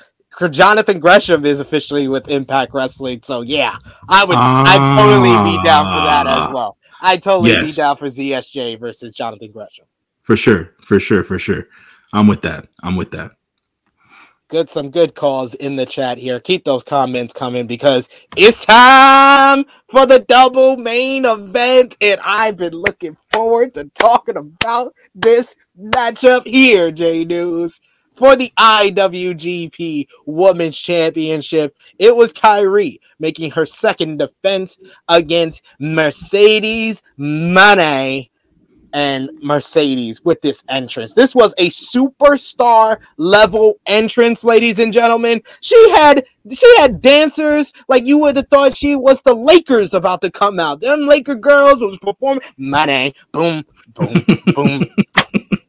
Jonathan 0.51 0.99
Gresham 0.99 1.45
is 1.45 1.61
officially 1.61 2.09
with 2.09 2.29
Impact 2.29 2.75
Wrestling, 2.75 3.21
so 3.23 3.43
yeah, 3.43 3.77
I 4.09 4.25
would 4.25 4.37
uh, 4.37 4.65
I'd 4.67 4.99
totally 4.99 5.57
be 5.57 5.63
down 5.65 5.87
for 5.87 6.05
that 6.05 6.27
as 6.27 6.53
well. 6.53 6.77
I 7.01 7.17
totally 7.17 7.51
yes. 7.51 7.71
be 7.71 7.77
down 7.77 7.97
for 7.97 8.07
ZSJ 8.07 8.81
versus 8.81 9.15
Jonathan 9.15 9.53
Gresham. 9.53 9.87
For 10.23 10.37
sure, 10.37 10.73
for 10.85 10.99
sure, 10.99 11.23
for 11.23 11.39
sure. 11.39 11.69
I'm 12.13 12.27
with 12.27 12.43
that. 12.43 12.69
I'm 12.83 12.97
with 12.97 13.11
that. 13.13 13.33
Good, 14.49 14.69
some 14.69 14.91
good 14.91 15.15
calls 15.15 15.55
in 15.55 15.77
the 15.77 15.87
chat 15.87 16.19
here. 16.19 16.39
Keep 16.39 16.65
those 16.65 16.83
comments 16.83 17.33
coming 17.33 17.67
because 17.67 18.09
it's 18.37 18.65
time 18.65 19.65
for 19.89 20.07
the 20.07 20.21
double 20.21 20.77
main 20.77 21.25
event, 21.25 21.97
and 22.01 22.21
I've 22.25 22.57
been 22.57 22.75
looking 22.75 23.17
forward 23.31 23.75
to 23.75 23.85
talking 23.95 24.37
about 24.37 24.95
this 25.15 25.57
matchup 25.81 26.47
here, 26.47 26.91
J 26.91 27.25
News. 27.25 27.81
For 28.15 28.37
the 28.37 28.53
IWGP 28.59 30.07
Women's 30.27 30.79
Championship, 30.79 31.77
it 31.99 32.15
was 32.15 32.33
Kairi 32.33 32.99
making 33.19 33.51
her 33.53 33.67
second 33.67 34.19
defense 34.19 34.79
against 35.09 35.65
Mercedes 35.81 37.03
Moné 37.19 38.31
and 38.95 39.29
Mercedes 39.43 40.25
with 40.25 40.41
this 40.41 40.65
entrance. 40.69 41.15
This 41.15 41.35
was 41.35 41.53
a 41.59 41.69
superstar 41.69 42.99
level 43.17 43.75
entrance, 43.87 44.45
ladies 44.45 44.79
and 44.79 44.93
gentlemen. 44.93 45.43
She 45.61 45.91
had 45.91 46.25
she 46.51 46.77
had 46.79 47.03
dancers 47.03 47.73
like 47.89 48.07
you 48.07 48.19
would 48.19 48.37
have 48.37 48.49
thought 48.49 48.77
she 48.77 48.95
was 48.95 49.21
the 49.23 49.35
Lakers 49.35 49.95
about 49.95 50.21
to 50.21 50.31
come 50.31 50.61
out. 50.61 50.81
Them 50.81 51.07
Laker 51.07 51.35
girls 51.35 51.83
was 51.83 51.99
performing 51.99 52.45
money, 52.57 53.15
boom, 53.33 53.65
boom, 53.95 54.25
boom, 54.55 54.87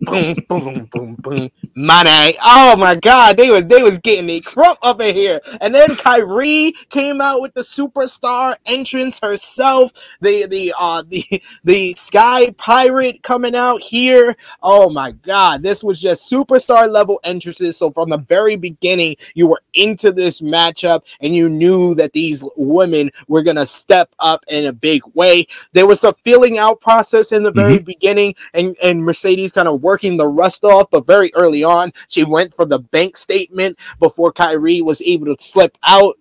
boom, 0.06 0.36
boom, 0.48 0.86
boom, 0.92 1.16
boom, 1.16 1.52
money. 1.76 2.38
Oh 2.44 2.76
my 2.78 2.96
God, 2.96 3.38
they 3.38 3.50
was 3.50 3.66
they 3.66 3.84
was 3.84 3.98
getting 4.00 4.30
a 4.30 4.40
crump 4.40 4.80
up 4.82 5.02
in 5.02 5.16
here. 5.16 5.42
And 5.62 5.74
then 5.74 5.90
Kairi 5.90 6.74
came 6.90 7.22
out 7.22 7.42
with 7.42 7.54
the 7.54 7.62
superstar 7.62 8.56
entrance 8.66 9.20
herself. 9.22 9.92
The 10.22 10.46
the 10.48 10.74
uh 10.78 11.04
the 11.08 11.24
the 11.64 11.94
Sky 11.94 12.52
Pirate 12.58 13.22
coming 13.24 13.56
out 13.56 13.82
here. 13.82 14.36
Oh 14.62 14.90
my 14.90 15.12
God, 15.12 15.64
this 15.64 15.84
was 15.84 16.02
just 16.02 16.32
superstar 16.32 16.90
level 16.90 17.20
entrances. 17.24 17.78
So 17.78 17.92
from 17.92 18.10
the 18.10 18.18
very 18.18 18.56
beginning, 18.56 19.16
you 19.34 19.48
were 19.48 19.62
into 19.74 20.12
this 20.12 20.42
matchup 20.42 21.02
and 21.22 21.36
you 21.36 21.50
knew 21.50 21.96
that 21.96 22.14
these 22.14 22.44
women 22.56 23.12
were 23.28 23.44
gonna 23.44 23.66
step 23.66 24.10
up 24.20 24.44
in 24.48 24.66
a 24.66 24.74
big 24.74 25.02
way. 25.14 25.48
There 25.74 25.88
was 25.88 26.04
a 26.04 26.14
feeling 26.14 26.58
out 26.58 26.82
process 26.82 27.32
in 27.32 27.44
the 27.44 27.52
very 27.52 27.76
mm-hmm. 27.76 27.86
beginning, 27.86 28.36
and 28.54 28.76
and 28.84 29.04
Mercedes 29.04 29.52
kind 29.52 29.68
of 29.68 29.82
worked 29.82 29.95
working 29.96 30.18
the 30.18 30.28
rust 30.28 30.66
off, 30.66 30.90
but 30.92 31.08
very 31.08 31.32
early 31.36 31.64
on, 31.64 31.94
she 32.10 32.26
went 32.26 32.54
for 32.54 32.66
the 32.66 32.80
bank 32.80 33.16
statement 33.16 33.80
before 33.98 34.34
Kairi 34.34 34.82
was 34.82 35.02
able 35.02 35.34
to 35.34 35.42
slip 35.42 35.78
out 35.84 36.18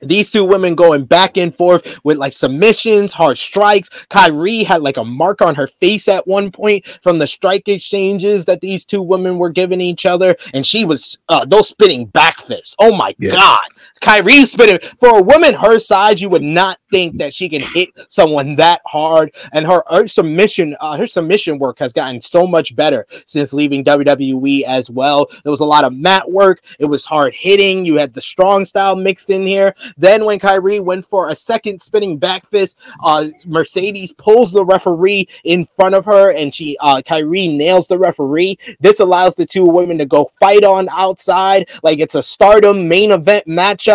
these 0.00 0.30
two 0.30 0.46
women 0.46 0.74
going 0.74 1.04
back 1.04 1.36
and 1.36 1.54
forth 1.54 2.02
with 2.04 2.16
like 2.16 2.32
submissions, 2.32 3.12
hard 3.12 3.36
strikes. 3.36 3.90
Kairi 4.08 4.64
had 4.64 4.80
like 4.80 4.96
a 4.96 5.04
mark 5.04 5.42
on 5.42 5.54
her 5.54 5.66
face 5.66 6.08
at 6.08 6.26
one 6.26 6.50
point 6.50 6.86
from 7.02 7.18
the 7.18 7.26
strike 7.26 7.68
exchanges 7.68 8.46
that 8.46 8.62
these 8.62 8.86
two 8.86 9.02
women 9.02 9.36
were 9.36 9.50
giving 9.50 9.82
each 9.82 10.06
other, 10.06 10.34
and 10.54 10.64
she 10.64 10.86
was 10.86 11.18
uh, 11.28 11.44
those 11.44 11.68
spinning 11.68 12.06
back 12.06 12.38
fists. 12.40 12.74
Oh 12.80 12.96
my 12.96 13.14
yeah. 13.18 13.32
god! 13.32 13.66
Kairi 14.02 14.44
spinning 14.46 14.80
for 14.98 15.18
a 15.18 15.22
woman 15.22 15.54
her 15.54 15.78
size, 15.78 16.20
you 16.20 16.28
would 16.28 16.42
not 16.42 16.78
think 16.90 17.18
that 17.18 17.32
she 17.32 17.48
can 17.48 17.60
hit 17.60 17.88
someone 18.10 18.56
that 18.56 18.80
hard. 18.86 19.34
And 19.52 19.64
her, 19.66 19.82
her 19.88 20.06
submission, 20.08 20.76
uh, 20.80 20.96
her 20.96 21.06
submission 21.06 21.58
work 21.58 21.78
has 21.78 21.92
gotten 21.92 22.20
so 22.20 22.46
much 22.46 22.74
better 22.74 23.06
since 23.26 23.52
leaving 23.52 23.84
WWE 23.84 24.62
as 24.64 24.90
well. 24.90 25.30
There 25.44 25.52
was 25.52 25.60
a 25.60 25.64
lot 25.64 25.84
of 25.84 25.94
mat 25.94 26.30
work. 26.30 26.64
It 26.80 26.86
was 26.86 27.04
hard 27.04 27.32
hitting. 27.34 27.84
You 27.84 27.96
had 27.96 28.12
the 28.12 28.20
strong 28.20 28.64
style 28.64 28.96
mixed 28.96 29.30
in 29.30 29.46
here. 29.46 29.74
Then 29.96 30.24
when 30.24 30.40
Kairi 30.40 30.80
went 30.80 31.06
for 31.06 31.28
a 31.28 31.34
second 31.34 31.80
spinning 31.80 32.18
back 32.18 32.44
fist, 32.44 32.78
uh, 33.02 33.26
Mercedes 33.46 34.12
pulls 34.12 34.52
the 34.52 34.64
referee 34.64 35.28
in 35.44 35.64
front 35.64 35.94
of 35.94 36.04
her, 36.04 36.32
and 36.32 36.52
she, 36.52 36.76
uh, 36.80 37.00
Kairi 37.06 37.56
nails 37.56 37.86
the 37.86 37.98
referee. 37.98 38.58
This 38.80 38.98
allows 38.98 39.36
the 39.36 39.46
two 39.46 39.64
women 39.64 39.96
to 39.98 40.06
go 40.06 40.28
fight 40.40 40.64
on 40.64 40.88
outside 40.90 41.68
like 41.82 42.00
it's 42.00 42.16
a 42.16 42.22
Stardom 42.22 42.88
main 42.88 43.12
event 43.12 43.46
matchup. 43.46 43.91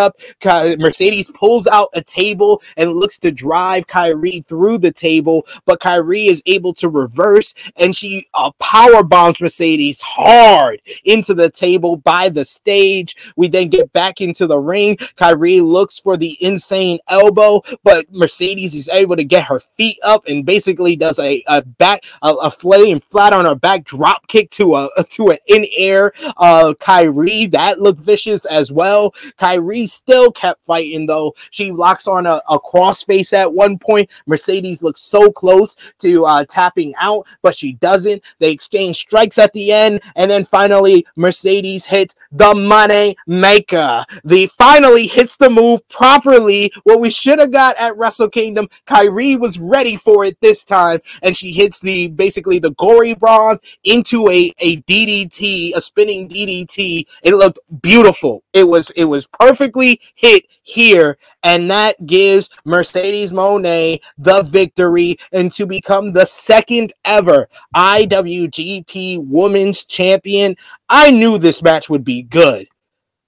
Mercedes 0.78 1.30
pulls 1.30 1.66
out 1.66 1.88
a 1.94 2.02
table 2.02 2.62
and 2.76 2.92
looks 2.92 3.18
to 3.18 3.30
drive 3.30 3.86
Kairi 3.86 4.46
through 4.46 4.78
the 4.78 4.92
table, 4.92 5.46
but 5.66 5.80
Kairi 5.80 6.28
is 6.28 6.42
able 6.46 6.72
to 6.74 6.88
reverse 6.88 7.54
and 7.78 7.94
she 7.94 8.26
uh, 8.34 8.50
power 8.58 9.04
bombs 9.04 9.40
Mercedes 9.40 10.00
hard 10.00 10.80
into 11.04 11.34
the 11.34 11.50
table 11.50 11.96
by 11.96 12.28
the 12.28 12.44
stage. 12.44 13.16
We 13.36 13.48
then 13.48 13.68
get 13.68 13.92
back 13.92 14.20
into 14.20 14.46
the 14.46 14.58
ring. 14.58 14.96
Kairi 14.96 15.62
looks 15.62 15.98
for 15.98 16.16
the 16.16 16.36
insane 16.40 16.98
elbow, 17.08 17.62
but 17.84 18.06
Mercedes 18.12 18.74
is 18.74 18.88
able 18.88 19.16
to 19.16 19.24
get 19.24 19.44
her 19.44 19.60
feet 19.60 19.98
up 20.04 20.26
and 20.26 20.44
basically 20.44 20.96
does 20.96 21.18
a, 21.18 21.42
a 21.48 21.62
back 21.62 22.02
a, 22.22 22.32
a 22.34 22.50
flame 22.50 23.00
flat 23.00 23.32
on 23.32 23.44
her 23.44 23.54
back 23.54 23.84
drop 23.84 24.26
kick 24.28 24.50
to 24.50 24.74
a 24.76 24.88
to 25.10 25.30
an 25.30 25.38
in 25.48 25.64
air 25.76 26.12
uh 26.36 26.74
Kairi 26.80 27.50
that 27.52 27.80
looked 27.80 28.00
vicious 28.00 28.44
as 28.46 28.70
well. 28.72 29.12
Kairi 29.40 29.87
still 29.92 30.30
kept 30.32 30.64
fighting 30.64 31.06
though. 31.06 31.34
She 31.50 31.72
locks 31.72 32.06
on 32.06 32.26
a, 32.26 32.40
a 32.48 32.58
crossface 32.58 33.32
at 33.32 33.52
one 33.52 33.78
point. 33.78 34.10
Mercedes 34.26 34.82
looks 34.82 35.00
so 35.00 35.30
close 35.30 35.76
to 36.00 36.24
uh, 36.24 36.44
tapping 36.48 36.94
out, 36.98 37.26
but 37.42 37.54
she 37.54 37.74
doesn't. 37.74 38.22
They 38.38 38.50
exchange 38.50 38.96
strikes 38.96 39.38
at 39.38 39.52
the 39.52 39.72
end, 39.72 40.00
and 40.16 40.30
then 40.30 40.44
finally 40.44 41.06
Mercedes 41.16 41.86
hits 41.86 42.14
the 42.32 42.54
money 42.54 43.16
maker. 43.26 44.04
The 44.24 44.46
finally 44.58 45.06
hits 45.06 45.36
the 45.36 45.50
move 45.50 45.86
properly. 45.88 46.72
What 46.84 47.00
we 47.00 47.10
should 47.10 47.38
have 47.38 47.52
got 47.52 47.76
at 47.80 47.96
Wrestle 47.96 48.28
Kingdom. 48.28 48.68
Kairi 48.86 49.38
was 49.38 49.58
ready 49.58 49.96
for 49.96 50.24
it 50.24 50.38
this 50.40 50.64
time, 50.64 51.00
and 51.22 51.36
she 51.36 51.52
hits 51.52 51.80
the 51.80 52.08
basically 52.08 52.58
the 52.58 52.72
gory 52.72 53.14
brawn 53.14 53.58
into 53.84 54.28
a 54.28 54.52
a 54.60 54.78
DDT, 54.82 55.74
a 55.74 55.80
spinning 55.80 56.28
DDT. 56.28 57.06
It 57.22 57.34
looked 57.34 57.58
beautiful. 57.82 58.42
It 58.52 58.64
was 58.64 58.90
it 58.90 59.04
was 59.04 59.26
perfectly 59.26 59.77
hit 60.14 60.44
here, 60.62 61.18
and 61.42 61.70
that 61.70 62.06
gives 62.06 62.50
Mercedes 62.64 63.32
Moné 63.32 64.00
the 64.18 64.42
victory 64.42 65.18
and 65.32 65.50
to 65.52 65.66
become 65.66 66.12
the 66.12 66.26
second 66.26 66.92
ever 67.04 67.48
IWGP 67.74 69.26
Women's 69.26 69.84
Champion. 69.84 70.56
I 70.88 71.10
knew 71.10 71.38
this 71.38 71.62
match 71.62 71.88
would 71.88 72.04
be 72.04 72.22
good. 72.22 72.68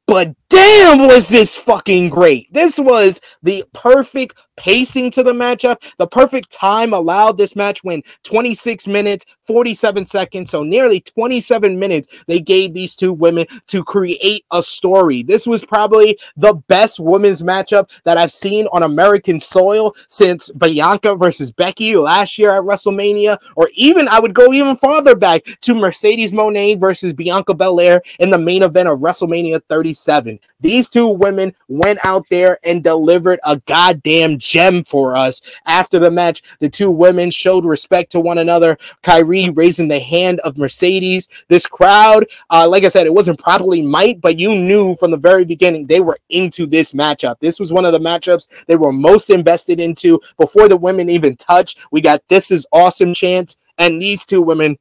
But 0.07 0.35
damn, 0.51 0.99
was 1.07 1.29
this 1.29 1.57
fucking 1.57 2.11
great! 2.11 2.53
This 2.53 2.79
was 2.79 3.21
the 3.43 3.65
perfect 3.73 4.35
pacing 4.61 5.11
to 5.11 5.23
the 5.23 5.33
matchup. 5.33 5.83
The 5.99 6.07
perfect 6.07 6.51
time 6.51 6.93
allowed 6.93 7.39
this 7.39 7.57
match 7.57 7.83
win 7.83 8.03
26 8.25 8.87
minutes, 8.87 9.25
47 9.43 10.07
seconds. 10.07 10.51
So 10.51 10.63
nearly 10.63 11.01
27 11.01 11.79
minutes 11.79 12.09
they 12.27 12.41
gave 12.41 12.75
these 12.75 12.95
two 12.95 13.13
women 13.13 13.47
to 13.69 13.83
create 13.83 14.45
a 14.51 14.63
story. 14.63 15.23
This 15.23 15.47
was 15.47 15.65
probably 15.65 16.19
the 16.37 16.55
best 16.69 17.01
women's 17.01 17.43
matchup 17.43 17.89
that 18.05 18.19
I've 18.19 18.33
seen 18.33 18.67
on 18.73 18.83
American 18.83 19.41
soil 19.41 19.95
since 20.09 20.51
Bianca 20.51 21.17
versus 21.17 21.51
Becky 21.51 21.97
last 21.97 22.39
year 22.39 22.51
at 22.51 22.65
WrestleMania, 22.65 23.39
or 23.57 23.71
even 23.75 24.09
I 24.09 24.21
would 24.21 24.35
go 24.35 24.53
even 24.53 24.77
farther 24.77 25.15
back 25.15 25.43
to 25.63 25.75
Mercedes 25.75 26.33
Moné 26.33 26.79
versus 26.79 27.15
Bianca 27.15 27.55
Belair 27.55 28.03
in 28.19 28.31
the 28.31 28.39
main 28.39 28.63
event 28.63 28.89
of 28.89 28.99
WrestleMania 28.99 29.63
37. 29.69 30.40
These 30.61 30.91
two 30.91 31.09
women 31.09 31.55
went 31.69 32.05
out 32.05 32.29
there 32.29 32.59
and 32.65 32.85
delivered 32.85 33.41
a 33.45 33.57
goddamn 33.67 34.39
gem 34.39 34.85
for 34.85 35.17
us. 35.17 35.41
After 35.67 35.99
the 35.99 36.11
match, 36.11 36.43
the 36.59 36.69
two 36.69 36.91
women 36.91 37.31
showed 37.31 37.65
respect 37.65 38.12
to 38.12 38.21
one 38.21 38.39
another. 38.39 38.77
Kairi 39.03 39.57
raising 39.57 39.89
the 39.89 39.99
hand 39.99 40.41
of 40.41 40.59
Mercedes. 40.59 41.29
This 41.49 41.67
crowd, 41.67 42.27
uh, 42.51 42.69
like 42.69 42.85
I 42.85 42.89
said, 42.89 43.07
it 43.07 43.15
wasn't 43.15 43.39
properly 43.39 43.81
might, 43.81 44.21
but 44.21 44.39
you 44.39 44.55
knew 44.55 44.95
from 44.97 45.11
the 45.11 45.17
very 45.17 45.45
beginning 45.45 45.87
they 45.87 46.01
were 46.01 46.19
into 46.29 46.67
this 46.67 46.93
matchup. 46.93 47.37
This 47.41 47.59
was 47.59 47.73
one 47.73 47.85
of 47.85 47.93
the 47.93 47.99
matchups 48.01 48.49
they 48.67 48.77
were 48.77 48.93
most 48.93 49.31
invested 49.31 49.81
into 49.81 50.21
before 50.39 50.69
the 50.69 50.77
women 50.77 51.09
even 51.09 51.37
touched. 51.37 51.79
We 51.91 52.01
got 52.01 52.23
this 52.29 52.51
is 52.51 52.67
awesome 52.73 53.15
chance, 53.15 53.59
and 53.79 54.01
these 54.01 54.27
two 54.27 54.43
women 54.43 54.79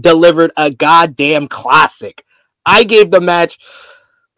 delivered 0.00 0.50
a 0.56 0.70
goddamn 0.70 1.48
classic. 1.48 2.24
I 2.66 2.84
gave 2.84 3.10
the 3.10 3.20
match 3.20 3.58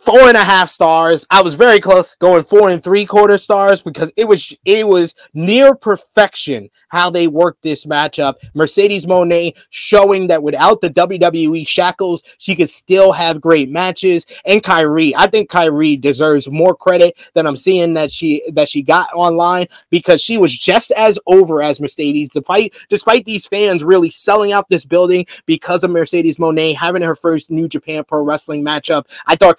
four 0.07 0.29
and 0.29 0.37
a 0.37 0.45
half 0.45 0.71
stars. 0.71 1.27
I 1.31 1.43
was 1.43 1.55
very 1.55 1.81
close 1.81 2.15
going 2.15 2.45
four 2.45 2.71
and 2.71 2.81
three 2.81 3.05
quarter 3.05 3.37
stars 3.39 3.83
because 3.83 4.13
it 4.17 4.27
was 4.27 4.57
it 4.65 4.87
was 4.87 5.17
near 5.35 5.75
perfection 5.75 6.71
how 6.89 7.11
they 7.11 7.27
worked 7.27 7.63
this 7.63 7.85
matchup. 7.85 8.35
Mercedes 8.55 9.05
Moné 9.05 9.53
showing 9.71 10.29
that 10.29 10.45
without 10.45 10.81
the 10.81 10.91
WWE 10.91 11.67
shackles, 11.67 12.23
she 12.39 12.55
could 12.55 12.69
still 12.69 13.11
have 13.11 13.41
great 13.41 13.69
matches. 13.69 14.27
And 14.45 14.63
Kairi, 14.63 15.13
I 15.17 15.27
think 15.27 15.51
Kairi 15.51 16.01
deserves 16.01 16.49
more 16.49 16.77
credit 16.77 17.19
than 17.35 17.45
I'm 17.45 17.57
seeing 17.57 17.95
that 17.95 18.13
she 18.13 18.49
that 18.53 18.69
she 18.69 18.83
got 18.83 19.09
online 19.13 19.67
because 19.91 20.23
she 20.23 20.39
was 20.39 20.57
just 20.57 20.93
as 20.93 21.19
over 21.27 21.63
as 21.63 21.81
Mercedes, 21.81 22.29
despite 22.29 22.77
despite 22.89 23.25
these 23.25 23.49
fans 23.49 23.83
really 23.83 24.11
selling 24.11 24.53
out 24.53 24.69
this 24.69 24.85
building 24.85 25.27
because 25.47 25.83
of 25.83 25.91
Mercedes 25.91 26.39
Moné 26.39 26.77
having 26.77 27.03
her 27.03 27.17
first 27.17 27.51
New 27.51 27.67
Japan 27.67 28.05
Pro 28.05 28.23
Wrestling 28.23 28.65
matchup. 28.65 29.07
I 29.27 29.35
thought 29.35 29.59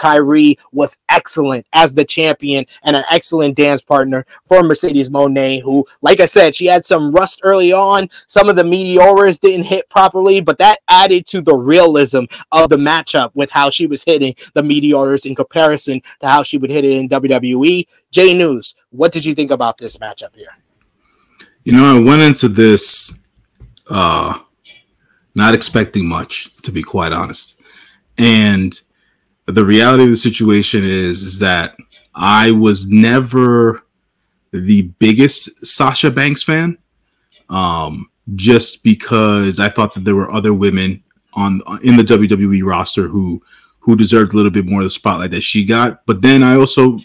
Was 0.72 0.99
excellent 1.09 1.65
as 1.73 1.93
the 1.93 2.05
champion 2.05 2.65
and 2.84 2.95
an 2.95 3.03
excellent 3.11 3.55
dance 3.55 3.81
partner 3.81 4.26
for 4.45 4.64
Mercedes 4.64 5.09
Moné, 5.09 5.61
who, 5.61 5.85
like 6.01 6.19
I 6.19 6.26
said, 6.26 6.55
she 6.55 6.65
had 6.65 6.85
some 6.85 7.11
rust 7.11 7.41
early 7.43 7.73
on. 7.73 8.09
Some 8.27 8.49
of 8.49 8.55
the 8.55 8.64
meteoras 8.64 9.39
didn't 9.39 9.65
hit 9.65 9.89
properly, 9.89 10.41
but 10.41 10.57
that 10.59 10.80
added 10.88 11.26
to 11.27 11.41
the 11.41 11.55
realism 11.55 12.26
of 12.51 12.69
the 12.69 12.77
matchup 12.77 13.31
with 13.34 13.49
how 13.49 13.69
she 13.69 13.88
was 13.88 14.03
hitting 14.03 14.35
the 14.53 14.61
meteoras 14.61 15.26
in 15.26 15.35
comparison 15.35 16.01
to 16.19 16.27
how 16.27 16.43
she 16.43 16.57
would 16.57 16.69
hit 16.69 16.85
it 16.85 16.91
in 16.91 17.09
WWE. 17.09 17.88
J 18.11 18.34
News, 18.34 18.76
what 18.89 19.11
did 19.11 19.26
you 19.26 19.35
think 19.35 19.51
about 19.51 19.77
this 19.77 19.97
matchup 19.97 20.35
here? 20.35 20.55
You 21.64 21.73
know, 21.73 21.97
I 21.97 21.99
went 21.99 22.22
into 22.22 22.47
this 22.47 23.14
uh 23.89 24.39
not 25.38 25.53
expecting 25.53 26.07
much, 26.07 26.49
to 26.64 26.72
be 26.72 26.81
quite 26.81 27.11
honest. 27.11 27.59
And 28.18 28.81
the 29.48 29.65
reality 29.65 30.03
of 30.03 30.10
the 30.10 30.18
situation 30.18 30.84
is 30.84 31.24
is 31.24 31.40
that 31.40 31.76
I 32.14 32.52
was 32.52 32.88
never 32.88 33.84
the 34.52 34.84
biggest 34.99 35.65
Sasha 35.65 36.11
Banks 36.11 36.44
fan, 36.44 36.78
um, 37.49 38.10
just 38.36 38.84
because 38.84 39.60
I 39.60 39.69
thought 39.69 39.94
that 39.94 40.03
there 40.03 40.15
were 40.15 40.32
other 40.32 40.53
women 40.53 41.03
on 41.34 41.61
in 41.84 41.95
the 41.95 42.03
WWE 42.03 42.64
roster 42.64 43.07
who 43.07 43.41
who 43.80 43.95
deserved 43.95 44.34
a 44.34 44.36
little 44.36 44.52
bit 44.52 44.65
more 44.65 44.82
of 44.82 44.86
the 44.86 44.90
spotlight 44.90 45.32
that 45.32 45.41
she 45.41 45.64
got. 45.64 46.06
But 46.06 46.22
then 46.22 46.44
I 46.44 46.56
also, 46.56 46.99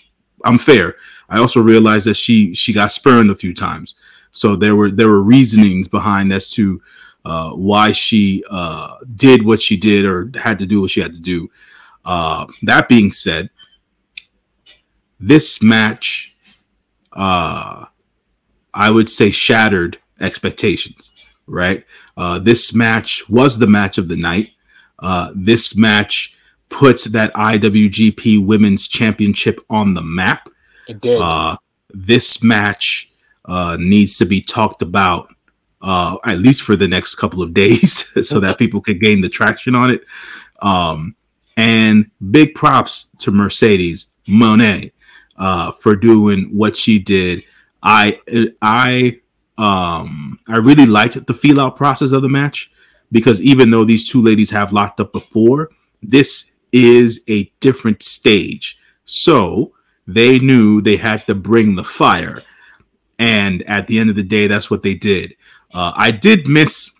I'm 0.44 0.58
fair. 0.58 0.96
I 1.28 1.38
also 1.38 1.60
realized 1.60 2.06
that 2.06 2.16
she 2.16 2.54
she 2.54 2.72
got 2.72 2.90
spurned 2.90 3.30
a 3.30 3.36
few 3.36 3.54
times, 3.54 3.94
so 4.32 4.56
there 4.56 4.74
were 4.74 4.90
there 4.90 5.08
were 5.08 5.22
reasonings 5.22 5.86
behind 5.86 6.32
as 6.32 6.50
to 6.52 6.82
uh, 7.24 7.52
why 7.52 7.92
she 7.92 8.42
uh, 8.50 8.96
did 9.14 9.44
what 9.44 9.62
she 9.62 9.76
did 9.76 10.04
or 10.04 10.30
had 10.34 10.58
to 10.58 10.66
do 10.66 10.80
what 10.80 10.90
she 10.90 11.00
had 11.00 11.12
to 11.12 11.20
do. 11.20 11.48
Uh, 12.04 12.46
that 12.62 12.88
being 12.88 13.10
said, 13.10 13.50
this 15.20 15.62
match, 15.62 16.36
uh, 17.12 17.86
I 18.74 18.90
would 18.90 19.08
say, 19.08 19.30
shattered 19.30 19.98
expectations. 20.20 21.12
Right, 21.46 21.84
uh, 22.16 22.38
this 22.38 22.72
match 22.72 23.28
was 23.28 23.58
the 23.58 23.66
match 23.66 23.98
of 23.98 24.08
the 24.08 24.16
night. 24.16 24.52
Uh, 25.00 25.32
this 25.34 25.76
match 25.76 26.36
puts 26.68 27.04
that 27.04 27.34
IWGP 27.34 28.44
Women's 28.44 28.88
Championship 28.88 29.60
on 29.68 29.94
the 29.94 30.02
map. 30.02 30.48
It 30.88 31.00
did. 31.00 31.20
Uh, 31.20 31.56
this 31.90 32.42
match 32.42 33.10
uh, 33.44 33.76
needs 33.78 34.16
to 34.18 34.24
be 34.24 34.40
talked 34.40 34.82
about 34.82 35.34
uh, 35.82 36.16
at 36.24 36.38
least 36.38 36.62
for 36.62 36.76
the 36.76 36.88
next 36.88 37.16
couple 37.16 37.42
of 37.42 37.52
days 37.52 38.06
so 38.28 38.40
that 38.40 38.58
people 38.58 38.80
can 38.80 38.98
gain 38.98 39.20
the 39.20 39.28
traction 39.28 39.74
on 39.74 39.90
it. 39.90 40.04
Um, 40.60 41.16
and 41.56 42.10
big 42.30 42.54
props 42.54 43.06
to 43.18 43.30
Mercedes 43.30 44.06
Moné 44.28 44.92
uh, 45.36 45.72
for 45.72 45.96
doing 45.96 46.50
what 46.52 46.76
she 46.76 46.98
did. 46.98 47.44
I 47.82 48.20
I 48.60 49.20
um 49.58 50.38
I 50.48 50.58
really 50.58 50.86
liked 50.86 51.26
the 51.26 51.34
feel 51.34 51.60
out 51.60 51.76
process 51.76 52.12
of 52.12 52.22
the 52.22 52.28
match 52.28 52.70
because 53.10 53.40
even 53.40 53.70
though 53.70 53.84
these 53.84 54.08
two 54.08 54.20
ladies 54.20 54.50
have 54.50 54.72
locked 54.72 55.00
up 55.00 55.12
before, 55.12 55.70
this 56.02 56.52
is 56.72 57.22
a 57.28 57.44
different 57.60 58.02
stage. 58.02 58.78
So 59.04 59.74
they 60.06 60.38
knew 60.38 60.80
they 60.80 60.96
had 60.96 61.26
to 61.26 61.34
bring 61.34 61.74
the 61.74 61.84
fire. 61.84 62.42
And 63.18 63.62
at 63.64 63.86
the 63.86 63.98
end 63.98 64.10
of 64.10 64.16
the 64.16 64.22
day, 64.22 64.46
that's 64.46 64.70
what 64.70 64.82
they 64.82 64.94
did. 64.94 65.36
Uh, 65.72 65.92
I 65.94 66.10
did 66.10 66.46
miss 66.46 66.90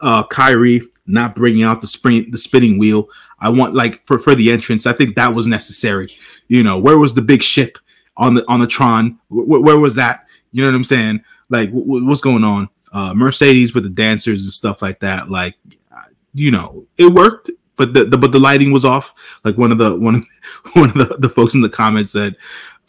uh, 0.00 0.24
Kairi 0.24 0.82
not 1.06 1.34
bringing 1.34 1.62
out 1.62 1.80
the 1.80 1.86
spring, 1.86 2.30
the 2.30 2.38
spinning 2.38 2.78
wheel. 2.78 3.08
I 3.44 3.50
want 3.50 3.74
like 3.74 4.04
for 4.06 4.18
for 4.18 4.34
the 4.34 4.50
entrance. 4.50 4.86
I 4.86 4.94
think 4.94 5.16
that 5.16 5.34
was 5.34 5.46
necessary. 5.46 6.10
You 6.48 6.62
know, 6.62 6.78
where 6.78 6.96
was 6.96 7.12
the 7.12 7.20
big 7.20 7.42
ship 7.42 7.76
on 8.16 8.34
the 8.34 8.44
on 8.48 8.58
the 8.58 8.66
Tron? 8.66 9.18
Where, 9.28 9.60
where 9.60 9.78
was 9.78 9.94
that? 9.96 10.26
You 10.50 10.62
know 10.62 10.68
what 10.68 10.76
I'm 10.76 10.84
saying? 10.84 11.22
Like, 11.50 11.68
what's 11.70 12.22
going 12.22 12.42
on? 12.42 12.70
Uh, 12.90 13.12
Mercedes 13.12 13.74
with 13.74 13.84
the 13.84 13.90
dancers 13.90 14.44
and 14.44 14.52
stuff 14.52 14.80
like 14.80 15.00
that. 15.00 15.28
Like, 15.28 15.56
you 16.32 16.50
know, 16.50 16.86
it 16.96 17.12
worked, 17.12 17.50
but 17.76 17.92
the, 17.92 18.04
the 18.04 18.16
but 18.16 18.32
the 18.32 18.38
lighting 18.38 18.72
was 18.72 18.84
off. 18.84 19.12
Like 19.44 19.58
one 19.58 19.72
of 19.72 19.76
the 19.76 19.94
one 19.94 20.14
of, 20.14 20.24
one 20.72 20.88
of 20.88 20.94
the, 20.94 21.16
the 21.18 21.28
folks 21.28 21.54
in 21.54 21.60
the 21.60 21.68
comments 21.68 22.12
said, 22.12 22.36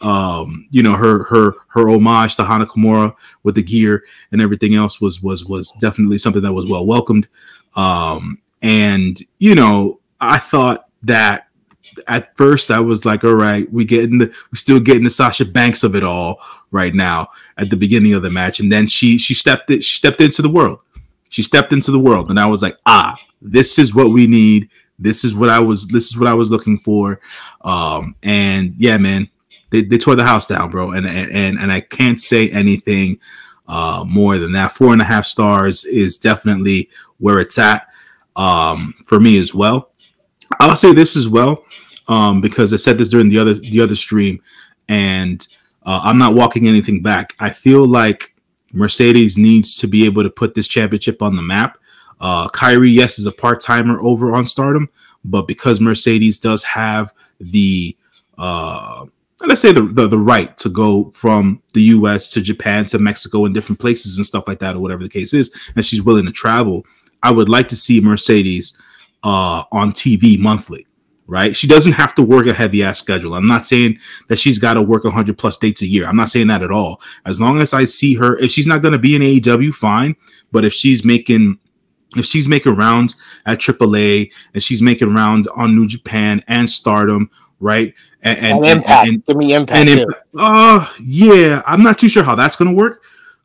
um, 0.00 0.68
you 0.70 0.82
know, 0.82 0.94
her 0.94 1.24
her 1.24 1.52
her 1.68 1.90
homage 1.90 2.36
to 2.36 2.44
Hana 2.44 2.64
Kimura 2.64 3.14
with 3.42 3.56
the 3.56 3.62
gear 3.62 4.04
and 4.32 4.40
everything 4.40 4.74
else 4.74 5.02
was 5.02 5.22
was 5.22 5.44
was 5.44 5.70
definitely 5.80 6.16
something 6.16 6.42
that 6.42 6.54
was 6.54 6.64
well 6.64 6.86
welcomed. 6.86 7.28
Um, 7.74 8.38
and 8.62 9.18
you 9.38 9.54
know, 9.54 10.00
I 10.20 10.38
thought 10.38 10.88
that 11.02 11.48
at 12.08 12.36
first 12.36 12.70
I 12.70 12.80
was 12.80 13.04
like, 13.04 13.24
all 13.24 13.34
right, 13.34 13.70
we 13.72 13.84
getting 13.84 14.18
the 14.18 14.26
we 14.50 14.58
still 14.58 14.80
getting 14.80 15.04
the 15.04 15.10
Sasha 15.10 15.44
Banks 15.44 15.82
of 15.82 15.94
it 15.94 16.04
all 16.04 16.40
right 16.70 16.94
now 16.94 17.28
at 17.56 17.70
the 17.70 17.76
beginning 17.76 18.14
of 18.14 18.22
the 18.22 18.30
match, 18.30 18.60
and 18.60 18.70
then 18.70 18.86
she 18.86 19.18
she 19.18 19.34
stepped 19.34 19.70
it 19.70 19.82
she 19.84 19.96
stepped 19.96 20.20
into 20.20 20.42
the 20.42 20.48
world. 20.48 20.80
She 21.28 21.42
stepped 21.42 21.72
into 21.72 21.90
the 21.90 21.98
world, 21.98 22.30
and 22.30 22.38
I 22.38 22.46
was 22.46 22.62
like, 22.62 22.76
ah, 22.86 23.16
this 23.42 23.78
is 23.78 23.94
what 23.94 24.10
we 24.10 24.26
need. 24.26 24.70
This 24.98 25.24
is 25.24 25.34
what 25.34 25.48
I 25.48 25.58
was. 25.58 25.86
This 25.88 26.06
is 26.06 26.18
what 26.18 26.28
I 26.28 26.34
was 26.34 26.50
looking 26.50 26.78
for. 26.78 27.20
Um, 27.62 28.14
and 28.22 28.74
yeah, 28.78 28.96
man, 28.96 29.28
they, 29.70 29.82
they 29.82 29.98
tore 29.98 30.14
the 30.14 30.24
house 30.24 30.46
down, 30.46 30.70
bro. 30.70 30.92
And 30.92 31.06
and 31.06 31.58
and 31.58 31.72
I 31.72 31.80
can't 31.80 32.20
say 32.20 32.50
anything 32.50 33.18
uh, 33.68 34.04
more 34.06 34.38
than 34.38 34.52
that. 34.52 34.72
Four 34.72 34.92
and 34.92 35.02
a 35.02 35.06
half 35.06 35.26
stars 35.26 35.84
is 35.84 36.16
definitely 36.16 36.88
where 37.18 37.40
it's 37.40 37.58
at 37.58 37.88
um, 38.36 38.94
for 39.04 39.20
me 39.20 39.38
as 39.38 39.54
well. 39.54 39.90
I'll 40.60 40.76
say 40.76 40.92
this 40.92 41.16
as 41.16 41.28
well 41.28 41.64
um, 42.08 42.40
because 42.40 42.72
I 42.72 42.76
said 42.76 42.98
this 42.98 43.08
during 43.08 43.28
the 43.28 43.38
other 43.38 43.54
the 43.54 43.80
other 43.80 43.96
stream, 43.96 44.42
and 44.88 45.46
uh, 45.84 46.00
I'm 46.02 46.18
not 46.18 46.34
walking 46.34 46.68
anything 46.68 47.02
back. 47.02 47.34
I 47.40 47.50
feel 47.50 47.86
like 47.86 48.34
Mercedes 48.72 49.36
needs 49.38 49.76
to 49.78 49.86
be 49.86 50.04
able 50.04 50.22
to 50.22 50.30
put 50.30 50.54
this 50.54 50.68
championship 50.68 51.22
on 51.22 51.36
the 51.36 51.42
map. 51.42 51.78
Uh, 52.20 52.48
Kairi, 52.48 52.92
yes, 52.92 53.18
is 53.18 53.26
a 53.26 53.32
part 53.32 53.60
timer 53.60 54.00
over 54.00 54.34
on 54.34 54.46
Stardom, 54.46 54.88
but 55.24 55.46
because 55.46 55.80
Mercedes 55.80 56.38
does 56.38 56.62
have 56.62 57.12
the 57.40 57.96
uh, 58.38 59.06
let's 59.44 59.60
say 59.60 59.72
the, 59.72 59.82
the, 59.82 60.08
the 60.08 60.18
right 60.18 60.56
to 60.56 60.68
go 60.68 61.10
from 61.10 61.62
the 61.74 61.82
U.S. 61.82 62.28
to 62.30 62.40
Japan 62.40 62.86
to 62.86 62.98
Mexico 62.98 63.44
and 63.44 63.54
different 63.54 63.78
places 63.78 64.16
and 64.16 64.26
stuff 64.26 64.48
like 64.48 64.58
that, 64.60 64.76
or 64.76 64.80
whatever 64.80 65.02
the 65.02 65.08
case 65.08 65.34
is, 65.34 65.50
and 65.74 65.84
she's 65.84 66.02
willing 66.02 66.26
to 66.26 66.32
travel. 66.32 66.84
I 67.22 67.30
would 67.30 67.48
like 67.48 67.68
to 67.68 67.76
see 67.76 68.00
Mercedes 68.00 68.76
uh, 69.26 69.64
on 69.72 69.92
TV 69.92 70.38
monthly 70.38 70.86
right? 71.28 71.56
She 71.56 71.66
doesn't 71.66 71.92
have 71.92 72.14
to 72.14 72.22
work 72.22 72.46
a 72.46 72.52
heavy 72.52 72.82
ass 72.82 72.98
schedule. 72.98 73.34
I'm 73.34 73.46
not 73.46 73.66
saying 73.66 73.98
that 74.28 74.38
she's 74.38 74.58
got 74.58 74.74
to 74.74 74.82
work 74.82 75.04
100 75.04 75.36
plus 75.36 75.58
dates 75.58 75.82
a 75.82 75.86
year. 75.86 76.06
I'm 76.06 76.16
not 76.16 76.30
saying 76.30 76.46
that 76.46 76.62
at 76.62 76.70
all. 76.70 77.00
As 77.24 77.40
long 77.40 77.60
as 77.60 77.74
I 77.74 77.84
see 77.84 78.14
her, 78.14 78.38
if 78.38 78.50
she's 78.52 78.66
not 78.66 78.82
going 78.82 78.92
to 78.92 78.98
be 78.98 79.16
in 79.16 79.22
AEW, 79.22 79.74
fine. 79.74 80.16
But 80.52 80.64
if 80.64 80.72
she's 80.72 81.04
making 81.04 81.58
if 82.16 82.24
she's 82.24 82.46
making 82.46 82.76
rounds 82.76 83.16
at 83.44 83.58
AAA 83.58 84.30
and 84.54 84.62
she's 84.62 84.80
making 84.80 85.12
rounds 85.12 85.48
on 85.48 85.74
New 85.74 85.86
Japan 85.86 86.42
and 86.46 86.70
Stardom, 86.70 87.30
right? 87.58 87.92
And, 88.22 88.38
and, 88.38 88.64
and 88.64 88.78
impact. 88.78 89.08
And, 89.08 89.26
Give 89.26 89.36
me 89.36 89.52
impact. 89.52 89.78
And 89.78 90.00
impact. 90.00 90.26
Uh, 90.38 90.88
yeah, 91.02 91.62
I'm 91.66 91.82
not 91.82 91.98
too 91.98 92.08
sure 92.08 92.22
how 92.22 92.36
that's 92.36 92.56
going 92.56 92.70
to 92.70 92.76
work. 92.76 93.02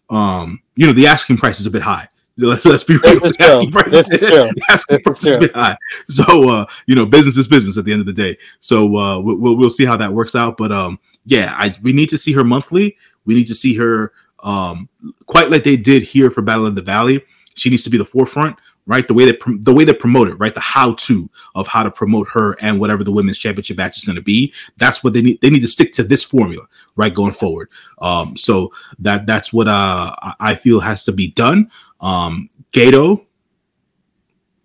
Um, 0.09 0.61
you 0.75 0.85
know, 0.85 0.93
the 0.93 1.07
asking 1.07 1.37
price 1.37 1.59
is 1.59 1.65
a 1.65 1.71
bit 1.71 1.81
high. 1.81 2.07
Let's, 2.41 2.83
be 2.83 2.97
real. 2.97 3.19
Asking 3.39 3.71
price 3.71 3.91
this 3.91 4.09
is, 4.09 4.27
true. 4.27 4.49
asking 4.69 4.97
this 4.97 5.01
price 5.03 5.25
is, 5.25 5.35
is 5.35 5.51
high. 5.51 5.77
So 6.07 6.49
uh, 6.49 6.65
you 6.87 6.95
know, 6.95 7.05
business 7.05 7.37
is 7.37 7.47
business 7.47 7.77
at 7.77 7.85
the 7.85 7.91
end 7.91 8.01
of 8.01 8.07
the 8.07 8.13
day. 8.13 8.37
So 8.59 8.97
uh, 8.97 9.19
we'll 9.19 9.55
we'll 9.55 9.69
see 9.69 9.85
how 9.85 9.97
that 9.97 10.13
works 10.13 10.35
out. 10.35 10.57
But 10.57 10.71
um, 10.71 10.99
yeah, 11.25 11.53
I 11.57 11.73
we 11.81 11.93
need 11.93 12.09
to 12.09 12.17
see 12.17 12.33
her 12.33 12.43
monthly. 12.43 12.97
We 13.25 13.35
need 13.35 13.47
to 13.47 13.55
see 13.55 13.75
her 13.75 14.13
um, 14.43 14.89
quite 15.25 15.51
like 15.51 15.63
they 15.63 15.77
did 15.77 16.03
here 16.03 16.29
for 16.29 16.41
Battle 16.41 16.65
of 16.65 16.75
the 16.75 16.81
Valley. 16.81 17.23
She 17.55 17.69
needs 17.69 17.83
to 17.83 17.89
be 17.89 17.97
the 17.97 18.05
forefront, 18.05 18.57
right? 18.85 19.07
The 19.07 19.13
way 19.13 19.25
that 19.25 19.39
the 19.63 19.73
way 19.73 19.83
they 19.83 19.93
promote 19.93 20.27
it, 20.27 20.35
right? 20.35 20.53
The 20.53 20.61
how 20.61 20.93
to 20.93 21.29
of 21.55 21.67
how 21.67 21.83
to 21.83 21.91
promote 21.91 22.27
her 22.29 22.53
and 22.61 22.79
whatever 22.79 23.03
the 23.03 23.11
women's 23.11 23.37
championship 23.37 23.77
match 23.77 23.97
is 23.97 24.03
going 24.03 24.15
to 24.15 24.21
be. 24.21 24.53
That's 24.77 25.03
what 25.03 25.13
they 25.13 25.21
need. 25.21 25.41
They 25.41 25.49
need 25.49 25.61
to 25.61 25.67
stick 25.67 25.93
to 25.93 26.03
this 26.03 26.23
formula, 26.23 26.63
right, 26.95 27.13
going 27.13 27.33
forward. 27.33 27.69
Um, 27.99 28.35
so 28.37 28.71
that 28.99 29.25
that's 29.25 29.53
what 29.53 29.67
uh, 29.67 30.15
I 30.39 30.55
feel 30.55 30.79
has 30.79 31.03
to 31.05 31.11
be 31.11 31.27
done. 31.27 31.69
Um, 32.01 32.49
Gedo, 32.71 33.25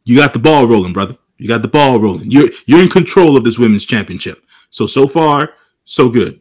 you 0.05 0.17
got 0.17 0.33
the 0.33 0.39
ball 0.39 0.67
rolling, 0.67 0.93
brother. 0.93 1.17
You 1.39 1.49
got 1.49 1.63
the 1.63 1.69
ball 1.69 2.01
rolling. 2.01 2.31
You're 2.31 2.49
you're 2.67 2.83
in 2.83 2.89
control 2.89 3.37
of 3.37 3.45
this 3.45 3.59
women's 3.59 3.85
championship. 3.85 4.45
So 4.71 4.87
so 4.87 5.07
far, 5.07 5.51
so 5.85 6.09
good. 6.09 6.41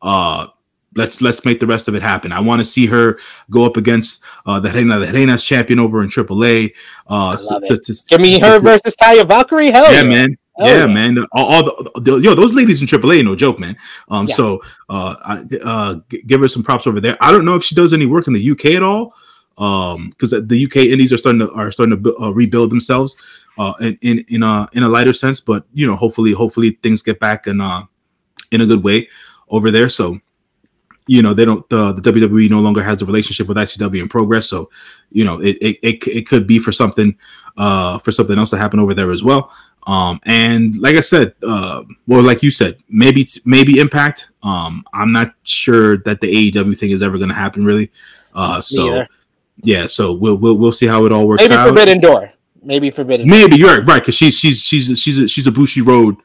Uh 0.00 0.46
let's 0.96 1.20
let's 1.20 1.44
make 1.44 1.60
the 1.60 1.66
rest 1.66 1.88
of 1.88 1.94
it 1.94 2.02
happen. 2.02 2.32
I 2.32 2.40
want 2.40 2.60
to 2.60 2.64
see 2.64 2.86
her 2.86 3.18
go 3.50 3.64
up 3.64 3.76
against 3.76 4.22
uh, 4.46 4.60
the 4.60 4.70
Reina, 4.70 4.98
the 4.98 5.12
Reina's 5.12 5.44
champion 5.44 5.78
over 5.78 6.02
in 6.02 6.08
AAA. 6.08 6.72
Uh, 7.06 7.36
to, 7.36 7.78
to, 7.78 7.94
Give 8.08 8.20
me 8.20 8.40
to, 8.40 8.46
her 8.46 8.58
versus 8.60 8.96
Taya 8.96 9.26
Valkyrie. 9.26 9.70
Hell 9.70 9.92
yeah, 9.92 10.02
yeah. 10.02 10.08
man. 10.08 10.38
Yeah, 10.58 10.78
yeah, 10.78 10.86
man. 10.86 11.18
All, 11.32 11.46
all 11.46 11.62
the, 11.62 12.00
the, 12.00 12.16
yo, 12.16 12.34
those 12.34 12.54
ladies 12.54 12.82
in 12.82 12.88
AAA, 12.88 13.24
no 13.24 13.34
joke, 13.34 13.58
man. 13.58 13.76
Um, 14.08 14.26
yeah. 14.26 14.34
so 14.34 14.62
uh, 14.90 15.16
I, 15.24 15.44
uh, 15.64 15.94
give 16.26 16.40
her 16.40 16.48
some 16.48 16.62
props 16.62 16.86
over 16.86 17.00
there. 17.00 17.16
I 17.20 17.30
don't 17.30 17.46
know 17.46 17.54
if 17.54 17.64
she 17.64 17.74
does 17.74 17.92
any 17.92 18.04
work 18.04 18.26
in 18.26 18.34
the 18.34 18.50
UK 18.50 18.66
at 18.66 18.82
all 18.82 19.14
um 19.60 20.10
because 20.10 20.30
the 20.30 20.64
UK 20.64 20.76
indies 20.76 21.12
are 21.12 21.18
starting 21.18 21.40
to 21.40 21.52
are 21.52 21.70
starting 21.70 22.02
to 22.02 22.16
uh, 22.18 22.30
rebuild 22.30 22.70
themselves 22.70 23.16
uh 23.58 23.74
in 23.80 23.96
in 24.00 24.24
in 24.28 24.42
a 24.42 24.68
in 24.72 24.82
a 24.82 24.88
lighter 24.88 25.12
sense 25.12 25.38
but 25.38 25.64
you 25.74 25.86
know 25.86 25.94
hopefully 25.94 26.32
hopefully 26.32 26.78
things 26.82 27.02
get 27.02 27.20
back 27.20 27.46
in 27.46 27.60
uh 27.60 27.82
in 28.50 28.60
a 28.60 28.66
good 28.66 28.82
way 28.82 29.08
over 29.48 29.70
there. 29.70 29.88
So 29.88 30.18
you 31.06 31.22
know 31.22 31.34
they 31.34 31.44
don't 31.44 31.68
the, 31.70 31.94
WWE 31.94 32.50
no 32.50 32.60
longer 32.60 32.82
has 32.82 33.02
a 33.02 33.06
relationship 33.06 33.48
with 33.48 33.56
ICW 33.56 34.00
in 34.00 34.08
progress. 34.08 34.46
So 34.46 34.70
you 35.10 35.24
know 35.24 35.40
it 35.40 35.56
it, 35.60 35.78
it, 35.82 36.06
it 36.06 36.26
could 36.26 36.46
be 36.46 36.58
for 36.58 36.72
something 36.72 37.16
uh 37.56 37.98
for 37.98 38.12
something 38.12 38.38
else 38.38 38.50
to 38.50 38.58
happen 38.58 38.80
over 38.80 38.94
there 38.94 39.10
as 39.10 39.24
well. 39.24 39.52
Um 39.86 40.20
and 40.24 40.76
like 40.78 40.96
I 40.96 41.00
said 41.00 41.34
uh 41.42 41.82
well 42.06 42.22
like 42.22 42.42
you 42.42 42.50
said 42.50 42.78
maybe 42.88 43.26
maybe 43.44 43.80
impact. 43.80 44.28
Um 44.42 44.84
I'm 44.92 45.12
not 45.12 45.34
sure 45.42 45.98
that 45.98 46.20
the 46.20 46.52
AEW 46.52 46.78
thing 46.78 46.90
is 46.90 47.02
ever 47.02 47.18
going 47.18 47.30
to 47.30 47.34
happen 47.34 47.64
really. 47.64 47.90
Uh 48.34 48.60
so 48.60 49.04
yeah, 49.62 49.86
so 49.86 50.12
we'll 50.12 50.36
we'll 50.36 50.56
we'll 50.56 50.72
see 50.72 50.86
how 50.86 51.04
it 51.06 51.12
all 51.12 51.26
works 51.26 51.44
out. 51.44 51.48
Maybe 51.50 51.56
out. 51.56 51.68
Forbidden 51.68 52.00
Door. 52.00 52.32
Maybe 52.62 52.90
Forbidden. 52.90 53.28
Maybe 53.28 53.56
you're 53.56 53.78
right, 53.78 53.86
right? 53.86 54.02
Because 54.02 54.14
she's 54.14 54.38
she's 54.38 54.62
she's 54.62 54.98
she's 54.98 55.18
a, 55.18 55.28
she's 55.28 55.46
a 55.46 55.50
Bushiroad 55.50 56.16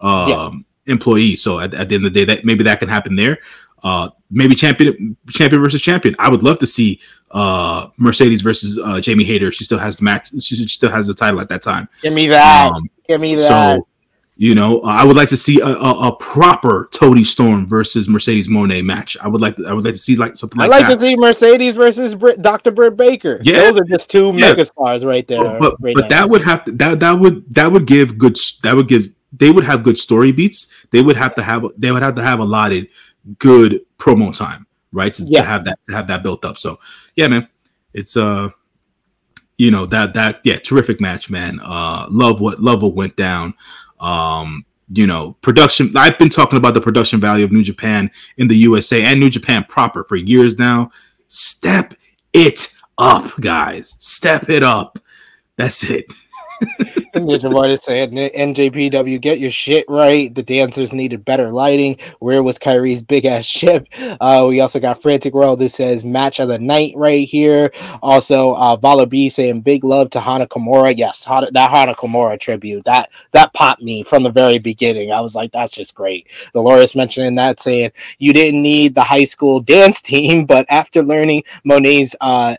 um, 0.00 0.28
yeah. 0.28 0.50
employee. 0.92 1.36
So 1.36 1.60
at, 1.60 1.74
at 1.74 1.88
the 1.88 1.94
end 1.94 2.06
of 2.06 2.12
the 2.12 2.20
day, 2.20 2.34
that 2.34 2.44
maybe 2.44 2.64
that 2.64 2.80
can 2.80 2.88
happen 2.88 3.16
there. 3.16 3.38
Uh, 3.82 4.08
maybe 4.30 4.54
champion 4.54 5.16
champion 5.30 5.62
versus 5.62 5.82
champion. 5.82 6.16
I 6.18 6.30
would 6.30 6.42
love 6.42 6.58
to 6.60 6.66
see 6.66 7.00
uh, 7.30 7.88
Mercedes 7.96 8.42
versus 8.42 8.78
uh, 8.82 9.00
Jamie 9.00 9.24
Hayter. 9.24 9.52
She 9.52 9.64
still 9.64 9.78
has 9.78 9.98
the 9.98 10.04
match. 10.04 10.30
She 10.40 10.56
still 10.66 10.90
has 10.90 11.06
the 11.06 11.14
title 11.14 11.40
at 11.40 11.48
that 11.50 11.62
time. 11.62 11.88
Give 12.02 12.12
me 12.12 12.28
that. 12.28 12.72
Um, 12.72 12.88
Give 13.06 13.20
me 13.20 13.34
that. 13.34 13.40
So 13.40 13.86
you 14.36 14.54
know, 14.54 14.80
uh, 14.80 14.86
I 14.86 15.04
would 15.04 15.16
like 15.16 15.28
to 15.28 15.36
see 15.36 15.60
a, 15.60 15.66
a, 15.66 16.08
a, 16.08 16.16
proper 16.16 16.88
Toni 16.90 17.22
Storm 17.22 17.66
versus 17.68 18.08
Mercedes 18.08 18.48
Moné 18.48 18.84
match. 18.84 19.16
I 19.20 19.28
would 19.28 19.40
like 19.40 19.54
to, 19.56 19.66
I 19.66 19.72
would 19.72 19.84
like 19.84 19.94
to 19.94 19.98
see 19.98 20.16
like 20.16 20.36
something 20.36 20.58
like 20.58 20.70
that. 20.70 20.74
I 20.74 20.78
like 20.80 20.88
that. 20.88 20.94
to 20.96 21.00
see 21.00 21.16
Mercedes 21.16 21.76
versus 21.76 22.16
Brit, 22.16 22.42
Dr. 22.42 22.72
Britt 22.72 22.96
Baker. 22.96 23.40
Yeah, 23.44 23.58
those 23.58 23.78
are 23.78 23.84
just 23.84 24.10
two 24.10 24.34
yeah. 24.36 24.54
megastars 24.54 25.06
right 25.06 25.26
there. 25.28 25.40
But 25.40 25.60
but, 25.60 25.76
right 25.80 25.94
but 25.94 26.08
that 26.08 26.28
would 26.28 26.42
have 26.42 26.64
to 26.64 26.72
that 26.72 26.98
that 26.98 27.12
would 27.12 27.54
that 27.54 27.70
would 27.70 27.86
give 27.86 28.18
good 28.18 28.36
that 28.64 28.74
would 28.74 28.88
give 28.88 29.08
they 29.32 29.52
would 29.52 29.64
have 29.64 29.84
good 29.84 29.98
story 29.98 30.32
beats. 30.32 30.66
They 30.90 31.00
would 31.00 31.16
have 31.16 31.36
to 31.36 31.42
have 31.42 31.66
they 31.78 31.92
would 31.92 32.02
have 32.02 32.16
to 32.16 32.22
have 32.22 32.40
allotted 32.40 32.88
good 33.38 33.82
promo 33.98 34.36
time, 34.36 34.66
right? 34.90 35.14
To, 35.14 35.22
yeah. 35.22 35.42
to 35.42 35.46
have 35.46 35.64
that 35.66 35.78
to 35.84 35.92
have 35.92 36.08
that 36.08 36.24
built 36.24 36.44
up. 36.44 36.58
So 36.58 36.80
yeah, 37.14 37.28
man, 37.28 37.48
it's 37.92 38.16
uh 38.16 38.50
you 39.58 39.70
know 39.70 39.86
that 39.86 40.14
that 40.14 40.40
yeah 40.42 40.56
terrific 40.56 41.00
match 41.00 41.30
man 41.30 41.60
uh 41.62 42.06
love 42.10 42.40
what 42.40 42.58
love 42.58 42.82
what 42.82 42.94
went 42.94 43.14
down 43.14 43.54
um, 44.04 44.64
you 44.88 45.06
know, 45.06 45.36
production. 45.40 45.90
I've 45.96 46.18
been 46.18 46.28
talking 46.28 46.58
about 46.58 46.74
the 46.74 46.80
production 46.80 47.20
value 47.20 47.44
of 47.44 47.52
New 47.52 47.62
Japan 47.62 48.10
in 48.36 48.48
the 48.48 48.56
USA 48.56 49.02
and 49.02 49.18
New 49.18 49.30
Japan 49.30 49.64
proper 49.68 50.04
for 50.04 50.16
years 50.16 50.58
now. 50.58 50.90
Step 51.28 51.94
it 52.32 52.72
up, 52.98 53.30
guys. 53.40 53.96
Step 53.98 54.50
it 54.50 54.62
up. 54.62 54.98
That's 55.56 55.84
it. 55.84 56.06
Ninja 57.20 58.32
NJPW, 58.34 59.20
get 59.20 59.38
your 59.38 59.50
shit 59.50 59.84
right. 59.88 60.34
The 60.34 60.42
dancers 60.42 60.92
needed 60.92 61.24
better 61.24 61.52
lighting. 61.52 61.96
Where 62.18 62.42
was 62.42 62.58
Kairi's 62.58 63.02
big 63.02 63.24
ass 63.24 63.46
ship? 63.46 63.86
Uh, 64.20 64.46
we 64.48 64.60
also 64.60 64.80
got 64.80 65.00
Frantic 65.00 65.32
World 65.32 65.60
who 65.60 65.68
says, 65.68 66.04
match 66.04 66.40
of 66.40 66.48
the 66.48 66.58
night 66.58 66.92
right 66.96 67.28
here. 67.28 67.70
Also, 68.02 68.54
uh, 68.54 68.74
Vala 68.74 69.06
B 69.06 69.28
saying, 69.28 69.60
big 69.60 69.84
love 69.84 70.10
to 70.10 70.20
Hana 70.20 70.48
Kimura. 70.48 70.92
Yes, 70.96 71.24
Hana, 71.24 71.50
that 71.52 71.70
Hana 71.70 71.94
Kimura 71.94 72.38
tribute, 72.40 72.84
that 72.84 73.10
that 73.30 73.52
popped 73.52 73.82
me 73.82 74.02
from 74.02 74.24
the 74.24 74.30
very 74.30 74.58
beginning. 74.58 75.12
I 75.12 75.20
was 75.20 75.36
like, 75.36 75.52
that's 75.52 75.72
just 75.72 75.94
great. 75.94 76.26
Dolores 76.52 76.96
mentioning 76.96 77.36
that, 77.36 77.60
saying, 77.60 77.92
you 78.18 78.32
didn't 78.32 78.60
need 78.62 78.96
the 78.96 79.02
high 79.02 79.24
school 79.24 79.60
dance 79.60 80.00
team, 80.02 80.46
but 80.46 80.66
after 80.68 81.02
learning 81.02 81.44
Moné's 81.64 82.16
uh, 82.20 82.56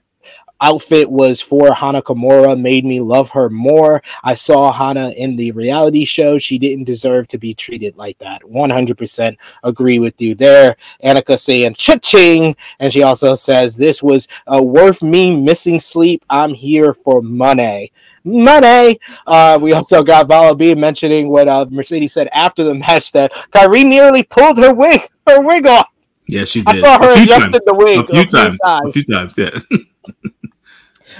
outfit 0.61 1.09
was 1.09 1.41
for 1.41 1.73
Hana 1.73 2.01
Kimura 2.01 2.59
made 2.59 2.85
me 2.85 2.99
love 2.99 3.29
her 3.31 3.49
more. 3.49 4.01
I 4.23 4.33
saw 4.33 4.71
Hana 4.71 5.11
in 5.17 5.35
the 5.35 5.51
reality 5.51 6.05
show. 6.05 6.37
She 6.37 6.57
didn't 6.57 6.85
deserve 6.85 7.27
to 7.29 7.37
be 7.37 7.53
treated 7.53 7.97
like 7.97 8.17
that. 8.19 8.41
100% 8.43 9.37
agree 9.63 9.99
with 9.99 10.19
you 10.21 10.35
there. 10.35 10.75
Annika 11.03 11.37
saying 11.37 11.73
cha-ching. 11.75 12.55
And 12.79 12.91
she 12.91 13.03
also 13.03 13.35
says, 13.35 13.75
this 13.75 14.01
was 14.01 14.27
uh, 14.51 14.61
worth 14.61 15.01
me 15.01 15.35
missing 15.35 15.79
sleep. 15.79 16.23
I'm 16.29 16.53
here 16.53 16.93
for 16.93 17.21
money 17.21 17.91
money. 18.25 18.99
Uh, 19.27 19.57
we 19.61 19.73
also 19.73 20.03
got 20.03 20.27
Vala 20.27 20.55
B 20.55 20.73
mentioning 20.73 21.29
what 21.29 21.47
uh, 21.47 21.67
Mercedes 21.69 22.13
said 22.13 22.27
after 22.33 22.63
the 22.63 22.73
match 22.73 23.11
that 23.11 23.31
Kairi 23.51 23.85
nearly 23.85 24.23
pulled 24.23 24.57
her 24.57 24.73
wig, 24.73 25.01
her 25.27 25.41
wig 25.41 25.67
off. 25.67 25.93
Yeah, 26.27 26.43
she 26.43 26.63
did. 26.63 26.83
I 26.83 26.97
saw 26.97 26.99
her 26.99 27.23
adjusting 27.23 27.61
the 27.65 27.75
wig 27.75 27.99
a 27.99 28.03
few, 28.03 28.21
a 28.21 28.25
few 28.25 28.25
times. 28.25 28.59
times. 28.59 28.89
A 28.89 28.91
few 28.91 29.03
times, 29.03 29.37
yeah. 29.37 29.59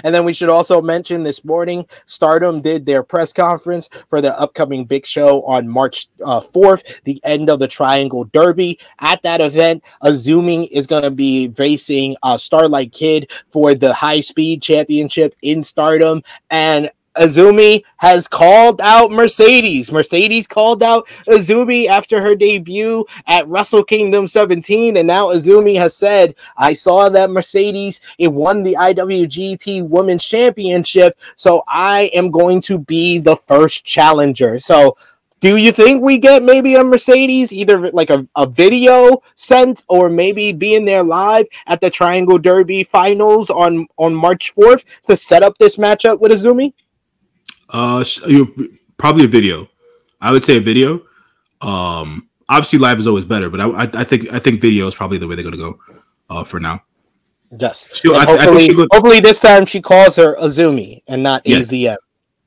And 0.03 0.13
then 0.13 0.25
we 0.25 0.33
should 0.33 0.49
also 0.49 0.81
mention 0.81 1.23
this 1.23 1.43
morning, 1.45 1.85
Stardom 2.05 2.61
did 2.61 2.85
their 2.85 3.03
press 3.03 3.33
conference 3.33 3.89
for 4.09 4.21
the 4.21 4.37
upcoming 4.39 4.85
big 4.85 5.05
show 5.05 5.43
on 5.43 5.67
March 5.67 6.07
uh, 6.23 6.41
4th, 6.41 7.01
the 7.03 7.19
end 7.23 7.49
of 7.49 7.59
the 7.59 7.67
Triangle 7.67 8.25
Derby. 8.25 8.79
At 8.99 9.21
that 9.23 9.41
event, 9.41 9.83
Azumi 10.03 10.67
is 10.71 10.87
going 10.87 11.03
to 11.03 11.11
be 11.11 11.49
facing 11.49 12.15
uh, 12.23 12.37
Starlight 12.37 12.91
Kid 12.91 13.31
for 13.49 13.75
the 13.75 13.93
high 13.93 14.21
speed 14.21 14.61
championship 14.61 15.35
in 15.41 15.63
Stardom. 15.63 16.23
And 16.49 16.89
Azumi 17.17 17.83
has 17.97 18.27
called 18.27 18.81
out 18.81 19.11
Mercedes. 19.11 19.91
Mercedes 19.91 20.47
called 20.47 20.83
out 20.83 21.07
Azumi 21.27 21.87
after 21.87 22.21
her 22.21 22.35
debut 22.35 23.05
at 23.27 23.47
Wrestle 23.47 23.83
Kingdom 23.83 24.27
17, 24.27 24.97
and 24.97 25.07
now 25.07 25.27
Azumi 25.27 25.77
has 25.77 25.95
said, 25.95 26.35
"I 26.57 26.73
saw 26.73 27.09
that 27.09 27.29
Mercedes 27.29 28.01
it 28.17 28.31
won 28.31 28.63
the 28.63 28.75
IWGP 28.75 29.83
Women's 29.83 30.25
Championship, 30.25 31.17
so 31.35 31.63
I 31.67 32.11
am 32.13 32.31
going 32.31 32.61
to 32.61 32.77
be 32.77 33.19
the 33.19 33.35
first 33.35 33.85
challenger." 33.85 34.59
So. 34.59 34.97
Do 35.41 35.57
you 35.57 35.71
think 35.71 36.01
we 36.01 36.17
get 36.17 36.41
maybe 36.41 36.73
a 36.73 36.83
Mercedes, 36.83 37.53
either 37.53 37.91
like 37.91 38.09
a, 38.09 38.25
a 38.35 38.47
video 38.47 39.21
sent 39.35 39.85
or 39.89 40.09
maybe 40.09 40.53
being 40.53 40.85
there 40.85 41.03
live 41.03 41.45
at 41.67 41.81
the 41.81 41.91
Triangle 41.91 42.39
Derby 42.39 42.83
finals 42.83 43.51
on, 43.51 43.85
on 43.97 44.15
March 44.15 44.55
4th 44.55 44.85
to 45.07 45.15
set 45.15 45.43
up 45.43 45.57
this 45.59 45.75
matchup 45.75 46.19
with 46.19 46.31
Azumi? 46.31 46.73
Uh, 47.69 48.03
you 48.27 48.77
probably 48.97 49.25
a 49.25 49.27
video. 49.27 49.69
I 50.21 50.31
would 50.31 50.45
say 50.45 50.57
a 50.57 50.61
video. 50.61 51.01
Um, 51.61 52.29
obviously 52.49 52.79
live 52.79 52.99
is 52.99 53.07
always 53.07 53.25
better, 53.25 53.49
but 53.49 53.61
I, 53.61 53.67
I, 53.67 53.89
I 53.93 54.03
think 54.03 54.31
I 54.31 54.39
think 54.39 54.61
video 54.61 54.87
is 54.87 54.95
probably 54.95 55.17
the 55.17 55.27
way 55.27 55.35
they're 55.35 55.43
gonna 55.43 55.57
go. 55.57 55.79
Uh, 56.29 56.43
for 56.43 56.59
now. 56.59 56.81
Yes. 57.59 57.87
I, 58.03 58.25
hopefully, 58.25 58.69
I 58.69 58.87
hopefully 58.91 59.19
this 59.19 59.39
time 59.39 59.65
she 59.65 59.79
calls 59.79 60.15
her 60.15 60.35
Azumi 60.37 61.01
and 61.07 61.21
not 61.21 61.43
yes. 61.45 61.67
AZM. 61.67 61.97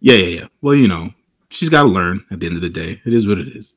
Yeah, 0.01 0.15
yeah, 0.15 0.41
yeah. 0.41 0.47
Well, 0.61 0.75
you 0.75 0.89
know, 0.89 1.13
she's 1.51 1.69
got 1.69 1.83
to 1.83 1.89
learn. 1.89 2.25
At 2.31 2.41
the 2.41 2.47
end 2.47 2.57
of 2.57 2.63
the 2.63 2.69
day, 2.69 3.01
it 3.05 3.13
is 3.13 3.27
what 3.27 3.39
it 3.39 3.49
is. 3.49 3.75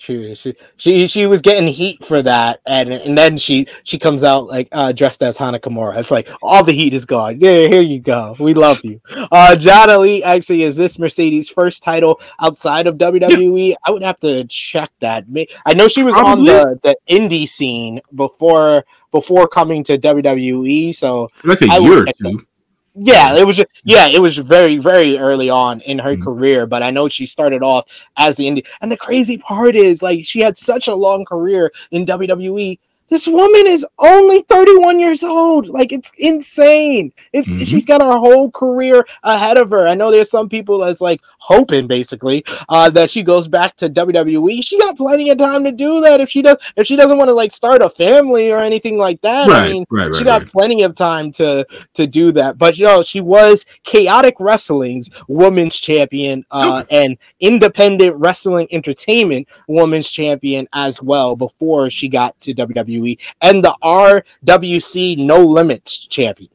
She 0.00 0.34
she 0.34 0.54
she 0.78 1.06
she 1.08 1.26
was 1.26 1.42
getting 1.42 1.68
heat 1.68 2.02
for 2.02 2.22
that, 2.22 2.60
and 2.66 2.90
and 2.90 3.18
then 3.18 3.36
she 3.36 3.66
she 3.84 3.98
comes 3.98 4.24
out 4.24 4.46
like 4.46 4.68
uh, 4.72 4.92
dressed 4.92 5.22
as 5.22 5.36
Hana 5.36 5.58
Kimura. 5.58 5.98
It's 5.98 6.10
like 6.10 6.30
all 6.42 6.64
the 6.64 6.72
heat 6.72 6.94
is 6.94 7.04
gone. 7.04 7.38
Yeah, 7.38 7.68
here 7.68 7.82
you 7.82 8.00
go. 8.00 8.34
We 8.38 8.54
love 8.54 8.80
you. 8.82 8.98
Uh, 9.30 9.54
John 9.56 9.90
Ali 9.90 10.24
actually 10.24 10.62
is 10.62 10.74
this 10.74 10.98
Mercedes' 10.98 11.50
first 11.50 11.82
title 11.82 12.18
outside 12.40 12.86
of 12.86 12.96
WWE. 12.96 13.70
Yeah. 13.70 13.76
I 13.84 13.90
would 13.90 14.02
have 14.02 14.18
to 14.20 14.44
check 14.44 14.90
that. 15.00 15.26
I 15.66 15.74
know 15.74 15.86
she 15.86 16.02
was 16.02 16.14
Probably. 16.14 16.50
on 16.50 16.78
the 16.82 16.96
the 17.06 17.14
indie 17.14 17.46
scene 17.46 18.00
before 18.14 18.86
before 19.10 19.48
coming 19.48 19.84
to 19.84 19.98
WWE. 19.98 20.94
So 20.94 21.28
like 21.44 21.60
a 21.60 21.66
I 21.70 21.78
year 21.78 22.04
or 22.04 22.06
two. 22.06 22.46
Yeah, 22.94 23.36
it 23.36 23.46
was 23.46 23.56
just, 23.56 23.68
yeah, 23.84 24.08
it 24.08 24.20
was 24.20 24.36
very 24.36 24.78
very 24.78 25.16
early 25.16 25.48
on 25.48 25.80
in 25.82 25.98
her 25.98 26.14
mm-hmm. 26.14 26.24
career, 26.24 26.66
but 26.66 26.82
I 26.82 26.90
know 26.90 27.08
she 27.08 27.24
started 27.24 27.62
off 27.62 27.90
as 28.16 28.36
the 28.36 28.46
indie. 28.46 28.66
And 28.80 28.90
the 28.90 28.96
crazy 28.96 29.38
part 29.38 29.76
is 29.76 30.02
like 30.02 30.24
she 30.24 30.40
had 30.40 30.58
such 30.58 30.88
a 30.88 30.94
long 30.94 31.24
career 31.24 31.70
in 31.92 32.04
WWE 32.04 32.78
this 33.10 33.26
woman 33.26 33.66
is 33.66 33.84
only 33.98 34.40
31 34.48 35.00
years 35.00 35.22
old. 35.22 35.68
Like 35.68 35.92
it's 35.92 36.12
insane. 36.16 37.12
It, 37.32 37.44
mm-hmm. 37.44 37.56
She's 37.56 37.84
got 37.84 38.00
her 38.00 38.18
whole 38.18 38.50
career 38.50 39.04
ahead 39.24 39.56
of 39.56 39.70
her. 39.70 39.86
I 39.86 39.94
know 39.94 40.10
there's 40.10 40.30
some 40.30 40.48
people 40.48 40.78
that's 40.78 41.00
like 41.00 41.20
hoping 41.38 41.88
basically 41.88 42.44
uh, 42.68 42.88
that 42.90 43.10
she 43.10 43.22
goes 43.22 43.48
back 43.48 43.76
to 43.76 43.90
WWE. 43.90 44.64
She 44.64 44.78
got 44.78 44.96
plenty 44.96 45.30
of 45.30 45.38
time 45.38 45.64
to 45.64 45.72
do 45.72 46.00
that 46.02 46.20
if 46.20 46.30
she 46.30 46.40
does. 46.40 46.56
If 46.76 46.86
she 46.86 46.96
doesn't 46.96 47.18
want 47.18 47.28
to 47.28 47.34
like 47.34 47.52
start 47.52 47.82
a 47.82 47.90
family 47.90 48.52
or 48.52 48.58
anything 48.58 48.96
like 48.96 49.20
that, 49.22 49.48
right, 49.48 49.64
I 49.64 49.72
mean, 49.72 49.84
right, 49.90 50.06
right, 50.06 50.14
she 50.14 50.24
got 50.24 50.46
plenty 50.46 50.84
of 50.84 50.94
time 50.94 51.32
to 51.32 51.66
to 51.94 52.06
do 52.06 52.30
that. 52.32 52.58
But 52.58 52.78
you 52.78 52.84
know, 52.84 53.02
she 53.02 53.20
was 53.20 53.66
Chaotic 53.82 54.36
Wrestling's 54.38 55.10
Women's 55.26 55.78
Champion 55.78 56.44
uh, 56.52 56.84
and 56.90 57.18
Independent 57.40 58.16
Wrestling 58.16 58.68
Entertainment 58.70 59.48
Women's 59.66 60.10
Champion 60.10 60.68
as 60.72 61.02
well 61.02 61.34
before 61.34 61.90
she 61.90 62.08
got 62.08 62.40
to 62.42 62.54
WWE. 62.54 62.99
WWE 63.00 63.20
and 63.40 63.64
the 63.64 63.76
RWC 63.82 65.18
No 65.18 65.44
Limits 65.44 66.06
champion. 66.06 66.50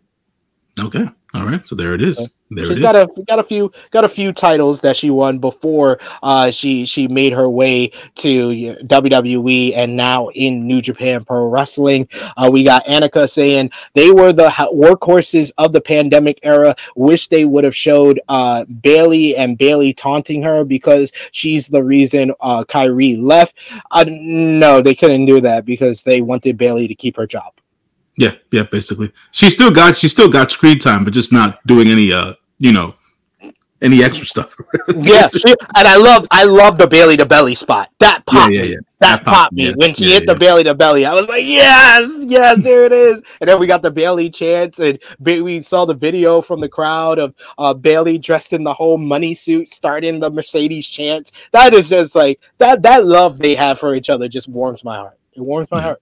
Okay. 0.84 1.06
All 1.34 1.46
right. 1.46 1.66
So 1.68 1.76
there 1.76 1.94
it 1.94 2.02
is. 2.02 2.30
There 2.56 2.66
She's 2.66 2.80
got 2.80 2.96
a 2.96 3.08
got 3.28 3.40
a 3.40 3.44
few 3.44 3.72
got 3.92 4.04
a 4.04 4.10
few 4.10 4.32
titles 4.32 4.82
that 4.82 4.96
she 4.96 5.10
won 5.10 5.40
before 5.40 6.00
uh, 6.24 6.52
she 6.52 6.86
she 6.86 7.08
made 7.08 7.34
her 7.34 7.50
way 7.50 7.92
to 8.16 8.76
WWE 8.86 9.76
and 9.76 9.96
now 9.96 10.30
in 10.30 10.66
New 10.66 10.82
Japan 10.82 11.26
Pro 11.26 11.50
Wrestling. 11.50 12.08
Uh, 12.38 12.50
we 12.52 12.64
got 12.64 12.86
Annika 12.86 13.30
saying 13.30 13.72
they 13.94 14.12
were 14.12 14.34
the 14.34 14.48
workhorses 14.74 15.52
of 15.58 15.74
the 15.74 15.82
pandemic 15.82 16.40
era. 16.44 16.76
Wish 16.96 17.28
they 17.28 17.46
would 17.46 17.64
have 17.64 17.76
showed 17.76 18.20
uh, 18.30 18.66
Bayley 18.66 19.36
and 19.36 19.58
Bayley 19.58 19.94
taunting 19.94 20.42
her 20.44 20.64
because 20.64 21.12
she's 21.32 21.68
the 21.68 21.84
reason 21.84 22.34
uh, 22.40 22.64
Kairi 22.64 23.22
left. 23.22 23.58
Uh, 23.92 24.06
no, 24.08 24.82
they 24.82 24.96
couldn't 24.96 25.26
do 25.26 25.42
that 25.42 25.66
because 25.66 26.04
they 26.04 26.22
wanted 26.22 26.58
Bayley 26.58 26.88
to 26.88 26.96
keep 26.96 27.18
her 27.18 27.28
job. 27.28 27.54
Yeah, 28.18 28.32
yeah, 28.52 28.64
basically. 28.64 29.12
She 29.32 29.50
still 29.50 29.72
got 29.72 29.98
she 29.98 30.08
still 30.08 30.30
got 30.30 30.52
screen 30.52 30.80
time, 30.80 31.04
but 31.04 31.14
just 31.14 31.34
not 31.34 31.66
doing 31.68 31.90
any 31.90 32.14
uh, 32.14 32.36
you 32.58 32.72
know, 32.72 32.96
any 33.82 34.04
extra 34.04 34.26
stuff. 34.26 34.56
yeah, 34.96 35.28
and 35.78 35.88
I 35.88 35.98
love 35.98 36.28
I 36.32 36.44
love 36.44 36.78
the 36.78 36.88
Bayley 36.88 37.18
to 37.18 37.26
belly 37.26 37.56
spot. 37.56 37.90
That 38.00 38.26
popped 38.26 38.54
yeah, 38.54 38.62
yeah, 38.62 38.70
yeah. 38.70 38.78
That, 39.00 39.24
that, 39.24 39.26
popped 39.26 39.54
me. 39.54 39.74
when 39.74 39.94
she 39.94 40.12
hit 40.12 40.26
the 40.26 40.36
Bayley 40.36 40.64
to 40.64 40.74
belly, 40.74 41.06
I 41.06 41.14
was 41.14 41.28
like, 41.28 41.44
yes, 41.44 42.26
yes, 42.28 42.62
there 42.64 42.86
it 42.86 42.94
is. 42.94 43.22
And 43.40 43.50
then 43.50 43.60
we 43.60 43.68
got 43.68 43.82
the 43.82 43.92
Bayley 43.92 44.30
chance, 44.30 44.80
and 44.80 44.98
we 45.20 45.60
saw 45.62 45.86
the 45.86 45.94
video 45.94 46.42
from 46.42 46.62
the 46.62 46.70
crowd 46.70 47.20
of 47.20 47.36
uh, 47.58 47.74
Bayley 47.74 48.18
dressed 48.18 48.54
in 48.54 48.64
the 48.64 48.74
whole 48.74 48.98
money 48.98 49.34
suit, 49.34 49.70
starting 49.70 50.20
the 50.20 50.32
Mercedes 50.32 50.88
chance. 50.88 51.32
That 51.52 51.74
is 51.74 51.90
just 51.90 52.16
like 52.16 52.42
that. 52.58 52.82
That 52.82 53.06
love 53.06 53.38
they 53.38 53.56
have 53.56 53.78
for 53.78 53.94
each 53.94 54.10
other 54.10 54.28
just 54.28 54.48
warms 54.48 54.84
my 54.84 54.96
heart. 54.96 55.20
It 55.34 55.42
warms 55.42 55.68
my 55.70 55.82
heart. 55.82 56.02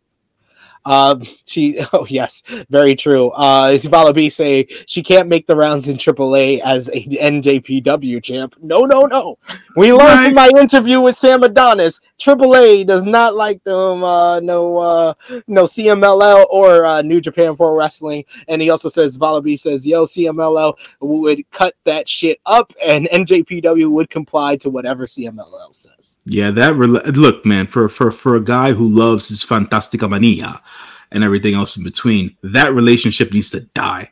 Um, 0.86 1.24
she, 1.46 1.84
oh 1.94 2.06
yes, 2.10 2.44
very 2.70 2.96
true. 2.96 3.30
Uh, 3.30 3.78
Vala 3.84 4.14
B 4.14 4.30
say 4.30 4.66
she 4.86 5.04
can't 5.04 5.30
make 5.30 5.48
the 5.48 5.56
rounds 5.56 5.88
in 5.88 5.98
AAA 5.98 6.60
as 6.62 6.90
a 6.90 7.06
NJPW 7.06 8.22
champ. 8.24 8.56
No, 8.62 8.86
no, 8.86 9.06
no. 9.06 9.38
We 9.76 9.92
learned 9.92 10.02
right. 10.02 10.26
from 10.26 10.34
my 10.36 10.52
interview 10.60 11.02
with 11.02 11.16
Sam 11.16 11.44
Adonis. 11.44 12.02
AAA 12.20 12.86
does 12.88 13.04
not 13.04 13.36
like 13.36 13.64
them. 13.64 14.04
Uh, 14.04 14.40
no, 14.40 14.78
uh, 14.78 15.14
no 15.48 15.64
CMLL 15.64 16.46
or 16.50 16.86
uh, 16.86 17.02
New 17.02 17.22
Japan 17.22 17.56
Pro 17.56 17.76
Wrestling. 17.76 18.24
And 18.48 18.62
he 18.62 18.70
also 18.70 18.90
says 18.90 19.16
Vala 19.16 19.42
B 19.42 19.56
says, 19.56 19.86
"Yo, 19.86 20.06
CMLL 20.06 20.78
would 21.02 21.50
cut 21.52 21.74
that 21.86 22.08
shit 22.08 22.40
up, 22.46 22.74
and 22.86 23.08
NJPW 23.08 23.90
would 23.90 24.10
comply 24.10 24.56
to 24.58 24.70
whatever 24.70 25.06
CMLL 25.06 25.74
says." 25.74 26.20
Yeah, 26.26 26.52
that 26.52 26.76
re- 26.76 26.88
look, 26.88 27.46
man, 27.46 27.68
for 27.68 27.90
for 27.90 28.12
for 28.12 28.36
a 28.36 28.44
guy 28.44 28.74
who 28.74 28.88
loves 28.88 29.30
his 29.30 29.44
Fantastica 29.44 30.10
Mania 30.10 30.62
and 31.14 31.24
everything 31.24 31.54
else 31.54 31.78
in 31.78 31.84
between. 31.84 32.36
That 32.44 32.74
relationship 32.74 33.32
needs 33.32 33.50
to 33.52 33.62
die. 33.62 34.12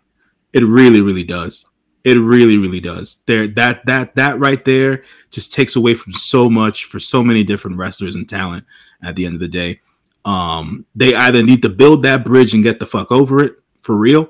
It 0.53 0.63
really, 0.63 1.01
really 1.01 1.23
does. 1.23 1.65
It 2.03 2.15
really, 2.15 2.57
really 2.57 2.79
does. 2.79 3.21
There, 3.25 3.47
that 3.49 3.85
that 3.85 4.15
that 4.15 4.39
right 4.39 4.63
there 4.63 5.03
just 5.29 5.53
takes 5.53 5.75
away 5.75 5.93
from 5.93 6.13
so 6.13 6.49
much 6.49 6.85
for 6.85 6.99
so 6.99 7.23
many 7.23 7.43
different 7.43 7.77
wrestlers 7.77 8.15
and 8.15 8.27
talent. 8.27 8.65
At 9.03 9.15
the 9.15 9.25
end 9.25 9.33
of 9.33 9.41
the 9.41 9.47
day, 9.47 9.81
um, 10.25 10.85
they 10.95 11.13
either 11.15 11.43
need 11.43 11.63
to 11.63 11.69
build 11.69 12.03
that 12.03 12.23
bridge 12.23 12.53
and 12.53 12.63
get 12.63 12.79
the 12.79 12.85
fuck 12.85 13.11
over 13.11 13.43
it 13.43 13.55
for 13.81 13.95
real, 13.95 14.29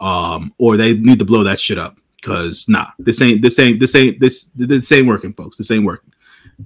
um, 0.00 0.52
or 0.58 0.76
they 0.76 0.94
need 0.94 1.20
to 1.20 1.24
blow 1.24 1.44
that 1.44 1.60
shit 1.60 1.78
up 1.78 1.98
Cause 2.22 2.66
nah, 2.68 2.88
this 2.98 3.22
ain't 3.22 3.42
this 3.42 3.58
ain't 3.58 3.78
this 3.78 3.94
ain't 3.94 4.18
this 4.18 4.46
this 4.46 4.90
ain't 4.90 5.06
working, 5.06 5.32
folks. 5.32 5.56
This 5.56 5.70
ain't 5.70 5.84
working. 5.84 6.12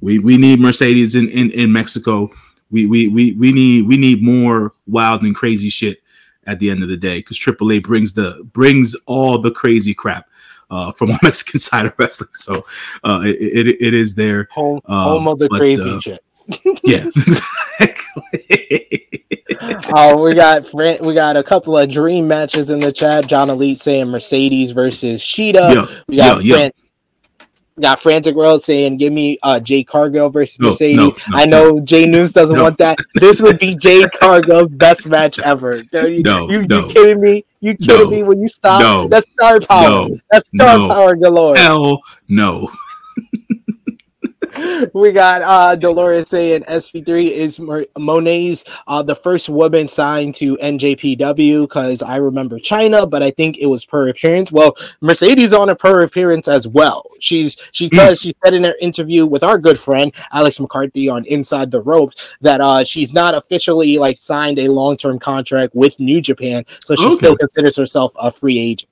We 0.01 0.19
we 0.19 0.39
need 0.39 0.61
Mercedes 0.61 1.15
in 1.15 1.29
in, 1.29 1.51
in 1.51 1.71
Mexico. 1.71 2.31
We, 2.73 2.87
we 2.87 3.09
we 3.09 3.33
we 3.33 3.53
need 3.53 3.87
we 3.87 3.97
need 3.97 4.23
more 4.23 4.73
wild 4.87 5.23
and 5.23 5.35
crazy 5.35 5.69
shit 5.69 6.03
at 6.47 6.59
the 6.59 6.71
end 6.71 6.83
of 6.83 6.89
the 6.89 6.97
day 6.97 7.19
because 7.19 7.39
AAA 7.39 7.83
brings 7.83 8.15
the 8.15 8.43
brings 8.53 8.95
all 9.07 9.39
the 9.39 9.51
crazy 9.51 9.95
crap 9.95 10.29
uh, 10.71 10.91
from 10.93 11.09
the 11.13 11.19
Mexican 11.23 11.61
side 11.61 11.87
of 11.87 11.95
wrestling. 11.99 12.31
So 12.35 12.65
uh, 13.05 13.23
it, 13.25 13.67
it, 13.67 13.83
it 13.83 13.95
is 13.95 14.15
there. 14.15 14.49
Home, 14.53 14.81
uh, 14.87 15.05
home 15.05 15.29
of 15.29 15.39
the 15.39 15.49
but, 15.49 15.59
crazy 15.59 15.91
uh, 15.91 16.01
shit. 16.01 16.25
yeah, 16.83 17.07
uh, 19.95 20.17
we 20.21 20.35
got 20.35 20.75
we 20.75 21.15
got 21.15 21.37
a 21.37 21.43
couple 21.43 21.79
of 21.79 21.89
dream 21.89 22.27
matches 22.27 22.69
in 22.69 22.81
the 22.81 22.91
chat. 22.91 23.29
John 23.29 23.49
Elite 23.49 23.79
saying 23.79 24.09
Mercedes 24.09 24.73
versus 24.73 25.23
Shida. 25.23 25.73
Yo, 25.73 25.87
we 26.09 26.17
got 26.17 26.43
yo, 26.43 26.57
Fran- 26.57 26.73
got 27.81 28.01
Frantic 28.01 28.35
World 28.35 28.63
saying, 28.63 28.99
"Give 28.99 29.13
me 29.13 29.39
uh 29.43 29.61
Jade 29.61 29.87
Cargill 29.87 30.31
versus 30.31 30.59
no, 30.59 30.69
Mercedes." 30.69 30.97
No, 30.97 31.09
no, 31.09 31.15
I 31.33 31.47
know 31.47 31.81
Jay 31.81 32.07
News 32.07 32.33
doesn't 32.33 32.61
want 32.61 32.79
that. 32.79 32.99
This 33.15 33.41
would 33.41 33.59
be 33.59 33.75
Jade 33.75 34.11
Cargill's 34.13 34.69
best 34.69 35.07
match 35.07 35.39
ever. 35.39 35.77
You, 35.93 36.23
no, 36.23 36.49
you, 36.49 36.67
no. 36.67 36.87
you 36.87 36.93
kidding 36.93 37.21
me? 37.21 37.45
You 37.61 37.77
kidding 37.77 38.11
me 38.11 38.23
when 38.25 38.41
you 38.41 38.49
stop? 38.49 38.81
No, 38.81 39.09
that's 39.09 39.27
star 39.33 39.61
power. 39.61 40.09
that's 40.31 40.49
star 40.49 40.89
power 40.89 41.15
galore. 41.15 41.57
Hell 41.57 42.03
no. 42.29 42.71
We 44.95 45.13
got 45.13 45.43
uh 45.43 45.77
Dolores 45.77 46.29
saying 46.29 46.63
SP3 46.63 47.31
is 47.31 47.59
Moné's 47.59 48.65
uh 48.87 49.03
the 49.03 49.15
first 49.15 49.49
woman 49.49 49.89
signed 49.89 50.35
to 50.37 50.57
NJPW 50.57 51.63
because 51.63 52.03
I 52.03 52.17
remember 52.17 52.59
Chyna, 52.59 53.09
but 53.09 53.23
I 53.23 53.31
think 53.31 53.59
it 53.59 53.67
was 53.67 53.85
per 53.85 54.09
appearance. 54.09 54.53
Well, 54.53 54.77
Mercedes 55.01 55.53
on 55.53 55.69
a 55.69 55.77
per 55.77 56.03
appearance 56.03 56.49
as 56.49 56.69
well. 56.69 57.05
She's 57.21 57.57
she 57.73 57.89
does 57.89 58.21
hmm. 58.21 58.29
she 58.29 58.37
said 58.45 58.55
in 58.55 58.65
her 58.65 58.75
interview 58.81 59.27
with 59.27 59.43
our 59.43 59.59
good 59.59 59.79
friend 59.79 60.15
Alex 60.33 60.61
McCarthy 60.61 61.09
on 61.09 61.25
Inside 61.27 61.71
the 61.71 61.81
Ropes 61.81 62.37
that 62.41 62.61
uh 62.61 62.85
she's 62.85 63.13
not 63.13 63.35
officially 63.35 63.99
like 63.99 64.19
signed 64.19 64.59
a 64.59 64.69
long 64.69 64.97
term 64.97 65.19
contract 65.19 65.75
with 65.75 65.99
New 65.99 66.21
Japan, 66.21 66.65
so 66.85 66.95
she 66.95 67.07
okay. 67.07 67.15
still 67.15 67.37
considers 67.37 67.77
herself 67.77 68.13
a 68.21 68.31
free 68.31 68.59
agent. 68.59 68.92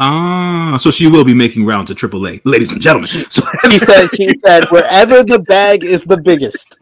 Ah, 0.00 0.76
so 0.78 0.90
she 0.90 1.08
will 1.08 1.24
be 1.24 1.34
making 1.34 1.66
rounds 1.66 1.90
at 1.90 1.96
AAA, 1.96 2.40
ladies 2.44 2.72
and 2.72 2.80
gentlemen. 2.80 3.08
So- 3.08 3.42
she 3.70 3.78
said, 3.78 4.08
she 4.14 4.28
said, 4.44 4.64
wherever 4.70 5.24
the 5.24 5.40
bag 5.40 5.82
is 5.84 6.04
the 6.04 6.16
biggest. 6.20 6.78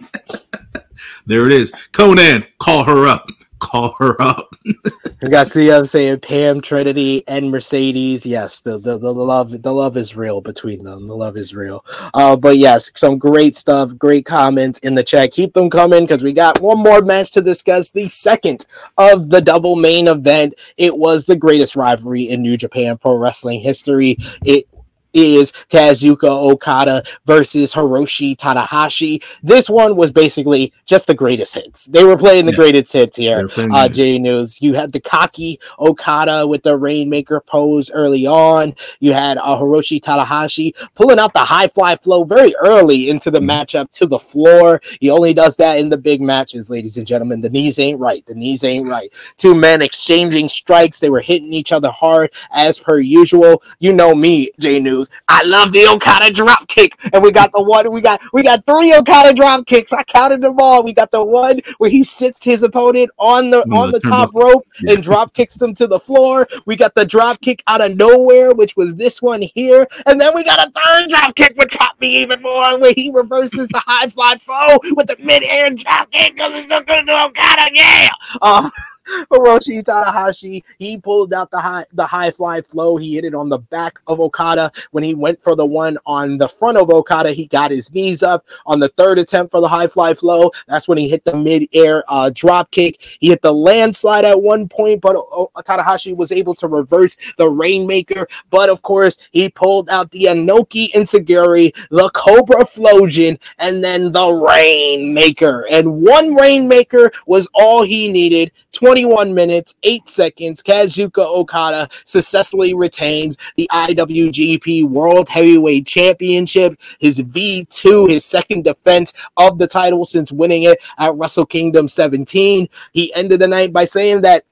there 1.26 1.46
it 1.46 1.52
is. 1.52 1.72
Konnan, 1.92 2.46
call 2.58 2.84
her 2.84 3.06
up 3.06 3.28
call 3.58 3.94
her 3.98 4.20
up. 4.20 4.50
we 4.64 5.28
got 5.28 5.46
CM 5.46 5.88
saying 5.88 6.20
Pam, 6.20 6.60
Trinity, 6.60 7.24
and 7.28 7.50
Mercedes. 7.50 8.26
Yes, 8.26 8.60
the, 8.60 8.78
the, 8.78 8.98
the 8.98 9.12
love 9.12 9.62
the 9.62 9.72
love 9.72 9.96
is 9.96 10.16
real 10.16 10.40
between 10.40 10.84
them. 10.84 11.06
The 11.06 11.16
love 11.16 11.36
is 11.36 11.54
real. 11.54 11.84
Uh, 12.14 12.36
but 12.36 12.58
yes, 12.58 12.92
some 12.96 13.18
great 13.18 13.56
stuff, 13.56 13.96
great 13.98 14.24
comments 14.24 14.78
in 14.80 14.94
the 14.94 15.04
chat. 15.04 15.32
Keep 15.32 15.54
them 15.54 15.70
coming 15.70 16.04
because 16.04 16.22
we 16.22 16.32
got 16.32 16.60
one 16.60 16.78
more 16.78 17.02
match 17.02 17.32
to 17.32 17.42
discuss. 17.42 17.90
The 17.90 18.08
second 18.08 18.66
of 18.98 19.30
the 19.30 19.40
double 19.40 19.76
main 19.76 20.08
event. 20.08 20.54
It 20.76 20.96
was 20.96 21.26
the 21.26 21.36
greatest 21.36 21.76
rivalry 21.76 22.24
in 22.24 22.42
New 22.42 22.56
Japan 22.56 22.98
Pro 22.98 23.16
Wrestling 23.16 23.60
history. 23.60 24.16
It 24.44 24.68
is 25.16 25.50
Kazuchika 25.70 26.28
Okada 26.28 27.02
versus 27.24 27.72
Hiroshi 27.72 28.36
Tanahashi. 28.36 29.24
This 29.42 29.68
one 29.68 29.96
was 29.96 30.12
basically 30.12 30.72
just 30.84 31.06
the 31.06 31.14
greatest 31.14 31.54
hits. 31.54 31.86
They 31.86 32.04
were 32.04 32.16
playing 32.16 32.46
the 32.46 32.52
yeah. 32.52 32.56
greatest 32.56 32.92
hits 32.92 33.16
here. 33.16 33.48
Uh, 33.56 33.88
J 33.88 34.18
News. 34.18 34.60
You 34.60 34.74
had 34.74 34.92
the 34.92 35.00
cocky 35.00 35.58
Okada 35.78 36.46
with 36.46 36.62
the 36.62 36.76
Rainmaker 36.76 37.40
pose 37.40 37.90
early 37.90 38.26
on. 38.26 38.74
You 39.00 39.12
had 39.12 39.38
uh, 39.38 39.58
Hiroshi 39.58 40.00
Tanahashi 40.00 40.72
pulling 40.94 41.18
out 41.18 41.32
the 41.32 41.40
high 41.40 41.68
fly 41.68 41.96
flow 41.96 42.24
very 42.24 42.54
early 42.60 43.10
into 43.10 43.30
the 43.30 43.40
mm 43.40 43.46
matchup 43.46 43.88
to 43.92 44.06
the 44.06 44.18
floor. 44.18 44.80
He 45.00 45.08
only 45.08 45.32
does 45.32 45.56
that 45.58 45.78
in 45.78 45.88
the 45.88 45.96
big 45.96 46.20
matches, 46.20 46.68
ladies 46.68 46.96
and 46.96 47.06
gentlemen. 47.06 47.40
The 47.40 47.48
knees 47.48 47.78
ain't 47.78 48.00
right. 48.00 48.26
The 48.26 48.34
knees 48.34 48.64
ain't 48.64 48.88
right. 48.88 49.08
Two 49.36 49.54
men 49.54 49.82
exchanging 49.82 50.48
strikes. 50.48 50.98
They 50.98 51.10
were 51.10 51.20
hitting 51.20 51.52
each 51.52 51.70
other 51.70 51.90
hard 51.90 52.32
as 52.52 52.78
per 52.78 52.98
usual. 52.98 53.62
You 53.78 53.92
know 53.92 54.14
me, 54.14 54.50
J 54.58 54.80
News. 54.80 55.05
I 55.28 55.42
love 55.42 55.72
the 55.72 55.86
Okada 55.86 56.32
drop 56.32 56.66
kick, 56.68 56.96
and 57.12 57.22
we 57.22 57.32
got 57.32 57.52
the 57.52 57.62
one. 57.62 57.90
We 57.92 58.00
got 58.00 58.20
we 58.32 58.42
got 58.42 58.64
three 58.66 58.94
Okada 58.94 59.34
drop 59.34 59.66
kicks. 59.66 59.92
I 59.92 60.02
counted 60.04 60.42
them 60.42 60.56
all. 60.58 60.82
We 60.82 60.92
got 60.92 61.10
the 61.10 61.24
one 61.24 61.60
where 61.78 61.90
he 61.90 62.04
sits 62.04 62.44
his 62.44 62.62
opponent 62.62 63.10
on 63.18 63.50
the 63.50 63.62
on 63.70 63.92
the 63.92 64.00
top 64.00 64.34
rope 64.34 64.66
and 64.86 65.02
drop 65.02 65.32
kicks 65.34 65.56
them 65.56 65.74
to 65.74 65.86
the 65.86 66.00
floor. 66.00 66.46
We 66.66 66.76
got 66.76 66.94
the 66.94 67.04
drop 67.04 67.40
kick 67.40 67.62
out 67.66 67.80
of 67.80 67.96
nowhere, 67.96 68.52
which 68.52 68.76
was 68.76 68.96
this 68.96 69.20
one 69.22 69.42
here, 69.42 69.86
and 70.06 70.20
then 70.20 70.32
we 70.34 70.44
got 70.44 70.66
a 70.66 70.70
third 70.70 71.08
drop 71.08 71.34
kick, 71.34 71.54
which 71.56 71.72
caught 71.72 72.00
me 72.00 72.16
even 72.22 72.42
more, 72.42 72.78
where 72.78 72.92
he 72.96 73.10
reverses 73.12 73.68
the 73.68 73.82
high 73.84 74.08
fly 74.08 74.36
flow 74.36 74.78
with 74.92 75.06
the 75.06 75.16
mid 75.18 75.42
air 75.44 75.70
drop 75.70 76.10
kick. 76.10 76.34
because 76.34 76.52
it's 76.54 76.68
so 76.70 76.80
good 76.80 77.06
to 77.06 77.24
Okada, 77.24 77.70
yeah. 77.72 78.08
Um, 78.42 78.70
Hiroshi 79.30 79.82
Tanahashi, 79.82 80.62
he 80.78 80.98
pulled 80.98 81.32
out 81.32 81.50
the 81.50 81.60
high 81.60 81.84
the 81.92 82.06
high 82.06 82.30
fly 82.30 82.60
flow. 82.62 82.96
He 82.96 83.14
hit 83.14 83.24
it 83.24 83.34
on 83.34 83.48
the 83.48 83.58
back 83.58 83.98
of 84.06 84.20
Okada. 84.20 84.72
When 84.90 85.04
he 85.04 85.14
went 85.14 85.42
for 85.42 85.54
the 85.54 85.66
one 85.66 85.98
on 86.06 86.38
the 86.38 86.48
front 86.48 86.78
of 86.78 86.90
Okada, 86.90 87.32
he 87.32 87.46
got 87.46 87.70
his 87.70 87.92
knees 87.92 88.22
up. 88.22 88.44
On 88.66 88.80
the 88.80 88.88
third 88.90 89.18
attempt 89.18 89.52
for 89.52 89.60
the 89.60 89.68
high 89.68 89.86
fly 89.86 90.14
flow, 90.14 90.50
that's 90.66 90.88
when 90.88 90.98
he 90.98 91.08
hit 91.08 91.24
the 91.24 91.36
mid-air 91.36 92.04
uh, 92.08 92.30
drop 92.34 92.70
kick. 92.70 93.02
He 93.20 93.28
hit 93.28 93.42
the 93.42 93.52
landslide 93.52 94.24
at 94.24 94.40
one 94.40 94.68
point, 94.68 95.00
but 95.00 95.16
uh, 95.16 95.46
Tanahashi 95.62 96.14
was 96.14 96.32
able 96.32 96.54
to 96.56 96.68
reverse 96.68 97.16
the 97.38 97.48
Rainmaker. 97.48 98.26
But 98.50 98.68
of 98.68 98.82
course, 98.82 99.18
he 99.30 99.48
pulled 99.48 99.88
out 99.90 100.10
the 100.10 100.24
Anoki 100.24 100.92
Enzuigiri, 100.92 101.74
the 101.90 102.10
Cobra 102.14 102.64
Flosion, 102.64 103.38
and 103.58 103.82
then 103.82 104.12
the 104.12 104.28
Rainmaker. 104.28 105.66
And 105.70 106.00
one 106.02 106.34
Rainmaker 106.34 107.10
was 107.26 107.48
all 107.54 107.82
he 107.82 108.08
needed. 108.08 108.52
20 108.72 108.95
21 108.96 109.34
minutes, 109.34 109.74
8 109.82 110.08
seconds, 110.08 110.62
Kazuchika 110.62 111.18
Okada 111.18 111.86
successfully 112.04 112.72
retains 112.72 113.36
the 113.56 113.68
IWGP 113.70 114.88
World 114.88 115.28
Heavyweight 115.28 115.86
Championship, 115.86 116.80
his 116.98 117.20
V2, 117.20 118.08
his 118.08 118.24
second 118.24 118.64
defense 118.64 119.12
of 119.36 119.58
the 119.58 119.66
title 119.66 120.06
since 120.06 120.32
winning 120.32 120.62
it 120.62 120.78
at 120.96 121.14
Wrestle 121.14 121.44
Kingdom 121.44 121.88
17. 121.88 122.70
He 122.92 123.12
ended 123.12 123.40
the 123.40 123.48
night 123.48 123.70
by 123.70 123.84
saying 123.84 124.22
that 124.22 124.46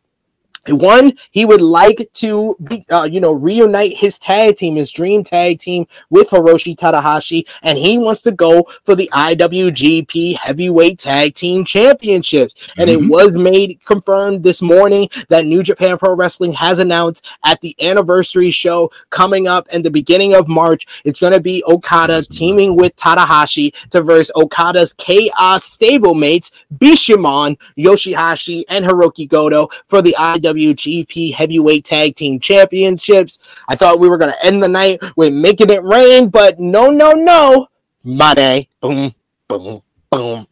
one, 0.68 1.12
he 1.30 1.44
would 1.44 1.60
like 1.60 2.08
to, 2.14 2.56
be, 2.64 2.84
uh, 2.90 3.04
you 3.04 3.20
know, 3.20 3.32
reunite 3.32 3.96
his 3.96 4.18
tag 4.18 4.56
team, 4.56 4.76
his 4.76 4.90
dream 4.90 5.22
tag 5.22 5.58
team 5.58 5.86
with 6.10 6.30
Hiroshi 6.30 6.76
Tanahashi, 6.76 7.46
and 7.62 7.78
he 7.78 7.98
wants 7.98 8.20
to 8.22 8.32
go 8.32 8.66
for 8.84 8.94
the 8.94 9.08
IWGP 9.12 10.36
Heavyweight 10.36 10.98
Tag 10.98 11.34
Team 11.34 11.64
Championships. 11.64 12.72
And 12.78 12.88
mm-hmm. 12.88 13.04
it 13.04 13.08
was 13.08 13.36
made 13.36 13.80
confirmed 13.84 14.42
this 14.42 14.62
morning 14.62 15.08
that 15.28 15.46
New 15.46 15.62
Japan 15.62 15.98
Pro 15.98 16.14
Wrestling 16.14 16.52
has 16.54 16.78
announced 16.78 17.26
at 17.44 17.60
the 17.60 17.76
anniversary 17.80 18.50
show 18.50 18.90
coming 19.10 19.46
up 19.46 19.68
in 19.68 19.82
the 19.82 19.90
beginning 19.90 20.34
of 20.34 20.48
March, 20.48 20.86
it's 21.04 21.20
going 21.20 21.32
to 21.32 21.40
be 21.40 21.62
Okada 21.66 22.22
teaming 22.22 22.76
with 22.76 22.96
Tanahashi 22.96 23.72
to 23.90 24.02
verse 24.02 24.30
Okada's 24.36 24.92
Chaos 24.94 25.76
stablemates 25.76 26.50
Bishamon, 26.76 27.58
Yoshihashi, 27.78 28.64
and 28.68 28.84
Hiroki 28.84 29.28
Goto 29.28 29.68
for 29.86 30.02
the 30.02 30.14
IWGP 30.18 30.53
IWGP 30.54 31.34
Heavyweight 31.34 31.84
Tag 31.84 32.16
Team 32.16 32.40
Championships. 32.40 33.38
I 33.68 33.76
thought 33.76 34.00
we 34.00 34.08
were 34.08 34.18
going 34.18 34.32
to 34.32 34.46
end 34.46 34.62
the 34.62 34.68
night 34.68 35.02
with 35.16 35.32
making 35.32 35.70
it 35.70 35.82
rain, 35.82 36.28
but 36.28 36.58
no, 36.58 36.90
no, 36.90 37.12
no. 37.12 37.68
Money. 38.02 38.68
Boom, 38.80 39.14
boom, 39.48 39.82
boom 40.10 40.46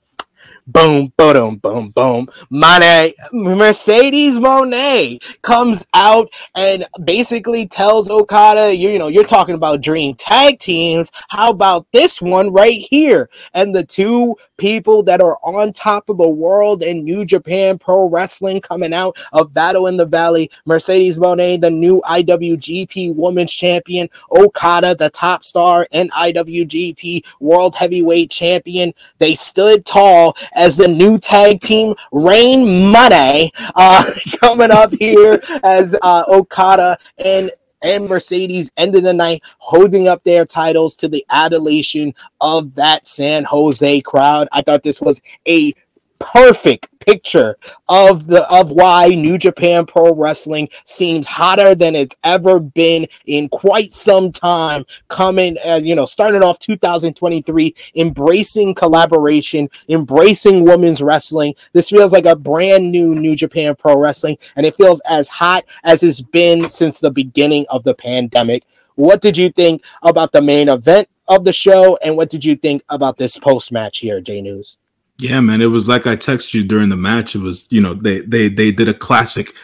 boom, 0.67 1.13
boom, 1.17 1.57
boom, 1.57 1.89
boom. 1.91 2.27
Moné, 2.51 3.13
Mercedes 3.33 4.39
Moné 4.39 5.23
comes 5.43 5.87
out 5.95 6.29
and 6.55 6.85
basically 7.05 7.67
tells 7.67 8.11
Okada, 8.11 8.75
you, 8.75 8.91
you 8.91 8.99
know, 8.99 9.09
you're 9.09 9.25
talking 9.25 9.55
about 9.55 9.81
dream 9.81 10.15
tag 10.15 10.59
teams. 10.59 11.11
How 11.29 11.51
about 11.51 11.87
this 11.93 12.21
one 12.21 12.53
right 12.53 12.81
here? 12.91 13.29
And 13.55 13.75
the 13.75 13.85
two 13.85 14.37
people 14.57 15.03
that 15.03 15.21
are 15.21 15.39
on 15.43 15.73
top 15.73 16.09
of 16.09 16.19
the 16.19 16.29
world 16.29 16.83
in 16.83 17.05
New 17.05 17.25
Japan 17.25 17.79
Pro 17.79 18.09
Wrestling 18.09 18.61
coming 18.61 18.95
out 18.95 19.17
of 19.33 19.53
Battle 19.53 19.89
in 19.89 19.97
the 19.97 20.07
Valley. 20.07 20.51
Mercedes 20.67 21.19
Moné, 21.19 21.61
the 21.61 21.71
new 21.71 22.01
IWGP 22.03 23.15
Women's 23.15 23.53
Champion. 23.53 24.09
Okada, 24.31 24.95
the 24.95 25.11
top 25.11 25.45
star 25.45 25.87
and 25.93 26.11
IWGP 26.13 27.25
World 27.41 27.75
Heavyweight 27.75 28.31
Champion. 28.31 28.95
They 29.19 29.35
stood 29.35 29.85
tall 29.85 30.37
as 30.55 30.77
the 30.77 30.89
new 30.89 31.19
tag 31.19 31.61
team 31.61 31.95
Rain 32.13 32.91
Money 32.91 33.53
uh, 33.75 34.05
coming 34.41 34.71
up 34.71 34.93
here 34.99 35.41
as 35.63 35.97
uh, 36.03 36.25
Okada 36.29 36.97
and 37.19 37.51
and 37.85 38.09
Mercedes 38.09 38.71
ended 38.77 39.05
the 39.05 39.13
night 39.13 39.43
holding 39.59 40.07
up 40.07 40.23
their 40.23 40.47
titles 40.47 40.97
to 40.97 41.09
the 41.09 41.25
adulation 41.31 42.15
of 42.41 42.75
that 42.77 43.07
San 43.07 43.45
Jose 43.45 44.01
crowd. 44.03 44.49
I 44.53 44.63
thought 44.63 44.85
this 44.85 45.01
was 45.01 45.21
a 45.49 45.75
perfect 46.23 46.89
picture 47.01 47.57
of 47.89 48.27
the 48.27 48.49
of 48.51 48.71
why 48.71 49.09
New 49.09 49.39
Japan 49.39 49.87
Pro 49.87 50.15
Wrestling 50.15 50.69
seems 50.85 51.27
hotter 51.27 51.75
than 51.75 51.95
it's 51.97 52.17
ever 52.25 52.61
been 52.61 53.07
in 53.27 53.49
quite 53.49 53.91
some 53.91 54.33
time. 54.33 54.85
Coming, 55.09 55.57
uh, 55.67 55.81
you 55.83 55.95
know, 55.95 56.07
starting 56.07 56.43
off 56.43 56.59
2023, 56.59 57.75
embracing 57.97 58.75
collaboration, 58.75 59.69
embracing 59.89 60.65
women's 60.65 61.03
wrestling. 61.03 61.55
This 61.73 61.91
feels 61.91 62.13
like 62.13 62.27
a 62.27 62.37
brand 62.37 62.91
new 62.91 63.15
New 63.15 63.37
Japan 63.37 63.75
Pro 63.77 63.99
Wrestling, 63.99 64.39
and 64.57 64.65
it 64.65 64.75
feels 64.75 65.01
as 65.09 65.29
hot 65.29 65.65
as 65.85 66.03
it's 66.03 66.21
been 66.21 66.69
since 66.69 67.01
the 67.01 67.11
beginning 67.11 67.67
of 67.71 67.85
the 67.85 67.95
pandemic. 67.95 68.65
What 68.95 69.21
did 69.21 69.37
you 69.37 69.51
think 69.51 69.83
about 70.03 70.33
the 70.33 70.43
main 70.43 70.69
event 70.69 71.09
of 71.29 71.45
the 71.45 71.53
show, 71.53 71.99
and 72.05 72.17
what 72.17 72.31
did 72.31 72.45
you 72.45 72.57
think 72.57 72.83
about 72.89 73.17
this 73.17 73.39
post 73.39 73.73
match 73.73 73.99
here, 73.99 74.21
J 74.21 74.41
News? 74.41 74.79
Yeah, 75.23 75.41
man, 75.41 75.63
it 75.63 75.67
was 75.67 75.87
like 75.87 76.09
I 76.09 76.17
texted 76.17 76.53
you 76.55 76.65
during 76.65 76.89
the 76.89 76.97
match. 76.97 77.37
It 77.37 77.39
was, 77.39 77.69
you 77.71 77.81
know, 77.81 77.95
they 77.95 78.21
they 78.23 78.49
they 78.49 78.73
did 78.73 78.89
a 78.89 78.95
classic 78.95 79.55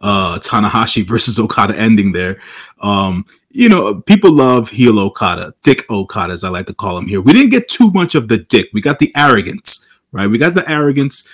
uh 0.00 0.38
Tanahashi 0.38 1.04
versus 1.12 1.40
Okada 1.40 1.76
ending 1.76 2.12
there. 2.12 2.40
Um, 2.80 3.24
you 3.50 3.68
know, 3.68 3.96
people 3.96 4.30
love 4.30 4.70
heel 4.70 5.00
Okada, 5.00 5.54
Dick 5.64 5.90
Okada, 5.90 6.32
as 6.34 6.44
I 6.44 6.50
like 6.50 6.66
to 6.66 6.74
call 6.74 6.96
him 6.96 7.08
here. 7.08 7.20
We 7.20 7.32
didn't 7.32 7.50
get 7.50 7.68
too 7.68 7.90
much 7.90 8.14
of 8.14 8.28
the 8.28 8.38
dick. 8.38 8.68
We 8.72 8.80
got 8.80 9.00
the 9.00 9.10
arrogance, 9.16 9.88
right? 10.12 10.28
We 10.28 10.38
got 10.38 10.54
the 10.54 10.70
arrogance 10.70 11.28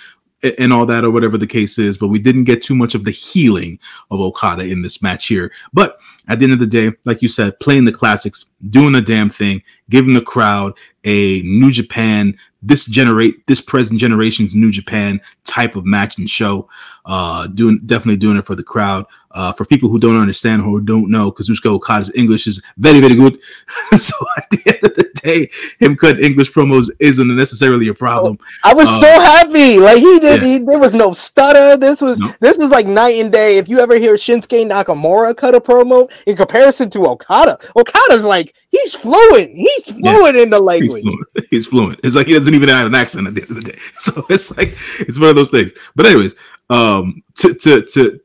and 0.57 0.73
all 0.73 0.87
that, 0.87 1.05
or 1.05 1.11
whatever 1.11 1.37
the 1.37 1.47
case 1.47 1.77
is, 1.77 1.97
but 1.97 2.07
we 2.07 2.17
didn't 2.17 2.45
get 2.45 2.63
too 2.63 2.75
much 2.75 2.95
of 2.95 3.03
the 3.03 3.11
healing 3.11 3.77
of 4.09 4.19
Okada 4.19 4.63
in 4.63 4.81
this 4.81 5.01
match 5.01 5.27
here. 5.27 5.51
But 5.73 5.99
at 6.27 6.39
the 6.39 6.45
end 6.45 6.53
of 6.53 6.59
the 6.59 6.67
day, 6.67 6.91
like 7.05 7.21
you 7.21 7.27
said, 7.27 7.59
playing 7.59 7.85
the 7.85 7.91
classics, 7.91 8.45
doing 8.69 8.93
the 8.93 9.01
damn 9.01 9.29
thing, 9.29 9.61
giving 9.89 10.13
the 10.13 10.21
crowd 10.21 10.73
a 11.03 11.41
New 11.43 11.71
Japan, 11.71 12.37
this 12.61 12.85
generate 12.85 13.45
this 13.47 13.61
present 13.61 13.99
generation's 13.99 14.55
New 14.55 14.71
Japan 14.71 15.21
type 15.43 15.75
of 15.75 15.85
match 15.85 16.17
and 16.17 16.29
show. 16.29 16.67
Uh, 17.05 17.47
doing 17.47 17.79
definitely 17.85 18.17
doing 18.17 18.37
it 18.37 18.45
for 18.45 18.55
the 18.55 18.63
crowd. 18.63 19.05
Uh, 19.31 19.51
for 19.53 19.65
people 19.65 19.89
who 19.89 19.99
don't 19.99 20.19
understand 20.19 20.63
or 20.63 20.81
don't 20.81 21.11
know, 21.11 21.31
Kazuchika 21.31 21.67
Okada's 21.67 22.11
English 22.15 22.47
is 22.47 22.61
very 22.77 22.99
very 22.99 23.15
good. 23.15 23.39
so 23.95 24.15
at 24.37 24.49
the 24.49 24.61
end 24.65 24.83
of 24.83 24.95
the 24.95 25.04
day, 25.25 25.49
him 25.79 25.95
cutting 25.95 26.23
English 26.23 26.51
promos 26.51 26.89
isn't 26.99 27.35
necessarily 27.35 27.87
a 27.87 27.93
problem. 27.93 28.37
I 28.63 28.73
was 28.73 28.89
uh, 28.89 28.99
so 28.99 29.07
happy. 29.07 29.79
Like 29.79 29.97
he 29.97 30.19
did. 30.19 30.41
Yeah. 30.41 30.47
He, 30.47 30.59
there 30.59 30.79
was 30.79 30.95
no 30.95 31.11
stutter. 31.11 31.77
This 31.77 32.01
was 32.01 32.21
this 32.39 32.57
was 32.57 32.69
like 32.69 32.87
night 32.87 33.15
and 33.15 33.31
day. 33.31 33.57
If 33.57 33.67
you 33.67 33.79
ever 33.79 33.95
hear 33.97 34.15
Shinsuke 34.15 34.69
Nakamura 34.69 35.35
cut 35.35 35.55
a 35.55 35.59
promo 35.59 36.09
in 36.25 36.35
comparison 36.35 36.89
to 36.91 37.07
Okada, 37.07 37.57
Okada's 37.75 38.25
like 38.25 38.55
he's 38.69 38.93
fluent. 38.93 39.55
He's 39.55 39.91
fluent 39.91 40.35
yeah. 40.35 40.43
in 40.43 40.49
the 40.49 40.59
language. 40.59 41.03
He's 41.03 41.13
fluent. 41.13 41.47
he's 41.51 41.67
fluent. 41.67 41.99
It's 42.03 42.15
like 42.15 42.27
he 42.27 42.33
doesn't 42.33 42.53
even 42.53 42.69
have 42.69 42.87
an 42.87 42.95
accent 42.95 43.27
at 43.27 43.35
the 43.35 43.41
end 43.41 43.51
of 43.51 43.55
the 43.57 43.71
day. 43.71 43.79
So 43.97 44.25
it's 44.29 44.55
like 44.55 44.77
it's 44.99 45.19
one 45.19 45.29
of 45.29 45.35
those 45.35 45.49
things. 45.49 45.73
But 45.95 46.05
anyways, 46.05 46.35
um, 46.69 47.23
to 47.35 47.53
to 47.53 47.81
to 47.81 48.19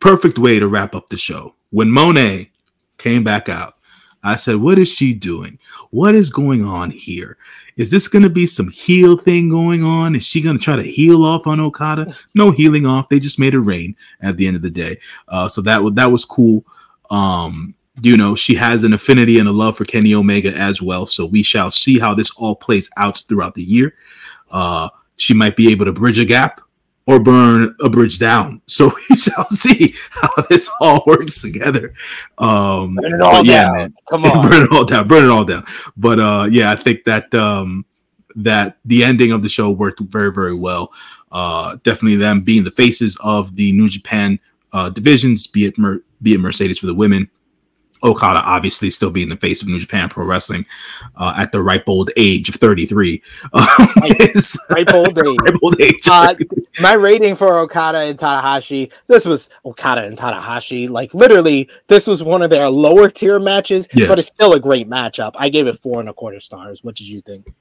perfect 0.00 0.38
way 0.38 0.58
to 0.58 0.68
wrap 0.68 0.94
up 0.94 1.08
the 1.08 1.16
show. 1.16 1.54
When 1.70 1.88
Moné 1.88 2.50
came 2.98 3.24
back 3.24 3.48
out, 3.48 3.74
I 4.22 4.36
said, 4.36 4.56
"What 4.56 4.78
is 4.78 4.88
she 4.88 5.14
doing? 5.14 5.58
What 5.90 6.14
is 6.14 6.30
going 6.30 6.64
on 6.64 6.90
here? 6.90 7.36
Is 7.76 7.90
this 7.90 8.08
going 8.08 8.24
to 8.24 8.30
be 8.30 8.46
some 8.46 8.68
heel 8.68 9.16
thing 9.16 9.48
going 9.48 9.84
on? 9.84 10.16
Is 10.16 10.26
she 10.26 10.42
going 10.42 10.58
to 10.58 10.62
try 10.62 10.76
to 10.76 10.82
heal 10.82 11.24
off 11.24 11.46
on 11.46 11.60
Okada? 11.60 12.12
No 12.34 12.50
healing 12.50 12.86
off. 12.86 13.08
They 13.08 13.20
just 13.20 13.38
made 13.38 13.54
it 13.54 13.60
rain 13.60 13.94
at 14.20 14.36
the 14.36 14.46
end 14.46 14.56
of 14.56 14.62
the 14.62 14.70
day. 14.70 14.98
Uh, 15.28 15.46
so 15.46 15.62
that 15.62 15.82
was 15.82 15.94
that 15.94 16.10
was 16.10 16.24
cool. 16.24 16.64
Um, 17.10 17.74
you 18.02 18.16
know, 18.16 18.34
she 18.34 18.54
has 18.54 18.84
an 18.84 18.92
affinity 18.92 19.38
and 19.38 19.48
a 19.48 19.52
love 19.52 19.76
for 19.76 19.84
Kenny 19.84 20.14
Omega 20.14 20.52
as 20.52 20.82
well. 20.82 21.06
So 21.06 21.26
we 21.26 21.42
shall 21.42 21.70
see 21.70 21.98
how 21.98 22.14
this 22.14 22.30
all 22.32 22.56
plays 22.56 22.90
out 22.96 23.24
throughout 23.28 23.54
the 23.54 23.62
year. 23.62 23.94
Uh, 24.50 24.88
she 25.16 25.34
might 25.34 25.56
be 25.56 25.70
able 25.70 25.84
to 25.84 25.92
bridge 25.92 26.18
a 26.18 26.24
gap 26.24 26.60
or 27.08 27.18
burn 27.18 27.74
a 27.80 27.88
bridge 27.88 28.18
down. 28.20 28.60
So 28.78 28.92
we 29.10 29.16
shall 29.16 29.46
see 29.46 29.94
how 30.10 30.28
this 30.48 30.70
all 30.80 31.02
works 31.04 31.40
together. 31.40 31.94
Um, 32.36 32.94
burn 32.94 33.14
it 33.14 33.20
all 33.20 33.44
yeah, 33.44 33.64
down. 33.64 33.72
Man, 33.72 33.94
Come 34.08 34.24
on, 34.26 34.48
burn 34.48 34.62
it 34.62 34.72
all 34.72 34.84
down. 34.84 35.08
Burn 35.08 35.24
it 35.24 35.30
all 35.30 35.44
down. 35.44 35.64
But 35.96 36.20
uh, 36.20 36.46
yeah, 36.48 36.70
I 36.70 36.76
think 36.76 37.04
that 37.04 37.34
um, 37.34 37.84
that 38.36 38.76
the 38.84 39.02
ending 39.02 39.32
of 39.32 39.42
the 39.42 39.48
show 39.48 39.70
worked 39.70 39.98
very, 40.00 40.32
very 40.32 40.54
well. 40.54 40.92
Uh, 41.32 41.76
definitely 41.82 42.16
them 42.16 42.42
being 42.42 42.62
the 42.62 42.70
faces 42.70 43.16
of 43.20 43.56
the 43.56 43.72
New 43.72 43.88
Japan 43.88 44.38
uh, 44.72 44.90
divisions, 44.90 45.46
be 45.46 45.64
it 45.64 45.76
Mer- 45.76 46.02
be 46.22 46.34
it 46.34 46.40
Mercedes 46.40 46.78
for 46.78 46.86
the 46.86 46.94
women, 46.94 47.28
Okada 48.02 48.40
obviously 48.44 48.90
still 48.90 49.10
being 49.10 49.28
the 49.28 49.36
face 49.36 49.62
of 49.62 49.68
New 49.68 49.78
Japan 49.78 50.08
Pro 50.08 50.24
Wrestling 50.24 50.66
uh, 51.16 51.34
at 51.36 51.52
the 51.52 51.62
ripe 51.62 51.84
old 51.86 52.10
age 52.16 52.48
of 52.48 52.56
33. 52.56 53.22
Um, 53.52 53.88
ripe 54.70 54.94
old 54.94 55.18
age. 55.26 55.36
ripe 55.42 55.54
old 55.62 55.80
age. 55.80 56.06
Uh, 56.08 56.34
my 56.80 56.92
rating 56.92 57.34
for 57.34 57.58
Okada 57.58 57.98
and 57.98 58.18
Tanahashi, 58.18 58.92
this 59.06 59.24
was 59.24 59.50
Okada 59.64 60.04
and 60.04 60.16
Tanahashi. 60.16 60.88
Like 60.88 61.14
literally, 61.14 61.68
this 61.88 62.06
was 62.06 62.22
one 62.22 62.42
of 62.42 62.50
their 62.50 62.68
lower 62.68 63.08
tier 63.08 63.38
matches, 63.38 63.88
yeah. 63.92 64.06
but 64.06 64.18
it's 64.18 64.28
still 64.28 64.52
a 64.54 64.60
great 64.60 64.88
matchup. 64.88 65.32
I 65.36 65.48
gave 65.48 65.66
it 65.66 65.78
four 65.78 66.00
and 66.00 66.08
a 66.08 66.12
quarter 66.12 66.40
stars. 66.40 66.84
What 66.84 66.94
did 66.94 67.08
you 67.08 67.20
think? 67.20 67.52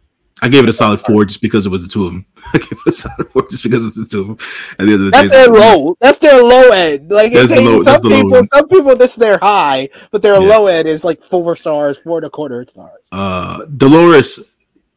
I 0.41 0.49
gave 0.49 0.64
it 0.64 0.69
a 0.69 0.73
solid 0.73 1.01
four 1.01 1.26
just 1.26 1.41
because 1.41 1.65
it 1.65 1.69
was 1.69 1.84
the 1.84 1.91
two 1.91 2.05
of 2.05 2.14
them. 2.14 2.26
I 2.53 2.57
gave 2.59 2.72
it 2.72 2.88
a 2.88 2.91
solid 2.91 3.30
four 3.30 3.47
just 3.49 3.64
because 3.64 3.85
it's 3.85 3.95
the 3.95 4.05
two 4.05 4.22
of 4.22 4.27
them. 4.27 4.38
At 4.72 4.85
the 4.85 4.93
end 4.93 4.93
of 4.93 4.99
the 4.99 5.09
that's 5.11 5.31
day, 5.31 5.45
their 5.45 5.47
low. 5.49 5.97
That's 5.99 6.18
their 6.19 6.43
low 6.43 6.72
end. 6.72 7.11
Like 7.11 7.34
low, 7.34 7.84
some 7.84 8.01
people, 8.01 8.43
some 8.45 8.68
people, 8.68 8.95
this 8.95 9.11
is 9.11 9.18
their 9.18 9.39
high, 9.39 9.89
but 10.11 10.22
their 10.22 10.39
yeah. 10.39 10.47
low 10.47 10.68
end 10.68 10.88
is 10.88 11.03
like 11.03 11.23
four 11.23 11.55
stars, 11.55 11.97
four 11.97 12.18
and 12.19 12.27
a 12.27 12.30
quarter 12.30 12.65
stars. 12.68 13.07
Uh, 13.11 13.65
Dolores, 13.65 14.51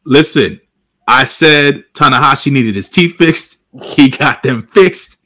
listen, 0.05 0.61
I 1.07 1.25
said 1.25 1.85
Tanahashi 1.93 2.51
needed 2.51 2.75
his 2.75 2.89
teeth 2.89 3.15
fixed. 3.15 3.59
He 3.83 4.09
got 4.09 4.43
them 4.43 4.67
fixed. 4.67 5.17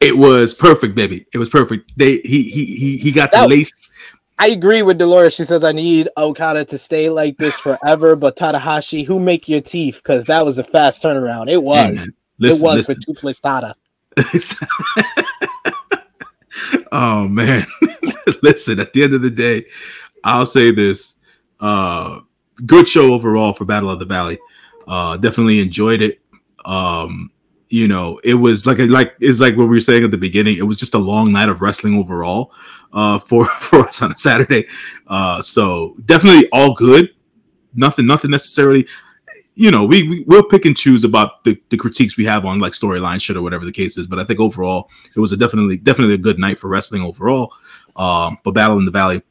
It 0.00 0.16
was 0.16 0.54
perfect, 0.54 0.94
baby. 0.94 1.26
It 1.32 1.38
was 1.38 1.48
perfect. 1.48 1.92
They 1.96 2.18
he 2.18 2.42
he 2.44 2.64
he 2.64 2.96
he 2.98 3.12
got 3.12 3.32
that, 3.32 3.42
the 3.42 3.48
lace 3.48 3.92
I 4.38 4.48
agree 4.48 4.82
with 4.82 4.98
Dolores. 4.98 5.34
She 5.34 5.44
says 5.44 5.64
I 5.64 5.72
need 5.72 6.08
Okada 6.16 6.64
to 6.66 6.78
stay 6.78 7.10
like 7.10 7.36
this 7.38 7.58
forever, 7.60 8.16
but 8.16 8.36
Tanahashi, 8.36 9.04
who 9.04 9.18
make 9.18 9.48
your 9.48 9.60
teeth? 9.60 10.00
Because 10.02 10.24
that 10.24 10.44
was 10.44 10.58
a 10.58 10.64
fast 10.64 11.02
turnaround. 11.02 11.50
It 11.50 11.62
was. 11.62 12.04
Hey, 12.04 12.10
listen, 12.38 12.40
it 12.40 12.62
was 12.62 12.76
listen. 12.76 12.94
for 12.94 13.00
toothless 13.00 13.40
Tada. 13.40 13.74
oh 16.92 17.28
man, 17.28 17.66
listen. 18.42 18.80
At 18.80 18.92
the 18.92 19.04
end 19.04 19.14
of 19.14 19.22
the 19.22 19.30
day, 19.30 19.66
I'll 20.24 20.46
say 20.46 20.70
this: 20.70 21.16
uh, 21.60 22.20
good 22.66 22.88
show 22.88 23.12
overall 23.12 23.52
for 23.52 23.64
Battle 23.64 23.90
of 23.90 23.98
the 23.98 24.06
Valley. 24.06 24.38
Uh, 24.86 25.16
definitely 25.16 25.60
enjoyed 25.60 26.02
it. 26.02 26.20
Um, 26.64 27.30
you 27.70 27.86
know, 27.86 28.20
it 28.24 28.34
was 28.34 28.66
like 28.66 28.78
like 28.78 29.14
it's 29.20 29.40
like 29.40 29.56
what 29.56 29.64
we 29.64 29.76
were 29.76 29.80
saying 29.80 30.04
at 30.04 30.10
the 30.10 30.16
beginning. 30.16 30.56
It 30.56 30.62
was 30.62 30.78
just 30.78 30.94
a 30.94 30.98
long 30.98 31.32
night 31.32 31.48
of 31.48 31.60
wrestling 31.60 31.98
overall 31.98 32.52
uh, 32.92 33.18
for 33.28 33.46
for 33.46 33.80
us 33.80 34.02
on 34.02 34.12
a 34.12 34.18
Saturday. 34.18 34.66
Uh, 35.06 35.40
so 35.40 35.96
definitely 36.04 36.48
all 36.50 36.74
good. 36.74 37.10
Nothing, 37.74 38.06
nothing 38.06 38.30
necessarily. 38.30 38.86
You 39.54 39.70
know, 39.70 39.84
we, 39.84 40.08
we 40.08 40.24
will 40.24 40.44
pick 40.44 40.64
and 40.66 40.76
choose 40.76 41.02
about 41.02 41.42
the, 41.42 41.60
the 41.70 41.76
critiques 41.76 42.16
we 42.16 42.24
have 42.24 42.44
on 42.44 42.60
like 42.60 42.72
storyline 42.72 43.20
shit 43.20 43.36
or 43.36 43.42
whatever 43.42 43.64
the 43.64 43.72
case 43.72 43.98
is. 43.98 44.06
But 44.06 44.20
I 44.20 44.24
think 44.24 44.38
overall, 44.38 44.88
it 45.14 45.20
was 45.20 45.32
a 45.32 45.36
definitely 45.36 45.76
definitely 45.76 46.14
a 46.14 46.18
good 46.18 46.38
night 46.38 46.58
for 46.58 46.68
wrestling 46.68 47.02
overall. 47.02 47.52
Um, 47.96 48.38
but 48.44 48.52
Battle 48.52 48.78
in 48.78 48.84
the 48.84 48.92
Valley, 48.92 49.22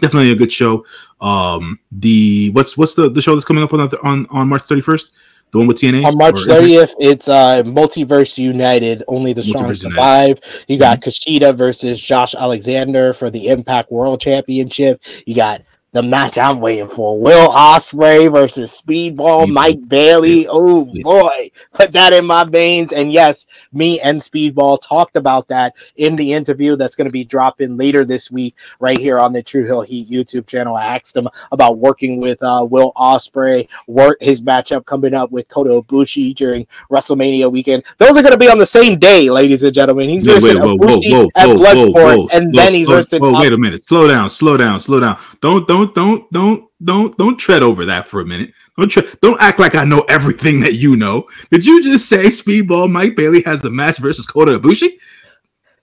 definitely 0.00 0.32
a 0.32 0.36
good 0.36 0.50
show. 0.50 0.84
Um, 1.20 1.78
the 1.92 2.50
what's 2.50 2.76
what's 2.76 2.94
the 2.94 3.10
the 3.10 3.20
show 3.20 3.34
that's 3.34 3.44
coming 3.44 3.62
up 3.62 3.72
on 3.72 3.80
on 4.02 4.26
on 4.30 4.48
March 4.48 4.66
thirty 4.66 4.80
first? 4.80 5.12
The 5.52 5.58
one 5.58 5.66
with 5.66 5.78
TNA 5.78 6.04
on 6.04 6.16
March 6.16 6.36
30th, 6.36 6.94
it's 7.00 7.28
uh 7.28 7.62
Multiverse 7.64 8.38
United. 8.38 9.02
Only 9.08 9.32
the 9.32 9.42
strong 9.42 9.74
survive. 9.74 10.40
You 10.68 10.78
got 10.78 11.00
mm-hmm. 11.00 11.08
Kushida 11.08 11.56
versus 11.56 12.00
Josh 12.00 12.34
Alexander 12.34 13.12
for 13.12 13.30
the 13.30 13.48
Impact 13.48 13.90
World 13.90 14.20
Championship. 14.20 15.02
You 15.26 15.34
got 15.34 15.62
the 15.92 16.02
match 16.02 16.38
I'm 16.38 16.60
waiting 16.60 16.88
for. 16.88 17.18
Will 17.18 17.50
Ospreay 17.50 18.30
versus 18.30 18.80
Speedball, 18.80 19.46
Speedball. 19.46 19.52
Mike 19.52 19.88
Bailey. 19.88 20.46
Oh 20.48 20.84
boy, 21.02 21.50
put 21.72 21.92
that 21.92 22.12
in 22.12 22.26
my 22.26 22.44
veins. 22.44 22.92
And 22.92 23.12
yes, 23.12 23.46
me 23.72 24.00
and 24.00 24.20
Speedball 24.20 24.80
talked 24.80 25.16
about 25.16 25.48
that 25.48 25.74
in 25.96 26.16
the 26.16 26.32
interview 26.32 26.76
that's 26.76 26.94
going 26.94 27.08
to 27.08 27.12
be 27.12 27.24
dropping 27.24 27.76
later 27.76 28.04
this 28.04 28.30
week, 28.30 28.54
right 28.78 28.98
here 28.98 29.18
on 29.18 29.32
the 29.32 29.42
True 29.42 29.64
Hill 29.64 29.82
Heat 29.82 30.10
YouTube 30.10 30.46
channel. 30.46 30.76
I 30.76 30.96
asked 30.96 31.16
him 31.16 31.28
about 31.52 31.78
working 31.78 32.20
with 32.20 32.42
uh, 32.42 32.66
Will 32.68 32.92
Ospreay, 32.96 33.68
work 33.86 34.18
his 34.20 34.42
matchup 34.42 34.84
coming 34.84 35.14
up 35.14 35.30
with 35.30 35.48
Kota 35.48 35.70
Ibushi 35.70 36.34
during 36.34 36.66
WrestleMania 36.90 37.50
weekend. 37.50 37.84
Those 37.98 38.16
are 38.16 38.22
going 38.22 38.32
to 38.32 38.38
be 38.38 38.48
on 38.48 38.58
the 38.58 38.66
same 38.66 38.98
day, 38.98 39.30
ladies 39.30 39.62
and 39.62 39.74
gentlemen. 39.74 40.08
He's 40.08 40.26
yeah, 40.26 40.38
wait, 40.42 40.56
whoa, 40.56 40.76
Ibushi 40.76 41.12
whoa, 41.12 41.22
whoa, 41.22 41.30
at 41.34 41.48
Bloodsport, 41.48 42.28
and 42.32 42.54
then 42.54 42.74
he's 42.74 42.88
Oh, 42.90 43.40
wait 43.40 43.52
a 43.52 43.56
minute. 43.56 43.84
Slow 43.84 44.08
down. 44.08 44.30
Slow 44.30 44.56
down. 44.56 44.80
Slow 44.80 45.00
down. 45.00 45.20
Don't 45.40 45.66
don't 45.66 45.79
don't 45.84 45.94
don't 45.94 46.32
don't 46.32 46.68
don't 46.82 47.18
don't 47.18 47.38
tread 47.38 47.62
over 47.62 47.84
that 47.86 48.06
for 48.06 48.20
a 48.20 48.24
minute. 48.26 48.52
Don't 48.76 48.88
tre- 48.88 49.06
don't 49.20 49.40
act 49.40 49.58
like 49.58 49.74
I 49.74 49.84
know 49.84 50.00
everything 50.08 50.60
that 50.60 50.74
you 50.74 50.96
know. 50.96 51.26
Did 51.50 51.66
you 51.66 51.82
just 51.82 52.08
say 52.08 52.26
Speedball 52.26 52.90
Mike 52.90 53.16
Bailey 53.16 53.42
has 53.42 53.64
a 53.64 53.70
match 53.70 53.98
versus 53.98 54.26
Kota 54.26 54.58
Ibushi? 54.58 54.90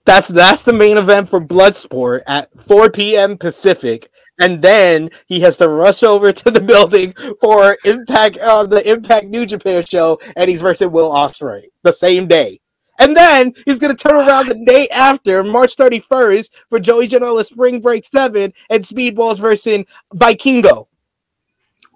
That's 0.04 0.28
that's 0.28 0.62
the 0.62 0.72
main 0.72 0.96
event 0.96 1.28
for 1.28 1.40
Bloodsport 1.40 2.22
at 2.26 2.48
4 2.60 2.90
p.m. 2.90 3.36
Pacific 3.36 4.10
and 4.38 4.62
then 4.62 5.10
he 5.26 5.40
has 5.40 5.56
to 5.58 5.68
rush 5.68 6.02
over 6.02 6.32
to 6.32 6.50
the 6.50 6.60
building 6.60 7.14
for 7.40 7.76
Impact, 7.84 8.38
uh, 8.38 8.64
the 8.64 8.88
Impact 8.88 9.26
New 9.26 9.46
Japan 9.46 9.84
show, 9.84 10.18
and 10.36 10.48
he's 10.48 10.60
versus 10.60 10.88
Will 10.88 11.10
Ospreay 11.10 11.64
the 11.82 11.92
same 11.92 12.26
day. 12.26 12.60
And 12.98 13.16
then 13.16 13.52
he's 13.64 13.78
going 13.78 13.94
to 13.94 14.02
turn 14.02 14.16
around 14.16 14.48
the 14.48 14.64
day 14.64 14.88
after, 14.88 15.44
March 15.44 15.76
31st, 15.76 16.50
for 16.68 16.80
Joey 16.80 17.08
Janela 17.08 17.44
Spring 17.44 17.80
Break 17.80 18.04
7 18.04 18.52
and 18.70 18.84
Speedballs 18.84 19.38
versus 19.38 19.84
Vikingo. 20.14 20.88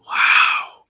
Wow. 0.06 0.84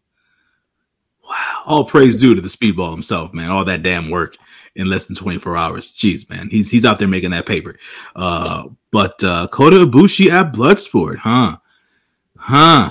Wow. 1.29 1.63
All 1.67 1.85
praise 1.85 2.21
due 2.21 2.35
to 2.35 2.41
the 2.41 2.49
Speedball 2.49 2.93
himself, 2.93 3.33
man. 3.33 3.51
All 3.51 3.65
that 3.65 3.83
damn 3.83 4.11
work 4.11 4.37
in 4.75 4.89
less 4.89 5.07
than 5.07 5.17
24 5.17 5.57
hours. 5.57 5.93
Jeez, 5.93 6.29
man. 6.29 6.49
He's 6.51 6.71
he's 6.71 6.85
out 6.85 6.99
there 6.99 7.09
making 7.09 7.31
that 7.31 7.47
paper. 7.47 7.79
Uh, 8.17 8.69
but 8.91 9.23
uh, 9.23 9.49
Kota 9.49 9.87
Ibushi 9.87 10.31
at 10.31 10.53
Bloodsport, 10.53 11.19
huh? 11.19 11.57
Huh. 12.37 12.91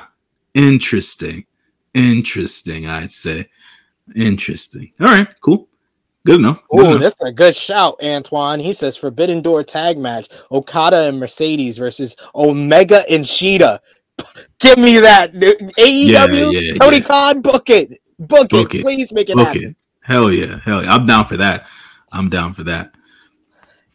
Interesting. 0.53 1.45
Interesting, 1.93 2.87
I'd 2.87 3.11
say. 3.11 3.49
Interesting. 4.15 4.93
All 4.99 5.07
right, 5.07 5.27
cool. 5.41 5.67
Good 6.25 6.39
enough. 6.39 6.61
Oh, 6.71 6.97
that's 6.97 7.19
a 7.21 7.31
good 7.31 7.55
shout, 7.55 7.95
Antoine. 8.03 8.59
He 8.59 8.73
says 8.73 8.95
Forbidden 8.95 9.41
Door 9.41 9.63
tag 9.63 9.97
match: 9.97 10.27
Okada 10.51 11.07
and 11.07 11.19
Mercedes 11.19 11.79
versus 11.79 12.15
Omega 12.35 13.03
and 13.09 13.23
Shida. 13.23 13.79
Give 14.59 14.77
me 14.77 14.99
that 14.99 15.33
AEW. 15.33 15.73
Yeah, 16.07 16.27
yeah, 16.27 16.73
Tony 16.73 16.97
yeah. 16.97 17.03
Khan, 17.03 17.41
book 17.41 17.69
it, 17.71 17.97
book, 18.19 18.49
book 18.49 18.75
it. 18.75 18.79
it. 18.79 18.83
Please 18.83 19.11
make 19.13 19.29
it 19.29 19.35
book 19.35 19.47
happen. 19.47 19.63
It. 19.63 19.75
Hell 20.01 20.31
yeah, 20.31 20.59
hell 20.59 20.83
yeah! 20.83 20.93
I'm 20.93 21.07
down 21.07 21.25
for 21.25 21.37
that. 21.37 21.67
I'm 22.11 22.29
down 22.29 22.53
for 22.53 22.63
that. 22.65 22.93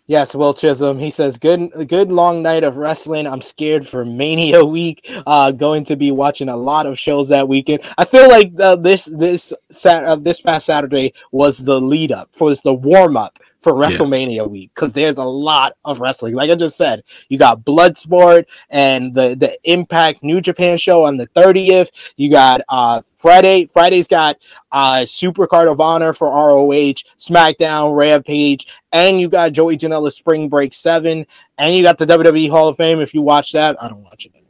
Yes, 0.09 0.37
Will 0.37 0.55
Chisholm. 0.55 1.01
He 1.01 1.11
says, 1.11 1.37
"Good, 1.37 1.89
good 1.89 2.13
long 2.13 2.41
night 2.41 2.63
of 2.63 2.77
wrestling. 2.77 3.27
I'm 3.27 3.41
scared 3.41 3.85
for 3.85 4.05
Mania 4.05 4.65
week. 4.65 5.11
Uh, 5.27 5.51
going 5.51 5.85
to 5.87 5.97
be 5.97 6.13
watching 6.13 6.49
a 6.49 6.57
lot 6.57 6.87
of 6.87 6.97
shows 6.97 7.29
that 7.29 7.49
weekend. 7.49 7.83
I 7.99 8.05
feel 8.05 8.29
like 8.29 8.53
uh, 8.61 8.77
this 8.77 9.07
this 9.07 9.53
sat 9.69 10.05
uh, 10.05 10.15
this 10.15 10.41
past 10.41 10.67
Saturday 10.67 11.13
was 11.33 11.59
the 11.59 11.81
lead 11.81 12.13
up 12.13 12.29
for 12.33 12.55
the 12.55 12.73
warm 12.73 13.17
up 13.17 13.41
for 13.67 13.73
WrestleMania 13.73 14.37
yeah. 14.37 14.43
week 14.45 14.71
because 14.77 14.93
there's 14.93 15.17
a 15.17 15.25
lot 15.25 15.73
of 15.85 15.99
wrestling. 15.99 16.37
Like 16.37 16.51
I 16.51 16.55
just 16.55 16.77
said, 16.77 17.03
you 17.29 17.37
got 17.37 17.65
Bloodsport 17.65 18.45
and 18.71 19.13
the 19.13 19.35
the 19.35 19.59
Impact 19.65 20.23
New 20.23 20.41
Japan 20.41 20.79
show 20.79 21.03
on 21.03 21.17
the 21.17 21.27
30th. 21.29 21.89
You 22.17 22.31
got 22.31 22.61
uh 22.69 23.03
Friday. 23.17 23.67
Friday's 23.67 24.07
got 24.07 24.37
uh 24.71 25.05
Super 25.05 25.49
Card 25.49 25.67
of 25.67 25.81
Honor 25.81 26.13
for 26.13 26.29
ROH, 26.29 27.03
SmackDown, 27.19 27.97
Rampage, 27.97 28.69
and 28.93 29.21
you 29.21 29.29
got 29.29 29.51
Joey 29.51 29.77
Janela 29.77 30.13
Spring 30.13 30.49
Break 30.49 30.73
7, 30.73 31.27
and 31.59 31.75
you 31.75 31.83
got 31.83 31.99
the 31.99 32.07
WWE 32.07 32.49
Hall 32.49 32.69
of 32.69 32.77
Fame. 32.77 33.01
If 33.01 33.15
you 33.15 33.23
watch 33.23 33.51
that, 33.51 33.83
I 33.83 33.89
don't 33.89 34.05
watch 34.05 34.27
it 34.27 34.46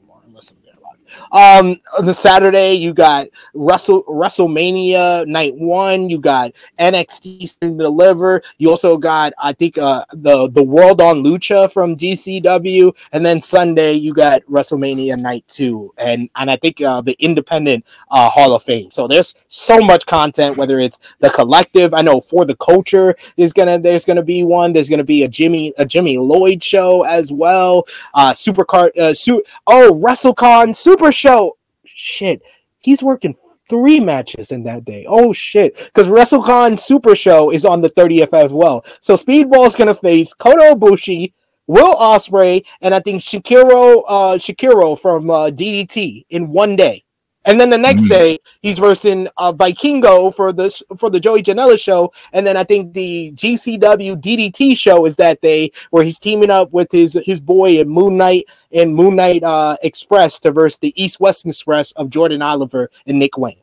um, 1.33 1.81
on 1.99 2.07
the 2.07 2.15
Saturday, 2.15 2.75
you 2.75 2.93
got 2.93 3.29
Wrestle 3.55 4.05
WrestleMania 4.05 5.27
Night 5.27 5.55
One. 5.55 6.09
You 6.09 6.19
got 6.19 6.53
NXT 6.79 7.59
to 7.61 7.77
Deliver. 7.77 8.43
You 8.59 8.71
also 8.71 8.97
got, 8.97 9.33
I 9.39 9.53
think, 9.53 9.79
uh, 9.79 10.05
the 10.13 10.49
the 10.51 10.63
World 10.63 11.01
on 11.01 11.23
Lucha 11.23 11.73
from 11.73 11.97
GCW, 11.97 12.95
and 13.13 13.25
then 13.25 13.41
Sunday 13.41 13.93
you 13.93 14.15
got 14.15 14.43
WrestleMania 14.45 15.19
Night 15.19 15.45
Two, 15.49 15.93
and 15.99 16.29
and 16.37 16.51
I 16.51 16.57
think 16.57 16.81
uh, 16.81 17.01
the 17.01 17.17
Independent 17.19 17.85
uh, 18.11 18.31
Hall 18.31 18.55
of 18.55 18.63
Fame. 18.63 18.91
So 18.91 19.09
there's 19.09 19.35
so 19.49 19.79
much 19.81 20.07
content. 20.07 20.57
Whether 20.57 20.79
it's 20.81 20.99
the 21.21 21.31
collective, 21.31 21.95
I 21.95 22.03
know 22.03 22.21
for 22.21 22.45
the 22.45 22.57
culture 22.57 23.15
is 23.37 23.53
gonna 23.53 23.79
there's 23.79 24.05
gonna 24.05 24.23
be 24.23 24.43
one. 24.43 24.73
There's 24.73 24.91
gonna 24.91 25.05
be 25.05 25.25
a 25.25 25.29
Jimmy 25.29 25.73
a 25.79 25.85
Jimmy 25.85 26.19
Lloyd 26.19 26.63
show 26.63 27.05
as 27.05 27.33
well. 27.33 27.85
Uh, 28.15 28.33
Supercard, 28.33 28.97
uh, 28.97 29.15
su- 29.15 29.43
oh 29.67 30.01
WrestleCon 30.03 30.75
Super 30.75 31.13
show. 31.17 31.57
Shit, 31.85 32.43
he's 32.81 33.03
working 33.03 33.35
three 33.69 34.01
matches 34.01 34.53
in 34.53 34.63
that 34.65 34.85
day. 34.85 35.07
Oh 35.09 35.33
shit! 35.33 35.77
Because 35.77 36.09
WrestleCon 36.09 36.79
Super 36.79 37.17
Show 37.17 37.51
is 37.51 37.65
on 37.65 37.81
the 37.81 37.91
30th 37.91 38.33
as 38.33 38.53
well. 38.53 38.85
So 39.01 39.15
Speedball's 39.15 39.77
gonna 39.77 39.95
face 39.95 40.35
Kota 40.35 40.75
Ibushi, 40.75 41.33
Will 41.67 41.97
Ospreay, 41.97 42.65
and 42.83 42.95
I 42.95 43.01
think 43.01 43.21
Shakiro 43.23 44.03
uh 44.09 44.35
Shakiro 44.39 44.99
from 44.99 45.31
uh, 45.31 45.51
DDT 45.51 46.27
in 46.31 46.51
one 46.51 46.77
day. 46.77 47.06
And 47.47 47.61
then 47.61 47.71
the 47.71 47.79
next 47.79 48.03
mm. 48.03 48.09
day, 48.09 48.39
he's 48.61 48.79
versing 48.79 49.29
uh, 49.39 49.53
Vikingo 49.53 50.35
for 50.35 50.53
this 50.53 50.83
for 50.99 51.09
the 51.11 51.21
Joey 51.21 51.43
Janela 51.43 51.81
show. 51.81 52.13
And 52.33 52.47
then 52.47 52.57
I 52.57 52.65
think 52.65 52.93
the 52.93 53.33
GCW 53.37 54.21
DDT 54.21 54.77
show 54.77 55.07
is 55.07 55.17
that 55.17 55.41
day 55.41 55.71
where 55.91 56.03
he's 56.03 56.19
teaming 56.19 56.51
up 56.51 56.73
with 56.73 56.91
his 56.91 57.19
his 57.25 57.41
boy 57.41 57.79
in 57.79 57.89
Moon 57.89 58.17
Knight 58.17 58.47
and 58.73 58.95
Moonlight 58.95 59.45
uh, 59.45 59.77
Express 59.83 60.41
to 60.41 60.51
verse 60.51 60.79
the 60.79 60.93
East 61.01 61.21
West 61.21 61.47
Express 61.47 61.93
of 61.93 62.11
Jordan 62.11 62.43
Oliver 62.43 62.91
and 63.07 63.19
Nick 63.19 63.39
Wayne. 63.39 63.63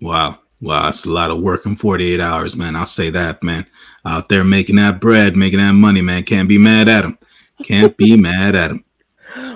Wow. 0.00 0.40
Wow, 0.60 0.86
that's 0.86 1.04
a 1.04 1.10
lot 1.10 1.30
of 1.30 1.40
work 1.40 1.66
in 1.66 1.76
48 1.76 2.20
hours, 2.20 2.56
man. 2.56 2.74
I'll 2.74 2.84
say 2.84 3.10
that, 3.10 3.44
man. 3.44 3.64
Out 4.04 4.28
there 4.28 4.42
making 4.42 4.74
that 4.76 5.00
bread, 5.00 5.36
making 5.36 5.60
that 5.60 5.72
money, 5.72 6.02
man. 6.02 6.24
Can't 6.24 6.48
be 6.48 6.58
mad 6.58 6.88
at 6.88 7.04
him. 7.04 7.16
Can't 7.62 7.96
be 7.96 8.16
mad 8.20 8.56
at 8.56 8.72
him. 8.72 8.84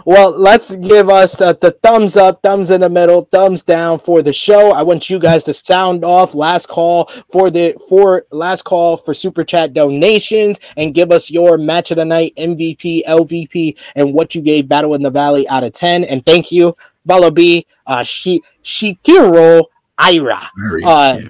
Well, 0.05 0.37
let's 0.39 0.75
give 0.77 1.09
us 1.09 1.37
the, 1.37 1.57
the, 1.61 1.71
thumbs 1.71 2.17
up, 2.17 2.43
thumbs 2.43 2.71
in 2.71 2.81
the 2.81 2.89
middle, 2.89 3.23
thumbs 3.31 3.63
down 3.63 3.99
for 3.99 4.23
the 4.23 4.33
show. 4.33 4.73
I 4.73 4.83
want 4.83 5.09
you 5.09 5.19
guys 5.19 5.45
to 5.45 5.55
sound 5.55 6.05
off 6.05 6.35
last 6.35 6.67
call 6.67 7.07
for 7.31 7.51
the 7.51 7.75
for 7.89 8.27
last 8.31 8.63
call 8.63 8.97
for 8.97 9.15
super 9.15 9.45
chat 9.45 9.75
donations 9.75 10.61
and 10.77 10.95
give 10.95 11.13
us 11.13 11.31
your 11.31 11.59
match 11.59 11.91
of 11.91 11.97
the 11.97 12.05
night 12.05 12.35
MVP, 12.37 13.05
LVP, 13.05 13.79
and 13.95 14.13
what 14.15 14.35
you 14.35 14.41
gave 14.43 14.69
Battle 14.69 14.95
in 14.95 15.03
the 15.03 15.11
Valley 15.11 15.49
out 15.49 15.65
of 15.65 15.73
10. 15.73 16.05
And 16.05 16.25
thank 16.25 16.51
you, 16.51 16.77
Balabi, 17.09 17.67
uh 17.87 18.03
Shi- 18.03 18.43
Shikiro 18.63 19.65
Ira. 19.99 20.51
Uh. 20.85 21.21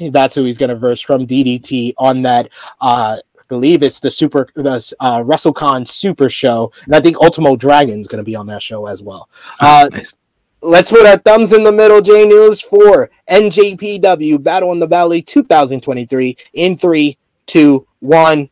That's 0.00 0.36
who 0.36 0.44
he's 0.44 0.58
going 0.58 0.68
to 0.68 0.76
verse 0.76 1.00
from 1.00 1.26
DDT 1.26 1.94
on 1.98 2.22
that 2.22 2.50
uh 2.80 3.16
believe 3.48 3.82
it's 3.82 4.00
the 4.00 4.10
super 4.10 4.48
the 4.54 4.94
uh, 5.00 5.20
WrestleCon 5.20 5.86
Super 5.88 6.28
Show, 6.28 6.72
and 6.84 6.94
I 6.94 7.00
think 7.00 7.20
Ultimo 7.20 7.56
Dragon's 7.56 8.06
going 8.06 8.22
to 8.22 8.24
be 8.24 8.36
on 8.36 8.46
that 8.46 8.62
show 8.62 8.86
as 8.86 9.02
well. 9.02 9.28
Ah, 9.60 9.84
uh, 9.84 9.88
nice. 9.88 10.14
Let's 10.60 10.90
put 10.90 11.06
our 11.06 11.18
thumbs 11.18 11.52
in 11.52 11.62
the 11.62 11.72
middle, 11.72 12.00
J 12.00 12.26
News, 12.26 12.60
for 12.60 13.10
NJPW 13.30 14.42
Battle 14.42 14.72
in 14.72 14.80
the 14.80 14.88
Valley 14.88 15.22
2023 15.22 16.36
in 16.54 16.76
three, 16.76 17.16
two, 17.46 17.86
one. 18.00 18.50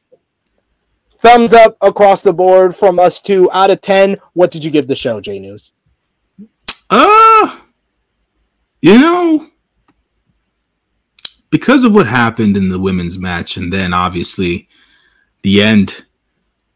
Thumbs 1.18 1.52
up 1.52 1.76
across 1.80 2.22
the 2.22 2.32
board 2.32 2.76
from 2.76 3.00
us 3.00 3.20
two 3.20 3.50
out 3.52 3.70
of 3.70 3.80
10. 3.80 4.18
What 4.34 4.52
did 4.52 4.64
you 4.64 4.70
give 4.70 4.86
the 4.86 4.94
show, 4.94 5.20
J 5.20 5.40
News? 5.40 5.72
Uh, 6.88 7.58
you 8.80 8.98
know, 8.98 9.48
because 11.50 11.82
of 11.82 11.94
what 11.94 12.06
happened 12.06 12.56
in 12.56 12.68
the 12.68 12.78
women's 12.78 13.18
match, 13.18 13.56
and 13.56 13.72
then 13.72 13.92
obviously 13.92 14.68
the 15.46 15.62
end 15.62 16.04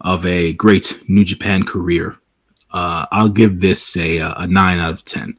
of 0.00 0.24
a 0.24 0.52
great 0.52 1.02
New 1.08 1.24
Japan 1.24 1.64
career. 1.64 2.18
Uh, 2.72 3.04
I'll 3.10 3.28
give 3.28 3.60
this 3.60 3.96
a, 3.96 4.18
a 4.18 4.46
nine 4.46 4.78
out 4.78 4.92
of 4.92 5.04
ten, 5.04 5.36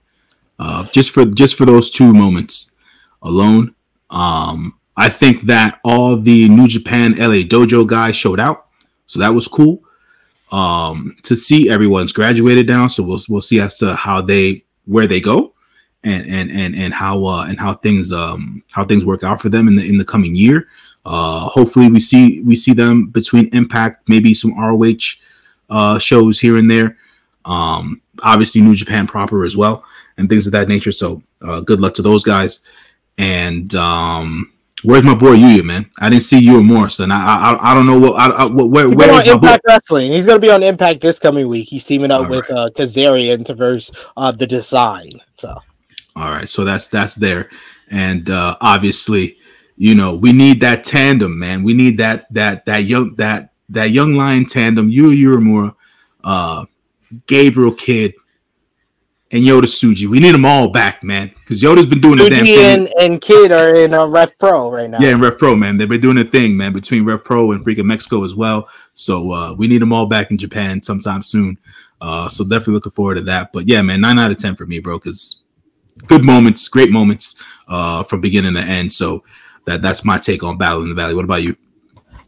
uh, 0.60 0.86
just 0.88 1.12
for 1.12 1.24
just 1.24 1.58
for 1.58 1.66
those 1.66 1.90
two 1.90 2.14
moments 2.14 2.74
alone. 3.22 3.74
Um, 4.10 4.78
I 4.98 5.08
think 5.08 5.44
that 5.44 5.80
all 5.86 6.18
the 6.18 6.50
New 6.50 6.68
Japan 6.68 7.14
LA 7.14 7.44
Dojo 7.48 7.88
guys 7.88 8.18
showed 8.18 8.42
out, 8.42 8.66
so 9.06 9.18
that 9.22 9.30
was 9.30 9.48
cool. 9.48 9.82
Um, 10.52 11.16
to 11.24 11.34
see 11.34 11.70
everyone's 11.70 12.12
graduated 12.12 12.68
down, 12.68 12.90
so 12.90 13.02
we'll 13.02 13.22
we'll 13.30 13.40
see 13.40 13.62
as 13.62 13.78
to 13.78 13.96
how 13.96 14.20
they 14.20 14.66
where 14.84 15.08
they 15.08 15.22
go, 15.22 15.54
and 16.04 16.28
and 16.28 16.52
and 16.52 16.76
and 16.76 16.94
how 16.94 17.24
uh, 17.24 17.46
and 17.48 17.62
how 17.62 17.76
things 17.76 18.12
um 18.12 18.62
how 18.72 18.84
things 18.84 19.06
work 19.06 19.24
out 19.24 19.40
for 19.40 19.48
them 19.48 19.70
in 19.70 19.78
the 19.78 19.88
in 19.88 20.00
the 20.00 20.04
coming 20.04 20.36
year. 20.36 20.68
Uh, 21.06 21.48
hopefully, 21.48 21.90
we 21.90 22.00
see 22.00 22.42
we 22.42 22.56
see 22.56 22.74
them 22.74 23.08
between 23.08 23.48
Impact, 23.54 24.08
maybe 24.08 24.34
some 24.34 24.58
ROH 24.60 25.16
uh, 25.70 25.98
shows 25.98 26.40
here 26.40 26.58
and 26.58 26.70
there. 26.70 26.98
Um, 27.46 28.02
obviously, 28.22 28.62
New 28.62 28.76
Japan 28.76 29.08
proper 29.08 29.44
as 29.44 29.58
well, 29.58 29.84
and 30.18 30.30
things 30.30 30.46
of 30.46 30.54
that 30.54 30.68
nature. 30.68 30.92
So, 30.92 31.24
uh, 31.42 31.62
good 31.62 31.82
luck 31.82 31.96
to 31.96 32.02
those 32.02 32.24
guys. 32.24 32.60
And 33.18 33.74
um, 33.74 34.54
where's 34.84 35.04
my 35.04 35.16
boy 35.16 35.36
Yuya, 35.36 35.64
man? 35.64 35.90
I 36.00 36.10
didn't 36.10 36.24
see 36.24 36.40
you 36.40 36.60
or 36.60 36.64
Morrison. 36.64 37.12
I 37.12 37.54
I, 37.54 37.72
I 37.72 37.74
don't 37.74 37.88
know 37.88 38.00
what 38.00 38.20
I, 38.20 38.28
I 38.30 38.46
what 38.46 38.70
where, 38.70 38.90
where 38.90 39.12
on 39.14 39.28
Impact 39.28 39.64
Wrestling. 39.68 40.12
He's 40.12 40.28
gonna 40.28 40.40
be 40.40 40.52
on 40.52 40.62
Impact 40.62 41.02
this 41.02 41.18
coming 41.18 41.48
week. 41.48 41.68
He's 41.68 41.84
teaming 41.84 42.12
up 42.12 42.26
All 42.26 42.30
with 42.30 42.50
right. 42.50 42.58
uh, 42.58 42.70
Kazarian 42.70 43.44
to 43.46 43.56
verse 43.56 43.92
uh, 44.18 44.32
the 44.32 44.46
design. 44.46 45.14
So. 45.34 45.58
All 46.16 46.30
right, 46.30 46.50
so 46.50 46.66
that's 46.66 46.90
that's 46.90 47.16
there, 47.16 47.50
and 47.90 48.30
uh, 48.30 48.58
obviously 48.60 49.38
you 49.82 49.96
know, 49.96 50.16
we 50.16 50.32
need 50.32 50.60
that 50.60 50.84
tandem, 50.84 51.40
man. 51.40 51.64
We 51.64 51.74
need 51.74 51.98
that 51.98 52.32
that 52.36 52.68
that 52.68 52.84
young 52.84 53.16
that 53.16 53.52
that 53.70 53.90
young 53.90 54.14
lion 54.14 54.46
tandem, 54.46 54.90
Yu 54.90 55.10
Uemura, 55.10 55.74
uh, 56.24 56.66
Gabriel 57.26 57.74
Kidd, 57.74 58.14
and 59.32 59.44
Yota 59.44 59.64
Tsuji 59.64 60.06
We 60.06 60.20
need 60.20 60.36
them 60.36 60.46
all 60.46 60.70
back, 60.70 61.04
man, 61.04 61.30
because 61.30 61.64
Yota's 61.64 61.88
been 61.88 62.00
doing 62.00 62.20
the 62.20 62.30
damn 62.30 62.46
thing. 62.46 62.60
And, 62.60 62.94
and 63.02 63.22
Kidd 63.22 63.52
are 63.52 63.74
in 63.74 63.96
uh, 63.96 64.06
Rev 64.06 64.38
Pro 64.38 64.70
right 64.70 64.88
now. 64.88 65.00
Yeah, 65.02 65.16
in 65.16 65.20
Rev 65.20 65.40
Pro, 65.40 65.56
man. 65.56 65.78
They've 65.78 65.90
been 65.90 66.00
doing 66.00 66.20
a 66.20 66.26
thing, 66.26 66.56
man, 66.56 66.74
between 66.74 67.04
Rev 67.04 67.24
Pro 67.24 67.52
and 67.52 67.66
freaking 67.66 67.86
Mexico 67.86 68.24
as 68.24 68.36
well. 68.36 68.70
So 68.94 69.32
uh, 69.32 69.56
we 69.56 69.68
need 69.68 69.82
them 69.82 69.94
all 69.94 70.06
back 70.06 70.30
in 70.30 70.38
Japan 70.38 70.84
sometime 70.84 71.24
soon. 71.24 71.58
Uh, 72.00 72.30
so 72.30 72.44
definitely 72.44 72.76
looking 72.76 72.92
forward 72.92 73.16
to 73.16 73.22
that. 73.22 73.52
But 73.52 73.68
yeah, 73.68 73.82
man, 73.82 74.02
nine 74.02 74.20
out 74.20 74.30
of 74.30 74.38
ten 74.38 74.56
for 74.56 74.68
me, 74.68 74.78
bro. 74.78 75.00
Because 75.00 75.42
good 76.06 76.24
moments, 76.24 76.68
great 76.68 76.92
moments 76.92 77.36
uh, 77.68 78.04
from 78.04 78.22
beginning 78.22 78.54
to 78.54 78.62
end. 78.62 78.94
So 78.94 79.24
that 79.66 79.82
that's 79.82 80.04
my 80.06 80.18
take 80.18 80.44
on 80.44 80.58
Battle 80.58 80.84
in 80.84 80.90
the 80.90 80.96
Valley. 80.96 81.14
What 81.16 81.26
about 81.26 81.44
you? 81.44 81.56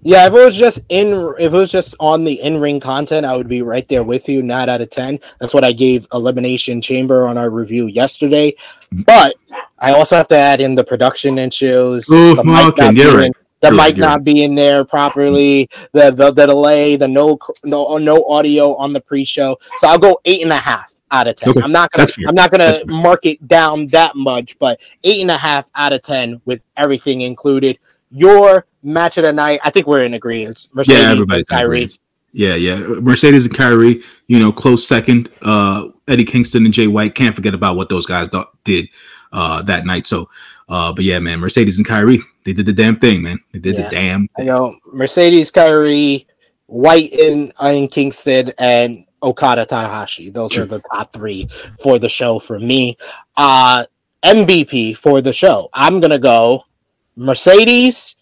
Yeah, 0.05 0.27
if 0.27 0.33
it 0.33 0.43
was 0.43 0.57
just 0.57 0.79
in, 0.89 1.33
if 1.39 1.53
it 1.53 1.57
was 1.57 1.71
just 1.71 1.95
on 1.99 2.25
the 2.25 2.33
in-ring 2.41 2.81
content, 2.81 3.25
I 3.25 3.37
would 3.37 3.47
be 3.47 3.61
right 3.61 3.87
there 3.87 4.03
with 4.03 4.27
you. 4.27 4.43
Nine 4.43 4.67
out 4.67 4.81
of 4.81 4.89
ten. 4.89 5.17
That's 5.39 5.53
what 5.53 5.63
I 5.63 5.71
gave 5.71 6.07
Elimination 6.13 6.81
Chamber 6.81 7.25
on 7.25 7.37
our 7.37 7.49
review 7.49 7.87
yesterday. 7.87 8.51
Mm-hmm. 8.93 9.03
But 9.03 9.35
I 9.79 9.93
also 9.93 10.17
have 10.17 10.27
to 10.27 10.37
add 10.37 10.59
in 10.59 10.75
the 10.75 10.83
production 10.83 11.37
issues. 11.37 12.09
Ooh, 12.11 12.35
the 12.35 12.43
mic 12.43 12.65
okay, 12.67 12.85
not 12.85 12.95
being- 12.95 13.15
right. 13.15 13.31
the 13.61 13.69
You're 13.69 13.77
right, 13.77 13.87
mic 13.91 13.97
you're 13.97 14.05
not 14.05 14.23
being 14.25 14.55
there 14.55 14.83
properly, 14.83 15.69
the, 15.93 16.11
the 16.11 16.31
the 16.31 16.47
delay, 16.47 16.97
the 16.97 17.07
no 17.07 17.39
no 17.63 17.97
no 17.97 18.25
audio 18.25 18.75
on 18.75 18.91
the 18.91 18.99
pre-show. 18.99 19.57
So 19.77 19.87
I'll 19.87 19.97
go 19.97 20.19
eight 20.25 20.41
and 20.43 20.51
a 20.51 20.57
half 20.57 20.92
out 21.13 21.27
of 21.27 21.35
ten. 21.35 21.49
Okay, 21.49 21.61
I'm 21.61 21.71
not 21.71 21.91
gonna. 21.91 22.09
I'm 22.27 22.35
not 22.35 22.51
gonna 22.51 22.75
mark 22.87 23.25
it 23.25 23.47
down 23.47 23.87
that 23.87 24.15
much, 24.15 24.59
but 24.59 24.81
eight 25.05 25.21
and 25.21 25.31
a 25.31 25.37
half 25.37 25.69
out 25.75 25.93
of 25.93 26.01
ten 26.01 26.41
with 26.43 26.61
everything 26.75 27.21
included. 27.21 27.79
Your 28.11 28.65
match 28.83 29.17
of 29.17 29.23
the 29.23 29.31
night, 29.31 29.61
I 29.63 29.69
think 29.69 29.87
we're 29.87 30.03
in 30.03 30.13
agreement. 30.13 30.67
Mercedes 30.73 31.01
yeah, 31.01 31.11
everybody's 31.11 31.49
in 31.49 31.57
Kairi. 31.57 31.99
Yeah, 32.33 32.55
yeah. 32.55 32.77
Mercedes 32.77 33.45
and 33.45 33.55
Kairi, 33.55 34.03
you 34.27 34.39
know, 34.39 34.51
close 34.51 34.85
second. 34.85 35.29
Uh, 35.41 35.89
Eddie 36.07 36.25
Kingston 36.25 36.65
and 36.65 36.73
Jay 36.73 36.87
White. 36.87 37.15
Can't 37.15 37.35
forget 37.35 37.53
about 37.53 37.75
what 37.75 37.89
those 37.89 38.05
guys 38.05 38.27
do- 38.29 38.43
did 38.63 38.87
uh, 39.31 39.61
that 39.63 39.85
night. 39.85 40.07
So, 40.07 40.29
uh, 40.67 40.91
but 40.93 41.05
yeah, 41.05 41.19
man, 41.19 41.39
Mercedes 41.39 41.77
and 41.77 41.87
Kairi, 41.87 42.19
they 42.43 42.53
did 42.53 42.65
the 42.65 42.73
damn 42.73 42.97
thing, 42.97 43.21
man. 43.21 43.39
They 43.51 43.59
did 43.59 43.75
Yeah. 43.75 43.83
the 43.83 43.89
damn. 43.89 44.27
You 44.39 44.45
know, 44.45 44.75
Mercedes, 44.91 45.51
Kairi, 45.51 46.25
White 46.67 47.13
and, 47.13 47.53
in 47.61 47.87
Kingston, 47.87 48.51
and 48.57 49.05
Okada 49.23 49.65
Tanahashi. 49.65 50.31
Those 50.33 50.57
are 50.57 50.65
the 50.65 50.79
top 50.91 51.13
three 51.13 51.47
for 51.81 51.97
the 51.97 52.09
show 52.09 52.39
for 52.39 52.59
me. 52.59 52.97
Uh 53.37 53.85
MVP 54.23 54.95
for 54.97 55.21
the 55.21 55.33
show. 55.33 55.69
I'm 55.73 55.99
gonna 55.99 56.19
go 56.19 56.63
Mercedes 57.15 58.17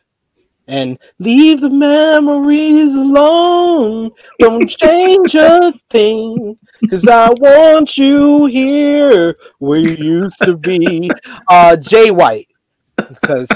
and 0.67 0.97
leave 1.19 1.59
the 1.61 1.69
memories 1.69 2.93
alone. 2.93 4.11
Don't 4.39 4.67
change 4.83 5.35
a 5.35 5.73
thing. 5.89 6.57
Cause 6.89 7.07
I 7.07 7.29
want 7.31 7.97
you 7.97 8.45
here 8.45 9.35
where 9.59 9.79
you 9.79 9.95
used 10.21 10.39
to 10.43 10.55
be. 10.55 11.09
Uh 11.47 11.75
Jay 11.75 12.11
White. 12.11 12.47
Because 12.95 13.49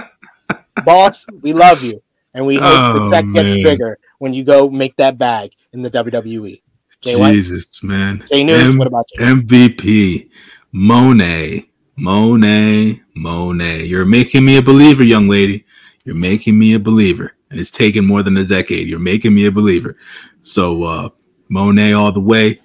boss, 0.83 1.25
we 1.41 1.53
love 1.53 1.83
you. 1.83 2.01
And 2.33 2.45
we 2.45 2.55
hope 2.57 2.63
Oh, 2.99 3.05
the 3.05 3.11
check 3.11 3.25
gets 3.33 3.55
bigger 3.55 3.97
when 4.19 4.33
you 4.33 4.43
go 4.43 4.69
make 4.69 4.95
that 4.97 5.17
bag 5.17 5.53
in 5.71 5.81
the 5.81 5.89
WWE. 5.89 6.61
Jay 7.05 7.19
White. 7.19 7.33
Jesus, 7.33 7.83
man. 7.83 8.23
Jay 8.31 8.43
News, 8.43 8.71
M- 8.71 8.77
what 8.77 8.87
about 8.87 9.05
you? 9.13 9.25
MVP, 9.25 10.29
Moné, 10.73 11.67
Moné, 11.97 13.01
Moné. 13.17 13.87
You're 13.87 14.05
making 14.05 14.45
me 14.45 14.57
a 14.57 14.61
believer, 14.61 15.03
young 15.03 15.27
lady. 15.27 15.65
You're 16.03 16.15
making 16.15 16.57
me 16.57 16.73
a 16.73 16.79
believer. 16.79 17.33
And 17.49 17.59
it's 17.59 17.71
taken 17.71 18.05
more 18.05 18.23
than 18.23 18.37
a 18.37 18.43
decade. 18.43 18.87
You're 18.87 18.99
making 18.99 19.33
me 19.33 19.45
a 19.45 19.51
believer. 19.51 19.97
So, 20.41 20.83
uh, 20.83 21.09
Moné 21.49 21.97
all 21.97 22.11
the 22.11 22.19
way. 22.19 22.59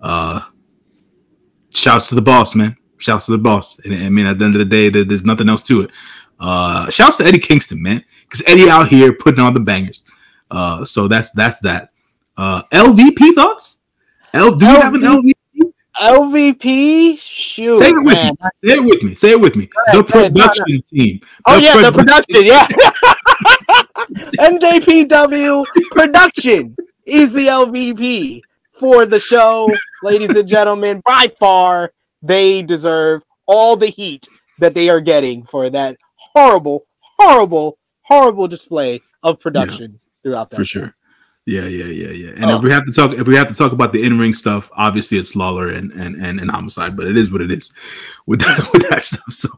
Uh, 0.00 0.40
shouts 1.70 2.10
to 2.10 2.14
the 2.14 2.22
boss, 2.22 2.54
man. 2.54 2.76
Shouts 2.98 3.26
to 3.26 3.32
the 3.32 3.38
boss. 3.38 3.78
And 3.84 3.94
I 3.94 4.08
mean, 4.10 4.26
at 4.26 4.38
the 4.38 4.44
end 4.44 4.54
of 4.54 4.58
the 4.58 4.64
day, 4.64 4.88
there's 4.88 5.24
nothing 5.24 5.48
else 5.48 5.62
to 5.62 5.82
it. 5.82 5.90
Uh, 6.38 6.88
shouts 6.90 7.16
to 7.16 7.24
Eddie 7.24 7.38
Kingston, 7.38 7.82
man, 7.82 8.04
because 8.22 8.42
Eddie 8.46 8.68
out 8.68 8.88
here 8.88 9.12
putting 9.12 9.40
on 9.40 9.54
the 9.54 9.60
bangers. 9.60 10.04
Uh, 10.50 10.84
so 10.84 11.08
that's 11.08 11.30
that's 11.30 11.60
that. 11.60 11.90
Uh, 12.36 12.62
LVP 12.72 13.34
thoughts? 13.34 13.78
L, 14.36 14.54
do 14.54 14.66
you 14.66 14.80
have 14.80 14.94
an 14.94 15.00
LVP? 15.02 15.32
LVP? 16.00 17.18
Shoot. 17.18 17.78
Say 17.78 17.90
it 17.90 18.04
with 18.04 18.14
man. 18.14 18.32
me. 18.40 18.48
Say 18.54 18.68
it 18.74 18.84
with 18.84 19.02
me. 19.02 19.14
Say 19.14 19.30
it 19.30 19.40
with 19.40 19.56
me. 19.56 19.68
ahead, 19.88 20.06
The 20.06 20.12
go 20.12 20.18
ahead. 20.20 20.34
No, 20.34 20.44
no. 20.44 20.48
production 20.48 20.82
team. 20.82 21.20
Oh 21.46 21.56
yeah, 21.56 21.82
the 21.82 21.92
production, 21.92 22.44
yeah. 22.44 22.66
NJPW 24.38 25.64
production 25.90 26.76
is 27.06 27.32
the 27.32 27.46
LVP 27.46 28.42
for 28.78 29.06
the 29.06 29.18
show, 29.18 29.68
ladies 30.02 30.36
and 30.36 30.46
gentlemen. 30.46 31.02
By 31.06 31.32
far, 31.40 31.92
they 32.22 32.62
deserve 32.62 33.22
all 33.46 33.76
the 33.76 33.86
heat 33.86 34.28
that 34.58 34.74
they 34.74 34.90
are 34.90 35.00
getting 35.00 35.44
for 35.44 35.70
that 35.70 35.96
horrible, 36.16 36.86
horrible, 37.00 37.78
horrible 38.02 38.48
display 38.48 39.00
of 39.22 39.40
production 39.40 39.98
throughout 40.22 40.50
that. 40.50 40.56
for 40.56 40.64
show. 40.64 40.80
sure. 40.80 40.94
Yeah, 41.46 41.66
yeah, 41.66 41.84
yeah, 41.86 42.08
yeah. 42.10 42.30
And 42.36 42.46
Oh. 42.46 42.56
if 42.56 42.62
we 42.64 42.70
have 42.72 42.84
to 42.86 42.92
talk, 42.92 43.12
if 43.12 43.26
we 43.28 43.36
have 43.36 43.48
to 43.48 43.54
talk 43.54 43.70
about 43.72 43.92
the 43.92 44.02
in 44.02 44.18
ring 44.18 44.34
stuff, 44.34 44.68
obviously 44.76 45.16
it's 45.18 45.36
Lawler 45.36 45.68
and 45.68 45.92
and 45.92 46.16
and, 46.16 46.40
and 46.40 46.50
Homicide, 46.50 46.96
but 46.96 47.06
it 47.06 47.16
is 47.16 47.30
what 47.30 47.40
it 47.40 47.52
is 47.52 47.72
with 48.26 48.40
that, 48.40 48.68
with 48.72 48.88
that 48.90 49.02
stuff. 49.04 49.32
So, 49.32 49.48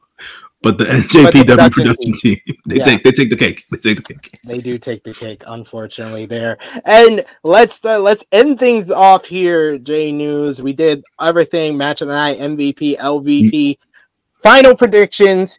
but 0.61 0.77
the 0.77 0.85
NJPW 0.85 1.47
production 1.47 1.71
production, 1.85 2.13
team, 2.15 2.39
they 2.67 2.77
Yeah. 2.77 2.83
take 2.83 3.05
they 3.05 3.11
take 3.13 3.31
the 3.31 3.37
cake. 3.37 3.65
They 3.71 3.79
take 3.79 4.07
the 4.07 4.13
cake. 4.15 4.39
They 4.45 4.59
do 4.59 4.77
take 4.77 5.03
the 5.03 5.15
cake, 5.15 5.45
unfortunately. 5.47 6.27
There, 6.27 6.59
and 6.85 7.25
let's 7.43 7.83
uh, 7.83 8.01
let's 8.01 8.25
end 8.33 8.59
things 8.59 8.91
off 8.91 9.25
here. 9.25 9.79
J 9.79 10.13
News, 10.13 10.61
we 10.61 10.75
did 10.75 11.03
everything. 11.21 11.79
Match 11.79 12.03
of 12.03 12.09
the 12.09 12.15
night, 12.15 12.39
MVP, 12.39 12.99
LVP. 12.99 13.79
Final 14.43 14.77
predictions 14.77 15.59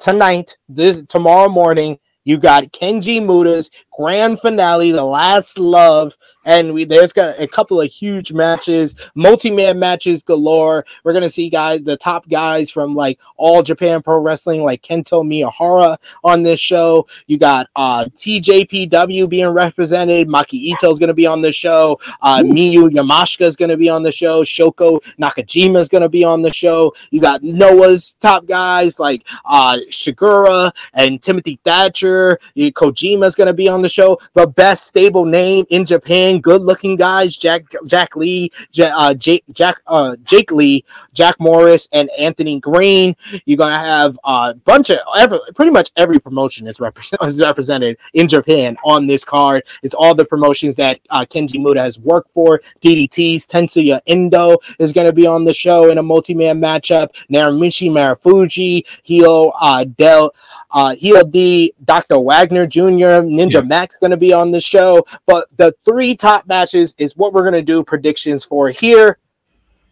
tonight. 0.00 0.58
This 0.68 1.02
tomorrow 1.04 1.48
morning. 1.48 1.98
You 2.24 2.38
got 2.38 2.62
Keiji 2.72 3.20
Muto's 3.20 3.68
grand 3.96 4.40
finale, 4.40 4.90
the 4.92 5.04
last 5.04 5.58
love, 5.58 6.16
and 6.44 6.74
we 6.74 6.84
there's 6.84 7.12
got 7.12 7.38
a 7.38 7.46
couple 7.46 7.80
of 7.80 7.90
huge 7.90 8.32
matches, 8.32 8.96
multi-man 9.14 9.78
matches 9.78 10.22
galore. 10.22 10.84
We're 11.04 11.12
gonna 11.12 11.28
see 11.28 11.48
guys, 11.48 11.84
the 11.84 11.96
top 11.96 12.28
guys 12.28 12.70
from 12.70 12.94
like 12.94 13.20
all 13.36 13.62
Japan 13.62 14.02
Pro 14.02 14.18
Wrestling, 14.18 14.64
like 14.64 14.82
Kento 14.82 15.22
Miyahara 15.24 15.96
on 16.24 16.42
this 16.42 16.58
show. 16.58 17.06
You 17.26 17.38
got 17.38 17.68
uh 17.76 18.06
TJPW 18.16 19.28
being 19.28 19.48
represented. 19.48 20.28
Maki 20.28 20.72
Itoh's 20.72 20.98
to 21.08 21.14
be 21.14 21.26
on 21.26 21.42
the 21.42 21.52
show. 21.52 22.00
Uh, 22.20 22.42
Miyu 22.42 22.88
Yamashita 22.88 23.42
is 23.42 23.56
to 23.70 23.76
be 23.76 23.88
on 23.88 24.02
the 24.02 24.12
show. 24.12 24.42
Shoko 24.42 25.00
Nakajima 25.20 25.78
is 25.78 25.88
to 26.02 26.08
be 26.08 26.24
on 26.24 26.42
the 26.42 26.52
show. 26.52 26.94
You 27.10 27.20
got 27.20 27.42
Noah's 27.42 28.14
top 28.20 28.46
guys 28.46 28.98
like 28.98 29.26
uh, 29.44 29.78
Shigura 29.90 30.72
and 30.94 31.22
Timothy 31.22 31.58
Thatcher. 31.64 32.38
You, 32.54 32.72
Kojima 32.72 33.26
is 33.26 33.34
going 33.34 33.46
to 33.46 33.52
be 33.52 33.68
on 33.68 33.81
the 33.82 33.88
show. 33.88 34.18
The 34.34 34.46
best 34.46 34.86
stable 34.86 35.24
name 35.24 35.64
in 35.70 35.84
Japan. 35.84 36.40
Good 36.40 36.62
looking 36.62 36.96
guys. 36.96 37.36
Jack 37.36 37.64
Jack 37.86 38.16
Lee, 38.16 38.50
Ja- 38.72 38.96
uh, 38.96 39.14
Jake 39.14 39.44
Jack 39.52 39.80
uh, 39.86 40.16
Jake 40.24 40.50
Lee, 40.50 40.84
Jack 41.12 41.36
Morris, 41.38 41.88
and 41.92 42.08
Anthony 42.18 42.58
Green. 42.58 43.14
You're 43.44 43.58
gonna 43.58 43.78
have 43.78 44.18
a 44.24 44.54
bunch 44.54 44.90
of 44.90 44.98
every, 45.16 45.38
pretty 45.54 45.70
much 45.70 45.90
every 45.96 46.18
promotion 46.18 46.66
is, 46.66 46.80
is 47.22 47.40
represented 47.40 47.98
in 48.14 48.28
Japan 48.28 48.76
on 48.84 49.06
this 49.06 49.24
card. 49.24 49.64
It's 49.82 49.94
all 49.94 50.14
the 50.14 50.24
promotions 50.24 50.76
that 50.76 51.00
uh, 51.10 51.24
Keiji 51.28 51.60
Muto 51.60 51.76
has 51.76 51.98
worked 51.98 52.32
for. 52.32 52.60
DDT's 52.80 53.46
Tetsuya 53.46 54.00
Endo 54.06 54.56
is 54.78 54.92
to 54.92 55.12
be 55.12 55.26
on 55.26 55.44
the 55.44 55.52
show 55.54 55.90
in 55.90 55.98
a 55.98 56.02
multi-man 56.02 56.60
matchup. 56.60 57.08
Naomichi 57.30 57.90
Marufuji, 57.90 58.86
heel 59.02 59.52
uh, 59.60 59.84
Del, 59.84 60.34
uh, 60.72 60.94
D, 61.30 61.74
Dr. 61.84 62.18
Wagner 62.18 62.66
Jr., 62.66 63.22
Ninja 63.22 63.54
Yeah. 63.54 63.60
Max 63.62 63.98
going 63.98 64.10
to 64.10 64.16
be 64.16 64.32
on 64.32 64.50
the 64.50 64.60
show. 64.60 65.04
But 65.26 65.48
the 65.56 65.74
three 65.84 66.16
top 66.16 66.46
matches 66.46 66.94
is 66.98 67.16
what 67.16 67.32
we're 67.32 67.42
going 67.42 67.52
to 67.54 67.62
do 67.62 67.82
predictions 67.84 68.44
for 68.44 68.70
here. 68.70 69.18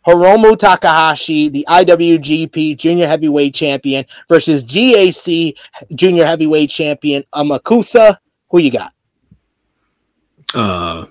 Hiromu 0.06 0.56
Takahashi, 0.56 1.50
the 1.50 1.66
IWGP 1.68 2.76
Junior 2.78 3.06
Heavyweight 3.06 3.54
Champion, 3.54 4.06
versus 4.28 4.64
GHC 4.64 5.56
Junior 5.94 6.24
Heavyweight 6.24 6.70
Champion 6.70 7.22
Amakusa. 7.34 8.16
Who 8.50 8.58
you 8.58 8.70
got? 8.70 8.92
Uh, 10.54 11.06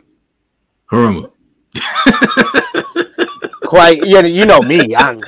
Hiromu. 0.92 1.32
Quite, 3.70 4.04
yeah, 4.04 4.22
you 4.22 4.48
know 4.48 4.64
me. 4.64 4.96
I'm, 4.96 5.22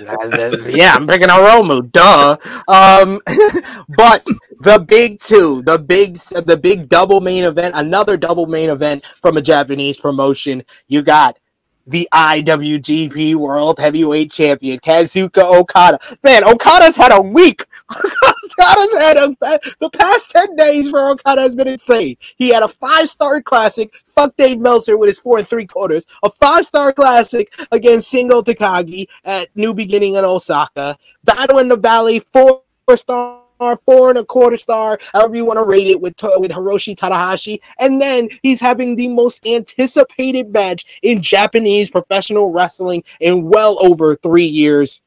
yeah, 0.68 0.95
I'm 0.95 1.05
picking 1.05 1.27
Hiromu. 1.27 1.91
Duh. 1.91 2.38
Um, 2.68 3.22
but 3.95 4.26
the 4.61 4.80
big 4.80 5.19
two, 5.19 5.61
the 5.61 5.77
big, 5.77 6.15
the 6.15 6.57
big 6.57 6.89
double 6.89 7.22
main 7.22 7.43
event, 7.43 7.76
another 7.77 8.18
double 8.18 8.47
main 8.47 8.72
event 8.72 9.05
from 9.05 9.38
a 9.38 9.43
Japanese 9.43 9.99
promotion. 9.99 10.63
You 10.88 11.03
got 11.03 11.38
the 11.85 12.09
IWGP 12.11 13.35
World 13.35 13.77
Heavyweight 13.77 14.31
Champion 14.31 14.80
Kazuchika 14.80 15.43
Okada. 15.43 15.99
Man, 16.23 16.43
Okada's 16.43 16.95
had 16.95 17.11
a 17.11 17.22
week. 17.22 17.65
Okada's 18.59 19.01
had 19.01 19.18
a 19.18 19.35
the 19.80 19.89
past 19.91 20.31
10 20.31 20.55
days 20.55 20.89
for 20.89 21.09
Okada 21.09 21.41
has 21.41 21.55
been 21.55 21.68
insane. 21.68 22.18
He 22.38 22.49
had 22.49 22.63
a 22.63 22.68
five-star 22.68 23.41
classic. 23.41 23.93
Fuck 24.07 24.35
Dave 24.38 24.59
Meltzer 24.59 24.97
with 24.97 25.07
his 25.07 25.19
four 25.19 25.38
and 25.38 25.47
three 25.47 25.65
quarters. 25.65 26.05
A 26.23 26.30
five-star 26.30 26.93
classic 26.93 27.53
against 27.72 28.13
Shingo 28.13 28.43
Takagi 28.43 29.07
at 29.23 29.49
New 29.55 29.73
Beginning 29.73 30.15
in 30.15 30.26
Osaka. 30.26 30.97
Battle 31.23 31.59
in 31.59 31.69
the 31.69 31.77
Valley, 31.77 32.19
four 32.31 32.63
star 32.95 33.41
star, 33.61 33.77
four 33.77 34.09
and 34.09 34.18
a 34.18 34.26
quarter 34.26 34.57
star, 34.57 34.99
however 35.13 35.35
you 35.35 35.45
want 35.45 35.57
to 35.57 35.63
rate 35.63 35.88
it 35.88 36.01
with 36.01 36.15
with 36.38 36.51
Hiroshi 36.51 36.95
Tanahashi, 36.95 37.59
and 37.80 38.01
then 38.01 38.27
he's 38.41 38.59
having 38.59 38.95
the 38.95 39.07
most 39.07 39.45
anticipated 39.45 40.51
match 40.51 40.99
in 41.03 41.22
Japanese 41.22 41.89
professional 41.89 42.51
wrestling 42.51 43.03
in 43.19 43.43
well 43.43 43.77
over 43.85 44.15
three 44.15 44.45
years. 44.45 45.01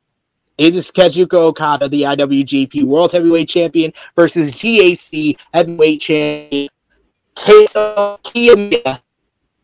It 0.57 0.77
is 0.77 0.91
Kazuchika 0.91 1.35
Okada, 1.35 1.89
the 1.89 2.03
IWGP 2.03 2.85
World 2.85 3.13
Heavyweight 3.13 3.49
Champion, 3.49 3.93
versus 4.15 4.53
GHC 4.53 5.39
Heavyweight 5.53 6.01
Champion 6.01 6.69
Kaito 7.35 8.21
Kiyomiya. 8.23 9.01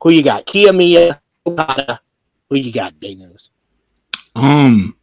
Who 0.02 0.10
you 0.10 0.22
got? 0.22 0.46
Kiyomiya 0.46 1.20
Okada. 1.46 2.00
Who 2.48 2.56
you 2.56 2.72
got, 2.72 2.98
Day 2.98 3.14
News? 3.14 3.50
Um, 4.34 4.96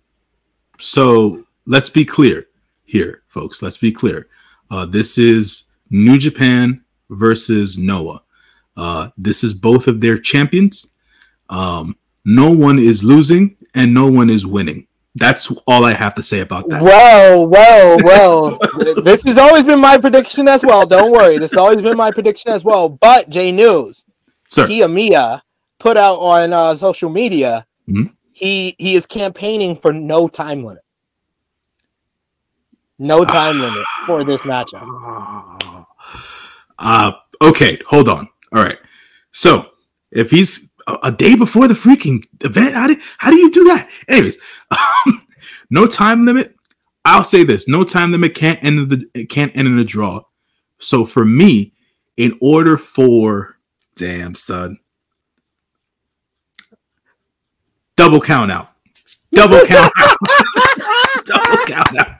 so 0.78 1.46
let's 1.66 1.90
be 1.90 2.04
clear 2.04 2.48
here, 2.84 3.24
folks. 3.28 3.62
Let's 3.62 3.78
be 3.78 3.92
clear. 3.92 4.28
Uh, 4.70 4.86
this 4.86 5.18
is 5.18 5.66
New 5.90 6.18
Japan 6.18 6.84
versus 7.10 7.78
Noah. 7.78 8.24
Uh, 8.76 9.10
this 9.18 9.44
is 9.44 9.54
both 9.54 9.88
of 9.88 10.02
their 10.02 10.18
champions. 10.18 10.88
Um, 11.50 11.98
no 12.26 12.52
one 12.52 12.78
is 12.78 13.04
losing 13.04 13.56
and 13.74 13.94
no 13.94 14.12
one 14.12 14.30
is 14.30 14.46
winning. 14.46 14.88
That's 15.18 15.52
all 15.66 15.84
I 15.86 15.94
have 15.94 16.14
to 16.16 16.24
say 16.24 16.42
about 16.42 16.70
that. 16.70 16.82
Well, 16.82 17.48
well, 17.48 17.98
well. 18.04 18.60
this 19.04 19.24
has 19.24 19.38
always 19.38 19.66
been 19.66 19.80
my 19.80 19.98
prediction 19.98 20.48
as 20.48 20.64
well. 20.64 20.86
Don't 20.86 21.12
worry. 21.12 21.38
This 21.40 21.52
has 21.52 21.58
always 21.58 21.82
been 21.82 21.98
my 21.98 22.12
prediction 22.12 22.52
as 22.52 22.64
well. 22.64 22.88
But 22.88 23.30
J 23.30 23.52
News, 23.52 24.06
Sir, 24.48 24.68
Mia 24.88 25.44
put 25.80 25.98
out 25.98 26.20
on 26.20 26.54
uh, 26.54 26.76
social 26.76 27.10
media 27.10 27.66
Mhm. 27.90 28.12
he 28.34 28.76
he 28.78 28.96
is 28.96 29.06
campaigning 29.06 29.76
for 29.76 29.94
no 29.94 30.28
time 30.28 30.64
limit. 30.64 30.84
No 33.00 33.24
time 33.26 33.60
limit 33.60 33.86
for 34.06 34.24
this 34.24 34.42
matchup. 34.44 34.84
Uh, 36.80 37.12
okay, 37.42 37.80
hold 37.88 38.08
on. 38.08 38.30
All 38.54 38.64
right. 38.64 38.78
So 39.32 39.70
if 40.12 40.30
he's 40.30 40.67
a, 40.88 40.98
a 41.04 41.12
day 41.12 41.36
before 41.36 41.68
the 41.68 41.74
freaking 41.74 42.26
event, 42.42 42.74
how 42.74 42.88
do, 42.88 42.96
how 43.18 43.30
do 43.30 43.38
you 43.38 43.52
do 43.52 43.66
that? 43.66 43.90
Anyways, 44.08 44.38
um, 44.72 45.28
no 45.70 45.86
time 45.86 46.26
limit. 46.26 46.56
I'll 47.06 47.24
say 47.24 47.44
this: 47.44 47.68
no 47.68 47.84
time 47.84 48.12
limit 48.12 48.36
can't 48.36 48.64
end 48.64 48.90
the 48.90 49.26
can't 49.26 49.56
end 49.56 49.68
in 49.68 49.78
a 49.78 49.84
draw. 49.84 50.22
So 50.80 51.06
for 51.06 51.24
me, 51.24 51.74
in 52.18 52.38
order 52.42 52.78
for 52.78 53.58
damn 53.96 54.36
son, 54.36 54.80
double 57.96 58.20
count 58.20 58.52
out, 58.52 58.72
double 59.34 59.66
count 59.66 59.92
out, 59.98 60.18
double 61.26 61.58
count 61.66 61.98
out. 62.00 62.18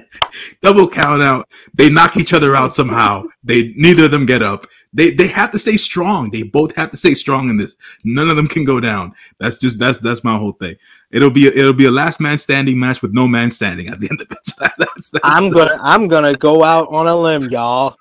double 0.62 0.88
count 0.88 1.22
out. 1.22 1.48
They 1.74 1.90
knock 1.90 2.16
each 2.16 2.32
other 2.32 2.54
out 2.54 2.74
somehow. 2.74 3.24
They 3.42 3.72
neither 3.76 4.04
of 4.04 4.10
them 4.12 4.26
get 4.26 4.42
up. 4.42 4.66
They 4.94 5.10
they 5.10 5.28
have 5.28 5.50
to 5.52 5.58
stay 5.58 5.76
strong. 5.78 6.30
They 6.30 6.42
both 6.42 6.74
have 6.76 6.90
to 6.90 6.96
stay 6.96 7.14
strong 7.14 7.48
in 7.48 7.56
this. 7.56 7.76
None 8.04 8.28
of 8.28 8.36
them 8.36 8.46
can 8.46 8.64
go 8.64 8.78
down. 8.78 9.14
That's 9.38 9.58
just 9.58 9.78
that's 9.78 9.98
that's 9.98 10.22
my 10.22 10.36
whole 10.36 10.52
thing. 10.52 10.76
It'll 11.10 11.30
be 11.30 11.46
a, 11.48 11.50
it'll 11.50 11.72
be 11.72 11.86
a 11.86 11.90
last 11.90 12.20
man 12.20 12.36
standing 12.38 12.78
match 12.78 13.00
with 13.02 13.12
no 13.14 13.26
man 13.26 13.50
standing 13.52 13.88
at 13.88 14.00
the 14.00 14.08
end 14.10 14.20
of 14.20 14.28
it. 14.30 14.38
That's, 14.78 15.10
that's, 15.10 15.24
I'm 15.24 15.50
gonna 15.50 15.64
that's- 15.66 15.80
I'm 15.82 16.08
gonna 16.08 16.34
go 16.34 16.62
out 16.64 16.88
on 16.90 17.06
a 17.08 17.16
limb, 17.16 17.44
y'all. 17.50 17.96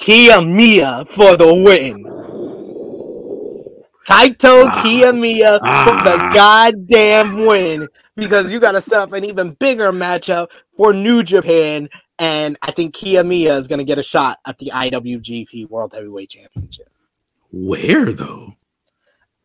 Kiyomiya 0.00 1.08
for 1.08 1.36
the 1.36 1.46
win. 1.64 2.04
Kaito 4.06 4.66
Ah. 4.68 4.82
Kiyomiya 4.84 5.58
for 5.58 6.04
the 6.04 6.16
Ah. 6.20 6.32
goddamn 6.34 7.46
win 7.46 7.88
because 8.16 8.50
you 8.50 8.58
got 8.60 8.72
to 8.72 8.80
set 8.80 9.00
up 9.00 9.12
an 9.12 9.24
even 9.24 9.52
bigger 9.60 9.92
matchup 9.92 10.50
for 10.76 10.92
New 10.92 11.22
Japan, 11.22 11.88
and 12.22 12.56
I 12.62 12.70
think 12.70 12.94
Kiyomiya 12.94 13.58
is 13.58 13.66
gonna 13.66 13.82
get 13.82 13.98
a 13.98 14.02
shot 14.02 14.38
at 14.46 14.56
the 14.58 14.70
IWGP 14.72 15.68
World 15.68 15.92
Heavyweight 15.92 16.30
Championship. 16.30 16.88
where 17.50 18.12
though. 18.12 18.54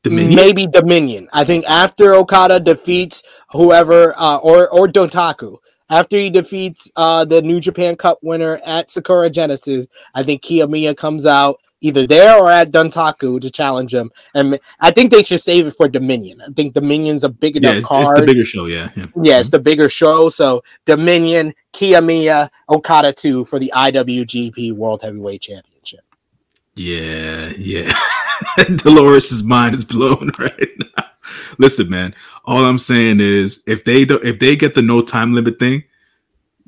Dominion. 0.04 0.36
Maybe 0.36 0.68
Dominion. 0.68 1.28
I 1.34 1.44
think 1.44 1.66
after 1.66 2.14
Okada 2.14 2.60
defeats 2.60 3.24
whoever 3.52 4.14
uh, 4.16 4.38
or 4.38 4.70
or 4.70 4.88
Dontaku, 4.88 5.58
after 5.90 6.18
he 6.18 6.30
defeats 6.30 6.92
uh, 6.96 7.26
the 7.26 7.42
New 7.42 7.60
Japan 7.60 7.96
Cup 7.96 8.20
winner 8.22 8.62
at 8.64 8.92
Sakura 8.92 9.32
Genesis, 9.32 9.88
I 10.14 10.22
think 10.22 10.44
Kiyomiya 10.44 10.96
comes 10.96 11.26
out 11.26 11.60
either 11.82 12.08
there 12.08 12.40
or 12.42 12.52
at 12.52 12.72
Dontaku 12.72 13.40
to 13.42 13.50
challenge 13.50 13.94
him. 13.94 14.12
And 14.34 14.60
I 14.80 14.92
think 14.92 15.12
they 15.12 15.24
should 15.24 15.42
save 15.42 15.68
it 15.68 15.76
for 15.76 15.88
Dominion. 15.88 16.42
I 16.42 16.48
think 16.56 16.74
Dominion's 16.74 17.24
a 17.24 17.30
big 17.30 17.56
Yeah, 17.56 17.70
enough 17.70 17.78
it's, 17.78 17.88
card. 17.88 18.08
it's 18.12 18.20
the 18.20 18.26
bigger 18.26 18.44
show. 18.46 18.66
Yeah, 18.66 18.90
yeah. 18.96 19.06
yeah, 19.22 19.40
it's 19.40 19.50
the 19.50 19.60
bigger 19.60 19.90
show. 19.90 20.30
So 20.30 20.64
Dominion, 20.86 21.54
Kiyomiya, 21.74 22.50
Okada 22.70 23.14
2 23.14 23.46
for 23.46 23.60
the 23.60 23.72
IWGP 23.76 24.74
World 24.74 25.02
Heavyweight 25.02 25.42
Championship. 25.42 26.02
Yeah, 26.76 27.52
yeah. 27.58 27.92
Dolores' 28.78 29.44
mind 29.44 29.76
is 29.76 29.84
blown 29.84 30.32
right 30.40 30.70
now. 30.80 31.06
Listen, 31.58 31.90
man. 31.90 32.14
All 32.46 32.64
I'm 32.66 32.78
saying 32.78 33.20
is, 33.20 33.64
if 33.68 33.84
they 33.84 34.06
do, 34.06 34.18
if 34.24 34.40
they 34.40 34.56
get 34.56 34.76
the 34.76 34.82
no 34.82 35.02
time 35.02 35.34
limit 35.34 35.60
thing, 35.60 35.84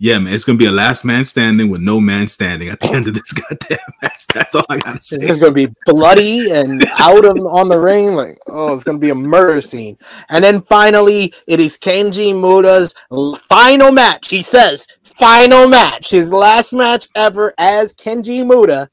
yeah, 0.01 0.17
man, 0.17 0.33
it's 0.33 0.45
gonna 0.45 0.57
be 0.57 0.65
a 0.65 0.71
last 0.71 1.03
man 1.03 1.25
standing 1.25 1.69
with 1.69 1.81
no 1.81 1.99
man 1.99 2.29
standing 2.29 2.69
at 2.69 2.79
the 2.79 2.89
end 2.89 3.09
of 3.09 3.13
this 3.13 3.33
goddamn 3.49 3.77
match. 4.01 4.27
That's 4.27 4.55
all 4.55 4.63
I 4.69 4.79
gotta 4.79 5.01
say. 5.01 5.17
It's 5.19 5.41
gonna 5.41 5.53
be 5.53 5.67
bloody 5.85 6.51
and 6.51 6.87
out 6.99 7.25
of 7.25 7.37
on 7.45 7.67
the 7.67 7.79
ring. 7.79 8.15
Like, 8.15 8.39
oh, 8.47 8.73
it's 8.73 8.85
gonna 8.85 8.97
be 8.97 9.09
a 9.09 9.15
murder 9.15 9.59
scene. 9.59 9.97
And 10.29 10.41
then 10.41 10.61
finally, 10.61 11.33
it 11.47 11.59
is 11.59 11.77
Keiji 11.77 12.33
Muto's 12.33 12.93
final 13.41 13.91
match. 13.91 14.29
He 14.29 14.41
says, 14.41 14.87
final 15.03 15.67
match, 15.67 16.11
his 16.11 16.31
last 16.31 16.71
match 16.71 17.09
ever 17.15 17.53
as 17.57 17.93
Keiji 17.93 18.45
Muto. 18.45 18.87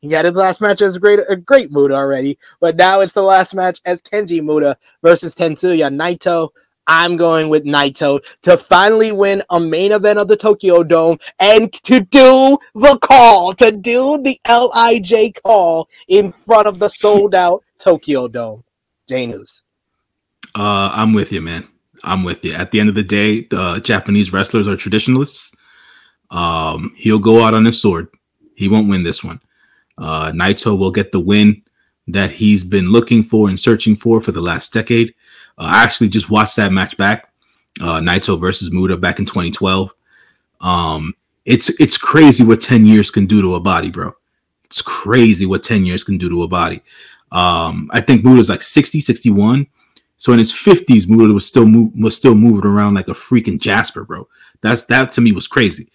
He 0.00 0.10
had 0.10 0.24
his 0.24 0.34
last 0.34 0.62
match 0.62 0.80
as 0.80 0.96
a 0.96 1.00
great 1.00 1.20
a 1.28 1.36
great 1.36 1.70
Muta 1.70 1.94
already, 1.94 2.38
but 2.60 2.76
now 2.76 3.00
it's 3.00 3.12
the 3.12 3.22
last 3.22 3.54
match 3.54 3.80
as 3.84 4.00
Keiji 4.00 4.40
Muto 4.40 4.74
versus 5.02 5.34
Tetsuya 5.34 5.94
Naito. 5.94 6.48
I'm 6.86 7.16
going 7.16 7.48
with 7.48 7.64
Naito 7.64 8.20
to 8.42 8.56
finally 8.56 9.12
win 9.12 9.42
a 9.50 9.60
main 9.60 9.92
event 9.92 10.18
of 10.18 10.28
the 10.28 10.36
Tokyo 10.36 10.82
Dome 10.82 11.18
and 11.38 11.72
to 11.84 12.00
do 12.00 12.58
the 12.74 12.98
call, 13.00 13.54
to 13.54 13.72
do 13.72 14.18
the 14.22 14.38
LIJ 14.48 15.40
call 15.42 15.88
in 16.08 16.32
front 16.32 16.66
of 16.66 16.78
the 16.78 16.88
sold 16.88 17.34
out 17.34 17.62
Tokyo 17.78 18.28
Dome. 18.28 18.64
J 19.08 19.26
News. 19.26 19.64
Uh, 20.54 20.90
I'm 20.92 21.12
with 21.12 21.32
you, 21.32 21.40
man. 21.40 21.68
I'm 22.04 22.24
with 22.24 22.44
you. 22.44 22.52
At 22.52 22.70
the 22.70 22.80
end 22.80 22.88
of 22.88 22.94
the 22.94 23.02
day, 23.02 23.42
the 23.42 23.80
Japanese 23.82 24.32
wrestlers 24.32 24.68
are 24.68 24.76
traditionalists. 24.76 25.52
Um, 26.30 26.94
he'll 26.96 27.18
go 27.18 27.42
out 27.42 27.54
on 27.54 27.64
his 27.64 27.80
sword. 27.80 28.08
He 28.56 28.68
won't 28.68 28.88
win 28.88 29.02
this 29.02 29.22
one. 29.22 29.40
Uh, 29.98 30.32
Naito 30.32 30.76
will 30.76 30.90
get 30.90 31.12
the 31.12 31.20
win 31.20 31.62
that 32.08 32.32
he's 32.32 32.64
been 32.64 32.86
looking 32.86 33.22
for 33.22 33.48
and 33.48 33.58
searching 33.58 33.96
for 33.96 34.20
for 34.20 34.32
the 34.32 34.40
last 34.40 34.72
decade. 34.72 35.14
Uh, 35.58 35.70
I 35.72 35.84
actually 35.84 36.08
just 36.08 36.30
watched 36.30 36.56
that 36.56 36.72
match 36.72 36.96
back, 36.96 37.32
uh, 37.80 38.00
Naito 38.00 38.40
versus 38.40 38.70
Muto 38.70 39.00
back 39.00 39.18
in 39.18 39.26
2012. 39.26 39.92
Um, 40.60 41.14
it's 41.44 41.68
it's 41.80 41.98
crazy 41.98 42.44
what 42.44 42.60
10 42.60 42.86
years 42.86 43.10
can 43.10 43.26
do 43.26 43.42
to 43.42 43.54
a 43.54 43.60
body, 43.60 43.90
bro. 43.90 44.14
It's 44.64 44.82
crazy 44.82 45.44
what 45.44 45.62
10 45.62 45.84
years 45.84 46.04
can 46.04 46.18
do 46.18 46.28
to 46.28 46.42
a 46.44 46.48
body. 46.48 46.82
Um, 47.32 47.90
I 47.92 48.00
think 48.00 48.24
Muto's 48.24 48.48
like 48.48 48.62
60, 48.62 49.00
61. 49.00 49.66
So 50.16 50.32
in 50.32 50.38
his 50.38 50.52
50s, 50.52 51.06
Muto 51.06 51.34
was 51.34 51.46
still 51.46 51.66
was 52.00 52.14
still 52.14 52.34
moving 52.34 52.70
around 52.70 52.94
like 52.94 53.08
a 53.08 53.12
freaking 53.12 53.60
Jasper, 53.60 54.04
bro. 54.04 54.28
That's 54.60 54.82
that 54.84 55.12
to 55.12 55.20
me 55.20 55.32
was 55.32 55.48
crazy. 55.48 55.90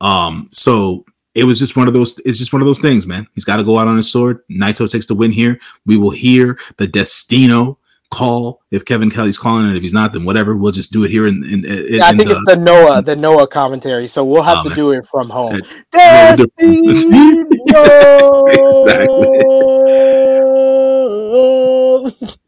Um, 0.00 0.48
so 0.50 1.04
it 1.34 1.44
was 1.44 1.58
just 1.58 1.76
one 1.76 1.86
of 1.86 1.94
those. 1.94 2.18
It's 2.24 2.38
just 2.38 2.52
one 2.52 2.60
of 2.60 2.66
those 2.66 2.80
things, 2.80 3.06
man. 3.06 3.28
He's 3.34 3.44
got 3.44 3.58
to 3.58 3.64
go 3.64 3.78
out 3.78 3.86
on 3.86 3.96
his 3.96 4.10
sword. 4.10 4.40
Naito 4.48 4.90
takes 4.90 5.06
the 5.06 5.14
win 5.14 5.30
here. 5.30 5.60
We 5.86 5.96
will 5.96 6.10
hear 6.10 6.58
the 6.78 6.88
Destino 6.88 7.78
call 8.10 8.62
if 8.70 8.84
Kevin 8.84 9.10
Kelly's 9.10 9.36
calling 9.38 9.68
it. 9.70 9.76
If 9.76 9.82
he's 9.82 9.92
not, 9.92 10.12
then 10.12 10.24
whatever. 10.24 10.56
We'll 10.56 10.72
just 10.72 10.92
do 10.92 11.04
it 11.04 11.10
here 11.10 11.26
in. 11.26 11.44
in, 11.44 11.64
in 11.64 11.94
Yeah, 11.94 12.06
I 12.06 12.12
think 12.16 12.28
the- 12.28 12.36
it's 12.36 12.44
the 12.46 12.56
Noah, 12.56 13.02
the 13.02 13.16
Noah 13.16 13.46
commentary, 13.46 14.06
so 14.08 14.24
we'll 14.24 14.42
have 14.42 14.58
Oh, 14.58 14.62
to 14.64 14.68
man. 14.70 14.76
do 14.76 14.90
it 14.92 15.06
from 15.06 15.28
home. 15.30 15.60
Yeah, 15.94 16.34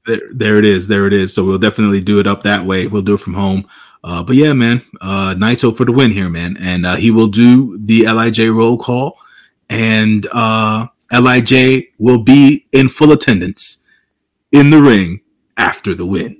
there, 0.06 0.20
there 0.32 0.58
it 0.58 0.64
is. 0.64 0.86
There 0.88 1.06
it 1.06 1.12
is. 1.12 1.34
So 1.34 1.44
we'll 1.44 1.58
definitely 1.58 2.00
do 2.00 2.18
it 2.20 2.26
up 2.26 2.42
that 2.42 2.64
way. 2.64 2.86
We'll 2.86 3.02
do 3.02 3.14
it 3.14 3.20
from 3.20 3.34
home. 3.34 3.66
Uh, 4.02 4.22
but 4.22 4.34
yeah, 4.36 4.52
man, 4.54 4.82
uh, 5.00 5.34
Naito 5.36 5.76
for 5.76 5.84
the 5.84 5.92
win 5.92 6.10
here, 6.10 6.30
man, 6.30 6.56
and 6.58 6.86
uh, 6.86 6.96
he 6.96 7.10
will 7.10 7.26
do 7.26 7.78
the 7.78 8.04
Lij 8.06 8.38
roll 8.50 8.78
call, 8.78 9.18
and 9.68 10.26
uh, 10.32 10.86
Lij 11.12 11.82
will 11.98 12.22
be 12.22 12.66
in 12.72 12.88
full 12.88 13.12
attendance 13.12 13.84
in 14.52 14.70
the 14.70 14.80
ring 14.80 15.20
after 15.56 15.94
the 15.94 16.06
win. 16.06 16.36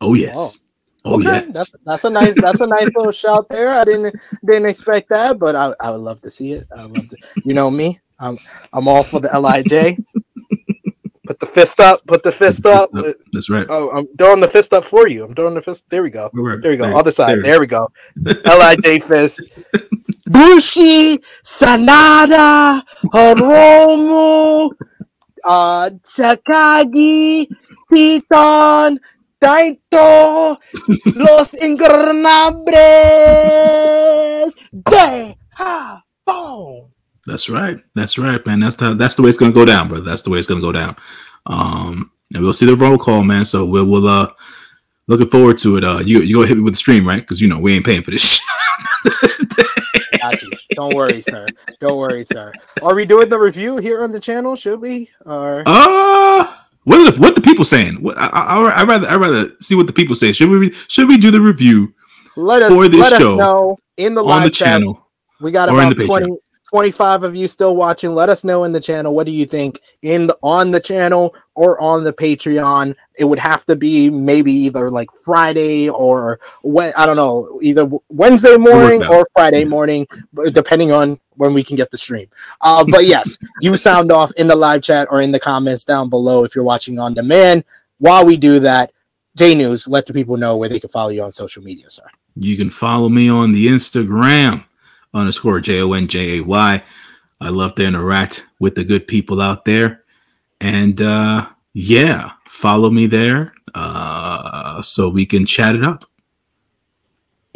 Oh 0.00 0.14
yes, 0.14 0.60
oh, 1.04 1.14
Okay, 1.14 1.24
yes. 1.24 1.46
that's 1.52 1.74
that's 1.84 2.04
a 2.04 2.10
nice 2.10 2.34
that's 2.40 2.60
a 2.60 2.66
nice 2.66 2.94
little 2.94 3.12
shout 3.12 3.46
there. 3.48 3.70
I 3.70 3.84
didn't 3.84 4.14
didn't 4.44 4.66
expect 4.66 5.08
that, 5.10 5.38
but 5.38 5.54
I, 5.56 5.72
I 5.80 5.90
would 5.90 6.00
love 6.00 6.20
to 6.22 6.30
see 6.30 6.52
it. 6.52 6.66
I 6.76 6.82
would 6.86 6.96
love 6.96 7.08
to. 7.08 7.16
You 7.44 7.54
know 7.54 7.70
me, 7.70 8.00
I'm 8.18 8.38
I'm 8.72 8.88
all 8.88 9.02
for 9.02 9.20
the 9.20 9.28
Lij. 9.40 9.96
Put 11.26 11.40
the 11.40 11.46
fist 11.46 11.80
up. 11.80 12.06
Put 12.06 12.22
the 12.22 12.30
fist, 12.30 12.62
the 12.62 12.70
up. 12.70 12.90
fist 12.92 13.06
up. 13.08 13.16
That's 13.32 13.50
right. 13.50 13.66
Oh, 13.68 13.90
I'm 13.90 14.06
doing 14.14 14.38
the 14.40 14.46
fist 14.48 14.72
up 14.72 14.84
for 14.84 15.08
you. 15.08 15.24
I'm 15.24 15.34
doing 15.34 15.54
the 15.54 15.60
fist. 15.62 15.90
There 15.90 16.02
we 16.04 16.10
go. 16.10 16.30
Right. 16.32 16.60
There 16.62 16.70
we 16.70 16.76
go. 16.76 16.86
There- 16.86 16.96
Other 16.96 17.10
side. 17.10 17.38
there. 17.38 17.42
There, 17.42 17.60
we 17.60 17.66
go. 17.66 17.90
Lij 18.22 19.02
fist. 19.02 19.42
Bushi, 20.30 21.18
Sanada, 21.44 22.80
Hiromu, 23.12 24.70
uh, 25.44 25.90
Takagi, 26.04 27.48
Titan, 27.90 29.00
Naito, 29.40 30.58
Los 31.14 31.54
Ingobernables, 31.54 34.54
de 34.72 35.36
Japón. 35.56 36.90
That's 37.26 37.48
right. 37.48 37.78
That's 37.94 38.18
right, 38.18 38.44
man. 38.46 38.60
That's 38.60 38.76
the 38.76 38.94
that's 38.94 39.14
the 39.14 39.22
way 39.22 39.28
it's 39.28 39.38
gonna 39.38 39.52
go 39.52 39.64
down, 39.64 39.88
brother. 39.88 40.04
That's 40.04 40.22
the 40.22 40.30
way 40.30 40.38
it's 40.38 40.48
gonna 40.48 40.60
go 40.60 40.72
down. 40.72 40.96
Um, 41.46 42.10
and 42.34 42.42
we'll 42.42 42.52
see 42.52 42.66
the 42.66 42.76
roll 42.76 42.98
call, 42.98 43.22
man. 43.22 43.44
So 43.44 43.64
we'll 43.64 43.86
we'll 43.86 44.06
uh 44.06 44.32
looking 45.06 45.26
forward 45.26 45.58
to 45.58 45.76
it. 45.76 45.84
Uh, 45.84 46.02
you 46.04 46.20
you 46.20 46.36
gonna 46.36 46.48
hit 46.48 46.56
me 46.56 46.62
with 46.62 46.74
the 46.74 46.78
stream, 46.78 47.06
right? 47.06 47.22
Because 47.22 47.40
you 47.40 47.48
know 47.48 47.58
we 47.58 47.74
ain't 47.74 47.84
paying 47.84 48.02
for 48.02 48.10
this. 48.10 48.40
Got 50.20 50.42
you. 50.42 50.50
Don't 50.74 50.94
worry, 50.94 51.20
sir. 51.20 51.46
Don't 51.80 51.98
worry, 51.98 52.24
sir. 52.24 52.52
Are 52.82 52.94
we 52.94 53.04
doing 53.04 53.28
the 53.28 53.38
review 53.38 53.78
here 53.78 54.02
on 54.02 54.12
the 54.12 54.20
channel? 54.20 54.56
Should 54.56 54.80
we? 54.80 55.10
Or 55.24 55.62
uh 55.66 56.55
what 56.86 57.00
are 57.00 57.10
the 57.10 57.20
what 57.20 57.34
the 57.34 57.40
people 57.40 57.64
saying? 57.64 57.96
What 57.96 58.16
I, 58.16 58.28
I 58.28 58.70
I 58.70 58.84
rather 58.84 59.08
I 59.08 59.16
rather 59.16 59.50
see 59.58 59.74
what 59.74 59.88
the 59.88 59.92
people 59.92 60.14
say. 60.14 60.30
Should 60.30 60.48
we 60.48 60.72
should 60.86 61.08
we 61.08 61.18
do 61.18 61.32
the 61.32 61.40
review 61.40 61.92
let 62.36 62.62
us 62.62 62.68
for 62.68 62.88
this 62.88 63.00
let 63.10 63.20
show 63.20 63.32
us 63.32 63.38
know 63.38 63.78
in 63.96 64.14
the 64.14 64.22
live 64.22 64.44
the 64.44 64.50
chat. 64.50 64.68
channel? 64.68 65.08
We 65.40 65.50
got 65.50 65.68
about 65.68 65.96
the 65.96 66.06
20, 66.06 66.36
25 66.76 67.22
of 67.22 67.34
you 67.34 67.48
still 67.48 67.74
watching. 67.74 68.14
Let 68.14 68.28
us 68.28 68.44
know 68.44 68.64
in 68.64 68.72
the 68.72 68.80
channel. 68.80 69.14
What 69.14 69.24
do 69.24 69.32
you 69.32 69.46
think 69.46 69.80
in 70.02 70.26
the, 70.26 70.36
on 70.42 70.70
the 70.70 70.78
channel 70.78 71.34
or 71.54 71.80
on 71.80 72.04
the 72.04 72.12
Patreon? 72.12 72.94
It 73.18 73.24
would 73.24 73.38
have 73.38 73.64
to 73.64 73.76
be 73.76 74.10
maybe 74.10 74.52
either 74.52 74.90
like 74.90 75.08
Friday 75.24 75.88
or 75.88 76.38
when 76.60 76.92
I 76.98 77.06
don't 77.06 77.16
know, 77.16 77.60
either 77.62 77.88
Wednesday 78.10 78.58
morning 78.58 79.02
or 79.06 79.26
Friday 79.32 79.64
morning, 79.64 80.06
depending 80.52 80.92
on 80.92 81.18
when 81.36 81.54
we 81.54 81.64
can 81.64 81.76
get 81.76 81.90
the 81.90 81.96
stream. 81.96 82.26
Uh, 82.60 82.84
but 82.84 83.06
yes, 83.06 83.38
you 83.62 83.74
sound 83.78 84.12
off 84.12 84.30
in 84.32 84.46
the 84.46 84.54
live 84.54 84.82
chat 84.82 85.08
or 85.10 85.22
in 85.22 85.32
the 85.32 85.40
comments 85.40 85.82
down 85.82 86.10
below 86.10 86.44
if 86.44 86.54
you're 86.54 86.62
watching 86.62 86.98
on 86.98 87.14
demand. 87.14 87.64
While 88.00 88.26
we 88.26 88.36
do 88.36 88.60
that, 88.60 88.92
J 89.34 89.54
News, 89.54 89.88
let 89.88 90.04
the 90.04 90.12
people 90.12 90.36
know 90.36 90.58
where 90.58 90.68
they 90.68 90.78
can 90.78 90.90
follow 90.90 91.08
you 91.08 91.22
on 91.22 91.32
social 91.32 91.62
media, 91.62 91.88
sir. 91.88 92.04
You 92.34 92.54
can 92.54 92.68
follow 92.68 93.08
me 93.08 93.30
on 93.30 93.52
the 93.52 93.66
Instagram 93.66 94.66
underscore 95.14 95.60
J 95.60 95.80
O 95.82 95.92
N 95.92 96.08
J 96.08 96.38
A 96.38 96.42
Y. 96.42 96.82
I 97.40 97.48
love 97.50 97.74
to 97.76 97.84
interact 97.84 98.44
with 98.60 98.74
the 98.74 98.84
good 98.84 99.06
people 99.06 99.40
out 99.40 99.64
there. 99.64 100.04
And 100.60 101.00
uh 101.00 101.48
yeah, 101.74 102.32
follow 102.48 102.90
me 102.90 103.06
there 103.06 103.52
uh 103.74 104.80
so 104.82 105.08
we 105.08 105.26
can 105.26 105.46
chat 105.46 105.74
it 105.74 105.84
up. 105.84 106.04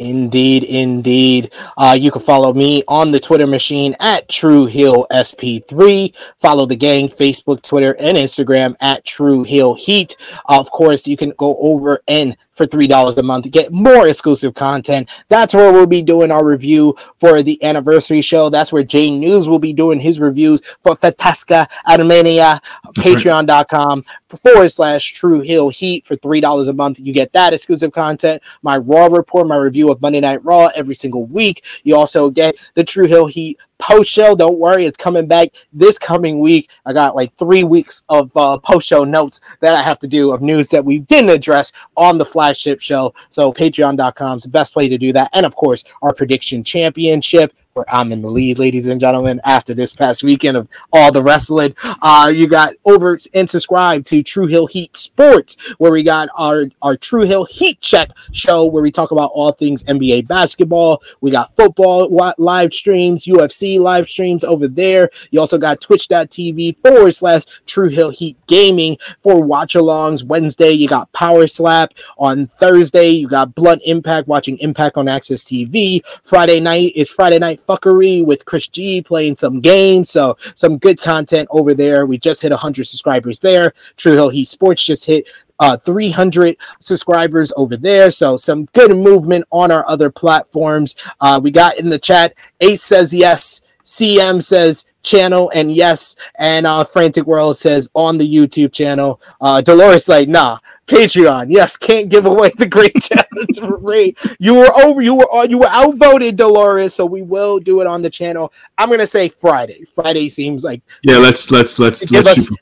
Indeed, 0.01 0.63
indeed. 0.63 1.53
Uh, 1.77 1.95
you 1.97 2.09
can 2.09 2.23
follow 2.23 2.53
me 2.53 2.83
on 2.87 3.11
the 3.11 3.19
Twitter 3.19 3.45
machine 3.45 3.95
at 3.99 4.27
True 4.27 4.65
Hill 4.65 5.05
SP3. 5.11 6.15
Follow 6.39 6.65
the 6.65 6.75
gang, 6.75 7.07
Facebook, 7.07 7.61
Twitter, 7.61 7.95
and 7.99 8.17
Instagram 8.17 8.75
at 8.81 9.05
True 9.05 9.43
Hill 9.43 9.75
Heat. 9.75 10.17
of 10.45 10.71
course, 10.71 11.07
you 11.07 11.15
can 11.15 11.33
go 11.37 11.55
over 11.57 12.01
and 12.07 12.35
for 12.53 12.65
three 12.65 12.85
dollars 12.85 13.17
a 13.17 13.23
month 13.23 13.49
get 13.49 13.71
more 13.71 14.07
exclusive 14.07 14.53
content. 14.53 15.09
That's 15.29 15.53
where 15.53 15.71
we'll 15.71 15.87
be 15.87 16.01
doing 16.01 16.31
our 16.31 16.45
review 16.45 16.95
for 17.19 17.41
the 17.41 17.63
anniversary 17.63 18.21
show. 18.21 18.49
That's 18.49 18.73
where 18.73 18.83
Jay 18.83 19.09
News 19.09 19.47
will 19.47 19.59
be 19.59 19.73
doing 19.73 19.99
his 19.99 20.19
reviews 20.19 20.61
for 20.83 20.95
Fantastica 20.95 21.67
Mania. 22.05 22.61
Patreon.com 22.97 24.03
forward 24.37 24.69
slash 24.69 25.13
True 25.13 25.41
Hill 25.41 25.69
Heat 25.69 26.05
for 26.05 26.15
three 26.17 26.41
dollars 26.41 26.67
a 26.67 26.73
month. 26.73 26.99
You 26.99 27.13
get 27.13 27.31
that 27.33 27.53
exclusive 27.53 27.91
content 27.91 28.41
my 28.61 28.77
Raw 28.77 29.07
report, 29.07 29.47
my 29.47 29.55
review 29.55 29.90
Monday 29.99 30.19
Night 30.19 30.43
Raw 30.45 30.69
every 30.75 30.95
single 30.95 31.25
week. 31.25 31.65
You 31.83 31.95
also 31.95 32.29
get 32.29 32.55
the 32.75 32.83
True 32.83 33.07
Hill 33.07 33.25
Heat 33.25 33.57
post 33.81 34.11
show. 34.11 34.35
Don't 34.35 34.59
worry, 34.59 34.85
it's 34.85 34.97
coming 34.97 35.25
back 35.25 35.49
this 35.73 35.97
coming 35.97 36.39
week. 36.39 36.69
I 36.85 36.93
got 36.93 37.15
like 37.15 37.35
three 37.35 37.63
weeks 37.63 38.03
of 38.07 38.31
uh, 38.37 38.57
post 38.59 38.87
show 38.87 39.03
notes 39.03 39.41
that 39.59 39.75
I 39.75 39.81
have 39.81 39.99
to 39.99 40.07
do 40.07 40.31
of 40.31 40.41
news 40.41 40.69
that 40.69 40.85
we 40.85 40.99
didn't 40.99 41.31
address 41.31 41.73
on 41.97 42.17
the 42.17 42.25
flagship 42.25 42.79
show. 42.79 43.13
So 43.29 43.51
patreon.com 43.51 44.37
is 44.37 44.43
the 44.43 44.49
best 44.49 44.75
way 44.75 44.87
to 44.87 44.97
do 44.97 45.11
that. 45.13 45.31
And 45.33 45.45
of 45.45 45.55
course, 45.55 45.83
our 46.01 46.13
prediction 46.13 46.63
championship. 46.63 47.53
Where 47.73 47.85
I'm 47.87 48.11
in 48.11 48.21
the 48.21 48.29
lead, 48.29 48.59
ladies 48.59 48.87
and 48.87 48.99
gentlemen, 48.99 49.39
after 49.45 49.73
this 49.73 49.93
past 49.93 50.23
weekend 50.23 50.57
of 50.57 50.67
all 50.91 51.11
the 51.11 51.23
wrestling. 51.23 51.73
Uh, 52.01 52.31
you 52.35 52.47
got 52.47 52.73
over 52.83 53.17
and 53.33 53.49
subscribe 53.49 54.03
to 54.05 54.21
True 54.21 54.47
Hill 54.47 54.67
Heat 54.67 54.97
Sports, 54.97 55.55
where 55.77 55.91
we 55.91 56.03
got 56.03 56.27
our, 56.37 56.65
our 56.81 56.97
True 56.97 57.21
Hill 57.21 57.45
Heat 57.45 57.79
Check 57.79 58.11
show, 58.33 58.65
where 58.65 58.83
we 58.83 58.91
talk 58.91 59.11
about 59.11 59.31
all 59.33 59.53
things 59.53 59.83
NBA 59.83 60.27
basketball. 60.27 61.01
We 61.21 61.31
got 61.31 61.55
football 61.55 62.09
live 62.37 62.73
streams, 62.73 63.25
UFC 63.25 63.79
live 63.79 64.09
streams 64.09 64.43
over 64.43 64.67
there. 64.67 65.09
You 65.31 65.39
also 65.39 65.57
got 65.57 65.79
twitch.tv 65.79 66.75
forward 66.81 67.15
slash 67.15 67.43
True 67.65 67.89
Hill 67.89 68.09
Heat 68.09 68.37
Gaming 68.47 68.97
for 69.23 69.41
watch 69.41 69.75
alongs. 69.75 70.25
Wednesday, 70.25 70.71
you 70.71 70.89
got 70.89 71.11
Power 71.13 71.47
Slap. 71.47 71.93
On 72.17 72.47
Thursday, 72.47 73.09
you 73.09 73.29
got 73.29 73.55
Blunt 73.55 73.81
Impact 73.85 74.27
watching 74.27 74.57
Impact 74.57 74.97
on 74.97 75.05
AXS 75.05 75.45
TV. 75.45 76.01
Friday 76.23 76.59
night 76.59 76.91
is 76.95 77.09
Friday 77.09 77.39
Night 77.39 77.60
Fuckery 77.65 78.25
with 78.25 78.45
Chris 78.45 78.67
G 78.67 79.01
playing 79.01 79.35
some 79.35 79.61
games. 79.61 80.09
So, 80.09 80.37
some 80.55 80.77
good 80.77 80.99
content 80.99 81.47
over 81.51 81.73
there. 81.73 82.05
We 82.05 82.17
just 82.17 82.41
hit 82.41 82.51
100 82.51 82.85
subscribers 82.85 83.39
there. 83.39 83.73
True 83.97 84.13
Hill 84.13 84.29
Heat 84.29 84.45
Sports 84.45 84.83
just 84.83 85.05
hit 85.05 85.27
uh, 85.61 85.77
300 85.77 86.57
subscribers 86.79 87.53
over 87.55 87.77
there. 87.77 88.09
So 88.11 88.35
some 88.35 88.65
good 88.73 88.91
movement 88.97 89.45
on 89.51 89.71
our 89.71 89.87
other 89.87 90.09
platforms. 90.09 90.95
Uh, 91.21 91.39
we 91.41 91.51
got 91.51 91.77
in 91.77 91.87
the 91.87 91.99
chat, 91.99 92.33
Ace 92.59 92.83
says 92.83 93.13
yes. 93.13 93.61
CM 93.85 94.41
says 94.41 94.85
channel 95.03 95.51
and 95.53 95.73
yes. 95.73 96.15
And 96.37 96.65
uh, 96.65 96.83
Frantic 96.83 97.25
World 97.25 97.57
says 97.57 97.89
on 97.93 98.17
the 98.17 98.35
YouTube 98.35 98.73
channel. 98.73 99.21
Uh, 99.39 99.61
Dolores 99.61 100.09
like, 100.09 100.27
nah, 100.27 100.57
Patreon. 100.91 101.47
Yes, 101.49 101.77
can't 101.77 102.09
give 102.09 102.25
away 102.25 102.51
the 102.57 102.67
great 102.67 102.93
challenge 103.01 103.59
for 103.59 103.79
free. 103.87 104.13
You 104.39 104.55
were 104.55 104.69
over, 104.83 105.01
you 105.01 105.15
were 105.15 105.25
on, 105.25 105.49
you 105.49 105.57
were 105.57 105.69
outvoted, 105.69 106.35
Dolores. 106.35 106.93
So 106.93 107.05
we 107.05 107.21
will 107.21 107.59
do 107.59 107.79
it 107.79 107.87
on 107.87 108.01
the 108.01 108.09
channel. 108.09 108.51
I'm 108.77 108.89
gonna 108.89 109.07
say 109.07 109.29
Friday. 109.29 109.85
Friday 109.95 110.27
seems 110.27 110.63
like 110.65 110.81
Yeah, 111.03 111.17
let's 111.17 111.49
let's 111.49 111.79
let's 111.79 112.11
let's 112.11 112.27
us- 112.29 112.35
shoot 112.35 112.47
for. 112.49 112.55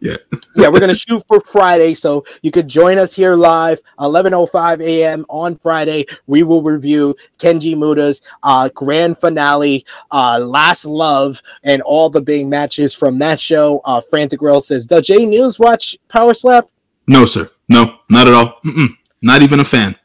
Yeah. 0.00 0.16
yeah, 0.56 0.68
we're 0.68 0.80
gonna 0.80 0.94
shoot 1.06 1.22
for 1.28 1.40
Friday, 1.40 1.94
so 1.94 2.24
you 2.42 2.50
could 2.50 2.68
join 2.68 2.98
us 2.98 3.14
here 3.14 3.34
live, 3.34 3.80
11:05 3.98 4.80
a.m. 4.82 5.24
on 5.28 5.56
Friday. 5.56 6.04
We 6.26 6.42
will 6.42 6.62
review 6.62 7.14
Keiji 7.38 7.76
Muto's 7.76 8.20
uh, 8.42 8.68
grand 8.74 9.16
finale, 9.18 9.86
uh, 10.10 10.38
Last 10.40 10.84
Love, 10.84 11.40
and 11.62 11.80
all 11.82 12.10
the 12.10 12.20
big 12.20 12.46
matches 12.46 12.94
from 12.94 13.18
that 13.20 13.40
show. 13.40 13.80
Uh, 13.84 14.00
Frantic 14.00 14.40
Girl 14.40 14.60
says, 14.60 14.86
"Does 14.86 15.06
J 15.06 15.24
News 15.24 15.58
watch 15.58 15.96
Power 16.08 16.34
Slap?" 16.34 16.68
No, 17.06 17.24
sir. 17.26 17.50
No, 17.70 18.00
not 18.10 18.26
at 18.28 18.34
all. 18.34 18.60
Mm-mm. 18.64 18.88
Not 19.22 19.42
even 19.42 19.60
a 19.60 19.64
fan. 19.64 19.96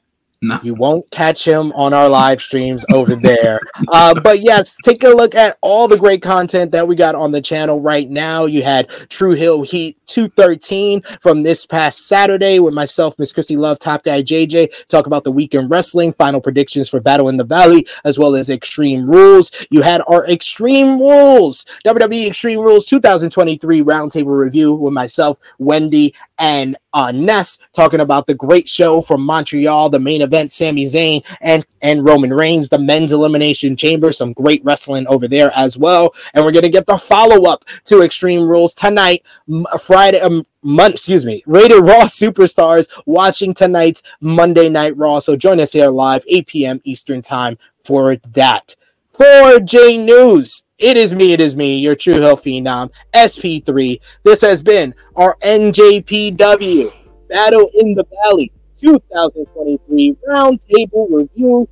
No. 0.45 0.59
You 0.61 0.75
won't 0.75 1.09
catch 1.09 1.45
him 1.45 1.71
on 1.73 1.91
our 1.91 2.07
live 2.07 2.39
streams 2.39 2.85
over 2.93 3.15
there. 3.15 3.59
Uh, 3.87 4.13
but 4.21 4.41
yes, 4.41 4.77
take 4.83 5.03
a 5.03 5.09
look 5.09 5.33
at 5.33 5.57
all 5.61 5.87
the 5.87 5.97
great 5.97 6.21
content 6.21 6.71
that 6.71 6.87
we 6.87 6.95
got 6.95 7.15
on 7.15 7.31
the 7.31 7.41
channel 7.41 7.81
right 7.81 8.09
now. 8.09 8.45
You 8.45 8.61
had 8.61 8.87
True 9.09 9.31
Hill 9.31 9.63
Heat 9.63 9.97
213 10.05 11.01
from 11.19 11.43
this 11.43 11.65
past 11.65 12.07
Saturday 12.07 12.59
with 12.59 12.73
myself, 12.73 13.17
Miss 13.17 13.33
Christy 13.33 13.57
Love, 13.57 13.79
Top 13.79 14.03
Guy 14.03 14.21
JJ, 14.21 14.87
talk 14.87 15.07
about 15.07 15.23
the 15.23 15.31
weekend 15.31 15.71
wrestling, 15.71 16.13
final 16.13 16.41
predictions 16.41 16.89
for 16.89 16.99
Battle 16.99 17.29
in 17.29 17.37
the 17.37 17.43
Valley, 17.43 17.87
as 18.03 18.19
well 18.19 18.35
as 18.35 18.49
Extreme 18.49 19.09
Rules. 19.09 19.51
You 19.71 19.81
had 19.81 20.01
our 20.07 20.27
Extreme 20.27 20.99
Rules, 20.99 21.65
WWE 21.85 22.27
Extreme 22.27 22.59
Rules 22.59 22.85
2023 22.85 23.81
roundtable 23.81 24.37
review 24.37 24.73
with 24.73 24.93
myself, 24.93 25.39
Wendy, 25.57 26.13
and 26.37 26.77
uh, 26.93 27.11
Ness 27.11 27.59
talking 27.73 27.99
about 27.99 28.27
the 28.27 28.33
great 28.33 28.69
show 28.69 29.01
from 29.01 29.21
Montreal, 29.21 29.89
the 29.89 29.99
main 29.99 30.21
event, 30.21 30.34
Sami 30.51 30.85
Zayn 30.85 31.23
and 31.41 31.65
and 31.81 32.03
Roman 32.03 32.33
Reigns, 32.33 32.69
the 32.69 32.79
men's 32.79 33.11
elimination 33.11 33.75
chamber, 33.75 34.11
some 34.11 34.33
great 34.33 34.63
wrestling 34.63 35.07
over 35.07 35.27
there 35.27 35.51
as 35.55 35.77
well. 35.77 36.13
And 36.33 36.43
we're 36.43 36.51
gonna 36.51 36.69
get 36.69 36.87
the 36.87 36.97
follow 36.97 37.49
up 37.49 37.65
to 37.85 38.01
Extreme 38.01 38.47
Rules 38.47 38.73
tonight, 38.73 39.23
Friday, 39.81 40.19
um, 40.19 40.43
Mon- 40.63 40.91
excuse 40.91 41.25
me, 41.25 41.43
Rated 41.45 41.79
Raw 41.81 42.05
Superstars 42.05 42.87
watching 43.05 43.53
tonight's 43.53 44.01
Monday 44.19 44.69
Night 44.69 44.97
Raw. 44.97 45.19
So 45.19 45.35
join 45.35 45.59
us 45.59 45.73
here 45.73 45.89
live, 45.89 46.23
8 46.27 46.47
p.m. 46.47 46.81
Eastern 46.83 47.21
time 47.21 47.57
for 47.83 48.15
that. 48.33 48.75
For 49.13 49.59
J 49.61 49.97
News, 49.97 50.65
it 50.77 50.97
is 50.97 51.13
me, 51.13 51.31
it 51.31 51.39
is 51.39 51.55
me, 51.55 51.77
your 51.77 51.95
True 51.95 52.15
Hill 52.15 52.35
Phenom, 52.35 52.91
SP3. 53.13 54.01
This 54.23 54.41
has 54.41 54.61
been 54.61 54.93
our 55.15 55.37
NJPW 55.41 56.91
Battle 57.29 57.69
in 57.75 57.93
the 57.93 58.05
Valley 58.23 58.51
2023 58.75 60.17
Roundtable 60.27 61.07
Review. 61.09 61.67